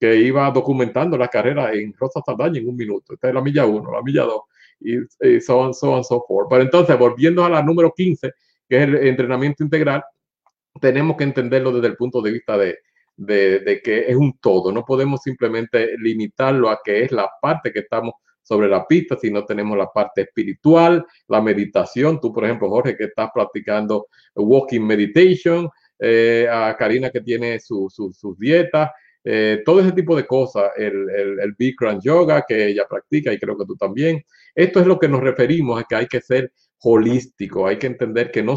que 0.00 0.16
iba 0.16 0.50
documentando 0.50 1.18
la 1.18 1.28
carrera 1.28 1.74
en 1.74 1.92
Rosa 1.92 2.22
Saldaña 2.24 2.58
en 2.58 2.70
un 2.70 2.74
minuto. 2.74 3.12
Esta 3.12 3.28
es 3.28 3.34
la 3.34 3.42
milla 3.42 3.66
1, 3.66 3.92
la 3.92 4.00
milla 4.00 4.22
2 4.22 4.40
y, 4.80 4.96
y 5.28 5.40
so 5.42 5.58
on, 5.58 5.74
so 5.74 5.92
on, 5.92 6.02
so 6.02 6.24
forth. 6.26 6.48
Pero 6.48 6.62
entonces, 6.62 6.98
volviendo 6.98 7.44
a 7.44 7.50
la 7.50 7.62
número 7.62 7.92
15, 7.94 8.32
que 8.66 8.76
es 8.78 8.82
el 8.84 8.96
entrenamiento 9.08 9.62
integral, 9.62 10.04
tenemos 10.80 11.18
que 11.18 11.24
entenderlo 11.24 11.70
desde 11.70 11.88
el 11.88 11.96
punto 11.96 12.22
de 12.22 12.32
vista 12.32 12.56
de, 12.56 12.78
de, 13.14 13.58
de, 13.58 13.82
que 13.82 14.10
es 14.10 14.16
un 14.16 14.38
todo. 14.38 14.72
No 14.72 14.86
podemos 14.86 15.20
simplemente 15.20 15.98
limitarlo 15.98 16.70
a 16.70 16.80
que 16.82 17.02
es 17.02 17.12
la 17.12 17.28
parte 17.42 17.74
que 17.74 17.80
estamos 17.80 18.14
sobre 18.40 18.68
la 18.68 18.86
pista, 18.86 19.18
sino 19.20 19.44
tenemos 19.44 19.76
la 19.76 19.92
parte 19.92 20.22
espiritual, 20.22 21.04
la 21.28 21.42
meditación. 21.42 22.18
Tú, 22.22 22.32
por 22.32 22.46
ejemplo, 22.46 22.70
Jorge, 22.70 22.96
que 22.96 23.04
estás 23.04 23.28
practicando 23.34 24.06
walking 24.34 24.80
meditation, 24.80 25.68
eh, 25.98 26.46
a 26.50 26.76
Karina 26.76 27.10
que 27.10 27.20
tiene 27.20 27.58
sus 27.60 27.94
su, 27.94 28.36
dietas, 28.38 28.90
eh, 29.24 29.62
todo 29.64 29.80
ese 29.80 29.92
tipo 29.92 30.14
de 30.14 30.26
cosas, 30.26 30.70
el, 30.76 31.10
el, 31.10 31.40
el 31.40 31.54
Bikram 31.58 32.00
Yoga 32.00 32.44
que 32.46 32.68
ella 32.68 32.86
practica 32.88 33.32
y 33.32 33.38
creo 33.38 33.56
que 33.56 33.66
tú 33.66 33.76
también. 33.76 34.24
Esto 34.54 34.80
es 34.80 34.86
lo 34.86 34.98
que 34.98 35.08
nos 35.08 35.20
referimos 35.20 35.80
a 35.80 35.84
que 35.84 35.96
hay 35.96 36.06
que 36.06 36.20
ser 36.20 36.52
holístico, 36.82 37.66
hay 37.66 37.78
que 37.78 37.88
entender 37.88 38.30
que 38.30 38.42
no, 38.42 38.54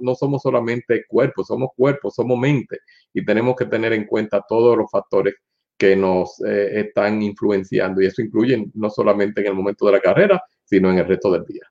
no 0.00 0.14
somos 0.14 0.42
solamente 0.42 1.04
cuerpos, 1.06 1.46
somos 1.46 1.70
cuerpos, 1.76 2.14
somos 2.14 2.38
mente 2.38 2.78
y 3.12 3.24
tenemos 3.24 3.54
que 3.56 3.66
tener 3.66 3.92
en 3.92 4.04
cuenta 4.04 4.44
todos 4.48 4.76
los 4.76 4.90
factores 4.90 5.34
que 5.76 5.94
nos 5.94 6.40
eh, 6.44 6.80
están 6.80 7.22
influenciando 7.22 8.02
y 8.02 8.06
eso 8.06 8.20
incluye 8.20 8.66
no 8.74 8.90
solamente 8.90 9.40
en 9.40 9.48
el 9.48 9.54
momento 9.54 9.86
de 9.86 9.92
la 9.92 10.00
carrera, 10.00 10.42
sino 10.64 10.90
en 10.90 10.98
el 10.98 11.06
resto 11.06 11.30
del 11.30 11.44
día. 11.44 11.62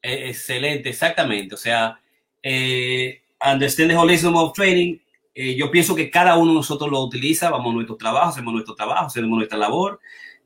E, 0.00 0.30
excelente, 0.30 0.88
exactamente. 0.88 1.54
O 1.54 1.58
sea, 1.58 2.00
Understand 3.44 3.90
the 3.90 3.96
Holism 3.96 4.34
of 4.36 4.52
Training 4.52 5.00
eh, 5.38 5.54
yo 5.54 5.70
pienso 5.70 5.94
que 5.94 6.10
cada 6.10 6.38
uno 6.38 6.52
de 6.52 6.56
nosotros 6.56 6.90
lo 6.90 7.02
utiliza, 7.02 7.50
vamos 7.50 7.70
a 7.70 7.74
nuestro 7.74 7.96
trabajo, 7.96 8.30
hacemos 8.30 8.54
nuestro 8.54 8.74
trabajo, 8.74 9.04
hacemos 9.04 9.28
nuestra 9.28 9.58
labor, 9.58 10.00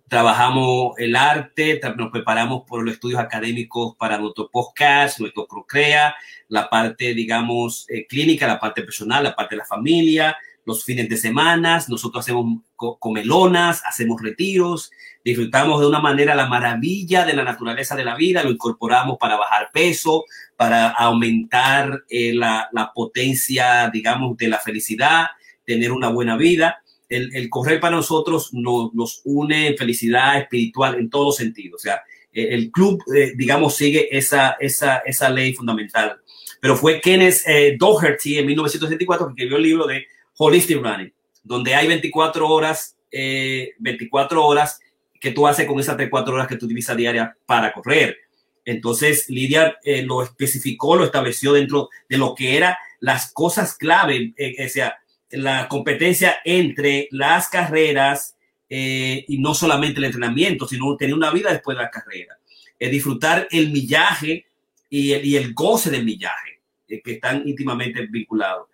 trabajamos 0.09 0.99
el 0.99 1.15
arte, 1.15 1.81
nos 1.97 2.11
preparamos 2.11 2.65
por 2.67 2.83
los 2.83 2.95
estudios 2.95 3.21
académicos 3.21 3.95
para 3.95 4.19
nuestro 4.19 4.51
podcast, 4.51 5.21
nuestro 5.21 5.47
Procrea, 5.47 6.17
la 6.49 6.69
parte, 6.69 7.15
digamos, 7.15 7.89
eh, 7.89 8.05
clínica, 8.09 8.49
la 8.49 8.59
parte 8.59 8.83
personal, 8.83 9.23
la 9.23 9.37
parte 9.37 9.55
de 9.55 9.61
la 9.61 9.65
familia, 9.65 10.37
los 10.65 10.85
fines 10.85 11.09
de 11.09 11.17
semana, 11.17 11.83
nosotros 11.89 12.25
hacemos 12.25 12.61
comelonas, 12.77 13.83
hacemos 13.85 14.21
retiros, 14.23 14.91
disfrutamos 15.25 15.81
de 15.81 15.87
una 15.87 16.01
manera 16.01 16.35
la 16.35 16.47
maravilla 16.47 17.25
de 17.25 17.35
la 17.35 17.45
naturaleza 17.45 17.97
de 17.97 18.05
la 18.05 18.17
vida, 18.17 18.43
lo 18.43 18.51
incorporamos 18.51 19.17
para 19.19 19.37
bajar 19.37 19.71
peso, 19.73 20.25
para 20.57 20.89
aumentar 20.91 22.05
eh, 22.09 22.33
la, 22.35 22.69
la, 22.73 22.93
potencia, 22.93 23.91
digamos, 23.93 24.37
de 24.37 24.49
la 24.49 24.59
felicidad, 24.59 25.27
tener 25.65 25.93
una 25.93 26.09
buena 26.09 26.37
vida. 26.37 26.83
El, 27.09 27.35
el 27.35 27.51
correr 27.51 27.81
para 27.81 27.97
nosotros 27.97 28.53
nos, 28.53 28.95
nos, 28.95 29.21
une 29.25 29.69
en 29.69 29.77
felicidad 29.77 30.39
espiritual 30.39 30.97
en 30.97 31.11
todos 31.11 31.37
sentidos. 31.37 31.81
O 31.81 31.83
sea, 31.83 32.03
eh, 32.33 32.49
el 32.55 32.71
club, 32.71 33.03
eh, 33.15 33.33
digamos, 33.37 33.75
sigue 33.75 34.17
esa, 34.17 34.57
esa, 34.61 34.99
esa 34.99 35.29
ley 35.31 35.53
fundamental. 35.55 36.21
Pero 36.61 36.77
fue 36.77 37.01
Kenneth 37.01 37.43
eh, 37.47 37.77
Doherty 37.79 38.39
en 38.39 38.47
1974 38.47 39.27
que 39.27 39.33
escribió 39.33 39.57
el 39.57 39.63
libro 39.63 39.87
de 39.87 40.07
Holistic 40.43 40.83
Running, 40.83 41.13
donde 41.43 41.75
hay 41.75 41.87
24 41.87 42.49
horas, 42.49 42.97
eh, 43.13 43.73
24 43.79 44.43
horas 44.43 44.81
que 45.21 45.33
tú 45.33 45.47
haces 45.47 45.67
con 45.67 45.79
esas 45.79 45.99
4 46.09 46.35
horas 46.35 46.49
que 46.49 46.57
tú 46.57 46.65
utilizas 46.65 46.97
diaria 46.97 47.37
para 47.45 47.73
correr. 47.75 48.17
Entonces, 48.65 49.29
Lidia 49.29 49.77
eh, 49.85 50.03
lo 50.03 50.23
especificó, 50.23 50.97
lo 50.97 51.05
estableció 51.05 51.53
dentro 51.53 51.91
de 52.09 52.17
lo 52.17 52.35
que 52.35 52.57
eran 52.57 52.75
las 53.01 53.33
cosas 53.33 53.77
clave, 53.77 54.33
eh, 54.37 54.65
o 54.65 54.69
sea, 54.71 54.99
la 55.31 55.69
competencia 55.69 56.39
entre 56.43 57.09
las 57.11 57.49
carreras 57.49 58.35
eh, 58.69 59.27
y 59.29 59.39
no 59.39 59.53
solamente 59.55 59.99
el 59.99 60.07
entrenamiento, 60.07 60.67
sino 60.67 60.97
tener 60.97 61.15
una 61.15 61.31
vida 61.31 61.53
después 61.53 61.77
de 61.77 61.85
la 61.85 61.91
carrera. 61.91 62.39
disfrutar 62.79 63.47
el 63.51 63.71
millaje 63.71 64.47
y 64.89 65.37
el 65.37 65.53
goce 65.53 65.91
del 65.91 66.05
millaje, 66.05 66.63
que 66.89 67.13
están 67.13 67.47
íntimamente 67.47 68.07
vinculados. 68.07 68.70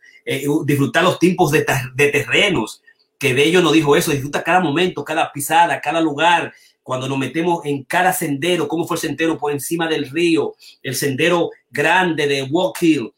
Disfrutar 0.64 1.04
los 1.04 1.18
tiempos 1.18 1.52
de, 1.52 1.62
terrenos, 1.62 2.82
que 3.18 3.32
Bello 3.32 3.62
nos 3.62 3.72
dijo 3.72 3.96
eso, 3.96 4.10
disfruta 4.10 4.42
cada 4.42 4.60
momento, 4.60 5.04
cada 5.04 5.32
pisada, 5.32 5.80
cada 5.80 6.00
lugar, 6.00 6.52
cuando 6.82 7.08
nos 7.08 7.18
metemos 7.18 7.64
en 7.64 7.84
cada 7.84 8.12
sendero, 8.12 8.68
cómo 8.68 8.86
fue 8.86 8.96
el 8.96 9.00
sendero 9.00 9.38
por 9.38 9.52
encima 9.52 9.88
del 9.88 10.08
río, 10.10 10.54
el 10.82 10.94
sendero 10.94 11.50
grande 11.70 12.26
de 12.26 12.42
Walk 12.44 12.80
Hill, 12.80 13.12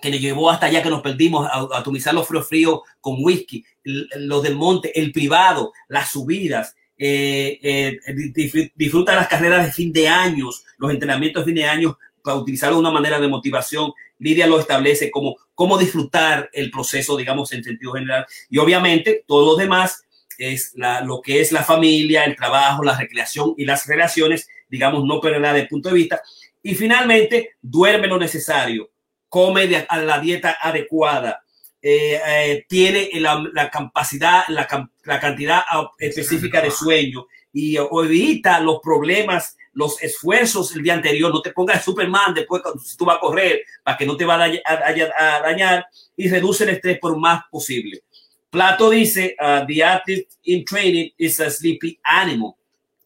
que 0.00 0.10
nos 0.10 0.20
llevó 0.20 0.50
hasta 0.50 0.66
allá 0.66 0.82
que 0.82 0.90
nos 0.90 1.00
perdimos 1.00 1.46
a, 1.46 1.78
atomizar 1.78 2.12
los 2.12 2.26
fríos 2.26 2.48
fríos 2.48 2.80
con 3.00 3.16
whisky, 3.24 3.64
los 3.84 4.42
del 4.42 4.56
monte, 4.56 4.98
el 4.98 5.12
privado, 5.12 5.72
las 5.88 6.10
subidas, 6.10 6.74
eh, 6.98 7.58
eh, 7.62 8.70
disfruta 8.74 9.14
las 9.14 9.28
carreras 9.28 9.64
de 9.64 9.72
fin 9.72 9.92
de 9.92 10.08
años, 10.08 10.64
los 10.76 10.90
entrenamientos 10.92 11.44
de 11.44 11.50
fin 11.50 11.54
de 11.56 11.64
años 11.64 11.96
para 12.22 12.36
utilizarlo 12.36 12.76
de 12.76 12.80
una 12.80 12.90
manera 12.90 13.18
de 13.18 13.28
motivación. 13.28 13.92
Lidia 14.18 14.46
lo 14.46 14.60
establece 14.60 15.10
como 15.10 15.36
cómo 15.62 15.78
disfrutar 15.78 16.50
el 16.52 16.72
proceso, 16.72 17.16
digamos, 17.16 17.52
en 17.52 17.62
sentido 17.62 17.92
general. 17.92 18.26
Y 18.50 18.58
obviamente 18.58 19.22
todo 19.28 19.46
lo 19.46 19.54
demás 19.54 20.02
es 20.36 20.72
la, 20.74 21.02
lo 21.02 21.22
que 21.22 21.40
es 21.40 21.52
la 21.52 21.62
familia, 21.62 22.24
el 22.24 22.34
trabajo, 22.34 22.82
la 22.82 22.98
recreación 22.98 23.54
y 23.56 23.64
las 23.64 23.86
relaciones, 23.86 24.48
digamos, 24.68 25.04
no 25.04 25.20
perderla 25.20 25.52
de 25.52 25.66
punto 25.66 25.88
de 25.88 25.94
vista. 25.94 26.20
Y 26.64 26.74
finalmente, 26.74 27.50
duerme 27.62 28.08
lo 28.08 28.18
necesario, 28.18 28.90
come 29.28 29.68
de, 29.68 29.86
a 29.88 29.98
la 29.98 30.18
dieta 30.18 30.58
adecuada, 30.60 31.44
eh, 31.80 32.20
eh, 32.26 32.66
tiene 32.68 33.08
la, 33.20 33.40
la 33.52 33.70
capacidad, 33.70 34.42
la, 34.48 34.66
la, 35.04 35.20
cantidad 35.20 35.62
específica 35.96 36.60
de 36.60 36.72
sueño 36.72 37.28
y 37.52 37.76
evita 37.76 38.58
los 38.58 38.80
problemas 38.82 39.56
los 39.74 40.02
esfuerzos 40.02 40.74
el 40.74 40.82
día 40.82 40.94
anterior, 40.94 41.32
no 41.32 41.40
te 41.40 41.52
pongas 41.52 41.84
Superman 41.84 42.34
después 42.34 42.62
cuando 42.62 42.82
tú 42.96 43.04
vas 43.04 43.16
a 43.16 43.20
correr 43.20 43.62
para 43.82 43.96
que 43.96 44.06
no 44.06 44.16
te 44.16 44.24
va 44.24 44.34
a 44.34 45.40
dañar, 45.40 45.86
y 46.16 46.28
reduce 46.28 46.64
el 46.64 46.70
estrés 46.70 46.98
por 46.98 47.18
más 47.18 47.44
posible. 47.50 48.02
Plato 48.50 48.90
dice, 48.90 49.34
uh, 49.40 49.66
the 49.66 49.82
artist 49.82 50.38
in 50.44 50.64
training 50.64 51.08
is 51.16 51.40
a 51.40 51.50
sleepy 51.50 51.98
animal. 52.02 52.54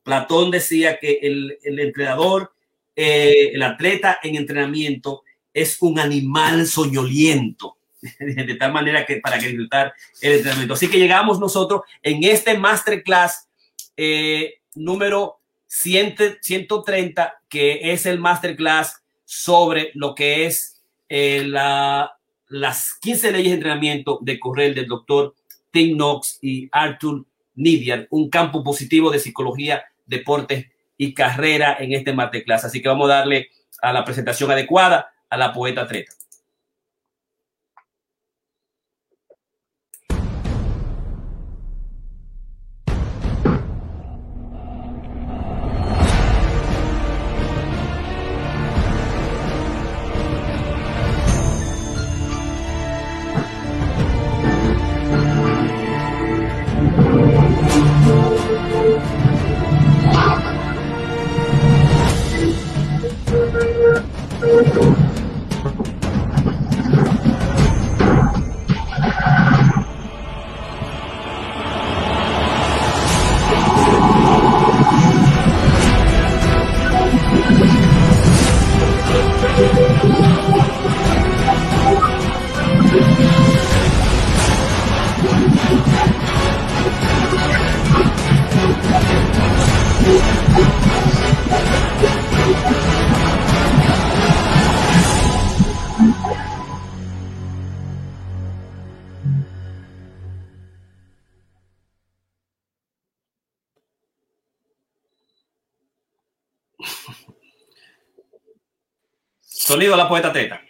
Platón 0.02 0.50
decía 0.50 0.98
que 0.98 1.18
el, 1.22 1.58
el 1.62 1.80
entrenador, 1.80 2.52
eh, 2.94 3.50
el 3.52 3.62
atleta 3.62 4.18
en 4.22 4.36
entrenamiento 4.36 5.22
es 5.52 5.76
un 5.80 5.98
animal 5.98 6.66
soñoliento, 6.66 7.76
de 8.20 8.54
tal 8.54 8.72
manera 8.72 9.04
que 9.04 9.16
para 9.16 9.38
disfrutar 9.38 9.94
el 10.20 10.34
entrenamiento. 10.34 10.74
Así 10.74 10.88
que 10.88 10.98
llegamos 10.98 11.40
nosotros 11.40 11.82
en 12.02 12.22
este 12.24 12.58
masterclass 12.58 13.48
eh, 13.96 14.60
número 14.74 15.35
130, 15.66 17.34
que 17.48 17.92
es 17.92 18.06
el 18.06 18.18
masterclass 18.18 19.02
sobre 19.24 19.90
lo 19.94 20.14
que 20.14 20.46
es 20.46 20.82
eh, 21.08 21.44
la, 21.46 22.16
las 22.48 22.94
15 23.00 23.32
leyes 23.32 23.50
de 23.50 23.54
entrenamiento 23.54 24.18
de 24.22 24.38
correr 24.38 24.74
del 24.74 24.86
doctor 24.86 25.34
Tim 25.70 25.96
Knox 25.96 26.38
y 26.40 26.68
Arthur 26.72 27.26
Nidian, 27.54 28.06
un 28.10 28.30
campo 28.30 28.62
positivo 28.62 29.10
de 29.10 29.18
psicología, 29.18 29.84
deportes 30.06 30.66
y 30.96 31.14
carrera 31.14 31.76
en 31.78 31.92
este 31.92 32.12
masterclass. 32.12 32.64
Así 32.64 32.80
que 32.80 32.88
vamos 32.88 33.10
a 33.10 33.14
darle 33.14 33.50
a 33.82 33.92
la 33.92 34.04
presentación 34.04 34.50
adecuada 34.50 35.10
a 35.28 35.36
la 35.36 35.52
poeta 35.52 35.86
Treta. 35.86 36.12
Sonido 109.66 109.96
la 109.96 110.08
poeta 110.08 110.32
teta. 110.32 110.60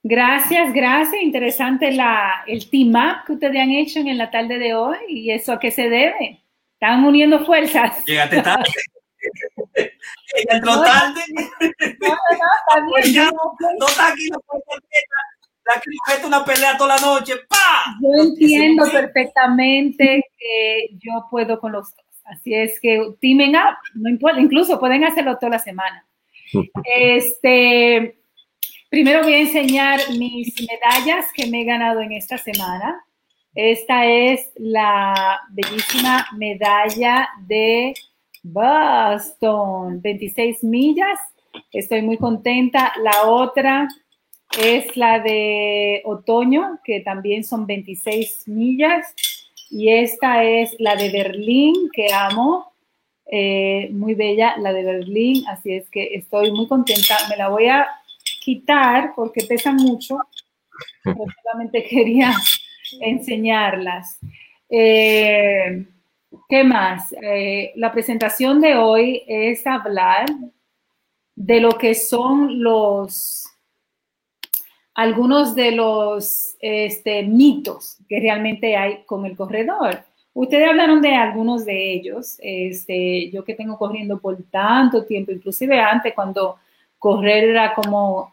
Gracias, 0.00 0.72
gracias. 0.72 1.20
Interesante 1.20 1.90
la, 1.90 2.44
el 2.46 2.70
team 2.70 2.94
up 2.94 3.24
que 3.26 3.32
ustedes 3.32 3.60
han 3.60 3.72
hecho 3.72 3.98
en 3.98 4.16
la 4.16 4.30
tarde 4.30 4.60
de 4.60 4.72
hoy. 4.72 4.98
¿Y 5.08 5.32
eso 5.32 5.52
a 5.52 5.58
qué 5.58 5.72
se 5.72 5.88
debe? 5.88 6.44
Están 6.74 7.04
uniendo 7.04 7.44
fuerzas. 7.44 8.04
Llegaste 8.06 8.40
tarde. 8.40 8.70
Entró 10.48 10.80
tarde. 10.80 11.20
No, 11.28 12.08
no, 12.08 12.14
está 12.60 13.10
bien. 13.10 13.30
No, 13.80 13.88
está 13.88 14.06
aquí 14.12 14.28
la 14.30 14.38
poeta 14.38 14.72
teta. 14.88 16.20
La 16.20 16.26
una 16.28 16.44
pelea 16.44 16.76
toda 16.78 16.94
la 16.94 17.04
noche. 17.04 17.32
¡Pa! 17.48 17.96
Yo 18.00 18.28
entiendo 18.28 18.88
perfectamente 18.92 20.22
que 20.38 20.90
yo 20.92 21.26
puedo 21.32 21.58
con 21.58 21.72
los 21.72 21.96
dos. 21.96 22.06
Así 22.26 22.54
es 22.54 22.78
que 22.78 23.08
teaming 23.20 23.56
up, 23.56 23.76
no 23.94 24.08
importa, 24.08 24.38
incluso 24.38 24.78
pueden 24.78 25.02
hacerlo 25.02 25.36
toda 25.36 25.50
la 25.50 25.58
semana. 25.58 26.06
Este, 26.84 28.18
primero 28.90 29.22
voy 29.22 29.34
a 29.34 29.40
enseñar 29.40 30.00
mis 30.18 30.54
medallas 30.60 31.26
que 31.34 31.46
me 31.46 31.62
he 31.62 31.64
ganado 31.64 32.00
en 32.00 32.12
esta 32.12 32.38
semana. 32.38 33.02
Esta 33.54 34.04
es 34.06 34.50
la 34.56 35.40
bellísima 35.50 36.26
medalla 36.36 37.28
de 37.46 37.94
Boston, 38.42 40.00
26 40.02 40.62
millas. 40.62 41.18
Estoy 41.72 42.02
muy 42.02 42.18
contenta. 42.18 42.92
La 43.02 43.26
otra 43.26 43.88
es 44.60 44.96
la 44.96 45.20
de 45.20 46.02
otoño, 46.04 46.80
que 46.84 47.00
también 47.00 47.44
son 47.44 47.66
26 47.66 48.46
millas. 48.48 49.14
Y 49.70 49.88
esta 49.88 50.44
es 50.44 50.76
la 50.78 50.94
de 50.94 51.10
Berlín, 51.10 51.90
que 51.92 52.12
amo. 52.12 52.72
Eh, 53.28 53.88
muy 53.92 54.14
bella, 54.14 54.56
la 54.58 54.72
de 54.72 54.84
Berlín, 54.84 55.44
así 55.48 55.72
es 55.72 55.88
que 55.90 56.14
estoy 56.14 56.52
muy 56.52 56.68
contenta. 56.68 57.16
Me 57.28 57.36
la 57.36 57.48
voy 57.48 57.66
a 57.66 57.86
quitar 58.40 59.12
porque 59.16 59.44
pesa 59.44 59.72
mucho, 59.72 60.18
solamente 61.42 61.84
quería 61.84 62.32
enseñarlas. 63.00 64.18
Eh, 64.68 65.86
¿Qué 66.48 66.64
más? 66.64 67.14
Eh, 67.20 67.72
la 67.76 67.92
presentación 67.92 68.60
de 68.60 68.76
hoy 68.76 69.22
es 69.26 69.66
hablar 69.66 70.26
de 71.34 71.60
lo 71.60 71.72
que 71.72 71.94
son 71.94 72.62
los 72.62 73.42
algunos 74.94 75.54
de 75.54 75.72
los 75.72 76.56
este, 76.58 77.22
mitos 77.22 77.98
que 78.08 78.18
realmente 78.18 78.76
hay 78.76 79.04
con 79.04 79.26
el 79.26 79.36
corredor. 79.36 80.04
Ustedes 80.36 80.68
hablaron 80.68 81.00
de 81.00 81.14
algunos 81.14 81.64
de 81.64 81.94
ellos. 81.94 82.36
Este, 82.42 83.30
yo 83.30 83.42
que 83.42 83.54
tengo 83.54 83.78
corriendo 83.78 84.18
por 84.20 84.36
tanto 84.50 85.06
tiempo, 85.06 85.32
inclusive 85.32 85.80
antes 85.80 86.12
cuando 86.12 86.56
correr 86.98 87.44
era 87.44 87.74
como, 87.74 88.32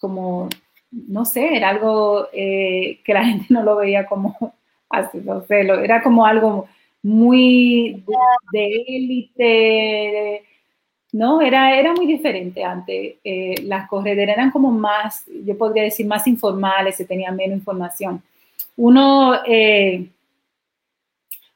como 0.00 0.48
no 0.90 1.24
sé, 1.24 1.56
era 1.56 1.68
algo 1.68 2.26
eh, 2.32 2.98
que 3.04 3.14
la 3.14 3.24
gente 3.26 3.46
no 3.50 3.62
lo 3.62 3.76
veía 3.76 4.04
como, 4.04 4.36
no 5.24 5.42
sé, 5.44 5.60
era 5.60 6.02
como 6.02 6.26
algo 6.26 6.66
muy 7.04 8.02
de 8.52 8.84
élite, 8.88 10.42
¿no? 11.12 11.40
Era, 11.40 11.78
era 11.78 11.92
muy 11.92 12.06
diferente 12.08 12.64
antes. 12.64 13.14
Eh, 13.22 13.62
las 13.62 13.88
correderas 13.88 14.36
eran 14.36 14.50
como 14.50 14.72
más, 14.72 15.24
yo 15.44 15.56
podría 15.56 15.84
decir, 15.84 16.04
más 16.04 16.26
informales, 16.26 16.96
se 16.96 17.04
tenía 17.04 17.30
menos 17.30 17.58
información. 17.58 18.20
Uno... 18.76 19.36
Eh, 19.46 20.08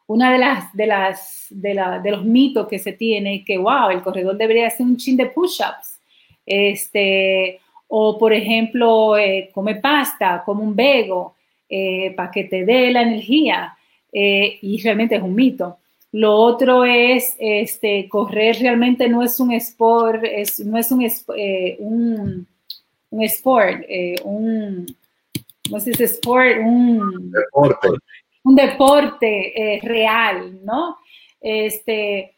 una 0.08 0.32
de 0.32 0.38
las, 0.38 0.72
de 0.72 0.86
las, 0.86 1.46
de, 1.50 1.74
la, 1.74 1.98
de 1.98 2.10
los 2.12 2.24
mitos 2.24 2.68
que 2.68 2.78
se 2.78 2.92
tiene 2.92 3.44
que, 3.44 3.58
wow, 3.58 3.90
el 3.90 4.02
corredor 4.02 4.36
debería 4.36 4.68
hacer 4.68 4.86
un 4.86 4.96
chin 4.96 5.16
de 5.16 5.26
push-ups. 5.26 5.98
Este, 6.44 7.60
o, 7.88 8.16
por 8.16 8.32
ejemplo, 8.32 9.16
eh, 9.18 9.50
come 9.52 9.76
pasta, 9.76 10.42
come 10.44 10.62
un 10.62 10.76
vego, 10.76 11.34
eh, 11.68 12.12
para 12.16 12.30
que 12.30 12.44
te 12.44 12.64
dé 12.64 12.90
la 12.90 13.02
energía. 13.02 13.76
Eh, 14.12 14.58
y 14.62 14.80
realmente 14.80 15.16
es 15.16 15.22
un 15.22 15.34
mito. 15.34 15.78
Lo 16.12 16.34
otro 16.34 16.84
es, 16.84 17.34
este, 17.38 18.08
correr 18.08 18.56
realmente 18.60 19.08
no 19.08 19.22
es 19.22 19.38
un 19.40 19.52
sport, 19.52 20.22
es, 20.24 20.60
no 20.60 20.78
es 20.78 20.90
un, 20.90 21.06
un, 21.80 22.46
un 23.10 23.22
sport, 23.24 23.82
un, 24.24 24.86
no 25.70 25.80
sé 25.80 25.90
es 25.90 26.00
sport, 26.00 26.58
un 26.64 27.32
deporte 27.32 27.88
un 28.47 28.55
deporte 28.55 29.74
eh, 29.74 29.81
real, 29.82 30.60
¿no? 30.64 30.98
Este, 31.40 32.36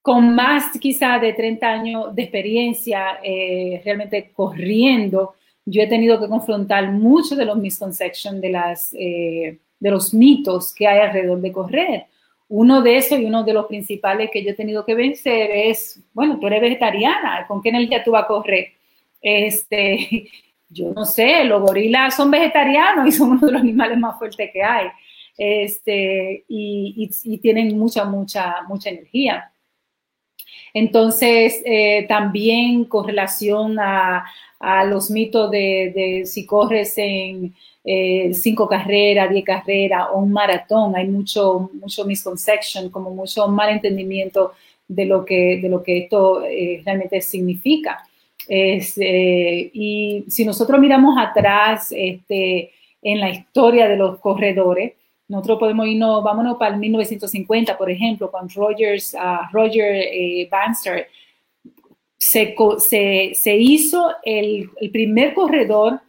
con 0.00 0.34
más 0.34 0.78
quizá 0.78 1.18
de 1.18 1.34
30 1.34 1.66
años 1.66 2.14
de 2.14 2.22
experiencia 2.22 3.18
eh, 3.22 3.82
realmente 3.84 4.30
corriendo, 4.32 5.34
yo 5.66 5.82
he 5.82 5.86
tenido 5.88 6.18
que 6.18 6.28
confrontar 6.28 6.90
muchos 6.90 7.36
de 7.36 7.44
los 7.44 7.58
misconceptions, 7.58 8.40
de, 8.40 8.48
las, 8.48 8.94
eh, 8.94 9.58
de 9.78 9.90
los 9.90 10.14
mitos 10.14 10.74
que 10.74 10.86
hay 10.86 11.00
alrededor 11.00 11.40
de 11.42 11.52
correr. 11.52 12.06
Uno 12.48 12.80
de 12.80 12.96
esos 12.96 13.18
y 13.18 13.26
uno 13.26 13.44
de 13.44 13.52
los 13.52 13.66
principales 13.66 14.30
que 14.32 14.42
yo 14.42 14.52
he 14.52 14.54
tenido 14.54 14.86
que 14.86 14.94
vencer 14.94 15.50
es, 15.50 16.02
bueno, 16.14 16.38
tú 16.38 16.46
eres 16.46 16.62
vegetariana, 16.62 17.44
¿con 17.46 17.60
qué 17.60 17.68
energía 17.68 18.02
tú 18.02 18.12
vas 18.12 18.24
a 18.24 18.28
correr? 18.28 18.68
Este, 19.20 20.30
yo 20.70 20.92
no 20.94 21.04
sé, 21.04 21.44
los 21.44 21.60
gorilas 21.60 22.16
son 22.16 22.30
vegetarianos 22.30 23.06
y 23.06 23.12
son 23.12 23.32
uno 23.32 23.46
de 23.46 23.52
los 23.52 23.60
animales 23.60 23.98
más 23.98 24.18
fuertes 24.18 24.50
que 24.50 24.62
hay 24.62 24.88
este, 25.36 26.44
y, 26.48 27.38
tienen 27.38 27.78
mucha, 27.78 28.04
mucha, 28.04 28.62
mucha 28.68 28.90
energía. 28.90 29.52
Entonces, 30.72 31.62
eh, 31.64 32.06
también 32.08 32.84
con 32.84 33.06
relación 33.06 33.78
a, 33.78 34.24
los 34.86 35.10
mitos 35.10 35.50
de, 35.50 36.22
si 36.24 36.46
corres 36.46 36.96
en 36.96 37.54
eh, 37.84 38.32
cinco 38.32 38.66
carreras, 38.66 39.30
diez 39.30 39.44
carreras 39.44 40.06
o 40.12 40.20
un 40.20 40.32
maratón, 40.32 40.96
hay 40.96 41.06
mucho, 41.08 41.70
mucho 41.74 42.04
misconception, 42.06 42.88
como 42.90 43.10
mucho 43.10 43.46
malentendimiento 43.48 44.52
de 44.88 45.04
lo 45.04 45.24
que, 45.26 45.60
de 45.60 45.68
lo 45.68 45.82
que 45.82 45.98
esto 45.98 46.42
eh, 46.44 46.82
realmente 46.84 47.20
significa. 47.20 47.98
y 48.48 50.24
si 50.28 50.44
nosotros 50.44 50.80
miramos 50.80 51.16
atrás 51.18 51.88
este, 51.90 52.72
en 53.02 53.20
la 53.20 53.30
historia 53.30 53.88
de 53.88 53.96
los 53.96 54.18
corredores, 54.20 54.94
nosotros 55.28 55.58
podemos 55.58 55.86
irnos, 55.86 56.22
vámonos 56.22 56.56
para 56.56 56.74
el 56.74 56.80
1950, 56.80 57.76
por 57.76 57.90
ejemplo, 57.90 58.30
cuando 58.30 58.52
Rogers, 58.54 59.14
uh, 59.14 59.52
Roger 59.52 59.94
eh, 59.94 60.48
Banster 60.50 61.08
se, 62.16 62.54
se, 63.34 63.56
hizo 63.56 64.10
el, 64.22 64.70
el, 64.80 64.90
primer 64.90 65.34
corredor 65.34 66.00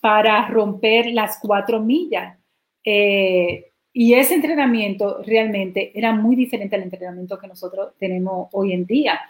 para 0.00 0.46
romper 0.48 1.06
las 1.06 1.38
cuatro 1.40 1.80
millas. 1.80 2.38
Eh, 2.84 3.66
y 3.92 4.14
ese 4.14 4.34
entrenamiento 4.34 5.20
realmente 5.24 5.90
era 5.94 6.12
muy 6.14 6.36
diferente 6.36 6.76
al 6.76 6.82
entrenamiento 6.82 7.38
que 7.38 7.48
nosotros 7.48 7.92
tenemos 7.98 8.48
hoy 8.52 8.72
en 8.72 8.86
día. 8.86 9.20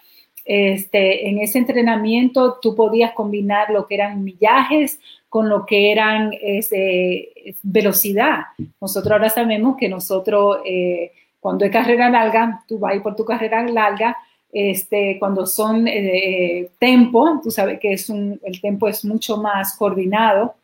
Este, 0.44 1.28
en 1.28 1.38
ese 1.38 1.58
entrenamiento 1.58 2.58
tú 2.60 2.74
podías 2.74 3.12
combinar 3.12 3.70
lo 3.70 3.86
que 3.86 3.94
eran 3.94 4.22
millajes 4.22 5.00
con 5.30 5.48
lo 5.48 5.64
que 5.64 5.92
eran 5.92 6.32
este, 6.42 7.54
velocidad. 7.62 8.40
Nosotros 8.80 9.12
ahora 9.12 9.30
sabemos 9.30 9.76
que 9.78 9.88
nosotros, 9.88 10.58
eh, 10.66 11.12
cuando 11.38 11.64
es 11.64 11.70
carrera 11.70 12.10
larga, 12.10 12.64
tú 12.66 12.80
vas 12.80 13.00
por 13.00 13.14
tu 13.14 13.24
carrera 13.24 13.62
larga, 13.62 14.16
este, 14.52 15.18
cuando 15.20 15.46
son 15.46 15.86
eh, 15.86 16.70
tempo, 16.80 17.40
tú 17.44 17.52
sabes 17.52 17.78
que 17.78 17.92
es 17.92 18.10
un, 18.10 18.40
el 18.42 18.60
tempo 18.60 18.88
es 18.88 19.04
mucho 19.04 19.36
más 19.36 19.76
coordinado, 19.76 20.56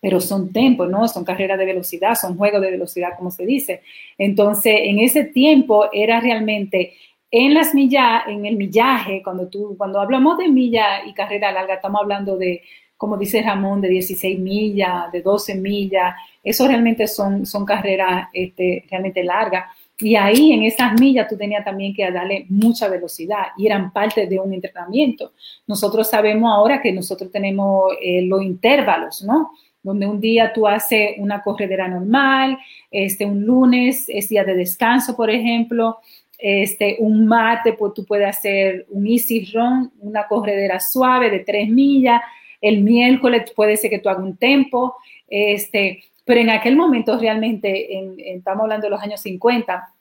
pero 0.00 0.18
son 0.18 0.50
tempos, 0.50 0.88
¿no? 0.88 1.06
Son 1.06 1.22
carreras 1.22 1.58
de 1.58 1.66
velocidad, 1.66 2.14
son 2.14 2.38
juegos 2.38 2.62
de 2.62 2.70
velocidad, 2.70 3.10
como 3.18 3.30
se 3.30 3.44
dice. 3.44 3.82
Entonces, 4.16 4.74
en 4.84 4.98
ese 4.98 5.24
tiempo 5.24 5.90
era 5.92 6.20
realmente 6.20 6.94
en 7.30 7.52
las 7.52 7.74
millas, 7.74 8.22
en 8.28 8.46
el 8.46 8.56
millaje, 8.56 9.22
cuando 9.22 9.48
tú, 9.48 9.74
cuando 9.76 10.00
hablamos 10.00 10.38
de 10.38 10.48
milla 10.48 11.04
y 11.04 11.12
carrera 11.12 11.52
larga, 11.52 11.74
estamos 11.74 12.00
hablando 12.00 12.38
de, 12.38 12.62
como 12.96 13.16
dice 13.16 13.42
Ramón, 13.42 13.80
de 13.80 13.88
16 13.88 14.38
millas, 14.38 15.10
de 15.12 15.20
12 15.20 15.56
millas, 15.56 16.14
eso 16.42 16.66
realmente 16.66 17.06
son, 17.06 17.44
son 17.44 17.64
carreras 17.64 18.28
este, 18.32 18.84
realmente 18.90 19.22
largas. 19.24 19.64
Y 20.00 20.16
ahí 20.16 20.52
en 20.52 20.64
esas 20.64 20.98
millas 21.00 21.28
tú 21.28 21.36
tenías 21.36 21.64
también 21.64 21.94
que 21.94 22.10
darle 22.10 22.46
mucha 22.48 22.88
velocidad 22.88 23.48
y 23.56 23.66
eran 23.66 23.92
parte 23.92 24.26
de 24.26 24.38
un 24.38 24.52
entrenamiento. 24.52 25.32
Nosotros 25.66 26.08
sabemos 26.08 26.52
ahora 26.52 26.80
que 26.82 26.92
nosotros 26.92 27.30
tenemos 27.30 27.92
eh, 28.00 28.22
los 28.22 28.42
intervalos, 28.42 29.22
¿no? 29.22 29.52
Donde 29.82 30.06
un 30.06 30.20
día 30.20 30.52
tú 30.52 30.66
haces 30.66 31.10
una 31.18 31.42
corredera 31.42 31.86
normal, 31.86 32.58
este, 32.90 33.24
un 33.26 33.44
lunes 33.44 34.06
es 34.08 34.28
día 34.28 34.44
de 34.44 34.54
descanso, 34.54 35.14
por 35.14 35.30
ejemplo, 35.30 35.98
este, 36.38 36.96
un 36.98 37.26
mate, 37.26 37.74
pues 37.74 37.94
tú 37.94 38.04
puedes 38.04 38.28
hacer 38.28 38.86
un 38.90 39.06
easy 39.06 39.50
run, 39.52 39.92
una 40.00 40.26
corredera 40.26 40.80
suave 40.80 41.30
de 41.30 41.40
tres 41.40 41.68
millas. 41.68 42.20
El 42.64 42.82
miércoles 42.82 43.52
puede 43.54 43.76
ser 43.76 43.90
que 43.90 43.98
tú 43.98 44.08
hagas 44.08 44.22
un 44.22 44.36
tempo. 44.36 44.96
Este, 45.28 46.04
pero 46.24 46.40
en 46.40 46.50
aquel 46.50 46.76
momento 46.76 47.18
realmente, 47.18 47.88
estamos 48.34 48.62
hablando 48.62 48.86
de 48.86 48.90
los 48.90 49.02
años 49.02 49.20
50, 49.20 49.94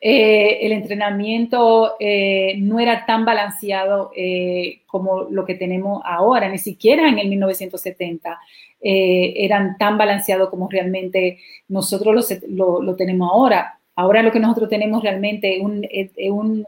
eh, 0.00 0.58
el 0.66 0.72
entrenamiento 0.72 1.94
eh, 1.98 2.56
no 2.58 2.80
era 2.80 3.06
tan 3.06 3.24
balanceado 3.24 4.10
eh, 4.16 4.82
como 4.86 5.22
lo 5.30 5.44
que 5.44 5.54
tenemos 5.54 6.02
ahora, 6.04 6.48
ni 6.48 6.58
siquiera 6.58 7.08
en 7.08 7.18
el 7.18 7.28
1970 7.28 8.38
eran 8.86 9.78
tan 9.78 9.96
balanceados 9.96 10.50
como 10.50 10.68
realmente 10.68 11.38
nosotros 11.68 12.28
lo, 12.48 12.96
tenemos 12.96 13.30
ahora. 13.32 13.78
Ahora 13.96 14.22
lo 14.22 14.30
que 14.30 14.40
nosotros 14.40 14.68
tenemos 14.68 15.02
realmente 15.02 15.56
es 15.56 15.62
un, 15.62 16.66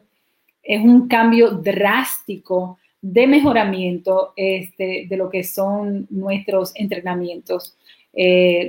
es 0.63 0.81
un 0.81 1.09
cambio 1.09 1.51
drástico 1.51 2.79
de 3.13 3.27
mejoramiento 3.27 4.33
este, 4.37 5.07
de 5.09 5.17
lo 5.17 5.29
que 5.31 5.45
son 5.45 6.07
nuestros 6.11 6.73
entrenamientos. 6.75 7.77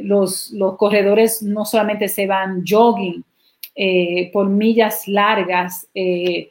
los, 0.03 0.51
los 0.51 0.75
corredores 0.77 1.41
no 1.41 1.63
solamente 1.63 2.09
se 2.09 2.27
van 2.27 2.63
jogging, 2.67 3.23
eh, 3.79 4.31
por 4.33 4.49
millas 4.49 5.07
largas, 5.07 5.87
eh, 5.93 6.49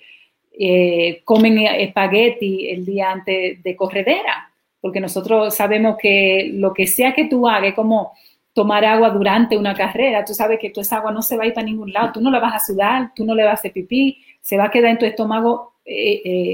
eh, 0.56 1.22
comen 1.24 1.58
espagueti 1.58 2.68
el 2.70 2.86
día 2.86 3.10
antes 3.10 3.60
de 3.64 3.74
corredera, 3.74 4.48
porque 4.80 5.00
nosotros 5.00 5.52
sabemos 5.52 5.96
que 6.00 6.52
lo 6.54 6.72
que 6.72 6.86
sea 6.86 7.12
que 7.12 7.24
tú 7.24 7.48
hagas, 7.48 7.74
como 7.74 8.12
tomar 8.52 8.84
agua 8.84 9.10
durante 9.10 9.58
una 9.58 9.74
carrera, 9.74 10.24
tú 10.24 10.34
sabes 10.34 10.60
que 10.60 10.70
toda 10.70 10.82
esa 10.82 10.98
agua 10.98 11.10
no 11.10 11.20
se 11.20 11.36
va 11.36 11.42
a 11.42 11.46
ir 11.48 11.52
para 11.52 11.66
ningún 11.66 11.92
lado, 11.92 12.12
tú 12.12 12.20
no 12.20 12.30
la 12.30 12.38
vas 12.38 12.54
a 12.54 12.64
sudar, 12.64 13.10
tú 13.12 13.24
no 13.24 13.34
le 13.34 13.42
vas 13.42 13.50
a 13.50 13.54
hacer 13.54 13.72
pipí, 13.72 14.22
se 14.40 14.56
va 14.56 14.66
a 14.66 14.70
quedar 14.70 14.92
en 14.92 14.98
tu 14.98 15.04
estómago 15.04 15.72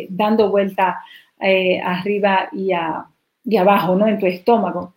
dando 0.08 0.50
vuelta 0.50 1.00
arriba 1.84 2.48
y, 2.52 2.70
y 3.44 3.56
abajo, 3.56 3.96
¿no? 3.96 4.06
En 4.06 4.18
tu 4.18 4.26
estómago. 4.26 4.94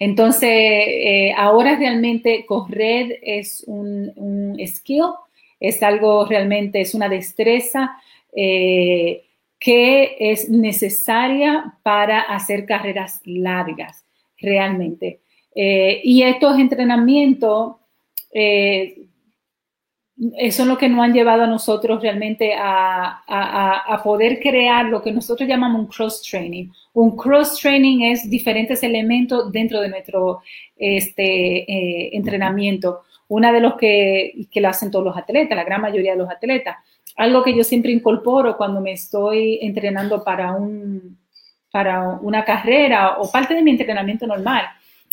Entonces, 0.00 0.50
eh, 0.50 1.32
ahora 1.36 1.76
realmente 1.76 2.44
correr 2.46 3.18
es 3.22 3.64
un, 3.66 4.56
skill, 4.66 5.12
es 5.60 5.82
algo 5.82 6.26
realmente, 6.26 6.80
es 6.80 6.94
una 6.94 7.08
destreza 7.08 7.96
eh, 8.34 9.24
que 9.58 10.16
es 10.18 10.48
necesaria 10.48 11.74
para 11.82 12.20
hacer 12.20 12.66
carreras 12.66 13.20
largas, 13.24 14.04
realmente. 14.38 15.20
Eh, 15.54 16.00
y 16.02 16.22
estos 16.22 16.58
entrenamientos 16.58 17.76
eso 20.16 20.62
es 20.62 20.68
lo 20.68 20.78
que 20.78 20.88
nos 20.88 21.00
han 21.00 21.12
llevado 21.12 21.42
a 21.42 21.48
nosotros 21.48 22.00
realmente 22.00 22.54
a, 22.56 24.00
poder 24.04 24.38
crear 24.40 24.86
lo 24.86 25.02
que 25.02 25.10
nosotros 25.10 25.48
llamamos 25.48 25.80
un 25.80 25.86
cross-training. 25.86 26.68
Un 26.92 27.16
cross-training 27.16 28.02
es 28.02 28.28
diferentes 28.28 28.82
elementos 28.82 29.50
dentro 29.50 29.80
de 29.80 29.88
nuestro 29.88 30.42
este, 30.76 31.62
eh, 31.70 32.10
entrenamiento. 32.12 33.02
Una 33.28 33.50
de 33.50 33.60
los 33.60 33.74
que, 33.74 34.46
que 34.50 34.60
lo 34.60 34.68
hacen 34.68 34.90
todos 34.90 35.04
los 35.04 35.16
atletas, 35.16 35.56
la 35.56 35.64
gran 35.64 35.80
mayoría 35.80 36.12
de 36.12 36.18
los 36.18 36.30
atletas. 36.30 36.76
Algo 37.16 37.42
que 37.42 37.56
yo 37.56 37.64
siempre 37.64 37.90
incorporo 37.90 38.56
cuando 38.56 38.80
me 38.80 38.92
estoy 38.92 39.58
entrenando 39.62 40.22
para, 40.22 40.52
un, 40.52 41.18
para 41.72 42.10
una 42.20 42.44
carrera 42.44 43.18
o 43.18 43.30
parte 43.30 43.54
de 43.54 43.62
mi 43.62 43.72
entrenamiento 43.72 44.26
normal 44.26 44.66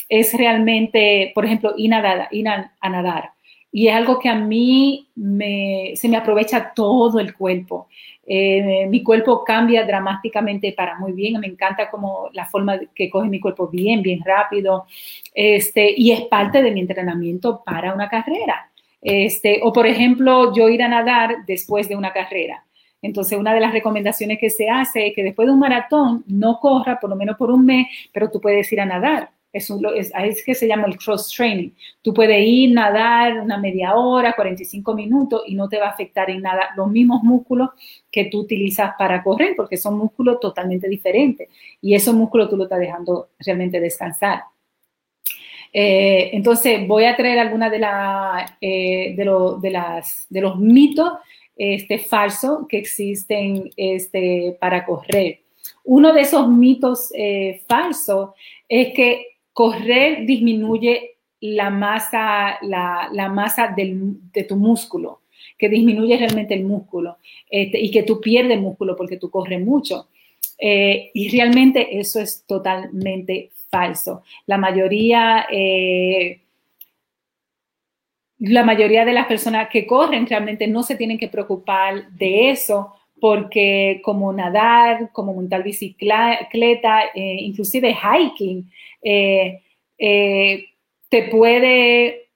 es 0.09 0.33
realmente, 0.33 1.31
por 1.33 1.45
ejemplo, 1.45 1.73
ir, 1.77 1.91
ir 2.31 2.47
a 2.47 2.89
nadar 2.89 3.31
y 3.71 3.87
es 3.87 3.93
algo 3.93 4.19
que 4.19 4.29
a 4.29 4.35
mí 4.35 5.07
se 5.15 6.09
me 6.09 6.17
aprovecha 6.17 6.73
todo 6.75 7.19
el 7.19 7.33
cuerpo. 7.33 7.87
Eh, 8.25 8.85
mi 8.87 9.01
cuerpo 9.01 9.43
cambia 9.43 9.85
dramáticamente 9.85 10.73
para 10.73 10.97
muy 10.99 11.13
bien, 11.13 11.39
me 11.39 11.47
encanta 11.47 11.89
como 11.89 12.29
la 12.33 12.45
forma 12.45 12.79
que 12.93 13.09
coge 13.09 13.29
mi 13.29 13.39
cuerpo 13.39 13.67
bien, 13.67 14.01
bien 14.01 14.21
rápido, 14.23 14.85
este, 15.33 15.93
y 15.97 16.11
es 16.11 16.21
parte 16.21 16.61
de 16.61 16.71
mi 16.71 16.81
entrenamiento 16.81 17.63
para 17.63 17.93
una 17.93 18.09
carrera. 18.09 18.69
Este, 19.01 19.59
o 19.63 19.73
por 19.73 19.87
ejemplo, 19.87 20.53
yo 20.53 20.69
ir 20.69 20.83
a 20.83 20.87
nadar 20.87 21.37
después 21.47 21.89
de 21.89 21.95
una 21.95 22.13
carrera. 22.13 22.63
Entonces, 23.01 23.39
una 23.39 23.53
de 23.53 23.59
las 23.59 23.73
recomendaciones 23.73 24.37
que 24.37 24.51
se 24.51 24.69
hace 24.69 25.07
es 25.07 25.15
que 25.15 25.23
después 25.23 25.47
de 25.47 25.53
un 25.53 25.59
maratón 25.59 26.23
no 26.27 26.59
corra 26.59 26.99
por 26.99 27.09
lo 27.09 27.15
menos 27.15 27.35
por 27.35 27.49
un 27.49 27.65
mes, 27.65 27.87
pero 28.13 28.29
tú 28.29 28.39
puedes 28.39 28.71
ir 28.71 28.79
a 28.79 28.85
nadar 28.85 29.31
es, 29.53 29.69
es, 29.69 30.45
que 30.45 30.55
se 30.55 30.67
llama 30.67 30.87
el 30.87 30.97
cross 30.97 31.31
training. 31.31 31.71
Tú 32.01 32.13
puedes 32.13 32.45
ir, 32.45 32.71
nadar 32.71 33.39
una 33.39 33.57
media 33.57 33.95
hora, 33.95 34.33
45 34.33 34.93
minutos 34.93 35.43
y 35.45 35.55
no 35.55 35.67
te 35.67 35.77
va 35.77 35.87
a 35.87 35.91
afectar 35.91 36.29
en 36.29 36.41
nada 36.41 36.69
los 36.75 36.89
mismos 36.89 37.23
músculos 37.23 37.69
que 38.11 38.25
tú 38.25 38.39
utilizas 38.39 38.93
para 38.97 39.23
correr, 39.23 39.53
porque 39.55 39.77
son 39.77 39.97
músculos 39.97 40.39
totalmente 40.39 40.87
diferentes. 40.87 41.49
Y 41.81 41.95
esos 41.95 42.13
músculos 42.13 42.49
tú 42.49 42.57
lo 42.57 42.63
estás 42.63 42.79
dejando 42.79 43.29
realmente 43.39 43.79
descansar. 43.79 44.43
Eh, 45.73 46.31
entonces, 46.33 46.85
voy 46.87 47.05
a 47.05 47.15
traer 47.15 47.39
algunas 47.39 47.71
de, 47.71 47.79
la, 47.79 48.57
eh, 48.59 49.15
de, 49.15 49.69
las, 49.69 50.25
de 50.29 50.41
los 50.41 50.59
mitos 50.59 51.13
este, 51.55 51.99
falsos 51.99 52.67
que 52.67 52.77
existen 52.77 53.69
este, 53.75 54.57
para 54.59 54.85
correr. 54.85 55.41
Uno 55.83 56.13
de 56.13 56.21
esos 56.21 56.47
mitos 56.49 57.11
eh, 57.15 57.61
falsos 57.67 58.31
es 58.67 58.93
que 58.93 59.30
correr 59.53 60.25
disminuye 60.25 61.17
la 61.41 61.69
masa, 61.69 62.57
la, 62.61 63.29
masa 63.33 63.73
de 63.75 64.43
tu 64.43 64.55
músculo, 64.55 65.21
que 65.57 65.69
disminuye 65.69 66.17
realmente 66.17 66.53
el 66.53 66.63
músculo 66.63 67.17
este, 67.49 67.79
y 67.79 67.91
que 67.91 68.03
tú 68.03 68.21
pierdes 68.21 68.59
músculo 68.59 68.95
porque 68.95 69.17
tú 69.17 69.29
corres 69.29 69.59
mucho. 69.59 70.07
Eh, 70.57 71.09
y 71.13 71.29
realmente 71.29 71.99
eso 71.99 72.19
es 72.19 72.45
totalmente 72.45 73.51
falso. 73.69 74.23
La 74.45 74.57
mayoría, 74.57 75.47
eh, 75.51 76.41
la 78.37 78.63
mayoría 78.63 79.03
de 79.03 79.13
las 79.13 79.25
personas 79.25 79.69
que 79.69 79.87
corren 79.87 80.27
realmente 80.27 80.67
no 80.67 80.83
se 80.83 80.95
tienen 80.95 81.17
que 81.17 81.29
preocupar 81.29 82.11
de 82.11 82.51
eso 82.51 82.93
porque 83.21 84.01
como 84.03 84.33
nadar, 84.33 85.11
como 85.13 85.35
montar 85.35 85.63
bicicleta, 85.63 87.03
eh, 87.13 87.37
inclusive 87.39 87.95
hiking, 87.95 88.69
eh, 89.03 89.61
eh, 89.99 90.65
te, 91.07 91.23
puede, 91.29 92.29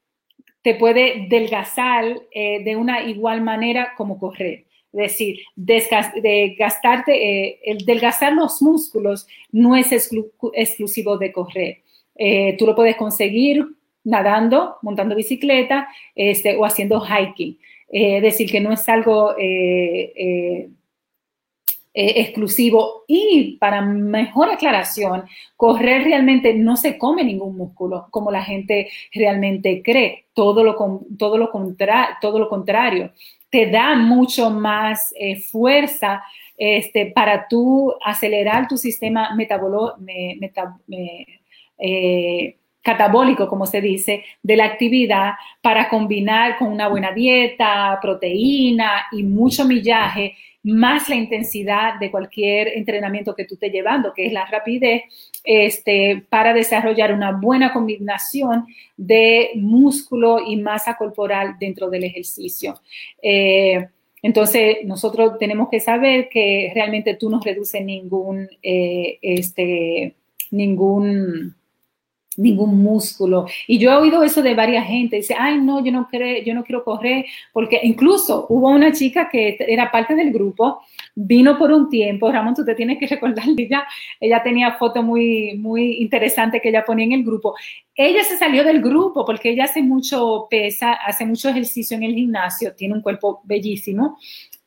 te 0.61 0.75
puede 0.75 1.25
delgazar 1.27 2.21
de 2.31 2.75
una 2.75 3.01
igual 3.01 3.41
manera 3.41 3.93
como 3.97 4.19
correr. 4.19 4.65
Es 4.93 5.11
decir, 5.11 5.39
gastarte, 6.57 7.59
el 7.69 7.79
delgazar 7.79 8.31
los 8.33 8.61
músculos 8.61 9.27
no 9.51 9.75
es 9.75 9.91
exclusivo 9.91 11.17
de 11.17 11.33
correr. 11.33 11.81
tú 12.57 12.67
lo 12.67 12.75
puedes 12.75 12.95
conseguir 12.95 13.65
nadando, 14.03 14.77
montando 14.83 15.15
bicicleta 15.15 15.87
este, 16.13 16.55
o 16.55 16.63
haciendo 16.63 17.01
hiking. 17.01 17.57
Es 17.87 18.21
decir, 18.21 18.49
que 18.51 18.59
no 18.59 18.73
es 18.73 18.87
algo 18.89 19.35
eh, 21.97 22.19
exclusivo. 22.19 23.05
Y 23.07 23.55
para 23.57 23.81
mejor 23.81 24.49
aclaración, 24.49 25.23
correr 25.55 26.03
realmente 26.03 26.53
no 26.53 26.75
se 26.75 26.97
come 26.97 27.23
ningún 27.23 27.55
músculo 27.55 28.07
como 28.11 28.31
la 28.31 28.43
gente 28.43 28.89
realmente 29.13 29.81
cree. 29.81 30.25
Todo 30.33 30.61
lo, 30.65 30.75
todo 31.17 31.37
lo, 31.37 31.51
todo 32.19 32.39
lo 32.39 32.49
contrario. 32.49 33.13
Te 33.49 33.67
da 33.71 33.95
mucho 33.95 34.49
más 34.49 35.13
eh, 35.17 35.39
fuerza 35.39 36.21
este, 36.57 37.05
para 37.05 37.47
tú 37.47 37.93
acelerar 38.03 38.67
tu 38.67 38.75
sistema 38.75 39.33
metabolo, 39.35 39.95
eh, 41.77 42.57
catabólico, 42.85 43.47
como 43.47 43.65
se 43.65 43.81
dice, 43.81 44.23
de 44.43 44.55
la 44.55 44.65
actividad 44.65 45.31
para 45.59 45.89
combinar 45.89 46.55
con 46.59 46.67
una 46.71 46.87
buena 46.87 47.11
dieta, 47.11 47.97
proteína 47.99 49.07
y 49.11 49.23
mucho 49.23 49.65
millaje 49.65 50.35
más 50.61 51.09
la 51.09 51.15
intensidad 51.15 51.99
de 51.99 52.09
cualquier 52.09 52.69
entrenamiento 52.69 53.35
que 53.35 53.45
tú 53.45 53.55
estés 53.55 53.71
llevando, 53.71 54.13
que 54.13 54.27
es 54.27 54.33
la 54.33 54.45
rapidez, 54.45 55.03
este, 55.43 56.25
para 56.29 56.53
desarrollar 56.53 57.13
una 57.13 57.31
buena 57.31 57.71
combinación 57.73 58.65
de 58.97 59.51
músculo 59.55 60.39
y 60.45 60.55
masa 60.57 60.95
corporal 60.95 61.55
dentro 61.59 61.89
del 61.89 62.03
ejercicio. 62.03 62.81
Eh, 63.21 63.87
entonces, 64.23 64.77
nosotros 64.85 65.37
tenemos 65.39 65.69
que 65.69 65.79
saber 65.79 66.29
que 66.29 66.71
realmente 66.73 67.15
tú 67.15 67.29
no 67.29 67.39
reduces 67.39 67.83
ningún, 67.83 68.47
eh, 68.63 69.19
este, 69.21 70.15
ningún 70.49 71.55
ningún 72.37 72.81
músculo. 72.81 73.45
Y 73.67 73.77
yo 73.77 73.91
he 73.91 73.95
oído 73.95 74.23
eso 74.23 74.41
de 74.41 74.53
varias 74.53 74.85
gente, 74.87 75.17
dice, 75.17 75.35
ay, 75.37 75.59
no, 75.59 75.83
yo 75.83 75.91
no, 75.91 76.07
quiero, 76.07 76.25
yo 76.45 76.53
no 76.53 76.63
quiero 76.63 76.83
correr, 76.83 77.25
porque 77.53 77.79
incluso 77.83 78.45
hubo 78.49 78.69
una 78.69 78.91
chica 78.91 79.29
que 79.29 79.57
era 79.59 79.91
parte 79.91 80.15
del 80.15 80.31
grupo, 80.31 80.81
vino 81.15 81.57
por 81.57 81.71
un 81.71 81.89
tiempo, 81.89 82.31
Ramón, 82.31 82.55
tú 82.55 82.65
te 82.65 82.75
tienes 82.75 82.97
que 82.99 83.07
recordar, 83.07 83.45
ella, 83.57 83.85
ella 84.19 84.43
tenía 84.43 84.73
fotos 84.73 85.03
muy, 85.03 85.55
muy 85.57 85.97
interesantes 85.97 86.61
que 86.61 86.69
ella 86.69 86.83
ponía 86.85 87.05
en 87.05 87.13
el 87.13 87.23
grupo. 87.23 87.55
Ella 87.95 88.23
se 88.23 88.37
salió 88.37 88.63
del 88.63 88.81
grupo 88.81 89.25
porque 89.25 89.51
ella 89.51 89.65
hace 89.65 89.81
mucho 89.81 90.47
pesa, 90.49 90.93
hace 90.93 91.25
mucho 91.25 91.49
ejercicio 91.49 91.95
en 91.95 92.03
el 92.03 92.13
gimnasio, 92.13 92.75
tiene 92.75 92.93
un 92.93 93.01
cuerpo 93.01 93.41
bellísimo, 93.45 94.17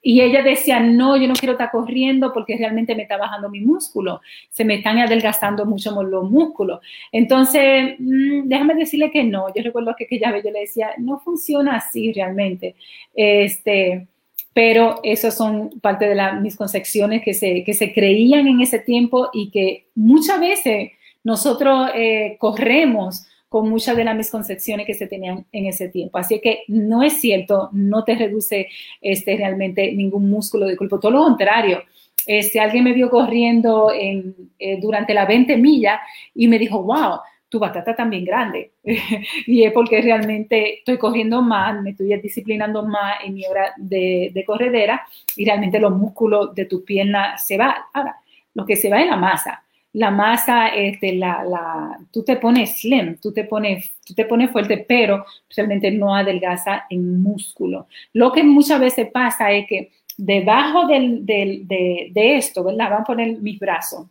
Y 0.01 0.21
ella 0.21 0.43
decía, 0.43 0.81
no, 0.81 1.17
yo 1.17 1.27
no 1.27 1.35
quiero 1.35 1.53
estar 1.53 1.71
corriendo 1.71 2.33
porque 2.33 2.57
realmente 2.57 2.95
me 2.95 3.03
está 3.03 3.17
bajando 3.17 3.51
mi 3.51 3.61
músculo, 3.61 4.21
se 4.51 4.65
me 4.65 4.77
están 4.77 4.99
adelgazando 4.99 5.67
mucho 5.67 6.03
los 6.03 6.31
músculos. 6.31 6.81
Entonces, 7.11 7.97
mm, 7.99 8.49
déjame 8.49 8.75
decirle 8.75 9.11
que 9.11 9.25
no, 9.25 9.53
yo 9.55 9.63
recuerdo 9.63 9.95
que 9.97 10.05
aquella 10.05 10.31
vez 10.33 10.45
yo 10.45 10.51
le 10.51 10.61
decía, 10.61 10.91
no 10.99 11.19
funciona 11.19 11.77
así 11.77 12.13
realmente. 12.13 12.77
Este, 13.15 14.07
pero 14.53 15.01
esas 15.03 15.37
son 15.37 15.71
parte 15.81 16.09
de 16.09 16.15
las 16.15 16.41
misconcepciones 16.41 17.23
que 17.23 17.35
se, 17.35 17.63
que 17.65 17.75
se 17.75 17.93
creían 17.93 18.47
en 18.49 18.61
ese 18.61 18.79
tiempo 18.79 19.31
y 19.33 19.51
que 19.51 19.87
muchas 19.95 20.41
veces 20.41 20.93
nosotros 21.25 21.91
eh, 21.95 22.37
corremos 22.39 23.27
con 23.49 23.69
muchas 23.69 23.97
de 23.97 24.05
las 24.05 24.17
misconcepciones 24.17 24.87
que 24.87 24.95
se 24.95 25.07
tenían 25.07 25.47
en 25.53 25.67
ese 25.67 25.89
tiempo. 25.89 26.19
Así 26.19 26.41
que 26.41 26.65
no 26.69 27.03
es 27.03 27.21
cierto, 27.21 27.71
no 27.73 28.05
te 28.05 28.15
reduce 28.15 28.69
este, 29.01 29.37
realmente 29.37 29.93
ningún 29.93 30.29
músculo 30.29 30.67
de 30.67 30.77
cuerpo, 30.77 31.01
todo 31.01 31.13
lo 31.13 31.25
contrario. 31.25 31.83
Este, 32.27 32.61
alguien 32.61 32.85
me 32.85 32.93
vio 32.93 33.09
corriendo 33.09 33.91
en, 33.93 34.35
eh, 34.59 34.79
durante 34.81 35.15
la 35.15 35.25
20 35.25 35.57
millas 35.57 35.99
y 36.35 36.47
me 36.47 36.59
dijo, 36.59 36.83
wow, 36.83 37.21
tu 37.49 37.59
batata 37.59 37.97
también 37.97 38.25
grande. 38.27 38.73
y 39.47 39.65
es 39.65 39.73
porque 39.73 40.03
realmente 40.03 40.81
estoy 40.81 40.99
corriendo 40.99 41.41
más, 41.41 41.81
me 41.83 41.91
estoy 41.91 42.15
disciplinando 42.21 42.85
más 42.85 43.25
en 43.25 43.33
mi 43.33 43.47
hora 43.47 43.73
de, 43.79 44.31
de 44.35 44.45
corredera 44.45 45.07
y 45.37 45.47
realmente 45.47 45.81
los 45.81 45.93
músculos 45.93 46.55
de 46.55 46.67
tu 46.67 46.85
pierna 46.85 47.39
se 47.39 47.57
van. 47.57 47.77
Ahora, 47.95 48.17
lo 48.53 48.67
que 48.67 48.77
se 48.77 48.91
va 48.91 49.01
es 49.01 49.07
la 49.07 49.17
masa 49.17 49.63
la 49.99 50.13
masa, 50.13 50.69
este, 50.69 51.17
la, 51.17 51.43
la, 51.43 51.99
tú 52.13 52.23
te 52.23 52.37
pones 52.37 52.81
slim, 52.81 53.17
tú 53.19 53.33
te 53.33 53.43
pones, 53.43 53.97
tú 54.07 54.15
te 54.15 54.27
pones 54.27 54.53
fuerte, 54.53 54.85
pero 54.89 55.25
realmente 55.57 55.91
no 55.91 56.15
adelgaza 56.15 56.85
en 56.89 57.21
músculo. 57.21 57.89
Lo 58.13 58.31
que 58.31 58.45
muchas 58.45 58.79
veces 58.79 59.11
pasa 59.13 59.51
es 59.51 59.67
que 59.67 59.91
debajo 60.17 60.87
del, 60.87 61.27
del, 61.27 61.67
de, 61.67 62.11
de, 62.13 62.37
esto, 62.37 62.63
¿verdad? 62.63 62.91
Van 62.91 63.01
a 63.01 63.05
poner 63.05 63.39
mis 63.39 63.59
brazos. 63.59 64.07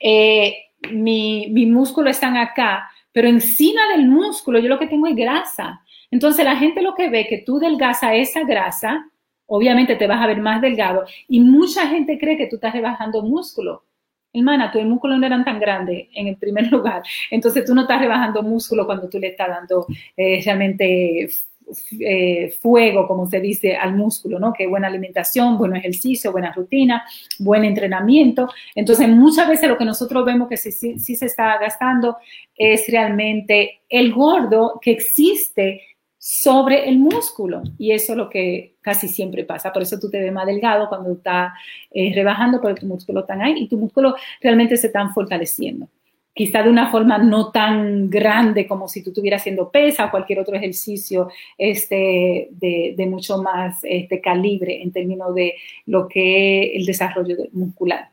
Eh, 0.00 0.56
mi, 0.90 1.46
mi 1.50 1.66
músculo 1.66 2.10
están 2.10 2.36
acá, 2.36 2.90
pero 3.12 3.28
encima 3.28 3.80
del 3.96 4.08
músculo 4.08 4.58
yo 4.58 4.68
lo 4.68 4.80
que 4.80 4.88
tengo 4.88 5.06
es 5.06 5.14
grasa. 5.14 5.84
Entonces 6.10 6.44
la 6.44 6.56
gente 6.56 6.82
lo 6.82 6.96
que 6.96 7.10
ve 7.10 7.28
que 7.28 7.38
tú 7.46 7.60
delgaza 7.60 8.16
esa 8.16 8.42
grasa, 8.42 9.08
obviamente 9.46 9.94
te 9.94 10.08
vas 10.08 10.20
a 10.20 10.26
ver 10.26 10.40
más 10.40 10.60
delgado 10.60 11.04
y 11.28 11.38
mucha 11.38 11.86
gente 11.86 12.18
cree 12.18 12.36
que 12.36 12.48
tú 12.48 12.56
estás 12.56 12.72
rebajando 12.72 13.22
músculo 13.22 13.84
hermana, 14.34 14.70
tus 14.70 14.84
músculos 14.84 15.18
no 15.18 15.26
eran 15.26 15.44
tan 15.44 15.60
grandes 15.60 16.08
en 16.14 16.26
el 16.26 16.36
primer 16.36 16.66
lugar, 16.72 17.02
entonces 17.30 17.64
tú 17.64 17.74
no 17.74 17.82
estás 17.82 18.00
rebajando 18.00 18.42
músculo 18.42 18.84
cuando 18.86 19.08
tú 19.08 19.18
le 19.18 19.28
estás 19.28 19.48
dando 19.48 19.86
eh, 20.16 20.42
realmente 20.44 21.30
eh, 21.98 22.54
fuego, 22.60 23.08
como 23.08 23.26
se 23.26 23.40
dice, 23.40 23.74
al 23.74 23.94
músculo, 23.94 24.38
¿no? 24.38 24.52
Que 24.52 24.66
buena 24.66 24.88
alimentación, 24.88 25.56
buen 25.56 25.74
ejercicio, 25.74 26.30
buena 26.30 26.52
rutina, 26.52 27.04
buen 27.38 27.64
entrenamiento. 27.64 28.50
Entonces, 28.74 29.08
muchas 29.08 29.48
veces 29.48 29.68
lo 29.68 29.78
que 29.78 29.84
nosotros 29.86 30.24
vemos 30.26 30.48
que 30.48 30.58
sí, 30.58 30.72
sí 30.72 31.16
se 31.16 31.26
está 31.26 31.58
gastando 31.58 32.18
es 32.54 32.86
realmente 32.88 33.80
el 33.88 34.12
gordo 34.12 34.78
que 34.82 34.90
existe 34.90 35.80
sobre 36.26 36.88
el 36.88 36.98
músculo. 36.98 37.62
Y 37.76 37.92
eso 37.92 38.12
es 38.12 38.16
lo 38.16 38.30
que 38.30 38.76
casi 38.80 39.08
siempre 39.08 39.44
pasa. 39.44 39.70
Por 39.70 39.82
eso 39.82 40.00
tú 40.00 40.08
te 40.08 40.18
ves 40.18 40.32
más 40.32 40.46
delgado 40.46 40.88
cuando 40.88 41.12
estás 41.12 41.52
eh, 41.90 42.14
rebajando, 42.14 42.62
porque 42.62 42.80
tu 42.80 42.86
músculo 42.86 43.20
está 43.20 43.34
ahí 43.34 43.56
y 43.58 43.68
tu 43.68 43.76
músculo 43.76 44.14
realmente 44.40 44.78
se 44.78 44.86
está 44.86 45.06
fortaleciendo. 45.10 45.86
Quizá 46.32 46.62
de 46.62 46.70
una 46.70 46.90
forma 46.90 47.18
no 47.18 47.50
tan 47.50 48.08
grande 48.08 48.66
como 48.66 48.88
si 48.88 49.02
tú 49.02 49.10
estuvieras 49.10 49.42
haciendo 49.42 49.70
pesa 49.70 50.06
o 50.06 50.10
cualquier 50.10 50.38
otro 50.38 50.56
ejercicio 50.56 51.28
este, 51.58 52.48
de, 52.52 53.06
mucho 53.06 53.42
más 53.42 53.80
este, 53.82 54.22
calibre 54.22 54.82
en 54.82 54.92
términos 54.92 55.34
de 55.34 55.56
lo 55.84 56.08
que 56.08 56.62
es 56.62 56.80
el 56.80 56.86
desarrollo 56.86 57.36
muscular. 57.52 58.08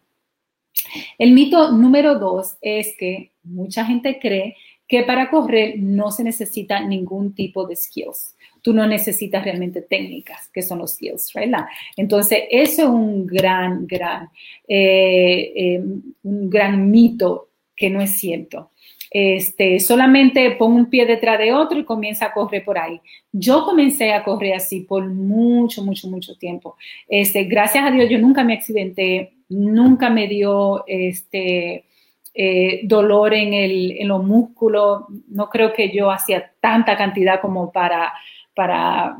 El 1.17 1.31
mito 1.31 1.71
número 1.71 2.19
dos 2.19 2.57
es 2.59 2.93
que 2.97 3.31
mucha 3.43 3.85
gente 3.85 4.19
cree 4.19 4.57
que 4.91 5.03
para 5.03 5.29
correr 5.29 5.75
no 5.79 6.11
se 6.11 6.21
necesita 6.21 6.81
ningún 6.81 7.33
tipo 7.33 7.65
de 7.65 7.77
skills. 7.77 8.35
Tú 8.61 8.73
no 8.73 8.85
necesitas 8.85 9.41
realmente 9.41 9.81
técnicas, 9.81 10.49
que 10.49 10.61
son 10.61 10.79
los 10.79 10.95
skills, 10.95 11.31
¿verdad? 11.33 11.65
Entonces, 11.95 12.39
eso 12.51 12.81
es 12.81 12.89
un 12.89 13.25
gran, 13.25 13.87
gran, 13.87 14.27
eh, 14.67 15.53
eh, 15.55 15.81
un 16.23 16.49
gran 16.49 16.91
mito 16.91 17.51
que 17.73 17.89
no 17.89 18.01
es 18.01 18.17
cierto. 18.17 18.71
Este, 19.09 19.79
solamente 19.79 20.51
pon 20.51 20.73
un 20.73 20.89
pie 20.89 21.05
detrás 21.05 21.39
de 21.39 21.53
otro 21.53 21.79
y 21.79 21.85
comienza 21.85 22.25
a 22.25 22.33
correr 22.33 22.65
por 22.65 22.77
ahí. 22.77 22.99
Yo 23.31 23.63
comencé 23.63 24.11
a 24.11 24.25
correr 24.25 24.55
así 24.55 24.81
por 24.81 25.07
mucho, 25.07 25.85
mucho, 25.85 26.09
mucho 26.09 26.35
tiempo. 26.35 26.75
Este, 27.07 27.45
gracias 27.45 27.85
a 27.85 27.91
Dios 27.91 28.09
yo 28.09 28.19
nunca 28.19 28.43
me 28.43 28.55
accidenté, 28.55 29.35
nunca 29.47 30.09
me 30.09 30.27
dio 30.27 30.83
este, 30.85 31.85
eh, 32.33 32.81
dolor 32.83 33.33
en, 33.33 33.53
el, 33.53 33.91
en 33.99 34.07
los 34.07 34.23
músculos. 34.23 35.03
No 35.27 35.49
creo 35.49 35.73
que 35.73 35.91
yo 35.91 36.11
hacía 36.11 36.51
tanta 36.59 36.97
cantidad 36.97 37.41
como 37.41 37.71
para, 37.71 38.13
para 38.55 39.17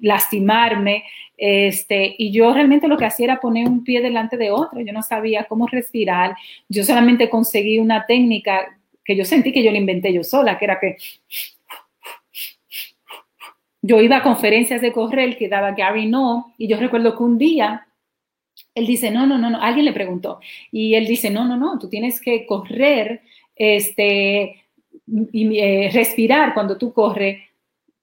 lastimarme. 0.00 1.04
Este, 1.36 2.14
y 2.18 2.32
yo 2.32 2.52
realmente 2.52 2.88
lo 2.88 2.96
que 2.96 3.06
hacía 3.06 3.24
era 3.24 3.40
poner 3.40 3.68
un 3.68 3.84
pie 3.84 4.00
delante 4.00 4.36
de 4.36 4.50
otro. 4.50 4.80
Yo 4.80 4.92
no 4.92 5.02
sabía 5.02 5.44
cómo 5.44 5.66
respirar. 5.66 6.36
Yo 6.68 6.84
solamente 6.84 7.28
conseguí 7.28 7.78
una 7.78 8.06
técnica 8.06 8.78
que 9.04 9.16
yo 9.16 9.24
sentí 9.24 9.52
que 9.52 9.62
yo 9.62 9.70
la 9.70 9.78
inventé 9.78 10.12
yo 10.12 10.24
sola, 10.24 10.58
que 10.58 10.64
era 10.64 10.80
que 10.80 10.96
yo 13.82 14.00
iba 14.00 14.16
a 14.16 14.22
conferencias 14.22 14.80
de 14.80 14.92
correr 14.92 15.36
que 15.36 15.48
daba 15.48 15.72
Gary 15.72 16.06
No, 16.06 16.54
y 16.56 16.68
yo 16.68 16.78
recuerdo 16.78 17.14
que 17.16 17.22
un 17.22 17.36
día 17.36 17.86
él 18.74 18.86
dice, 18.86 19.10
no, 19.10 19.26
no, 19.26 19.38
no, 19.38 19.50
no, 19.50 19.62
alguien 19.62 19.84
le 19.84 19.92
preguntó. 19.92 20.40
Y 20.72 20.94
él 20.94 21.06
dice, 21.06 21.30
no, 21.30 21.44
no, 21.44 21.56
no, 21.56 21.78
tú 21.78 21.88
tienes 21.88 22.20
que 22.20 22.46
correr, 22.46 23.22
este, 23.54 24.64
y 25.06 25.58
eh, 25.58 25.90
respirar 25.92 26.54
cuando 26.54 26.76
tú 26.76 26.92
corres 26.92 27.42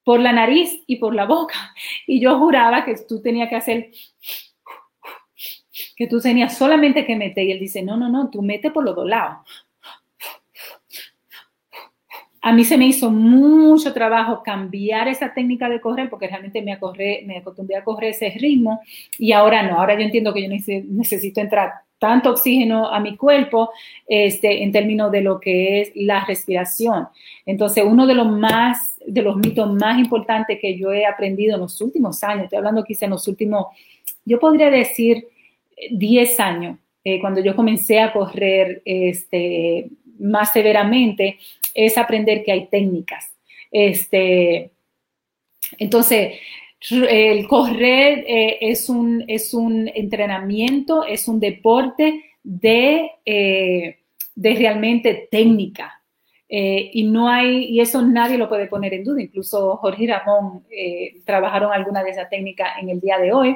por 0.03 0.19
la 0.19 0.31
nariz 0.33 0.81
y 0.87 0.97
por 0.97 1.13
la 1.15 1.25
boca. 1.25 1.73
Y 2.07 2.19
yo 2.19 2.37
juraba 2.39 2.85
que 2.85 2.95
tú 3.07 3.21
tenías 3.21 3.49
que 3.49 3.55
hacer, 3.55 3.91
que 5.95 6.07
tú 6.07 6.19
tenías 6.19 6.57
solamente 6.57 7.05
que 7.05 7.15
meter. 7.15 7.45
Y 7.47 7.51
él 7.51 7.59
dice, 7.59 7.81
no, 7.83 7.97
no, 7.97 8.09
no, 8.09 8.29
tú 8.29 8.41
mete 8.41 8.71
por 8.71 8.83
los 8.83 8.95
dos 8.95 9.07
lados 9.07 9.47
a 12.41 12.53
mí 12.53 12.63
se 12.63 12.77
me 12.77 12.87
hizo 12.87 13.11
mucho 13.11 13.93
trabajo 13.93 14.41
cambiar 14.43 15.07
esa 15.07 15.33
técnica 15.33 15.69
de 15.69 15.79
correr 15.79 16.09
porque 16.09 16.27
realmente 16.27 16.61
me, 16.61 16.73
acostumbré 16.73 17.75
a 17.75 17.83
correr 17.83 18.11
ese 18.11 18.31
ritmo 18.31 18.81
y 19.19 19.31
ahora 19.31 19.61
no, 19.63 19.79
ahora 19.79 19.93
yo 19.93 20.01
entiendo 20.01 20.33
que 20.33 20.43
yo 20.43 20.49
necesito 20.49 21.39
entrar 21.39 21.71
tanto 21.99 22.31
oxígeno 22.31 22.91
a 22.91 22.99
mi 22.99 23.15
cuerpo 23.15 23.69
este, 24.07 24.63
en 24.63 24.71
términos 24.71 25.11
de 25.11 25.21
lo 25.21 25.39
que 25.39 25.81
es 25.81 25.91
la 25.93 26.25
respiración. 26.25 27.07
Entonces, 27.45 27.83
uno 27.87 28.07
de 28.07 28.15
los 28.15 28.25
más, 28.25 28.95
de 29.05 29.21
los 29.21 29.37
mitos 29.37 29.71
más 29.71 29.99
importantes 29.99 30.57
que 30.59 30.75
yo 30.79 30.91
he 30.91 31.05
aprendido 31.05 31.53
en 31.53 31.61
los 31.61 31.79
últimos 31.79 32.23
años, 32.23 32.45
estoy 32.45 32.57
hablando 32.57 32.83
quizá 32.83 33.05
en 33.05 33.11
los 33.11 33.27
últimos, 33.27 33.67
yo 34.25 34.39
podría 34.39 34.71
decir 34.71 35.27
10 35.91 36.39
años, 36.39 36.79
eh, 37.03 37.19
cuando 37.19 37.39
yo 37.39 37.55
comencé 37.55 37.99
a 37.99 38.11
correr 38.11 38.81
este, 38.83 39.91
más 40.17 40.51
severamente, 40.51 41.37
es 41.73 41.97
aprender 41.97 42.43
que 42.43 42.51
hay 42.51 42.67
técnicas. 42.67 43.31
Este, 43.71 44.71
entonces, 45.77 46.35
el 46.89 47.47
correr 47.47 48.23
eh, 48.27 48.57
es, 48.61 48.89
un, 48.89 49.23
es 49.27 49.53
un 49.53 49.89
entrenamiento, 49.93 51.05
es 51.05 51.27
un 51.27 51.39
deporte 51.39 52.23
de, 52.43 53.11
eh, 53.25 53.99
de 54.35 54.55
realmente 54.55 55.27
técnica. 55.29 56.01
Eh, 56.49 56.89
y 56.93 57.03
no 57.03 57.29
hay, 57.29 57.65
y 57.65 57.79
eso 57.79 58.01
nadie 58.01 58.37
lo 58.37 58.49
puede 58.49 58.67
poner 58.67 58.93
en 58.93 59.05
duda. 59.05 59.21
Incluso 59.21 59.77
Jorge 59.77 60.03
y 60.03 60.07
Ramón 60.07 60.65
trabajaron 61.23 61.71
alguna 61.71 62.03
de 62.03 62.09
esas 62.09 62.29
técnicas 62.29 62.71
en 62.81 62.89
el 62.89 62.99
día 62.99 63.17
de 63.17 63.31
hoy. 63.31 63.55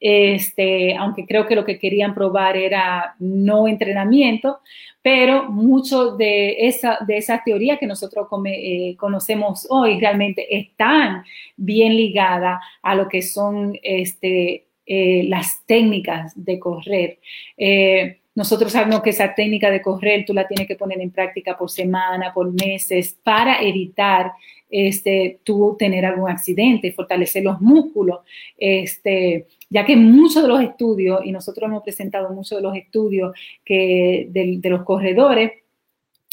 Este, 0.00 0.96
aunque 0.96 1.26
creo 1.26 1.46
que 1.46 1.54
lo 1.54 1.64
que 1.64 1.78
querían 1.78 2.14
probar 2.14 2.56
era 2.56 3.14
no 3.20 3.68
entrenamiento, 3.68 4.60
pero 5.02 5.50
mucho 5.50 6.16
de 6.16 6.66
esa, 6.66 6.98
de 7.06 7.18
esa 7.18 7.42
teoría 7.44 7.76
que 7.76 7.86
nosotros 7.86 8.28
eh, 8.46 8.96
conocemos 8.96 9.66
hoy 9.68 9.98
realmente 9.98 10.56
están 10.56 11.24
bien 11.56 11.96
ligadas 11.96 12.60
a 12.82 12.94
lo 12.94 13.08
que 13.08 13.20
son 13.20 13.76
este, 13.82 14.66
eh, 14.86 15.24
las 15.28 15.64
técnicas 15.66 16.32
de 16.36 16.58
correr. 16.60 17.18
Eh, 17.56 18.20
nosotros 18.34 18.72
sabemos 18.72 19.02
que 19.02 19.10
esa 19.10 19.34
técnica 19.34 19.70
de 19.70 19.82
correr 19.82 20.24
tú 20.24 20.32
la 20.32 20.46
tienes 20.46 20.66
que 20.66 20.76
poner 20.76 21.00
en 21.00 21.10
práctica 21.10 21.58
por 21.58 21.70
semana, 21.70 22.32
por 22.32 22.50
meses, 22.52 23.18
para 23.22 23.60
evitar 23.60 24.32
este, 24.70 25.40
tú 25.44 25.76
tener 25.78 26.06
algún 26.06 26.30
accidente, 26.30 26.92
fortalecer 26.92 27.44
los 27.44 27.60
músculos, 27.60 28.20
este, 28.56 29.46
ya 29.72 29.86
que 29.86 29.96
muchos 29.96 30.42
de 30.42 30.48
los 30.48 30.60
estudios, 30.60 31.20
y 31.24 31.32
nosotros 31.32 31.66
hemos 31.66 31.82
presentado 31.82 32.28
muchos 32.28 32.58
de 32.58 32.62
los 32.62 32.76
estudios 32.76 33.34
que, 33.64 34.26
de, 34.28 34.68
los 34.68 34.82
corredores, 34.84 35.52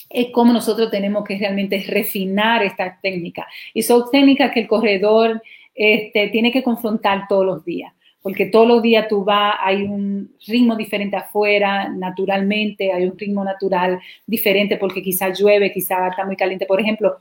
es 0.09 0.27
cómo 0.33 0.51
nosotros 0.51 0.91
tenemos 0.91 1.23
que 1.23 1.37
realmente 1.37 1.81
refinar 1.87 2.63
esta 2.63 2.99
técnica. 3.01 3.47
Y 3.73 3.81
son 3.83 4.11
técnicas 4.11 4.51
que 4.51 4.59
el 4.59 4.67
corredor 4.67 5.41
este, 5.73 6.27
tiene 6.27 6.51
que 6.51 6.63
confrontar 6.63 7.27
todos 7.29 7.45
los 7.45 7.63
días. 7.63 7.93
porque 8.21 8.47
todos 8.47 8.67
los 8.67 8.81
días 8.81 9.07
tú 9.07 9.23
vas, 9.23 9.55
hay 9.61 9.83
un 9.83 10.35
ritmo 10.45 10.75
diferente 10.75 11.15
afuera, 11.15 11.87
naturalmente, 11.87 12.91
hay 12.91 13.05
un 13.05 13.17
ritmo 13.17 13.45
natural 13.45 13.97
diferente 14.27 14.75
porque 14.75 15.01
quizás 15.01 15.39
llueve, 15.39 15.71
quizás 15.71 16.11
está 16.11 16.25
muy 16.25 16.35
caliente. 16.35 16.65
Por 16.65 16.81
ejemplo, 16.81 17.17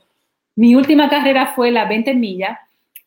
mi 0.55 0.75
última 0.75 1.09
carrera 1.09 1.53
fue 1.55 1.71
la 1.71 1.85
20 1.85 2.13
millas 2.15 2.59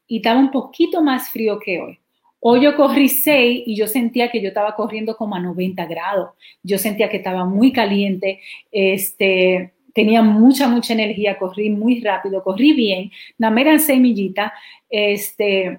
y 0.06 0.16
estaba 0.16 0.40
un 0.40 0.50
poquito 0.50 1.02
más 1.02 1.28
frío 1.28 1.58
que 1.58 1.80
hoy. 1.82 2.01
Hoy 2.44 2.62
yo 2.62 2.74
corrí 2.74 3.08
6 3.08 3.62
y 3.66 3.76
yo 3.76 3.86
sentía 3.86 4.28
que 4.28 4.42
yo 4.42 4.48
estaba 4.48 4.74
corriendo 4.74 5.16
como 5.16 5.36
a 5.36 5.40
90 5.40 5.86
grados. 5.86 6.30
Yo 6.64 6.76
sentía 6.76 7.08
que 7.08 7.18
estaba 7.18 7.44
muy 7.44 7.72
caliente, 7.72 8.40
este, 8.72 9.74
tenía 9.94 10.22
mucha, 10.22 10.66
mucha 10.66 10.92
energía, 10.92 11.38
corrí 11.38 11.70
muy 11.70 12.00
rápido, 12.00 12.42
corrí 12.42 12.72
bien, 12.72 13.12
nada 13.38 13.60
eran 13.60 13.78
6 13.78 14.00
millitas, 14.00 14.50
este, 14.90 15.78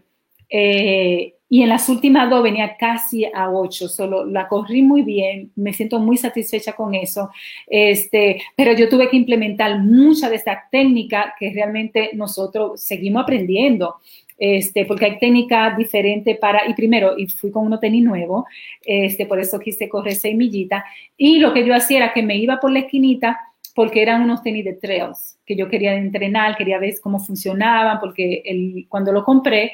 eh, 0.50 1.34
y 1.50 1.62
en 1.62 1.70
las 1.70 1.90
últimas 1.90 2.30
dos 2.30 2.42
venía 2.42 2.78
casi 2.78 3.26
a 3.26 3.52
8, 3.52 3.90
solo 3.90 4.26
la 4.26 4.48
corrí 4.48 4.82
muy 4.82 5.02
bien, 5.02 5.52
me 5.56 5.74
siento 5.74 6.00
muy 6.00 6.16
satisfecha 6.16 6.74
con 6.74 6.96
eso, 6.96 7.30
este, 7.68 8.42
pero 8.56 8.74
yo 8.74 8.88
tuve 8.88 9.10
que 9.10 9.18
implementar 9.18 9.80
mucha 9.80 10.30
de 10.30 10.38
esta 10.38 10.64
técnica 10.72 11.36
que 11.38 11.52
realmente 11.54 12.12
nosotros 12.14 12.82
seguimos 12.82 13.24
aprendiendo. 13.24 13.98
Este, 14.38 14.86
porque 14.86 15.06
hay 15.06 15.20
técnicas 15.20 15.78
diferentes 15.78 16.38
para, 16.38 16.68
y 16.68 16.74
primero, 16.74 17.18
y 17.18 17.28
fui 17.28 17.52
con 17.52 17.66
unos 17.66 17.80
tenis 17.80 18.04
nuevos, 18.04 18.46
este, 18.84 19.26
por 19.26 19.40
eso 19.40 19.60
quise 19.60 19.88
correr 19.88 20.16
seis 20.16 20.36
millitas, 20.36 20.84
y 21.16 21.40
lo 21.40 21.54
que 21.54 21.66
yo 21.66 21.76
hacía 21.76 21.98
era 21.98 22.14
que 22.14 22.24
me 22.24 22.38
iba 22.38 22.60
por 22.60 22.72
la 22.72 22.80
esquinita, 22.80 23.40
porque 23.76 24.02
eran 24.02 24.22
unos 24.22 24.44
tenis 24.44 24.66
de 24.66 24.74
trails, 24.74 25.40
que 25.46 25.56
yo 25.56 25.68
quería 25.68 25.96
entrenar, 25.96 26.56
quería 26.58 26.80
ver 26.80 26.94
cómo 27.02 27.20
funcionaban, 27.20 28.00
porque 28.00 28.44
cuando 28.90 29.12
lo 29.12 29.24
compré, 29.24 29.74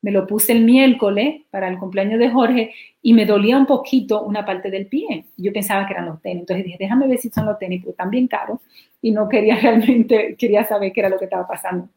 me 0.00 0.12
lo 0.12 0.26
puse 0.26 0.52
el 0.52 0.64
miércoles 0.64 1.42
para 1.50 1.68
el 1.68 1.78
cumpleaños 1.78 2.20
de 2.20 2.30
Jorge 2.30 2.72
y 3.02 3.14
me 3.14 3.26
dolía 3.26 3.56
un 3.56 3.66
poquito 3.66 4.22
una 4.22 4.44
parte 4.44 4.70
del 4.70 4.86
pie. 4.86 5.24
Yo 5.36 5.52
pensaba 5.52 5.86
que 5.86 5.92
eran 5.94 6.06
los 6.06 6.22
tenis. 6.22 6.40
Entonces 6.40 6.64
dije, 6.64 6.76
déjame 6.78 7.08
ver 7.08 7.18
si 7.18 7.30
son 7.30 7.46
los 7.46 7.58
tenis, 7.58 7.80
porque 7.80 7.92
están 7.92 8.10
bien 8.10 8.28
caros 8.28 8.60
y 9.02 9.10
no 9.10 9.28
quería 9.28 9.56
realmente, 9.60 10.36
quería 10.38 10.64
saber 10.64 10.92
qué 10.92 11.00
era 11.00 11.08
lo 11.08 11.18
que 11.18 11.24
estaba 11.24 11.46
pasando. 11.46 11.88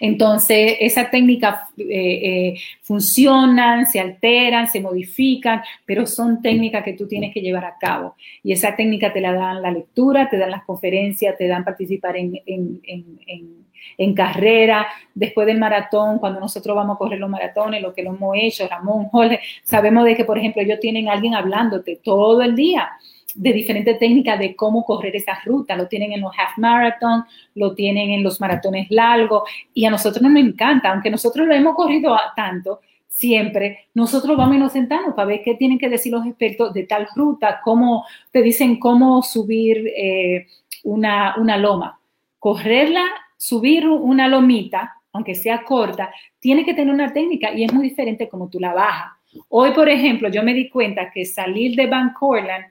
Entonces, 0.00 0.76
esa 0.80 1.10
técnica 1.10 1.68
eh, 1.76 1.84
eh, 1.84 2.54
funcionan, 2.82 3.86
se 3.86 4.00
alteran, 4.00 4.68
se 4.68 4.80
modifican, 4.80 5.62
pero 5.84 6.06
son 6.06 6.40
técnicas 6.40 6.84
que 6.84 6.92
tú 6.92 7.06
tienes 7.08 7.32
que 7.32 7.40
llevar 7.40 7.64
a 7.64 7.76
cabo. 7.78 8.16
Y 8.42 8.52
esa 8.52 8.76
técnica 8.76 9.12
te 9.12 9.20
la 9.20 9.32
dan 9.32 9.62
la 9.62 9.70
lectura, 9.70 10.28
te 10.28 10.38
dan 10.38 10.50
las 10.50 10.64
conferencias, 10.64 11.36
te 11.36 11.48
dan 11.48 11.64
participar 11.64 12.16
en, 12.16 12.40
en, 12.46 12.80
en 12.86 13.66
en 13.98 14.14
carrera, 14.14 14.86
después 15.14 15.46
del 15.46 15.58
maratón, 15.58 16.18
cuando 16.18 16.40
nosotros 16.40 16.76
vamos 16.76 16.96
a 16.96 16.98
correr 16.98 17.18
los 17.18 17.30
maratones, 17.30 17.82
lo 17.82 17.94
que 17.94 18.02
lo 18.02 18.10
hemos 18.10 18.36
hecho, 18.38 18.68
Ramón, 18.68 19.06
Jorge, 19.10 19.40
sabemos 19.62 20.04
de 20.04 20.16
que, 20.16 20.24
por 20.24 20.38
ejemplo, 20.38 20.62
ellos 20.62 20.80
tienen 20.80 21.08
a 21.08 21.12
alguien 21.12 21.34
hablándote 21.34 22.00
todo 22.02 22.42
el 22.42 22.54
día 22.54 22.90
de 23.36 23.52
diferentes 23.52 23.98
técnicas 23.98 24.38
de 24.38 24.56
cómo 24.56 24.84
correr 24.84 25.14
esa 25.16 25.38
ruta. 25.44 25.76
Lo 25.76 25.88
tienen 25.88 26.12
en 26.12 26.20
los 26.20 26.32
half 26.36 26.58
marathon, 26.58 27.24
lo 27.54 27.74
tienen 27.74 28.10
en 28.10 28.22
los 28.22 28.40
maratones 28.40 28.86
largos 28.90 29.42
y 29.74 29.84
a 29.84 29.90
nosotros 29.90 30.22
nos 30.22 30.36
encanta, 30.36 30.90
aunque 30.92 31.10
nosotros 31.10 31.46
lo 31.46 31.54
hemos 31.54 31.74
corrido 31.74 32.16
tanto, 32.34 32.80
siempre, 33.08 33.86
nosotros 33.94 34.36
vamos 34.36 34.56
y 34.56 34.58
nos 34.58 34.72
sentamos 34.72 35.14
para 35.14 35.28
ver 35.28 35.42
qué 35.42 35.54
tienen 35.54 35.78
que 35.78 35.88
decir 35.88 36.12
los 36.12 36.26
expertos 36.26 36.74
de 36.74 36.84
tal 36.84 37.08
ruta, 37.14 37.60
cómo 37.62 38.04
te 38.30 38.42
dicen 38.42 38.78
cómo 38.78 39.22
subir 39.22 39.86
eh, 39.96 40.46
una, 40.84 41.34
una 41.38 41.56
loma. 41.56 41.98
Correrla 42.38 43.04
subir 43.36 43.86
una 43.86 44.28
lomita, 44.28 44.96
aunque 45.12 45.34
sea 45.34 45.62
corta, 45.64 46.10
tiene 46.38 46.64
que 46.64 46.74
tener 46.74 46.92
una 46.92 47.12
técnica 47.12 47.52
y 47.52 47.64
es 47.64 47.72
muy 47.72 47.88
diferente 47.88 48.28
como 48.28 48.48
tú 48.48 48.58
la 48.58 48.74
bajas. 48.74 49.12
Hoy, 49.48 49.72
por 49.72 49.88
ejemplo, 49.88 50.28
yo 50.28 50.42
me 50.42 50.54
di 50.54 50.68
cuenta 50.68 51.10
que 51.10 51.24
salir 51.24 51.76
de 51.76 51.86
Van 51.86 52.12
Corland 52.12 52.64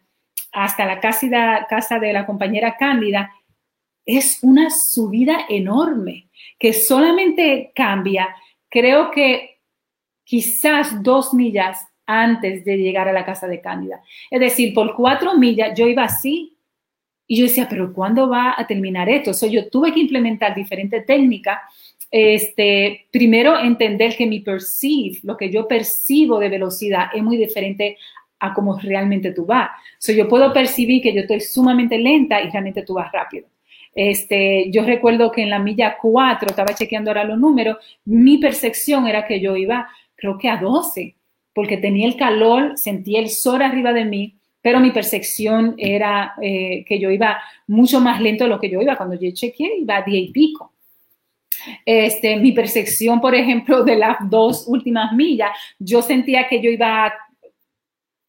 hasta 0.55 0.85
la 0.85 0.99
casa, 0.99 1.99
de 1.99 2.13
la 2.13 2.25
compañera 2.25 2.77
Cándida 2.77 3.31
es 4.05 4.39
una 4.41 4.69
subida 4.69 5.45
enorme 5.49 6.29
que 6.57 6.71
solamente 6.71 7.71
cambia, 7.75 8.35
creo 8.69 9.11
que 9.11 9.59
quizás 10.23 11.03
dos 11.03 11.33
millas 11.33 11.85
antes 12.05 12.63
de 12.63 12.77
llegar 12.77 13.09
a 13.09 13.13
la 13.13 13.25
casa 13.25 13.47
de 13.47 13.59
Cándida. 13.59 14.01
Es 14.31 14.39
decir, 14.39 14.73
por 14.73 14.95
cuatro 14.95 15.35
millas 15.35 15.77
yo 15.77 15.87
iba 15.87 16.03
así 16.03 16.57
y 17.27 17.37
yo 17.37 17.43
decía, 17.45 17.67
pero 17.69 17.91
¿cuándo 17.91 18.29
va 18.29 18.53
a 18.55 18.65
terminar 18.65 19.09
esto? 19.09 19.33
So, 19.33 19.47
yo 19.47 19.69
tuve 19.69 19.91
que 19.91 19.99
implementar 19.99 20.55
diferentes 20.55 21.05
técnicas. 21.05 21.59
Este, 22.11 23.07
primero, 23.11 23.59
entender 23.59 24.15
que 24.15 24.27
mi 24.27 24.39
perceive, 24.39 25.19
lo 25.23 25.35
que 25.35 25.49
yo 25.49 25.67
percibo 25.67 26.39
de 26.39 26.49
velocidad, 26.49 27.07
es 27.13 27.23
muy 27.23 27.35
diferente 27.35 27.97
a 28.45 28.53
cómo 28.53 28.77
realmente 28.79 29.31
tú 29.31 29.45
vas. 29.45 29.69
So, 29.97 30.11
yo 30.11 30.27
puedo 30.27 30.53
percibir 30.53 31.01
que 31.01 31.13
yo 31.13 31.21
estoy 31.21 31.41
sumamente 31.41 31.97
lenta 31.97 32.41
y 32.41 32.49
realmente 32.49 32.83
tú 32.83 32.95
vas 32.95 33.11
rápido. 33.11 33.47
Este, 33.93 34.69
yo 34.71 34.83
recuerdo 34.83 35.31
que 35.31 35.41
en 35.41 35.49
la 35.49 35.59
milla 35.59 35.97
4, 36.01 36.49
estaba 36.49 36.75
chequeando 36.75 37.11
ahora 37.11 37.23
los 37.23 37.39
números, 37.39 37.77
mi 38.03 38.37
percepción 38.37 39.07
era 39.07 39.25
que 39.25 39.39
yo 39.39 39.55
iba, 39.55 39.87
creo 40.15 40.37
que 40.37 40.49
a 40.49 40.57
12, 40.57 41.15
porque 41.53 41.77
tenía 41.77 42.05
el 42.05 42.17
calor, 42.17 42.77
sentía 42.77 43.19
el 43.19 43.29
sol 43.29 43.61
arriba 43.61 43.93
de 43.93 44.03
mí, 44.03 44.35
pero 44.61 44.79
mi 44.79 44.91
percepción 44.91 45.75
era 45.77 46.33
eh, 46.41 46.83
que 46.85 46.99
yo 46.99 47.11
iba 47.11 47.39
mucho 47.67 48.01
más 48.01 48.19
lento 48.19 48.43
de 48.43 48.49
lo 48.49 48.59
que 48.59 48.69
yo 48.69 48.81
iba. 48.81 48.97
Cuando 48.97 49.15
yo 49.15 49.29
chequeé, 49.31 49.77
iba 49.77 49.97
a 49.97 50.01
10 50.01 50.29
y 50.29 50.31
pico. 50.31 50.73
Este, 51.85 52.35
mi 52.37 52.51
percepción, 52.51 53.21
por 53.21 53.35
ejemplo, 53.35 53.83
de 53.83 53.95
las 53.95 54.17
dos 54.29 54.65
últimas 54.67 55.13
millas, 55.13 55.51
yo 55.79 56.01
sentía 56.01 56.47
que 56.47 56.61
yo 56.61 56.69
iba 56.69 57.13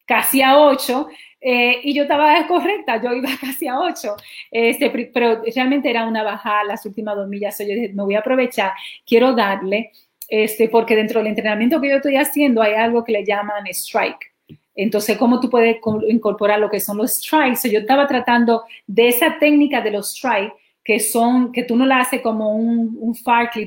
casi 0.06 0.40
a 0.40 0.58
8 0.58 1.08
eh, 1.40 1.80
y 1.82 1.94
yo 1.94 2.04
estaba 2.04 2.46
correcta, 2.48 3.00
yo 3.02 3.12
iba 3.12 3.28
casi 3.40 3.68
a 3.68 3.78
8, 3.78 4.16
este, 4.50 5.10
pero 5.12 5.42
realmente 5.54 5.90
era 5.90 6.06
una 6.06 6.22
bajada 6.22 6.64
las 6.64 6.86
últimas 6.86 7.16
dos 7.16 7.28
millas. 7.28 7.58
yo 7.58 7.66
dije, 7.66 7.92
me 7.94 8.02
voy 8.02 8.14
a 8.14 8.20
aprovechar, 8.20 8.72
quiero 9.04 9.34
darle, 9.34 9.92
este, 10.28 10.68
porque 10.68 10.96
dentro 10.96 11.20
del 11.20 11.28
entrenamiento 11.28 11.80
que 11.80 11.88
yo 11.88 11.96
estoy 11.96 12.16
haciendo 12.16 12.62
hay 12.62 12.74
algo 12.74 13.04
que 13.04 13.12
le 13.12 13.24
llaman 13.24 13.66
strike. 13.68 14.32
Entonces, 14.74 15.16
¿cómo 15.16 15.40
tú 15.40 15.48
puedes 15.48 15.78
incorporar 16.08 16.60
lo 16.60 16.68
que 16.68 16.80
son 16.80 16.98
los 16.98 17.14
strikes? 17.14 17.70
Yo 17.70 17.78
estaba 17.78 18.06
tratando 18.06 18.64
de 18.86 19.08
esa 19.08 19.38
técnica 19.38 19.80
de 19.80 19.90
los 19.90 20.10
strikes 20.10 20.54
que 20.84 21.00
son, 21.00 21.50
que 21.50 21.64
tú 21.64 21.76
no 21.76 21.86
la 21.86 22.00
haces 22.00 22.20
como 22.20 22.54
un, 22.54 22.96
un 23.00 23.16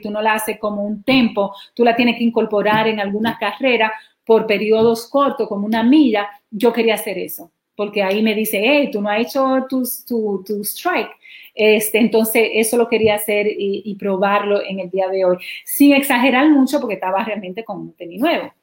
tú 0.01 0.09
no 0.11 0.21
la 0.21 0.35
haces 0.35 0.57
como 0.57 0.83
un 0.83 1.03
tempo, 1.03 1.53
tú 1.73 1.83
la 1.83 1.95
tienes 1.95 2.17
que 2.17 2.23
incorporar 2.23 2.87
en 2.87 2.99
alguna 2.99 3.37
carrera 3.37 3.91
por 4.29 4.45
periodos 4.45 5.07
cortos, 5.07 5.47
como 5.47 5.65
una 5.65 5.81
milla. 5.81 6.29
Yo 6.51 6.71
quería 6.71 6.93
hacer 6.93 7.17
eso, 7.17 7.51
porque 7.75 8.03
ahí 8.03 8.21
me 8.21 8.35
dice, 8.35 8.61
hey, 8.63 8.91
tú 8.91 9.01
no 9.01 9.09
has 9.09 9.21
hecho 9.21 9.65
tu, 9.67 10.43
tu, 10.45 10.61
strike. 10.61 11.09
Este, 11.55 11.97
entonces, 11.97 12.47
eso 12.53 12.77
lo 12.77 12.87
quería 12.87 13.15
hacer 13.15 13.47
y, 13.49 13.95
probarlo 13.95 14.63
en 14.63 14.81
el 14.81 14.91
día 14.91 15.07
de 15.07 15.25
hoy, 15.25 15.37
sin 15.65 15.93
exagerar 15.95 16.47
mucho, 16.47 16.79
porque 16.79 16.93
estaba 16.93 17.23
realmente 17.23 17.63
con 17.63 17.79
un 17.79 17.93
tenis 17.93 18.21
nuevo. 18.21 18.53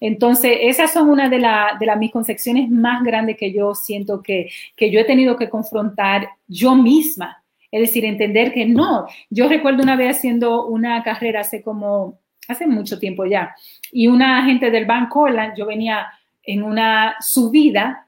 Entonces, 0.00 0.58
esas 0.60 0.92
son 0.92 1.08
una 1.08 1.30
de, 1.30 1.38
de 1.38 1.86
las 1.86 1.98
mis 1.98 2.12
concepciones 2.12 2.68
más 2.68 3.02
grandes 3.02 3.38
que 3.38 3.54
yo 3.54 3.74
siento 3.74 4.22
que, 4.22 4.50
que 4.76 4.90
yo 4.90 5.00
he 5.00 5.04
tenido 5.04 5.38
que 5.38 5.48
confrontar 5.48 6.28
yo 6.46 6.74
misma. 6.74 7.42
Es 7.70 7.80
decir, 7.80 8.04
entender 8.04 8.52
que 8.52 8.66
no. 8.66 9.06
Yo 9.30 9.48
recuerdo 9.48 9.82
una 9.82 9.96
vez 9.96 10.18
haciendo 10.18 10.66
una 10.66 11.02
carrera 11.02 11.40
hace 11.40 11.62
como, 11.62 12.18
hace 12.48 12.66
mucho 12.66 12.98
tiempo 12.98 13.24
ya, 13.26 13.54
y 13.92 14.06
una 14.06 14.44
gente 14.44 14.70
del 14.70 14.86
Banco 14.86 15.26
yo 15.56 15.66
venía 15.66 16.06
en 16.42 16.62
una 16.62 17.16
subida 17.20 18.06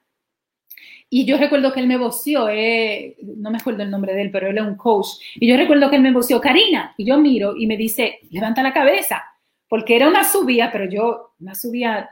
y 1.10 1.24
yo 1.24 1.38
recuerdo 1.38 1.72
que 1.72 1.80
él 1.80 1.86
me 1.86 1.96
voció, 1.96 2.48
eh, 2.50 3.16
no 3.22 3.50
me 3.50 3.58
acuerdo 3.58 3.82
el 3.82 3.90
nombre 3.90 4.12
de 4.12 4.22
él, 4.22 4.30
pero 4.30 4.48
él 4.48 4.58
es 4.58 4.64
un 4.64 4.76
coach. 4.76 5.06
Y 5.36 5.48
yo 5.48 5.56
recuerdo 5.56 5.88
que 5.88 5.96
él 5.96 6.02
me 6.02 6.12
voció, 6.12 6.38
Karina, 6.40 6.94
y 6.98 7.06
yo 7.06 7.18
miro 7.18 7.56
y 7.56 7.66
me 7.66 7.78
dice, 7.78 8.18
levanta 8.30 8.62
la 8.62 8.74
cabeza 8.74 9.24
porque 9.68 9.96
era 9.96 10.08
una 10.08 10.24
subida, 10.24 10.70
pero 10.72 10.88
yo, 10.88 11.34
una 11.40 11.54
subida 11.54 12.10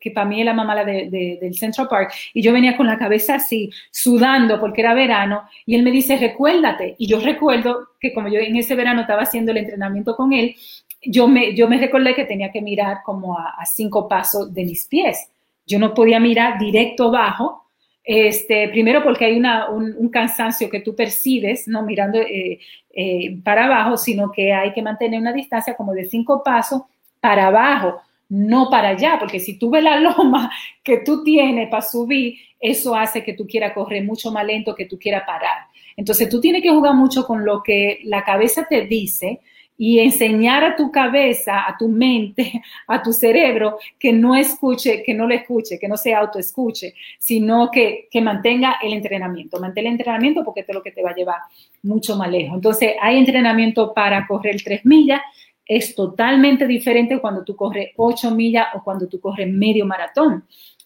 que 0.00 0.10
para 0.10 0.26
mí 0.26 0.40
es 0.40 0.44
la 0.46 0.52
mamá 0.52 0.84
de, 0.84 1.38
del 1.40 1.54
Central 1.54 1.88
Park, 1.88 2.12
y 2.34 2.42
yo 2.42 2.52
venía 2.52 2.76
con 2.76 2.86
la 2.86 2.98
cabeza 2.98 3.36
así, 3.36 3.70
sudando 3.90 4.60
porque 4.60 4.82
era 4.82 4.94
verano, 4.94 5.44
y 5.64 5.74
él 5.74 5.82
me 5.82 5.90
dice, 5.90 6.16
recuérdate, 6.16 6.94
y 6.98 7.06
yo 7.06 7.20
recuerdo 7.20 7.88
que 7.98 8.12
como 8.12 8.28
yo 8.28 8.38
en 8.38 8.56
ese 8.56 8.74
verano 8.74 9.00
estaba 9.00 9.22
haciendo 9.22 9.50
el 9.50 9.58
entrenamiento 9.58 10.14
con 10.14 10.32
él, 10.32 10.54
yo 11.02 11.26
me, 11.26 11.54
yo 11.54 11.68
me 11.68 11.78
recordé 11.78 12.14
que 12.14 12.24
tenía 12.24 12.52
que 12.52 12.62
mirar 12.62 12.98
como 13.04 13.36
a, 13.36 13.64
cinco 13.66 14.08
pasos 14.08 14.52
de 14.54 14.64
mis 14.64 14.86
pies. 14.86 15.28
Yo 15.66 15.78
no 15.78 15.94
podía 15.94 16.20
mirar 16.20 16.58
directo 16.58 17.08
abajo, 17.08 17.64
este, 18.04 18.68
primero 18.68 19.02
porque 19.02 19.26
hay 19.26 19.36
una, 19.36 19.68
un, 19.70 20.08
cansancio 20.10 20.68
que 20.68 20.80
tú 20.80 20.94
percibes, 20.94 21.68
no 21.68 21.82
mirando 21.82 22.18
eh, 22.18 22.58
eh, 22.92 23.36
para 23.44 23.66
abajo, 23.66 23.96
sino 23.96 24.30
que 24.32 24.52
hay 24.52 24.72
que 24.72 24.82
mantener 24.82 25.20
una 25.20 25.32
distancia 25.32 25.74
como 25.74 25.92
de 25.92 26.04
cinco 26.04 26.42
pasos 26.42 26.82
para 27.20 27.46
abajo, 27.46 28.00
no 28.28 28.68
para 28.70 28.88
allá, 28.88 29.16
porque 29.20 29.38
si 29.38 29.58
tú 29.58 29.70
ves 29.70 29.84
la 29.84 30.00
loma 30.00 30.50
que 30.82 30.98
tú 30.98 31.22
tienes 31.22 31.68
para 31.68 31.82
subir, 31.82 32.38
eso 32.58 32.94
hace 32.94 33.22
que 33.22 33.34
tú 33.34 33.46
quieras 33.46 33.72
correr 33.72 34.04
mucho 34.04 34.30
más 34.32 34.44
lento, 34.44 34.74
que 34.74 34.86
tú 34.86 34.98
quieras 34.98 35.24
parar. 35.26 35.66
Entonces 35.96 36.28
tú 36.28 36.40
tienes 36.40 36.62
que 36.62 36.70
jugar 36.70 36.94
mucho 36.94 37.24
con 37.26 37.44
lo 37.44 37.62
que 37.62 38.00
la 38.04 38.24
cabeza 38.24 38.66
te 38.68 38.86
dice 38.86 39.40
y 39.84 39.98
enseñar 39.98 40.62
a 40.62 40.76
tu 40.76 40.92
cabeza, 40.92 41.68
a 41.68 41.76
tu 41.76 41.88
mente, 41.88 42.62
a 42.86 43.02
tu 43.02 43.12
cerebro 43.12 43.78
que 43.98 44.12
no 44.12 44.36
escuche, 44.36 45.02
que 45.02 45.12
no 45.12 45.26
le 45.26 45.34
escuche, 45.34 45.76
que 45.76 45.88
no 45.88 45.96
se 45.96 46.14
autoescuche, 46.14 46.94
sino 47.18 47.68
que, 47.68 48.06
que 48.08 48.20
mantenga 48.20 48.76
el 48.80 48.92
entrenamiento. 48.92 49.58
Mantén 49.58 49.86
el 49.86 49.94
entrenamiento 49.94 50.44
porque 50.44 50.60
esto 50.60 50.70
es 50.70 50.76
lo 50.76 50.84
que 50.84 50.92
te 50.92 51.02
va 51.02 51.10
a 51.10 51.16
llevar 51.16 51.38
mucho 51.82 52.14
más 52.14 52.30
lejos. 52.30 52.54
Entonces, 52.54 52.92
hay 53.02 53.18
entrenamiento 53.18 53.92
para 53.92 54.24
correr 54.28 54.62
tres 54.62 54.86
millas. 54.86 55.20
Es 55.66 55.96
totalmente 55.96 56.68
diferente 56.68 57.18
cuando 57.18 57.42
tú 57.42 57.56
corres 57.56 57.90
ocho 57.96 58.30
millas 58.30 58.68
o 58.74 58.84
cuando 58.84 59.08
tú 59.08 59.18
corres 59.18 59.52
medio 59.52 59.84
maratón 59.84 60.44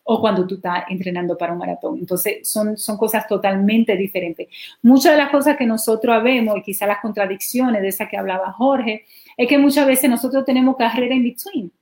o 0.09 0.21
cuando 0.21 0.47
tú 0.47 0.57
estás 0.57 0.85
entrenando 0.89 1.37
para 1.37 1.53
un 1.53 1.59
maratón. 1.59 1.99
Entonces, 1.99 2.49
son, 2.49 2.77
son 2.77 2.97
cosas 2.97 3.27
totalmente 3.27 3.97
diferentes. 3.97 4.49
Muchas 4.83 5.13
de 5.13 5.19
las 5.19 5.31
cosas 5.31 5.57
que 5.57 5.67
nosotros 5.67 6.23
vemos 6.23 6.57
y 6.59 6.63
quizás 6.63 6.87
las 6.87 7.01
contradicciones 7.01 7.83
de 7.83 7.89
esa 7.89 8.09
que 8.09 8.17
hablaba 8.17 8.53
Jorge, 8.53 9.05
es 9.37 9.49
que 9.49 9.59
muchas 9.59 9.87
veces 9.87 10.09
nosotros 10.09 10.45
tenemos 10.45 10.77
carrera 10.77 11.15
in 11.15 11.25
between. 11.25 11.73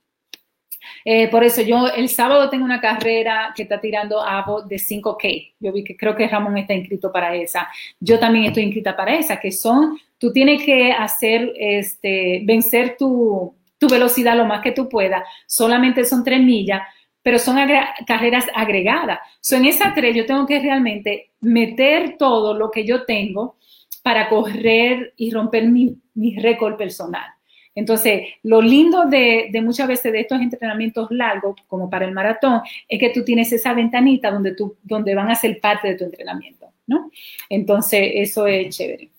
Eh, 1.03 1.27
por 1.29 1.43
eso 1.43 1.61
yo 1.61 1.87
el 1.87 2.09
sábado 2.09 2.49
tengo 2.49 2.65
una 2.65 2.81
carrera 2.81 3.53
que 3.55 3.63
está 3.63 3.79
tirando 3.79 4.21
a 4.21 4.43
de 4.67 4.77
5K. 4.77 5.53
Yo 5.59 5.71
vi 5.71 5.83
que 5.83 5.95
creo 5.95 6.15
que 6.15 6.27
Ramón 6.27 6.57
está 6.57 6.73
inscrito 6.73 7.11
para 7.11 7.35
esa. 7.35 7.67
Yo 7.99 8.19
también 8.19 8.45
estoy 8.45 8.63
inscrita 8.63 8.95
para 8.95 9.15
esa, 9.15 9.39
que 9.39 9.51
son, 9.51 9.97
tú 10.17 10.31
tienes 10.33 10.63
que 10.63 10.91
hacer, 10.91 11.53
este, 11.57 12.41
vencer 12.43 12.95
tu, 12.97 13.53
tu 13.77 13.87
velocidad 13.87 14.35
lo 14.35 14.45
más 14.45 14.61
que 14.61 14.71
tú 14.71 14.89
puedas. 14.89 15.23
Solamente 15.45 16.05
son 16.05 16.23
tres 16.23 16.41
millas, 16.41 16.81
pero 17.25 17.39
son 17.39 17.57
carreras 18.05 18.45
agregadas. 18.53 19.17
So, 19.41 19.55
en 19.55 19.65
esa 19.65 19.95
tres 19.95 20.15
yo 20.15 20.27
tengo 20.27 20.45
que 20.45 20.59
realmente 20.59 21.31
meter 21.41 22.17
todo 22.19 22.53
lo 22.53 22.69
que 22.69 22.85
yo 22.85 23.03
tengo 23.03 23.55
para 24.03 24.29
correr 24.29 25.11
y 25.17 25.31
romper 25.31 25.67
mi, 25.67 25.97
récord 26.37 26.77
personal. 26.77 27.25
Entonces, 27.73 28.27
lo 28.43 28.61
lindo 28.61 29.05
de, 29.05 29.49
de, 29.51 29.61
muchas 29.63 29.87
veces 29.87 30.11
de 30.11 30.19
estos 30.19 30.39
entrenamientos 30.39 31.07
largos, 31.09 31.55
como 31.65 31.89
para 31.89 32.05
el 32.05 32.11
maratón, 32.11 32.61
es 32.87 32.99
que 32.99 33.09
tú 33.09 33.23
tienes 33.23 33.51
esa 33.51 33.73
ventanita 33.73 34.29
donde, 34.29 34.53
tú, 34.53 34.77
donde 34.83 35.15
van 35.15 35.31
a 35.31 35.35
ser 35.35 35.59
parte 35.59 35.87
de 35.87 35.95
tu 35.95 36.03
entrenamiento, 36.03 36.73
¿no? 36.85 37.09
Entonces, 37.49 38.01
eso 38.13 38.45
es 38.45 38.77
chévere. 38.77 39.09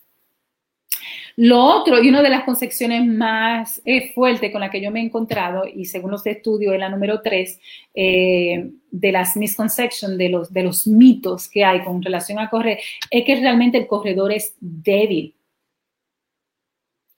Lo 1.38 1.62
otro, 1.62 2.02
y 2.02 2.08
una 2.08 2.22
de 2.22 2.30
las 2.30 2.44
concepciones 2.44 3.06
más 3.06 3.82
eh, 3.84 4.12
fuertes 4.14 4.50
con 4.50 4.62
la 4.62 4.70
que 4.70 4.80
yo 4.80 4.90
me 4.90 5.00
he 5.00 5.04
encontrado, 5.04 5.64
y 5.66 5.84
según 5.84 6.10
los 6.10 6.24
estudios, 6.26 6.72
es 6.72 6.80
la 6.80 6.88
número 6.88 7.20
tres, 7.20 7.60
eh, 7.94 8.70
de 8.90 9.12
las 9.12 9.36
misconceptions, 9.36 10.16
de 10.16 10.30
los, 10.30 10.50
de 10.50 10.62
los 10.62 10.86
mitos 10.86 11.48
que 11.48 11.62
hay 11.62 11.82
con 11.82 12.02
relación 12.02 12.38
a 12.38 12.48
correr, 12.48 12.78
es 13.10 13.24
que 13.24 13.36
realmente 13.36 13.76
el 13.76 13.86
corredor 13.86 14.32
es 14.32 14.54
débil. 14.60 15.34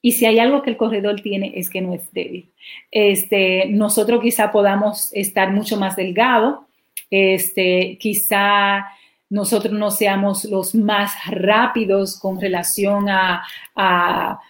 Y 0.03 0.13
si 0.13 0.27
hay 0.27 0.41
algo 0.41 0.63
que 0.63 0.71
el 0.71 0.77
corredor 0.77 1.21
tiene 1.21 1.53
es 1.55 1.71
que 1.71 1.81
no 1.81 1.95
es 1.95 2.13
débil. 2.13 2.51
Este, 2.91 3.67
nosotros 3.67 4.21
quizá 4.21 4.51
podamos 4.51 5.13
estar 5.13 5.53
mucho 5.53 5.77
más 5.77 5.95
delgado, 5.95 6.67
este, 7.11 7.97
quizá 8.01 8.85
nosotros 9.31 9.73
no 9.73 9.91
seamos 9.91 10.45
los 10.45 10.75
más 10.75 11.13
rápidos 11.27 12.19
con 12.19 12.41
relación 12.41 13.09
a, 13.09 13.43
a, 13.75 14.41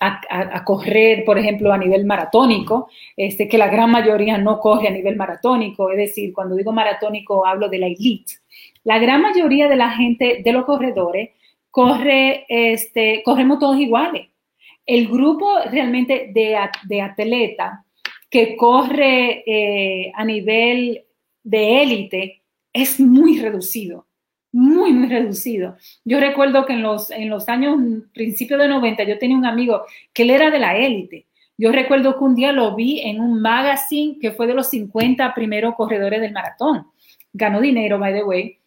a, 0.00 0.64
correr, 0.64 1.24
por 1.24 1.38
ejemplo, 1.38 1.72
a 1.72 1.78
nivel 1.78 2.04
maratónico, 2.04 2.88
este, 3.16 3.48
que 3.48 3.58
la 3.58 3.68
gran 3.68 3.90
mayoría 3.90 4.36
no 4.38 4.60
corre 4.60 4.88
a 4.88 4.92
nivel 4.92 5.16
maratónico, 5.16 5.90
es 5.90 5.96
decir, 5.96 6.32
cuando 6.32 6.54
digo 6.54 6.72
maratónico 6.72 7.46
hablo 7.46 7.68
de 7.68 7.78
la 7.78 7.86
elite. 7.86 8.34
La 8.84 8.98
gran 8.98 9.22
mayoría 9.22 9.68
de 9.68 9.76
la 9.76 9.90
gente, 9.90 10.42
de 10.44 10.52
los 10.52 10.64
corredores, 10.64 11.30
corre, 11.70 12.44
este, 12.48 13.22
corremos 13.24 13.58
todos 13.58 13.78
iguales. 13.78 14.28
El 14.84 15.08
grupo 15.08 15.48
realmente 15.70 16.30
de, 16.32 16.58
de 16.84 17.02
atleta 17.02 17.84
que 18.30 18.56
corre 18.56 19.42
eh, 19.46 20.12
a 20.14 20.24
nivel 20.24 21.04
de 21.42 21.82
élite 21.82 22.42
es 22.76 23.00
muy 23.00 23.38
reducido, 23.40 24.06
muy, 24.52 24.92
muy 24.92 25.08
reducido. 25.08 25.76
Yo 26.04 26.20
recuerdo 26.20 26.66
que 26.66 26.74
en 26.74 26.82
los, 26.82 27.10
en 27.10 27.30
los 27.30 27.48
años, 27.48 27.78
principios 28.12 28.60
de 28.60 28.68
90, 28.68 29.04
yo 29.04 29.18
tenía 29.18 29.36
un 29.36 29.46
amigo 29.46 29.82
que 30.12 30.22
él 30.22 30.30
era 30.30 30.50
de 30.50 30.58
la 30.58 30.76
élite. 30.76 31.26
Yo 31.56 31.72
recuerdo 31.72 32.18
que 32.18 32.24
un 32.24 32.34
día 32.34 32.52
lo 32.52 32.74
vi 32.74 33.00
en 33.00 33.20
un 33.20 33.40
magazine 33.40 34.18
que 34.20 34.30
fue 34.32 34.46
de 34.46 34.52
los 34.52 34.68
50 34.68 35.32
primeros 35.34 35.74
corredores 35.74 36.20
del 36.20 36.32
maratón. 36.32 36.86
Ganó 37.32 37.60
dinero, 37.62 37.98
by 37.98 38.12
the 38.12 38.24
way. 38.24 38.58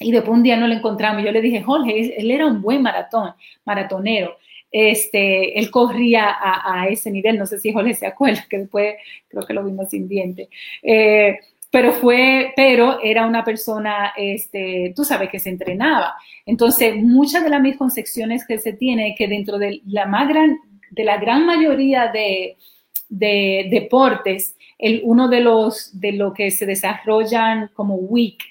Y 0.00 0.12
después 0.12 0.36
un 0.36 0.42
día 0.42 0.58
no 0.58 0.68
lo 0.68 0.74
encontramos. 0.74 1.24
Yo 1.24 1.32
le 1.32 1.40
dije, 1.40 1.62
Jorge, 1.62 2.20
él 2.20 2.30
era 2.30 2.46
un 2.46 2.60
buen 2.60 2.82
maratón, 2.82 3.32
maratonero. 3.64 4.36
Este, 4.70 5.58
él 5.58 5.70
corría 5.70 6.36
a, 6.38 6.88
ese 6.88 7.10
nivel. 7.10 7.38
No 7.38 7.46
sé 7.46 7.58
si 7.58 7.72
Jorge 7.72 7.94
se 7.94 8.06
acuerda, 8.06 8.46
que 8.48 8.58
después 8.58 8.96
creo 9.28 9.46
que 9.46 9.54
lo 9.54 9.64
vimos 9.64 9.88
sin 9.88 10.06
diente. 10.06 10.50
Eh, 10.82 11.38
pero 11.70 11.92
fue, 11.92 12.52
pero 12.56 13.00
era 13.02 13.26
una 13.26 13.44
persona, 13.44 14.12
este, 14.16 14.92
tú 14.96 15.04
sabes, 15.04 15.30
que 15.30 15.38
se 15.38 15.50
entrenaba. 15.50 16.14
Entonces, 16.44 16.96
muchas 16.96 17.44
de 17.44 17.50
las 17.50 17.60
misconcepciones 17.60 18.46
que 18.46 18.58
se 18.58 18.72
tiene 18.72 19.14
que 19.16 19.28
dentro 19.28 19.58
de 19.58 19.80
la 19.86 20.06
más 20.06 20.28
gran, 20.28 20.58
de 20.90 21.04
la 21.04 21.18
gran 21.18 21.46
mayoría 21.46 22.08
de, 22.08 22.56
de 23.08 23.68
deportes, 23.70 24.56
el, 24.78 25.02
uno 25.04 25.28
de 25.28 25.40
los, 25.40 25.98
de 26.00 26.12
lo 26.12 26.32
que 26.32 26.50
se 26.50 26.66
desarrollan 26.66 27.70
como 27.74 27.94
weak 27.94 28.42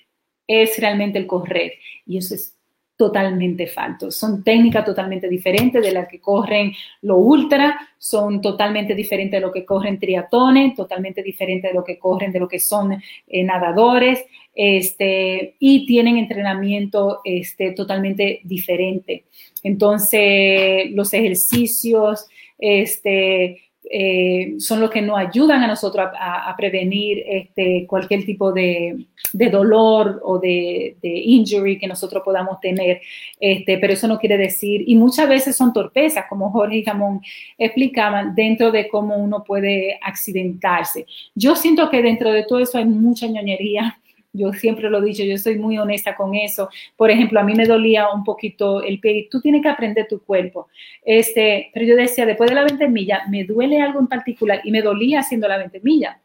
es 0.47 0.77
realmente 0.79 1.19
el 1.19 1.27
correr. 1.27 1.73
Y 2.05 2.17
eso 2.17 2.35
es 2.35 2.58
totalmente 2.99 3.65
falso. 3.65 4.11
Son 4.11 4.43
técnicas 4.43 4.83
totalmente 4.83 5.29
diferentes 5.29 5.81
de 5.81 5.93
las 5.93 6.09
que 6.09 6.19
corren 6.19 6.73
lo 7.03 7.15
ultra, 7.15 7.79
son 7.97 8.41
totalmente 8.41 8.93
diferentes 8.93 9.39
de 9.39 9.47
lo 9.47 9.53
que 9.53 9.63
corren 9.63 9.97
triatones, 9.97 10.75
totalmente 10.75 11.23
diferentes 11.23 11.71
de 11.71 11.77
lo 11.77 11.85
que 11.85 11.97
corren 11.97 12.33
de 12.33 12.41
lo 12.41 12.49
que 12.49 12.59
son 12.59 12.91
eh, 12.91 13.43
nadadores, 13.45 14.25
este, 14.53 15.55
y 15.59 15.85
tienen 15.85 16.17
entrenamiento 16.17 17.21
este, 17.23 17.71
totalmente 17.71 18.41
diferente. 18.43 19.23
Entonces, 19.63 20.91
los 20.91 21.13
ejercicios, 21.13 22.27
este, 22.57 23.61
eh, 23.91 24.55
son 24.59 24.81
los 24.81 24.91
que 24.91 25.01
nos 25.01 25.17
ayudan 25.17 25.63
a 25.63 25.67
nosotros 25.67 26.09
a, 26.19 26.55
prevenir 26.55 27.23
este, 27.27 27.85
cualquier 27.87 28.23
tipo 28.23 28.51
de, 28.51 29.05
dolor 29.33 30.21
o 30.23 30.37
de, 30.37 30.95
injury 31.01 31.79
que 31.79 31.87
nosotros 31.87 32.21
podamos 32.23 32.59
tener. 32.59 33.01
Este, 33.39 33.77
pero 33.79 33.93
eso 33.93 34.07
no 34.07 34.19
quiere 34.19 34.37
decir, 34.37 34.83
y 34.85 34.95
muchas 34.95 35.27
veces 35.27 35.55
son 35.55 35.73
torpezas, 35.73 36.25
como 36.29 36.51
Jorge 36.51 36.77
y 36.77 36.83
Jamón 36.83 37.21
explicaban, 37.57 38.35
dentro 38.35 38.71
de 38.71 38.87
cómo 38.89 39.17
uno 39.17 39.43
puede 39.43 39.99
accidentarse. 40.01 41.05
Yo 41.33 41.55
siento 41.55 41.89
que 41.89 42.01
dentro 42.01 42.31
de 42.31 42.43
todo 42.43 42.59
eso 42.59 42.77
hay 42.77 42.85
mucha 42.85 43.27
ñoñería 43.27 43.98
yo 44.31 44.53
siempre 44.53 44.89
lo 44.89 44.99
he 44.99 45.05
dicho, 45.05 45.23
yo 45.23 45.37
soy 45.37 45.57
muy 45.57 45.77
honesta 45.77 46.15
con 46.15 46.35
eso. 46.35 46.69
Por 46.95 47.09
ejemplo, 47.09 47.39
a 47.39 47.43
mí 47.43 47.55
me 47.55 47.65
dolía 47.65 48.09
un 48.09 48.23
poquito 48.23 48.83
el 48.83 48.99
pie. 48.99 49.27
Tú 49.29 49.41
tienes 49.41 49.61
que 49.61 49.69
aprender 49.69 50.07
tu 50.07 50.21
cuerpo. 50.21 50.67
Este, 51.03 51.71
pero 51.73 51.85
yo 51.85 51.95
decía, 51.95 52.25
después 52.25 52.49
de 52.49 52.55
la 52.55 52.63
20 52.63 52.87
millas, 52.89 53.27
me 53.29 53.43
duele 53.43 53.81
algo 53.81 53.99
en 53.99 54.07
particular 54.07 54.61
y 54.63 54.71
me 54.71 54.81
dolía 54.81 55.21
haciendo 55.21 55.47
la 55.47 55.57
20 55.57 55.79
millas. 55.81 56.17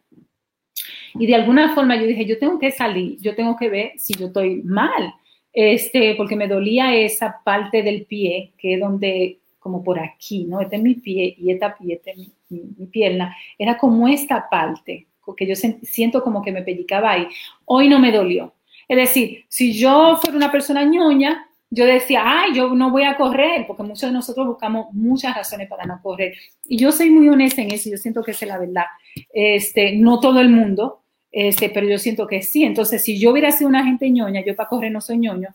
Y 1.14 1.26
de 1.26 1.34
alguna 1.34 1.74
forma 1.74 1.96
yo 1.96 2.06
dije, 2.06 2.26
yo 2.26 2.38
tengo 2.38 2.58
que 2.58 2.72
salir, 2.72 3.18
yo 3.20 3.34
tengo 3.34 3.56
que 3.56 3.68
ver 3.68 3.92
si 3.96 4.14
yo 4.14 4.26
estoy 4.26 4.62
mal. 4.62 5.14
Este, 5.52 6.14
porque 6.16 6.36
me 6.36 6.48
dolía 6.48 6.94
esa 6.94 7.40
parte 7.44 7.82
del 7.82 8.04
pie, 8.06 8.52
que 8.58 8.74
es 8.74 8.80
donde, 8.80 9.38
como 9.60 9.84
por 9.84 10.00
aquí, 10.00 10.44
¿no? 10.44 10.60
Este 10.60 10.76
es 10.76 10.82
mi 10.82 10.94
pie 10.94 11.36
y 11.38 11.52
esta, 11.52 11.76
pie, 11.76 11.94
este 11.94 12.14
mi, 12.16 12.62
mi 12.76 12.86
pierna. 12.86 13.34
Era 13.56 13.78
como 13.78 14.08
esta 14.08 14.48
parte, 14.50 15.06
que 15.34 15.46
yo 15.46 15.54
siento 15.54 16.22
como 16.22 16.42
que 16.42 16.52
me 16.52 16.62
pellicaba 16.62 17.12
ahí. 17.12 17.26
Hoy 17.66 17.88
no 17.88 17.98
me 17.98 18.12
dolió. 18.12 18.54
Es 18.88 18.96
decir, 18.96 19.44
si 19.48 19.72
yo 19.72 20.18
fuera 20.20 20.36
una 20.36 20.52
persona 20.52 20.84
ñoña, 20.84 21.46
yo 21.70 21.86
decía, 21.86 22.22
ay, 22.24 22.54
yo 22.54 22.74
no 22.74 22.90
voy 22.90 23.02
a 23.02 23.16
correr, 23.16 23.66
porque 23.66 23.82
muchos 23.82 24.02
de 24.02 24.12
nosotros 24.12 24.46
buscamos 24.46 24.92
muchas 24.92 25.34
razones 25.34 25.68
para 25.68 25.84
no 25.84 26.00
correr. 26.02 26.34
Y 26.66 26.78
yo 26.78 26.92
soy 26.92 27.10
muy 27.10 27.28
honesta 27.28 27.62
en 27.62 27.72
eso, 27.72 27.90
yo 27.90 27.96
siento 27.96 28.22
que 28.22 28.30
es 28.30 28.42
la 28.42 28.58
verdad. 28.58 28.84
Este, 29.32 29.96
no 29.96 30.20
todo 30.20 30.40
el 30.40 30.50
mundo, 30.50 31.02
este, 31.32 31.70
pero 31.70 31.88
yo 31.88 31.98
siento 31.98 32.26
que 32.28 32.42
sí. 32.42 32.62
Entonces, 32.62 33.02
si 33.02 33.18
yo 33.18 33.32
hubiera 33.32 33.50
sido 33.50 33.68
una 33.68 33.84
gente 33.84 34.08
ñoña, 34.08 34.44
yo 34.44 34.54
para 34.54 34.68
correr 34.68 34.92
no 34.92 35.00
soy 35.00 35.18
ñoño, 35.18 35.48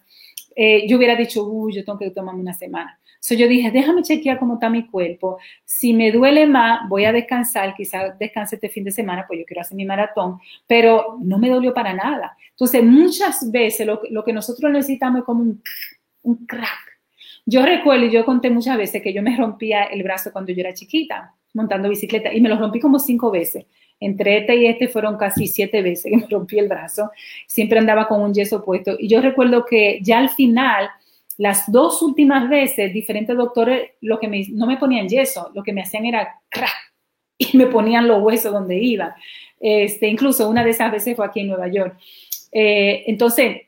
eh, 0.56 0.86
yo 0.88 0.98
hubiera 0.98 1.16
dicho, 1.16 1.46
uy, 1.46 1.74
yo 1.74 1.86
tengo 1.86 1.98
que 1.98 2.12
tomarme 2.12 2.42
una 2.42 2.54
semana. 2.54 3.00
So 3.20 3.36
yo 3.36 3.48
dije, 3.48 3.70
déjame 3.72 4.02
chequear 4.02 4.40
cómo 4.40 4.56
está 4.56 4.70
mi 4.70 4.88
cuerpo. 4.88 5.40
Si 5.66 5.94
me 5.94 6.12
duele 6.12 6.48
más, 6.48 6.88
voy 6.88 7.06
a 7.06 7.12
descansar, 7.12 7.74
quizás 7.76 8.18
descanse 8.18 8.56
este 8.56 8.70
fin 8.70 8.84
de 8.84 8.92
semana, 8.92 9.26
pues 9.28 9.40
yo 9.40 9.46
quiero 9.46 9.62
hacer 9.62 9.76
mi 9.76 9.86
maratón, 9.86 10.40
pero 10.66 11.18
no 11.22 11.38
me 11.38 11.50
dolió 11.50 11.74
para 11.74 11.94
nada. 11.94 12.36
Entonces, 12.52 12.84
muchas 12.84 13.52
veces 13.52 13.86
lo, 13.86 14.02
lo 14.10 14.24
que 14.24 14.34
nosotros 14.34 14.72
necesitamos 14.72 15.20
es 15.20 15.26
como 15.26 15.42
un, 15.42 15.62
un 16.24 16.46
crack. 16.46 17.00
Yo 17.46 17.66
recuerdo, 17.66 18.06
y 18.06 18.12
yo 18.12 18.26
conté 18.26 18.50
muchas 18.50 18.78
veces 18.78 19.02
que 19.02 19.14
yo 19.14 19.22
me 19.22 19.36
rompía 19.36 19.84
el 19.86 20.04
brazo 20.04 20.32
cuando 20.32 20.52
yo 20.52 20.62
era 20.62 20.74
chiquita, 20.74 21.34
montando 21.54 21.90
bicicleta, 21.90 22.34
y 22.34 22.42
me 22.42 22.50
lo 22.50 22.58
rompí 22.58 22.80
como 22.80 23.00
cinco 23.00 23.32
veces. 23.32 23.66
Entre 24.00 24.38
este 24.38 24.56
y 24.56 24.66
este 24.66 24.88
fueron 24.88 25.18
casi 25.18 25.48
siete 25.48 25.82
veces 25.82 26.12
que 26.12 26.18
me 26.18 26.28
rompí 26.30 26.58
el 26.58 26.70
brazo. 26.70 27.12
Siempre 27.48 27.80
andaba 27.80 28.08
con 28.08 28.22
un 28.22 28.34
yeso 28.34 28.64
puesto. 28.64 28.96
Y 28.98 29.10
yo 29.10 29.20
recuerdo 29.20 29.66
que 29.66 30.00
ya 30.02 30.20
al 30.20 30.30
final 30.30 30.90
Las 31.40 31.72
dos 31.72 32.02
últimas 32.02 32.50
veces, 32.50 32.94
diferentes 32.94 33.36
doctores, 33.36 33.92
lo 34.02 34.20
que 34.20 34.28
no 34.52 34.68
me 34.68 34.76
ponían 34.76 35.08
yeso, 35.08 35.50
lo 35.56 35.64
que 35.64 35.72
me 35.72 35.82
hacían 35.82 36.06
era 36.06 36.42
crack 36.50 36.94
y 37.38 37.56
me 37.58 37.68
ponían 37.68 38.10
los 38.10 38.22
huesos 38.22 38.52
donde 38.52 38.78
iban. 38.78 39.14
Este, 39.58 40.10
incluso 40.10 40.50
una 40.50 40.66
de 40.66 40.72
esas 40.72 40.92
veces 40.92 41.16
fue 41.16 41.26
aquí 41.26 41.40
en 41.40 41.48
Nueva 41.48 41.70
York. 41.70 41.98
Eh, 42.52 43.06
entonces, 43.08 43.62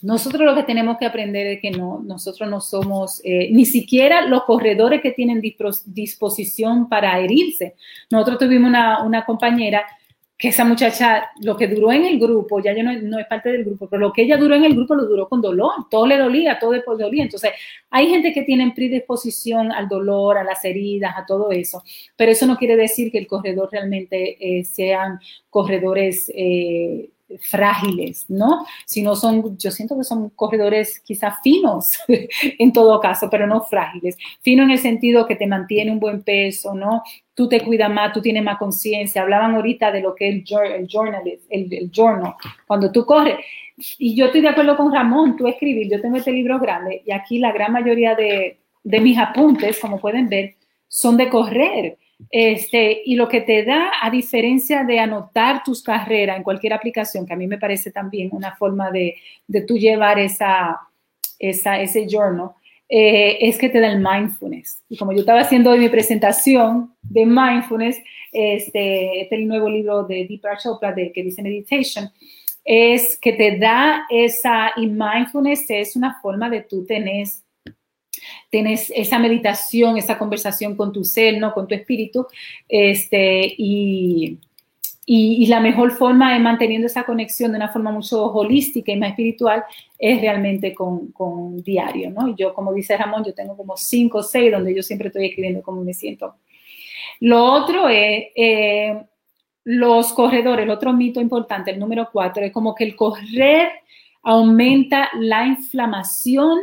nosotros 0.00 0.46
lo 0.46 0.54
que 0.54 0.62
tenemos 0.62 0.96
que 0.96 1.04
aprender 1.04 1.46
es 1.46 1.60
que 1.60 1.70
no, 1.70 2.02
nosotros 2.02 2.48
no 2.48 2.62
somos 2.62 3.20
eh, 3.22 3.50
ni 3.52 3.66
siquiera 3.66 4.22
los 4.26 4.44
corredores 4.44 5.02
que 5.02 5.12
tienen 5.12 5.42
disposición 5.42 6.88
para 6.88 7.20
herirse. 7.20 7.74
Nosotros 8.10 8.38
tuvimos 8.38 8.70
una, 8.70 9.24
compañera 9.26 9.84
que 10.36 10.48
esa 10.48 10.64
muchacha, 10.64 11.30
lo 11.42 11.56
que 11.56 11.68
duró 11.68 11.92
en 11.92 12.04
el 12.04 12.18
grupo, 12.18 12.60
ya 12.60 12.74
yo 12.74 12.82
no, 12.82 12.92
no, 12.92 13.18
es 13.18 13.26
parte 13.26 13.52
del 13.52 13.64
grupo, 13.64 13.88
pero 13.88 14.00
lo 14.00 14.12
que 14.12 14.22
ella 14.22 14.36
duró 14.36 14.56
en 14.56 14.64
el 14.64 14.74
grupo 14.74 14.94
lo 14.94 15.04
duró 15.04 15.28
con 15.28 15.40
dolor, 15.40 15.72
todo 15.88 16.06
le 16.06 16.18
dolía, 16.18 16.58
todo 16.58 16.72
le 16.72 16.82
dolía. 16.82 17.22
Entonces, 17.22 17.52
hay 17.90 18.08
gente 18.08 18.32
que 18.32 18.42
tiene 18.42 18.72
predisposición 18.74 19.70
al 19.70 19.88
dolor, 19.88 20.36
a 20.36 20.44
las 20.44 20.64
heridas, 20.64 21.14
a 21.16 21.24
todo 21.24 21.52
eso, 21.52 21.82
pero 22.16 22.32
eso 22.32 22.46
no 22.46 22.56
quiere 22.56 22.76
decir 22.76 23.12
que 23.12 23.18
el 23.18 23.28
corredor 23.28 23.68
realmente 23.70 24.36
eh, 24.40 24.64
sean 24.64 25.20
corredores 25.50 26.30
eh, 26.34 27.10
frágiles, 27.40 28.26
¿no? 28.28 28.66
Sino 28.86 29.16
son, 29.16 29.56
yo 29.56 29.70
siento 29.70 29.96
que 29.96 30.04
son 30.04 30.30
corredores 30.30 31.00
quizás 31.00 31.36
finos 31.42 31.92
en 32.58 32.72
todo 32.72 33.00
caso, 33.00 33.28
pero 33.30 33.46
no 33.46 33.62
frágiles. 33.62 34.16
Fino 34.42 34.62
en 34.62 34.70
el 34.70 34.78
sentido 34.78 35.26
que 35.26 35.36
te 35.36 35.46
mantiene 35.46 35.90
un 35.90 36.00
buen 36.00 36.22
peso, 36.22 36.74
¿no? 36.74 37.02
Tú 37.34 37.48
te 37.48 37.60
cuidas 37.60 37.90
más, 37.90 38.12
tú 38.12 38.22
tienes 38.22 38.42
más 38.42 38.58
conciencia. 38.58 39.22
Hablaban 39.22 39.54
ahorita 39.54 39.90
de 39.90 40.00
lo 40.00 40.14
que 40.14 40.28
es 40.28 40.34
el, 40.36 40.86
journal, 40.88 41.22
el, 41.50 41.72
el 41.72 41.90
journal, 41.90 42.34
cuando 42.66 42.90
tú 42.92 43.04
corres. 43.04 43.36
Y 43.98 44.14
yo 44.14 44.26
estoy 44.26 44.40
de 44.40 44.48
acuerdo 44.48 44.76
con 44.76 44.92
Ramón, 44.92 45.36
tú 45.36 45.48
escribir, 45.48 45.90
yo 45.90 46.00
tengo 46.00 46.16
este 46.16 46.30
libro 46.30 46.60
grande 46.60 47.02
y 47.04 47.10
aquí 47.10 47.40
la 47.40 47.50
gran 47.50 47.72
mayoría 47.72 48.14
de, 48.14 48.58
de 48.84 49.00
mis 49.00 49.18
apuntes, 49.18 49.80
como 49.80 49.98
pueden 50.00 50.28
ver, 50.28 50.54
son 50.86 51.16
de 51.16 51.28
correr 51.28 51.98
este, 52.30 53.02
y 53.04 53.16
lo 53.16 53.28
que 53.28 53.40
te 53.40 53.64
da, 53.64 53.92
a 54.00 54.10
diferencia 54.10 54.84
de 54.84 55.00
anotar 55.00 55.62
tus 55.64 55.82
carreras 55.82 56.36
en 56.36 56.42
cualquier 56.42 56.72
aplicación, 56.72 57.26
que 57.26 57.32
a 57.32 57.36
mí 57.36 57.46
me 57.46 57.58
parece 57.58 57.90
también 57.90 58.28
una 58.32 58.54
forma 58.56 58.90
de, 58.90 59.16
de 59.46 59.62
tú 59.62 59.76
llevar 59.76 60.18
esa, 60.18 60.80
esa, 61.38 61.80
ese 61.80 62.06
journal, 62.08 62.50
eh, 62.96 63.48
es 63.48 63.58
que 63.58 63.68
te 63.68 63.80
da 63.80 63.90
el 63.90 63.98
mindfulness. 63.98 64.80
Y 64.88 64.96
como 64.96 65.12
yo 65.12 65.18
estaba 65.18 65.40
haciendo 65.40 65.76
mi 65.76 65.88
presentación 65.88 66.94
de 67.02 67.26
mindfulness, 67.26 68.00
este, 68.30 69.22
este 69.22 69.34
el 69.34 69.48
nuevo 69.48 69.68
libro 69.68 70.04
de 70.04 70.24
Deepak 70.28 70.62
Chopra 70.62 70.92
de, 70.92 71.10
que 71.10 71.24
dice 71.24 71.42
Meditation, 71.42 72.08
es 72.64 73.18
que 73.18 73.32
te 73.32 73.58
da 73.58 74.04
esa, 74.08 74.70
y 74.76 74.86
mindfulness 74.86 75.68
es 75.70 75.96
una 75.96 76.20
forma 76.22 76.48
de 76.48 76.60
tú 76.60 76.86
tener 76.86 77.26
tienes 78.48 78.92
esa 78.94 79.18
meditación, 79.18 79.98
esa 79.98 80.16
conversación 80.16 80.76
con 80.76 80.92
tu 80.92 81.02
ser, 81.02 81.36
¿no? 81.38 81.52
Con 81.52 81.66
tu 81.66 81.74
espíritu, 81.74 82.28
este, 82.68 83.54
y, 83.58 84.38
y, 85.06 85.46
la 85.48 85.60
mejor 85.60 85.92
forma 85.92 86.32
de 86.32 86.38
manteniendo 86.38 86.86
esa 86.86 87.04
conexión 87.04 87.52
de 87.52 87.58
una 87.58 87.68
forma 87.68 87.92
mucho 87.92 88.24
holística 88.32 88.90
y 88.90 88.96
más 88.96 89.10
espiritual 89.10 89.62
es 89.98 90.20
realmente 90.20 90.72
con, 90.72 91.12
con 91.12 91.62
diario, 91.62 92.10
¿no? 92.10 92.28
Y 92.28 92.34
yo, 92.36 92.54
como 92.54 92.72
dice 92.72 92.96
Ramón, 92.96 93.22
yo 93.22 93.34
tengo 93.34 93.56
como 93.56 93.76
cinco 93.76 94.18
o 94.18 94.22
seis 94.22 94.50
donde 94.50 94.74
yo 94.74 94.82
siempre 94.82 95.08
estoy 95.08 95.26
escribiendo 95.26 95.62
cómo 95.62 95.84
me 95.84 95.92
siento. 95.92 96.36
Lo 97.20 97.44
otro 97.44 97.88
es 97.88 98.24
eh, 98.34 99.04
los 99.64 100.12
corredores, 100.14 100.64
el 100.64 100.70
otro 100.70 100.92
mito 100.92 101.20
importante, 101.20 101.70
el 101.70 101.78
número 101.78 102.08
cuatro, 102.10 102.42
es 102.42 102.52
como 102.52 102.74
que 102.74 102.84
el 102.84 102.96
correr 102.96 103.68
aumenta 104.22 105.10
la 105.18 105.46
inflamación 105.46 106.58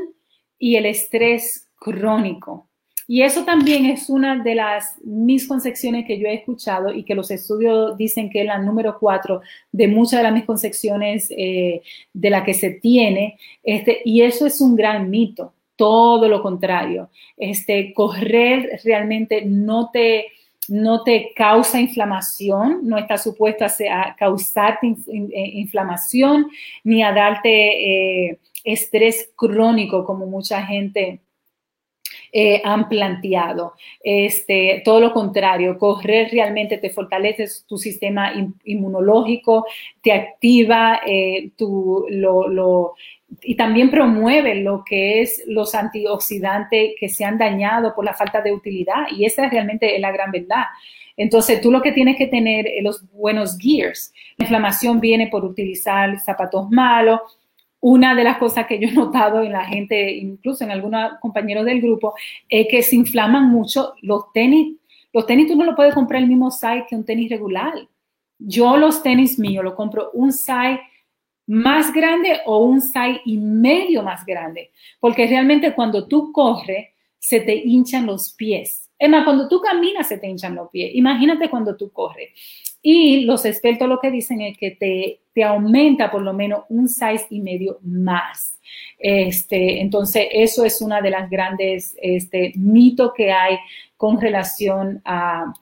y 0.57 0.76
el 0.77 0.88
estrés 0.88 1.69
crónico. 1.76 2.70
Y 3.11 3.23
eso 3.23 3.43
también 3.43 3.88
es 3.88 4.09
una 4.09 4.41
de 4.41 4.55
las 4.55 4.97
misconcepciones 5.03 6.05
que 6.07 6.17
yo 6.17 6.27
he 6.27 6.33
escuchado 6.35 6.93
y 6.93 7.03
que 7.03 7.13
los 7.13 7.29
estudios 7.29 7.97
dicen 7.97 8.29
que 8.29 8.39
es 8.39 8.45
la 8.45 8.57
número 8.57 8.97
cuatro 8.97 9.41
de 9.69 9.89
muchas 9.89 10.21
de 10.21 10.23
las 10.23 10.33
misconcepciones 10.33 11.27
eh, 11.29 11.81
de 12.13 12.29
la 12.29 12.45
que 12.45 12.53
se 12.53 12.69
tiene. 12.69 13.38
Este, 13.63 14.01
y 14.05 14.21
eso 14.21 14.45
es 14.45 14.61
un 14.61 14.77
gran 14.77 15.09
mito, 15.09 15.53
todo 15.75 16.29
lo 16.29 16.41
contrario. 16.41 17.09
Este, 17.35 17.93
correr 17.93 18.79
realmente 18.85 19.43
no 19.45 19.89
te, 19.91 20.27
no 20.69 21.03
te 21.03 21.33
causa 21.35 21.81
inflamación, 21.81 22.79
no 22.83 22.97
está 22.97 23.17
supuesto 23.17 23.65
a, 23.65 24.15
causarte 24.15 24.88
eh, 24.88 25.51
inflamación 25.55 26.47
ni 26.85 27.03
a 27.03 27.11
darte 27.11 28.29
eh, 28.29 28.39
estrés 28.63 29.33
crónico 29.35 30.05
como 30.05 30.27
mucha 30.27 30.65
gente 30.65 31.19
eh, 32.32 32.62
han 32.64 32.88
planteado. 32.88 33.74
Este, 34.02 34.82
todo 34.86 34.99
lo 34.99 35.14
contrario, 35.14 35.78
correr 35.78 36.30
realmente 36.32 36.78
te 36.78 36.90
fortalece 36.90 37.45
tu 37.68 37.78
sistema 37.78 38.32
inmunológico, 38.64 39.66
te 40.02 40.14
activa 40.14 41.02
eh, 41.06 41.52
tu, 41.58 42.06
lo, 42.10 42.95
y 43.41 43.56
también 43.56 43.90
promueve 43.90 44.56
lo 44.56 44.84
que 44.86 45.22
es 45.22 45.44
los 45.48 45.76
antioxidantes 45.76 46.94
que 46.99 47.10
se 47.10 47.26
han 47.26 47.38
dañado 47.38 47.94
por 47.95 48.06
la 48.06 48.14
falta 48.14 48.41
de 48.41 48.53
utilidad. 48.53 49.08
Y 49.12 49.26
esa 49.26 49.45
es 49.45 49.52
realmente 49.52 49.98
la 49.99 50.12
gran 50.12 50.32
verdad. 50.32 50.66
Entonces, 51.18 51.62
tú 51.62 51.72
lo 51.72 51.82
que 51.82 51.91
tienes 51.91 52.18
que 52.18 52.28
tener 52.28 52.68
es 52.68 52.84
los 52.84 53.03
buenos 53.12 53.58
gears. 53.58 54.14
La 54.38 54.45
inflamación 54.45 54.99
viene 54.99 55.28
por 55.28 55.44
utilizar 55.45 56.20
zapatos 56.20 56.70
malos, 56.70 57.20
una 57.82 58.16
de 58.16 58.24
las 58.24 58.38
cosas 58.38 58.68
que 58.68 58.80
yo 58.80 58.88
he 58.88 58.94
notado 58.94 59.41
en 59.41 59.52
la 59.52 59.66
gente, 59.66 60.14
incluso 60.14 60.64
en 60.64 60.72
algunos 60.72 61.14
compañeros 61.20 61.66
del 61.66 61.82
grupo, 61.82 62.14
es 62.48 62.68
que 62.70 62.84
se 62.84 62.95
inflaman 62.95 63.49
mucho 63.49 63.95
los 64.02 64.32
tenis. 64.32 64.78
Los 65.12 65.26
tenis 65.26 65.48
tú 65.48 65.56
no 65.56 65.66
lo 65.66 65.76
puedes 65.76 65.94
comprar 65.94 66.22
el 66.22 66.30
mismo 66.30 66.52
size 66.52 66.86
que 66.88 66.95
un 66.95 67.03
tenis 67.03 67.30
regular. 67.30 67.74
Yo 68.38 68.78
los 68.78 69.03
tenis 69.03 69.38
míos 69.38 69.64
lo 69.64 69.76
compro 69.76 70.12
un 70.14 70.32
size 70.32 70.80
más 71.48 71.91
grande 71.91 72.40
o 72.45 72.60
un 72.60 72.82
size 72.82 73.22
y 73.26 73.38
medio 73.38 74.03
más 74.03 74.26
grande, 74.26 74.72
porque 74.99 75.28
realmente 75.28 75.74
cuando 75.74 76.08
tú 76.08 76.32
corres 76.32 76.88
se 77.20 77.40
te 77.41 77.56
hinchan 77.56 78.06
los 78.06 78.34
pies. 78.34 78.90
Es 78.98 79.10
más, 79.10 79.24
cuando 79.24 79.48
tú 79.48 79.60
caminas 79.60 80.08
se 80.08 80.18
te 80.18 80.28
hinchan 80.28 80.56
los 80.56 80.70
pies. 80.70 80.91
Imagínate 80.94 81.49
cuando 81.49 81.76
tú 81.76 81.91
corres. 81.91 82.30
Y 82.82 83.26
los 83.26 83.45
expertos 83.45 83.88
lo 83.88 83.99
que 83.99 84.12
dicen 84.12 84.41
es 84.41 84.58
que 84.58 84.72
te, 84.72 85.22
te 85.34 85.44
aumenta 85.44 86.10
por 86.10 86.22
lo 86.22 86.34
menos 86.34 86.64
un 86.70 86.88
size 86.88 87.28
y 87.30 87.41
medio 87.41 87.80
más. 87.84 88.60
Este, 88.98 89.82
entonces, 89.82 90.28
eso 90.32 90.66
es 90.66 90.82
una 90.82 91.02
de 91.02 91.10
las 91.10 91.30
grandes 91.30 91.95
este, 92.02 92.53
mitos 92.56 93.12
que 93.16 93.32
hay 93.32 93.58
con 93.98 94.20
relación 94.20 95.02
a, 95.06 95.53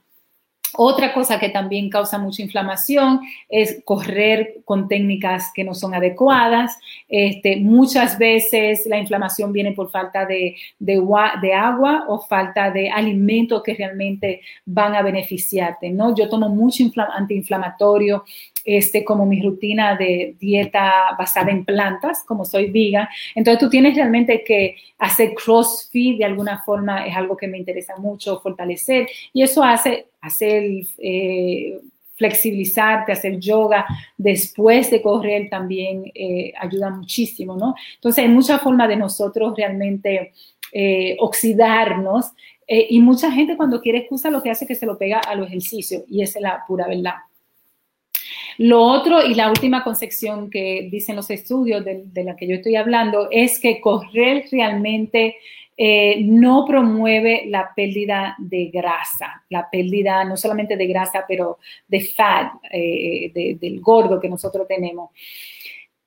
otra 0.74 1.14
cosa 1.14 1.40
que 1.40 1.50
también 1.50 1.90
causa 1.90 2.20
mucha 2.20 2.44
inflamación 2.44 3.22
es 3.48 3.82
correr 3.84 4.58
con 4.66 4.88
técnicas 4.88 5.52
que 5.54 5.64
no 5.64 5.74
son 5.74 5.96
adecuadas. 5.96 6.78
Este, 7.08 7.58
muchas 7.58 8.20
veces 8.20 8.86
la 8.86 9.00
inflamación 9.00 9.52
viene 9.52 9.72
por 9.72 9.90
falta 9.90 10.26
de, 10.26 10.56
de, 10.78 11.54
agua 11.54 12.06
o 12.08 12.20
falta 12.20 12.70
de 12.70 12.90
alimentos 12.90 13.64
que 13.64 13.74
realmente 13.74 14.42
van 14.66 14.96
a 14.96 15.02
beneficiarte. 15.02 15.90
¿no? 15.90 16.16
Yo 16.16 16.30
tomo 16.30 16.50
mucho 16.50 16.84
antiinflamatorio 17.16 18.24
este, 18.66 19.04
como 19.04 19.26
mi 19.26 19.42
rutina 19.42 19.96
de 19.96 20.36
dieta 20.40 21.16
basada 21.18 21.52
en 21.52 21.66
plantas, 21.66 22.24
como 22.26 22.46
soy 22.46 22.70
vegan. 22.70 23.08
Entonces 23.36 23.60
tú 23.60 23.70
tienes 23.70 23.96
realmente 23.96 24.44
que 24.44 24.76
hacer 24.98 25.34
CrossFit 25.34 26.18
de 26.18 26.26
alguna 26.26 26.62
forma, 26.64 27.06
es 27.06 27.16
algo 27.16 27.38
que 27.38 27.48
me 27.48 27.58
interesa 27.58 27.98
mucho 27.98 28.40
fortalecer 28.40 29.08
y 29.34 29.44
eso 29.44 29.64
hace 29.64 30.08
hacer 30.22 30.64
eh, 30.98 31.80
flexibilizarte, 32.16 33.14
hacer 33.14 33.40
yoga 33.40 33.86
después 34.18 34.92
de 34.92 35.02
correr 35.02 35.50
también 35.50 36.12
eh, 36.14 36.52
ayuda 36.60 36.90
muchísimo, 36.90 37.56
¿no? 37.56 37.76
Entonces 37.96 38.26
hay 38.26 38.30
muchas 38.30 38.62
formas 38.62 38.90
de 38.90 38.98
nosotros 38.98 39.54
realmente 39.56 40.34
eh, 40.74 41.16
oxidarnos 41.20 42.32
y 42.72 43.00
mucha 43.00 43.32
gente 43.32 43.58
cuando 43.58 43.82
quiere 43.82 43.98
excusa 43.98 44.30
lo 44.30 44.44
que 44.44 44.52
hace 44.52 44.66
es 44.66 44.68
que 44.68 44.76
se 44.76 44.86
lo 44.86 44.96
pega 44.96 45.18
a 45.18 45.34
los 45.34 45.48
ejercicios 45.48 46.04
y 46.08 46.22
esa 46.22 46.38
es 46.38 46.44
la 46.44 46.64
pura 46.68 46.88
verdad. 46.88 47.16
Lo 48.60 48.84
otro 48.84 49.26
y 49.26 49.36
la 49.36 49.50
última 49.50 49.86
concepción 49.86 50.50
que 50.50 50.90
dicen 50.92 51.16
los 51.16 51.30
estudios 51.30 51.86
de, 51.86 52.24
la 52.26 52.36
que 52.36 52.46
yo 52.46 52.56
estoy 52.56 52.76
hablando 52.76 53.30
es 53.32 53.58
que 53.58 53.80
correr 53.80 54.48
realmente 54.52 55.38
eh, 55.78 56.22
no 56.26 56.66
promueve 56.68 57.44
la 57.46 57.72
pérdida 57.74 58.36
de 58.38 58.66
grasa, 58.66 59.46
la 59.50 59.70
pérdida 59.70 60.26
no 60.26 60.36
solamente 60.36 60.76
de 60.76 60.88
grasa, 60.88 61.24
pero 61.26 61.60
de 61.88 62.02
fat, 62.02 62.52
eh, 62.70 63.58
del 63.62 63.80
gordo 63.80 64.20
que 64.20 64.28
nosotros 64.28 64.68
tenemos. 64.68 65.12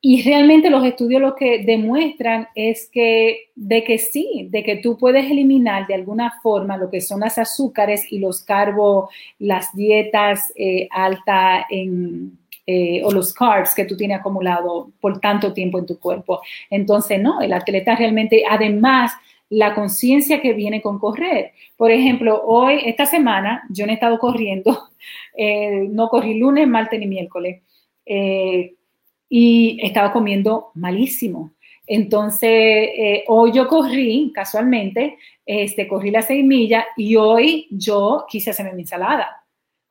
Y 0.02 0.20
realmente 0.20 0.68
los 0.68 0.84
estudios 0.84 1.22
lo 1.22 1.34
que 1.34 1.64
demuestran 1.64 2.48
es 2.54 2.90
que 2.92 3.50
de 3.54 3.82
que 3.82 3.96
sí, 3.96 4.48
de 4.50 4.62
que 4.62 4.76
tú 4.76 4.98
puedes 4.98 5.30
eliminar 5.30 5.86
de 5.86 5.94
alguna 5.94 6.38
forma 6.42 6.76
lo 6.76 6.90
que 6.90 7.00
son 7.00 7.20
las 7.20 7.38
azúcares 7.38 8.12
y 8.12 8.18
los 8.18 8.42
carbos, 8.42 9.08
las 9.38 9.74
dietas 9.74 10.52
eh, 10.54 10.86
altas 10.90 11.64
en 11.70 12.41
eh, 12.66 13.02
o 13.04 13.10
los 13.10 13.32
carbs 13.34 13.74
que 13.74 13.84
tú 13.84 13.96
tienes 13.96 14.20
acumulado 14.20 14.90
por 15.00 15.20
tanto 15.20 15.52
tiempo 15.52 15.78
en 15.78 15.86
tu 15.86 15.98
cuerpo. 15.98 16.40
Entonces, 16.70 17.20
no, 17.20 17.40
el 17.40 17.52
atleta 17.52 17.96
realmente, 17.96 18.44
además, 18.48 19.12
la 19.52 19.74
conciencia 19.74 20.40
que 20.40 20.54
viene 20.54 20.80
con 20.80 20.98
correr. 20.98 21.52
Por 21.76 21.90
ejemplo, 21.90 22.42
hoy, 22.42 22.80
esta 22.86 23.04
semana, 23.04 23.62
yo 23.68 23.84
no 23.84 23.92
he 23.92 23.94
estado 23.96 24.18
corriendo, 24.18 24.88
eh, 25.36 25.88
no 25.90 26.08
corrí 26.08 26.38
lunes, 26.38 26.66
martes 26.66 26.98
ni 26.98 27.06
miércoles, 27.06 27.62
eh, 28.06 28.74
y 29.28 29.78
he 29.82 29.86
estado 29.88 30.10
comiendo 30.10 30.70
malísimo. 30.74 31.52
Entonces, 31.86 32.50
eh, 32.50 33.24
hoy 33.26 33.52
yo 33.52 33.68
corrí, 33.68 34.32
casualmente, 34.34 35.18
este, 35.44 35.86
corrí 35.86 36.10
las 36.10 36.26
seis 36.26 36.44
millas 36.44 36.86
y 36.96 37.16
hoy 37.16 37.66
yo 37.70 38.24
quise 38.28 38.50
hacerme 38.50 38.72
mi 38.72 38.82
ensalada. 38.82 39.41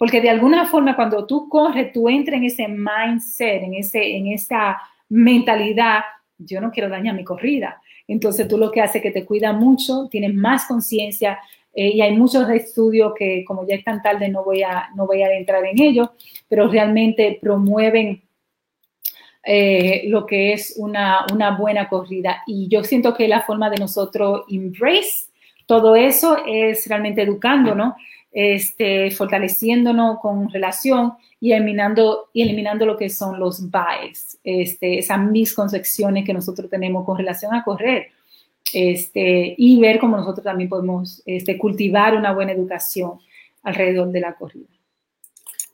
Porque 0.02 0.20
de 0.20 0.32
alguna 0.32 0.66
forma, 0.66 0.96
cuando 0.96 1.28
tú 1.28 1.48
corres, 1.48 1.92
tú 1.94 2.10
entras 2.10 2.38
en 2.38 2.46
ese 2.46 2.68
mindset, 2.68 3.62
en, 3.62 3.76
ese, 3.76 4.16
en 4.18 4.30
esa 4.30 4.82
mentalidad, 5.10 6.00
yo 6.40 6.60
no 6.60 6.72
quiero 6.72 6.90
dañar 6.90 7.14
mi 7.14 7.24
corrida. 7.24 7.80
Entonces 8.08 8.48
tú 8.48 8.58
lo 8.58 8.72
que 8.72 8.82
hace 8.82 8.98
es 8.98 9.04
que 9.04 9.12
te 9.12 9.26
cuida 9.26 9.54
mucho, 9.54 10.08
tienes 10.10 10.34
más 10.34 10.66
conciencia 10.66 11.38
eh, 11.76 11.90
y 11.90 12.02
hay 12.02 12.18
muchos 12.18 12.50
estudios 12.50 13.14
que 13.16 13.46
como 13.46 13.68
ya 13.68 13.76
es 13.76 13.84
tan 13.84 14.02
tarde 14.02 14.28
no 14.28 14.44
voy 14.44 14.64
a, 14.64 14.90
no 14.96 15.06
voy 15.06 15.22
a 15.22 15.38
entrar 15.38 15.64
en 15.68 15.80
ello, 15.80 16.14
pero 16.50 16.68
realmente 16.68 17.38
promueven 17.40 18.24
eh, 19.44 20.06
lo 20.08 20.26
que 20.26 20.54
es 20.54 20.74
una, 20.78 21.28
una 21.32 21.56
buena 21.56 21.88
corrida. 21.88 22.42
Y 22.48 22.68
yo 22.70 22.84
siento 22.84 23.14
que 23.14 23.28
la 23.28 23.42
forma 23.42 23.70
de 23.70 23.78
nosotros 23.78 24.46
embrace 24.50 25.30
todo 25.68 25.96
eso 25.96 26.38
es 26.46 26.86
realmente 26.88 27.22
educándonos, 27.22 27.94
este, 28.32 29.12
fortaleciéndonos 29.12 30.20
con 30.20 30.50
relación 30.50 31.14
y 31.40 31.52
eliminando, 31.52 32.30
y 32.34 32.44
eliminando 32.44 32.86
lo 32.86 32.98
que 32.98 33.10
son 33.10 33.40
los 33.40 33.70
bias, 33.70 34.40
este, 34.44 35.00
esas 35.00 35.20
misconcepciones 35.20 36.26
que 36.26 36.34
nosotros 36.34 36.70
tenemos 36.70 37.06
con 37.06 37.18
relación 37.18 37.54
a 37.54 37.64
correr. 37.64 38.08
Este, 38.74 39.54
y 39.58 39.80
ver 39.82 40.00
cómo 40.00 40.16
nosotros 40.16 40.46
también 40.46 40.70
podemos 40.70 41.22
este, 41.26 41.58
cultivar 41.58 42.16
una 42.16 42.32
buena 42.32 42.54
educación 42.54 43.20
alrededor 43.64 44.12
de 44.12 44.20
la 44.22 44.34
corrida. 44.34 44.68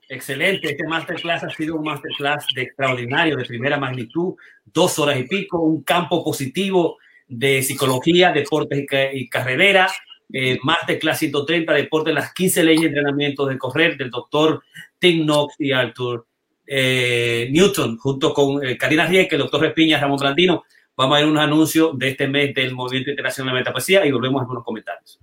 Excelente, 0.10 0.70
este 0.72 0.88
masterclass 0.88 1.44
ha 1.44 1.50
sido 1.50 1.76
un 1.76 1.84
masterclass 1.84 2.48
de 2.56 2.64
extraordinario, 2.64 3.36
de 3.36 3.44
primera 3.44 3.78
magnitud, 3.78 4.36
dos 4.66 4.98
horas 5.00 5.20
y 5.20 5.24
pico, 5.24 5.60
un 5.60 5.84
campo 5.84 6.24
positivo 6.24 6.98
de 7.28 7.62
psicología, 7.62 8.32
deportes 8.32 8.86
y, 9.14 9.28
carrera, 9.28 9.90
eh, 10.32 10.60
masterclass 10.64 11.20
130, 11.20 11.74
deportes, 11.74 12.14
las 12.14 12.34
15 12.34 12.64
leyes 12.64 12.82
de 12.82 12.88
entrenamiento 12.88 13.46
de 13.46 13.58
correr 13.58 13.98
del 13.98 14.10
doctor 14.10 14.64
Tim 15.00 15.24
Knox 15.24 15.56
y 15.60 15.72
Arthur 15.72 16.26
eh, 16.66 17.48
Newton, 17.52 17.98
junto 17.98 18.34
con 18.34 18.64
eh, 18.66 18.78
Karina 18.78 19.06
Rieke, 19.06 19.36
el 19.36 19.42
doctor 19.42 19.62
Repiña, 19.62 20.00
Ramón 20.00 20.18
Brandino. 20.18 20.64
Vamos 20.96 21.16
a 21.16 21.20
ver 21.20 21.30
un 21.30 21.38
anuncio 21.38 21.94
de 21.94 22.10
este 22.10 22.28
mes 22.28 22.54
del 22.54 22.74
Movimiento 22.74 23.12
Internacional 23.12 23.54
de 23.54 23.60
Metapoesía 23.60 24.06
y 24.06 24.12
volvemos 24.12 24.40
a 24.40 24.44
algunos 24.44 24.64
comentarios. 24.64 25.20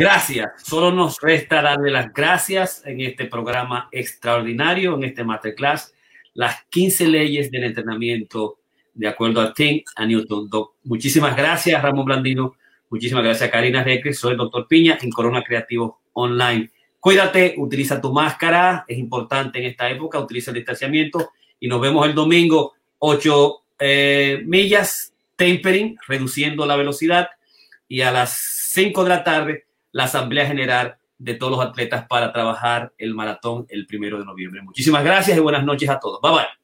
Gracias. 0.00 0.52
Solo 0.62 0.90
nos 0.90 1.20
resta 1.20 1.60
darle 1.60 1.90
las 1.90 2.10
gracias 2.14 2.82
en 2.86 3.02
este 3.02 3.26
programa 3.26 3.90
extraordinario, 3.92 4.94
en 4.94 5.04
este 5.04 5.24
masterclass, 5.24 5.92
las 6.32 6.64
15 6.70 7.06
leyes 7.06 7.50
del 7.50 7.64
entrenamiento 7.64 8.60
de 8.94 9.06
acuerdo 9.06 9.42
a 9.42 9.52
Tim 9.52 9.82
a 9.96 10.06
Newton. 10.06 10.48
muchísimas 10.84 11.36
gracias, 11.36 11.82
Ramón 11.82 12.06
Blandino. 12.06 12.56
Muchísimas 12.88 13.24
gracias, 13.24 13.50
Karina 13.50 13.84
Recre. 13.84 14.14
Soy 14.14 14.30
el 14.30 14.38
doctor 14.38 14.66
Piña 14.66 14.96
en 15.02 15.10
Corona 15.10 15.42
Creativo 15.42 16.00
Online. 16.14 16.70
Cuídate, 16.98 17.56
utiliza 17.58 18.00
tu 18.00 18.10
máscara, 18.10 18.86
es 18.88 18.96
importante 18.96 19.58
en 19.58 19.66
esta 19.66 19.90
época, 19.90 20.18
utiliza 20.18 20.50
el 20.50 20.54
distanciamiento 20.54 21.32
y 21.60 21.68
nos 21.68 21.78
vemos 21.78 22.06
el 22.06 22.14
domingo, 22.14 22.72
8 23.00 23.62
eh, 23.80 24.42
millas, 24.46 25.12
tempering, 25.36 25.98
reduciendo 26.08 26.64
la 26.64 26.76
velocidad 26.76 27.28
y 27.86 28.00
a 28.00 28.10
las 28.10 28.70
5 28.70 29.02
de 29.02 29.08
la 29.10 29.24
tarde 29.24 29.64
la 29.92 30.04
Asamblea 30.04 30.46
General 30.46 30.96
de 31.18 31.34
todos 31.34 31.52
los 31.52 31.66
atletas 31.66 32.06
para 32.08 32.32
trabajar 32.32 32.92
el 32.96 33.14
maratón 33.14 33.66
el 33.68 33.86
primero 33.86 34.18
de 34.18 34.24
noviembre. 34.24 34.62
Muchísimas 34.62 35.04
gracias 35.04 35.36
y 35.36 35.40
buenas 35.40 35.64
noches 35.64 35.88
a 35.88 36.00
todos. 36.00 36.20
Bye 36.20 36.32
bye. 36.32 36.59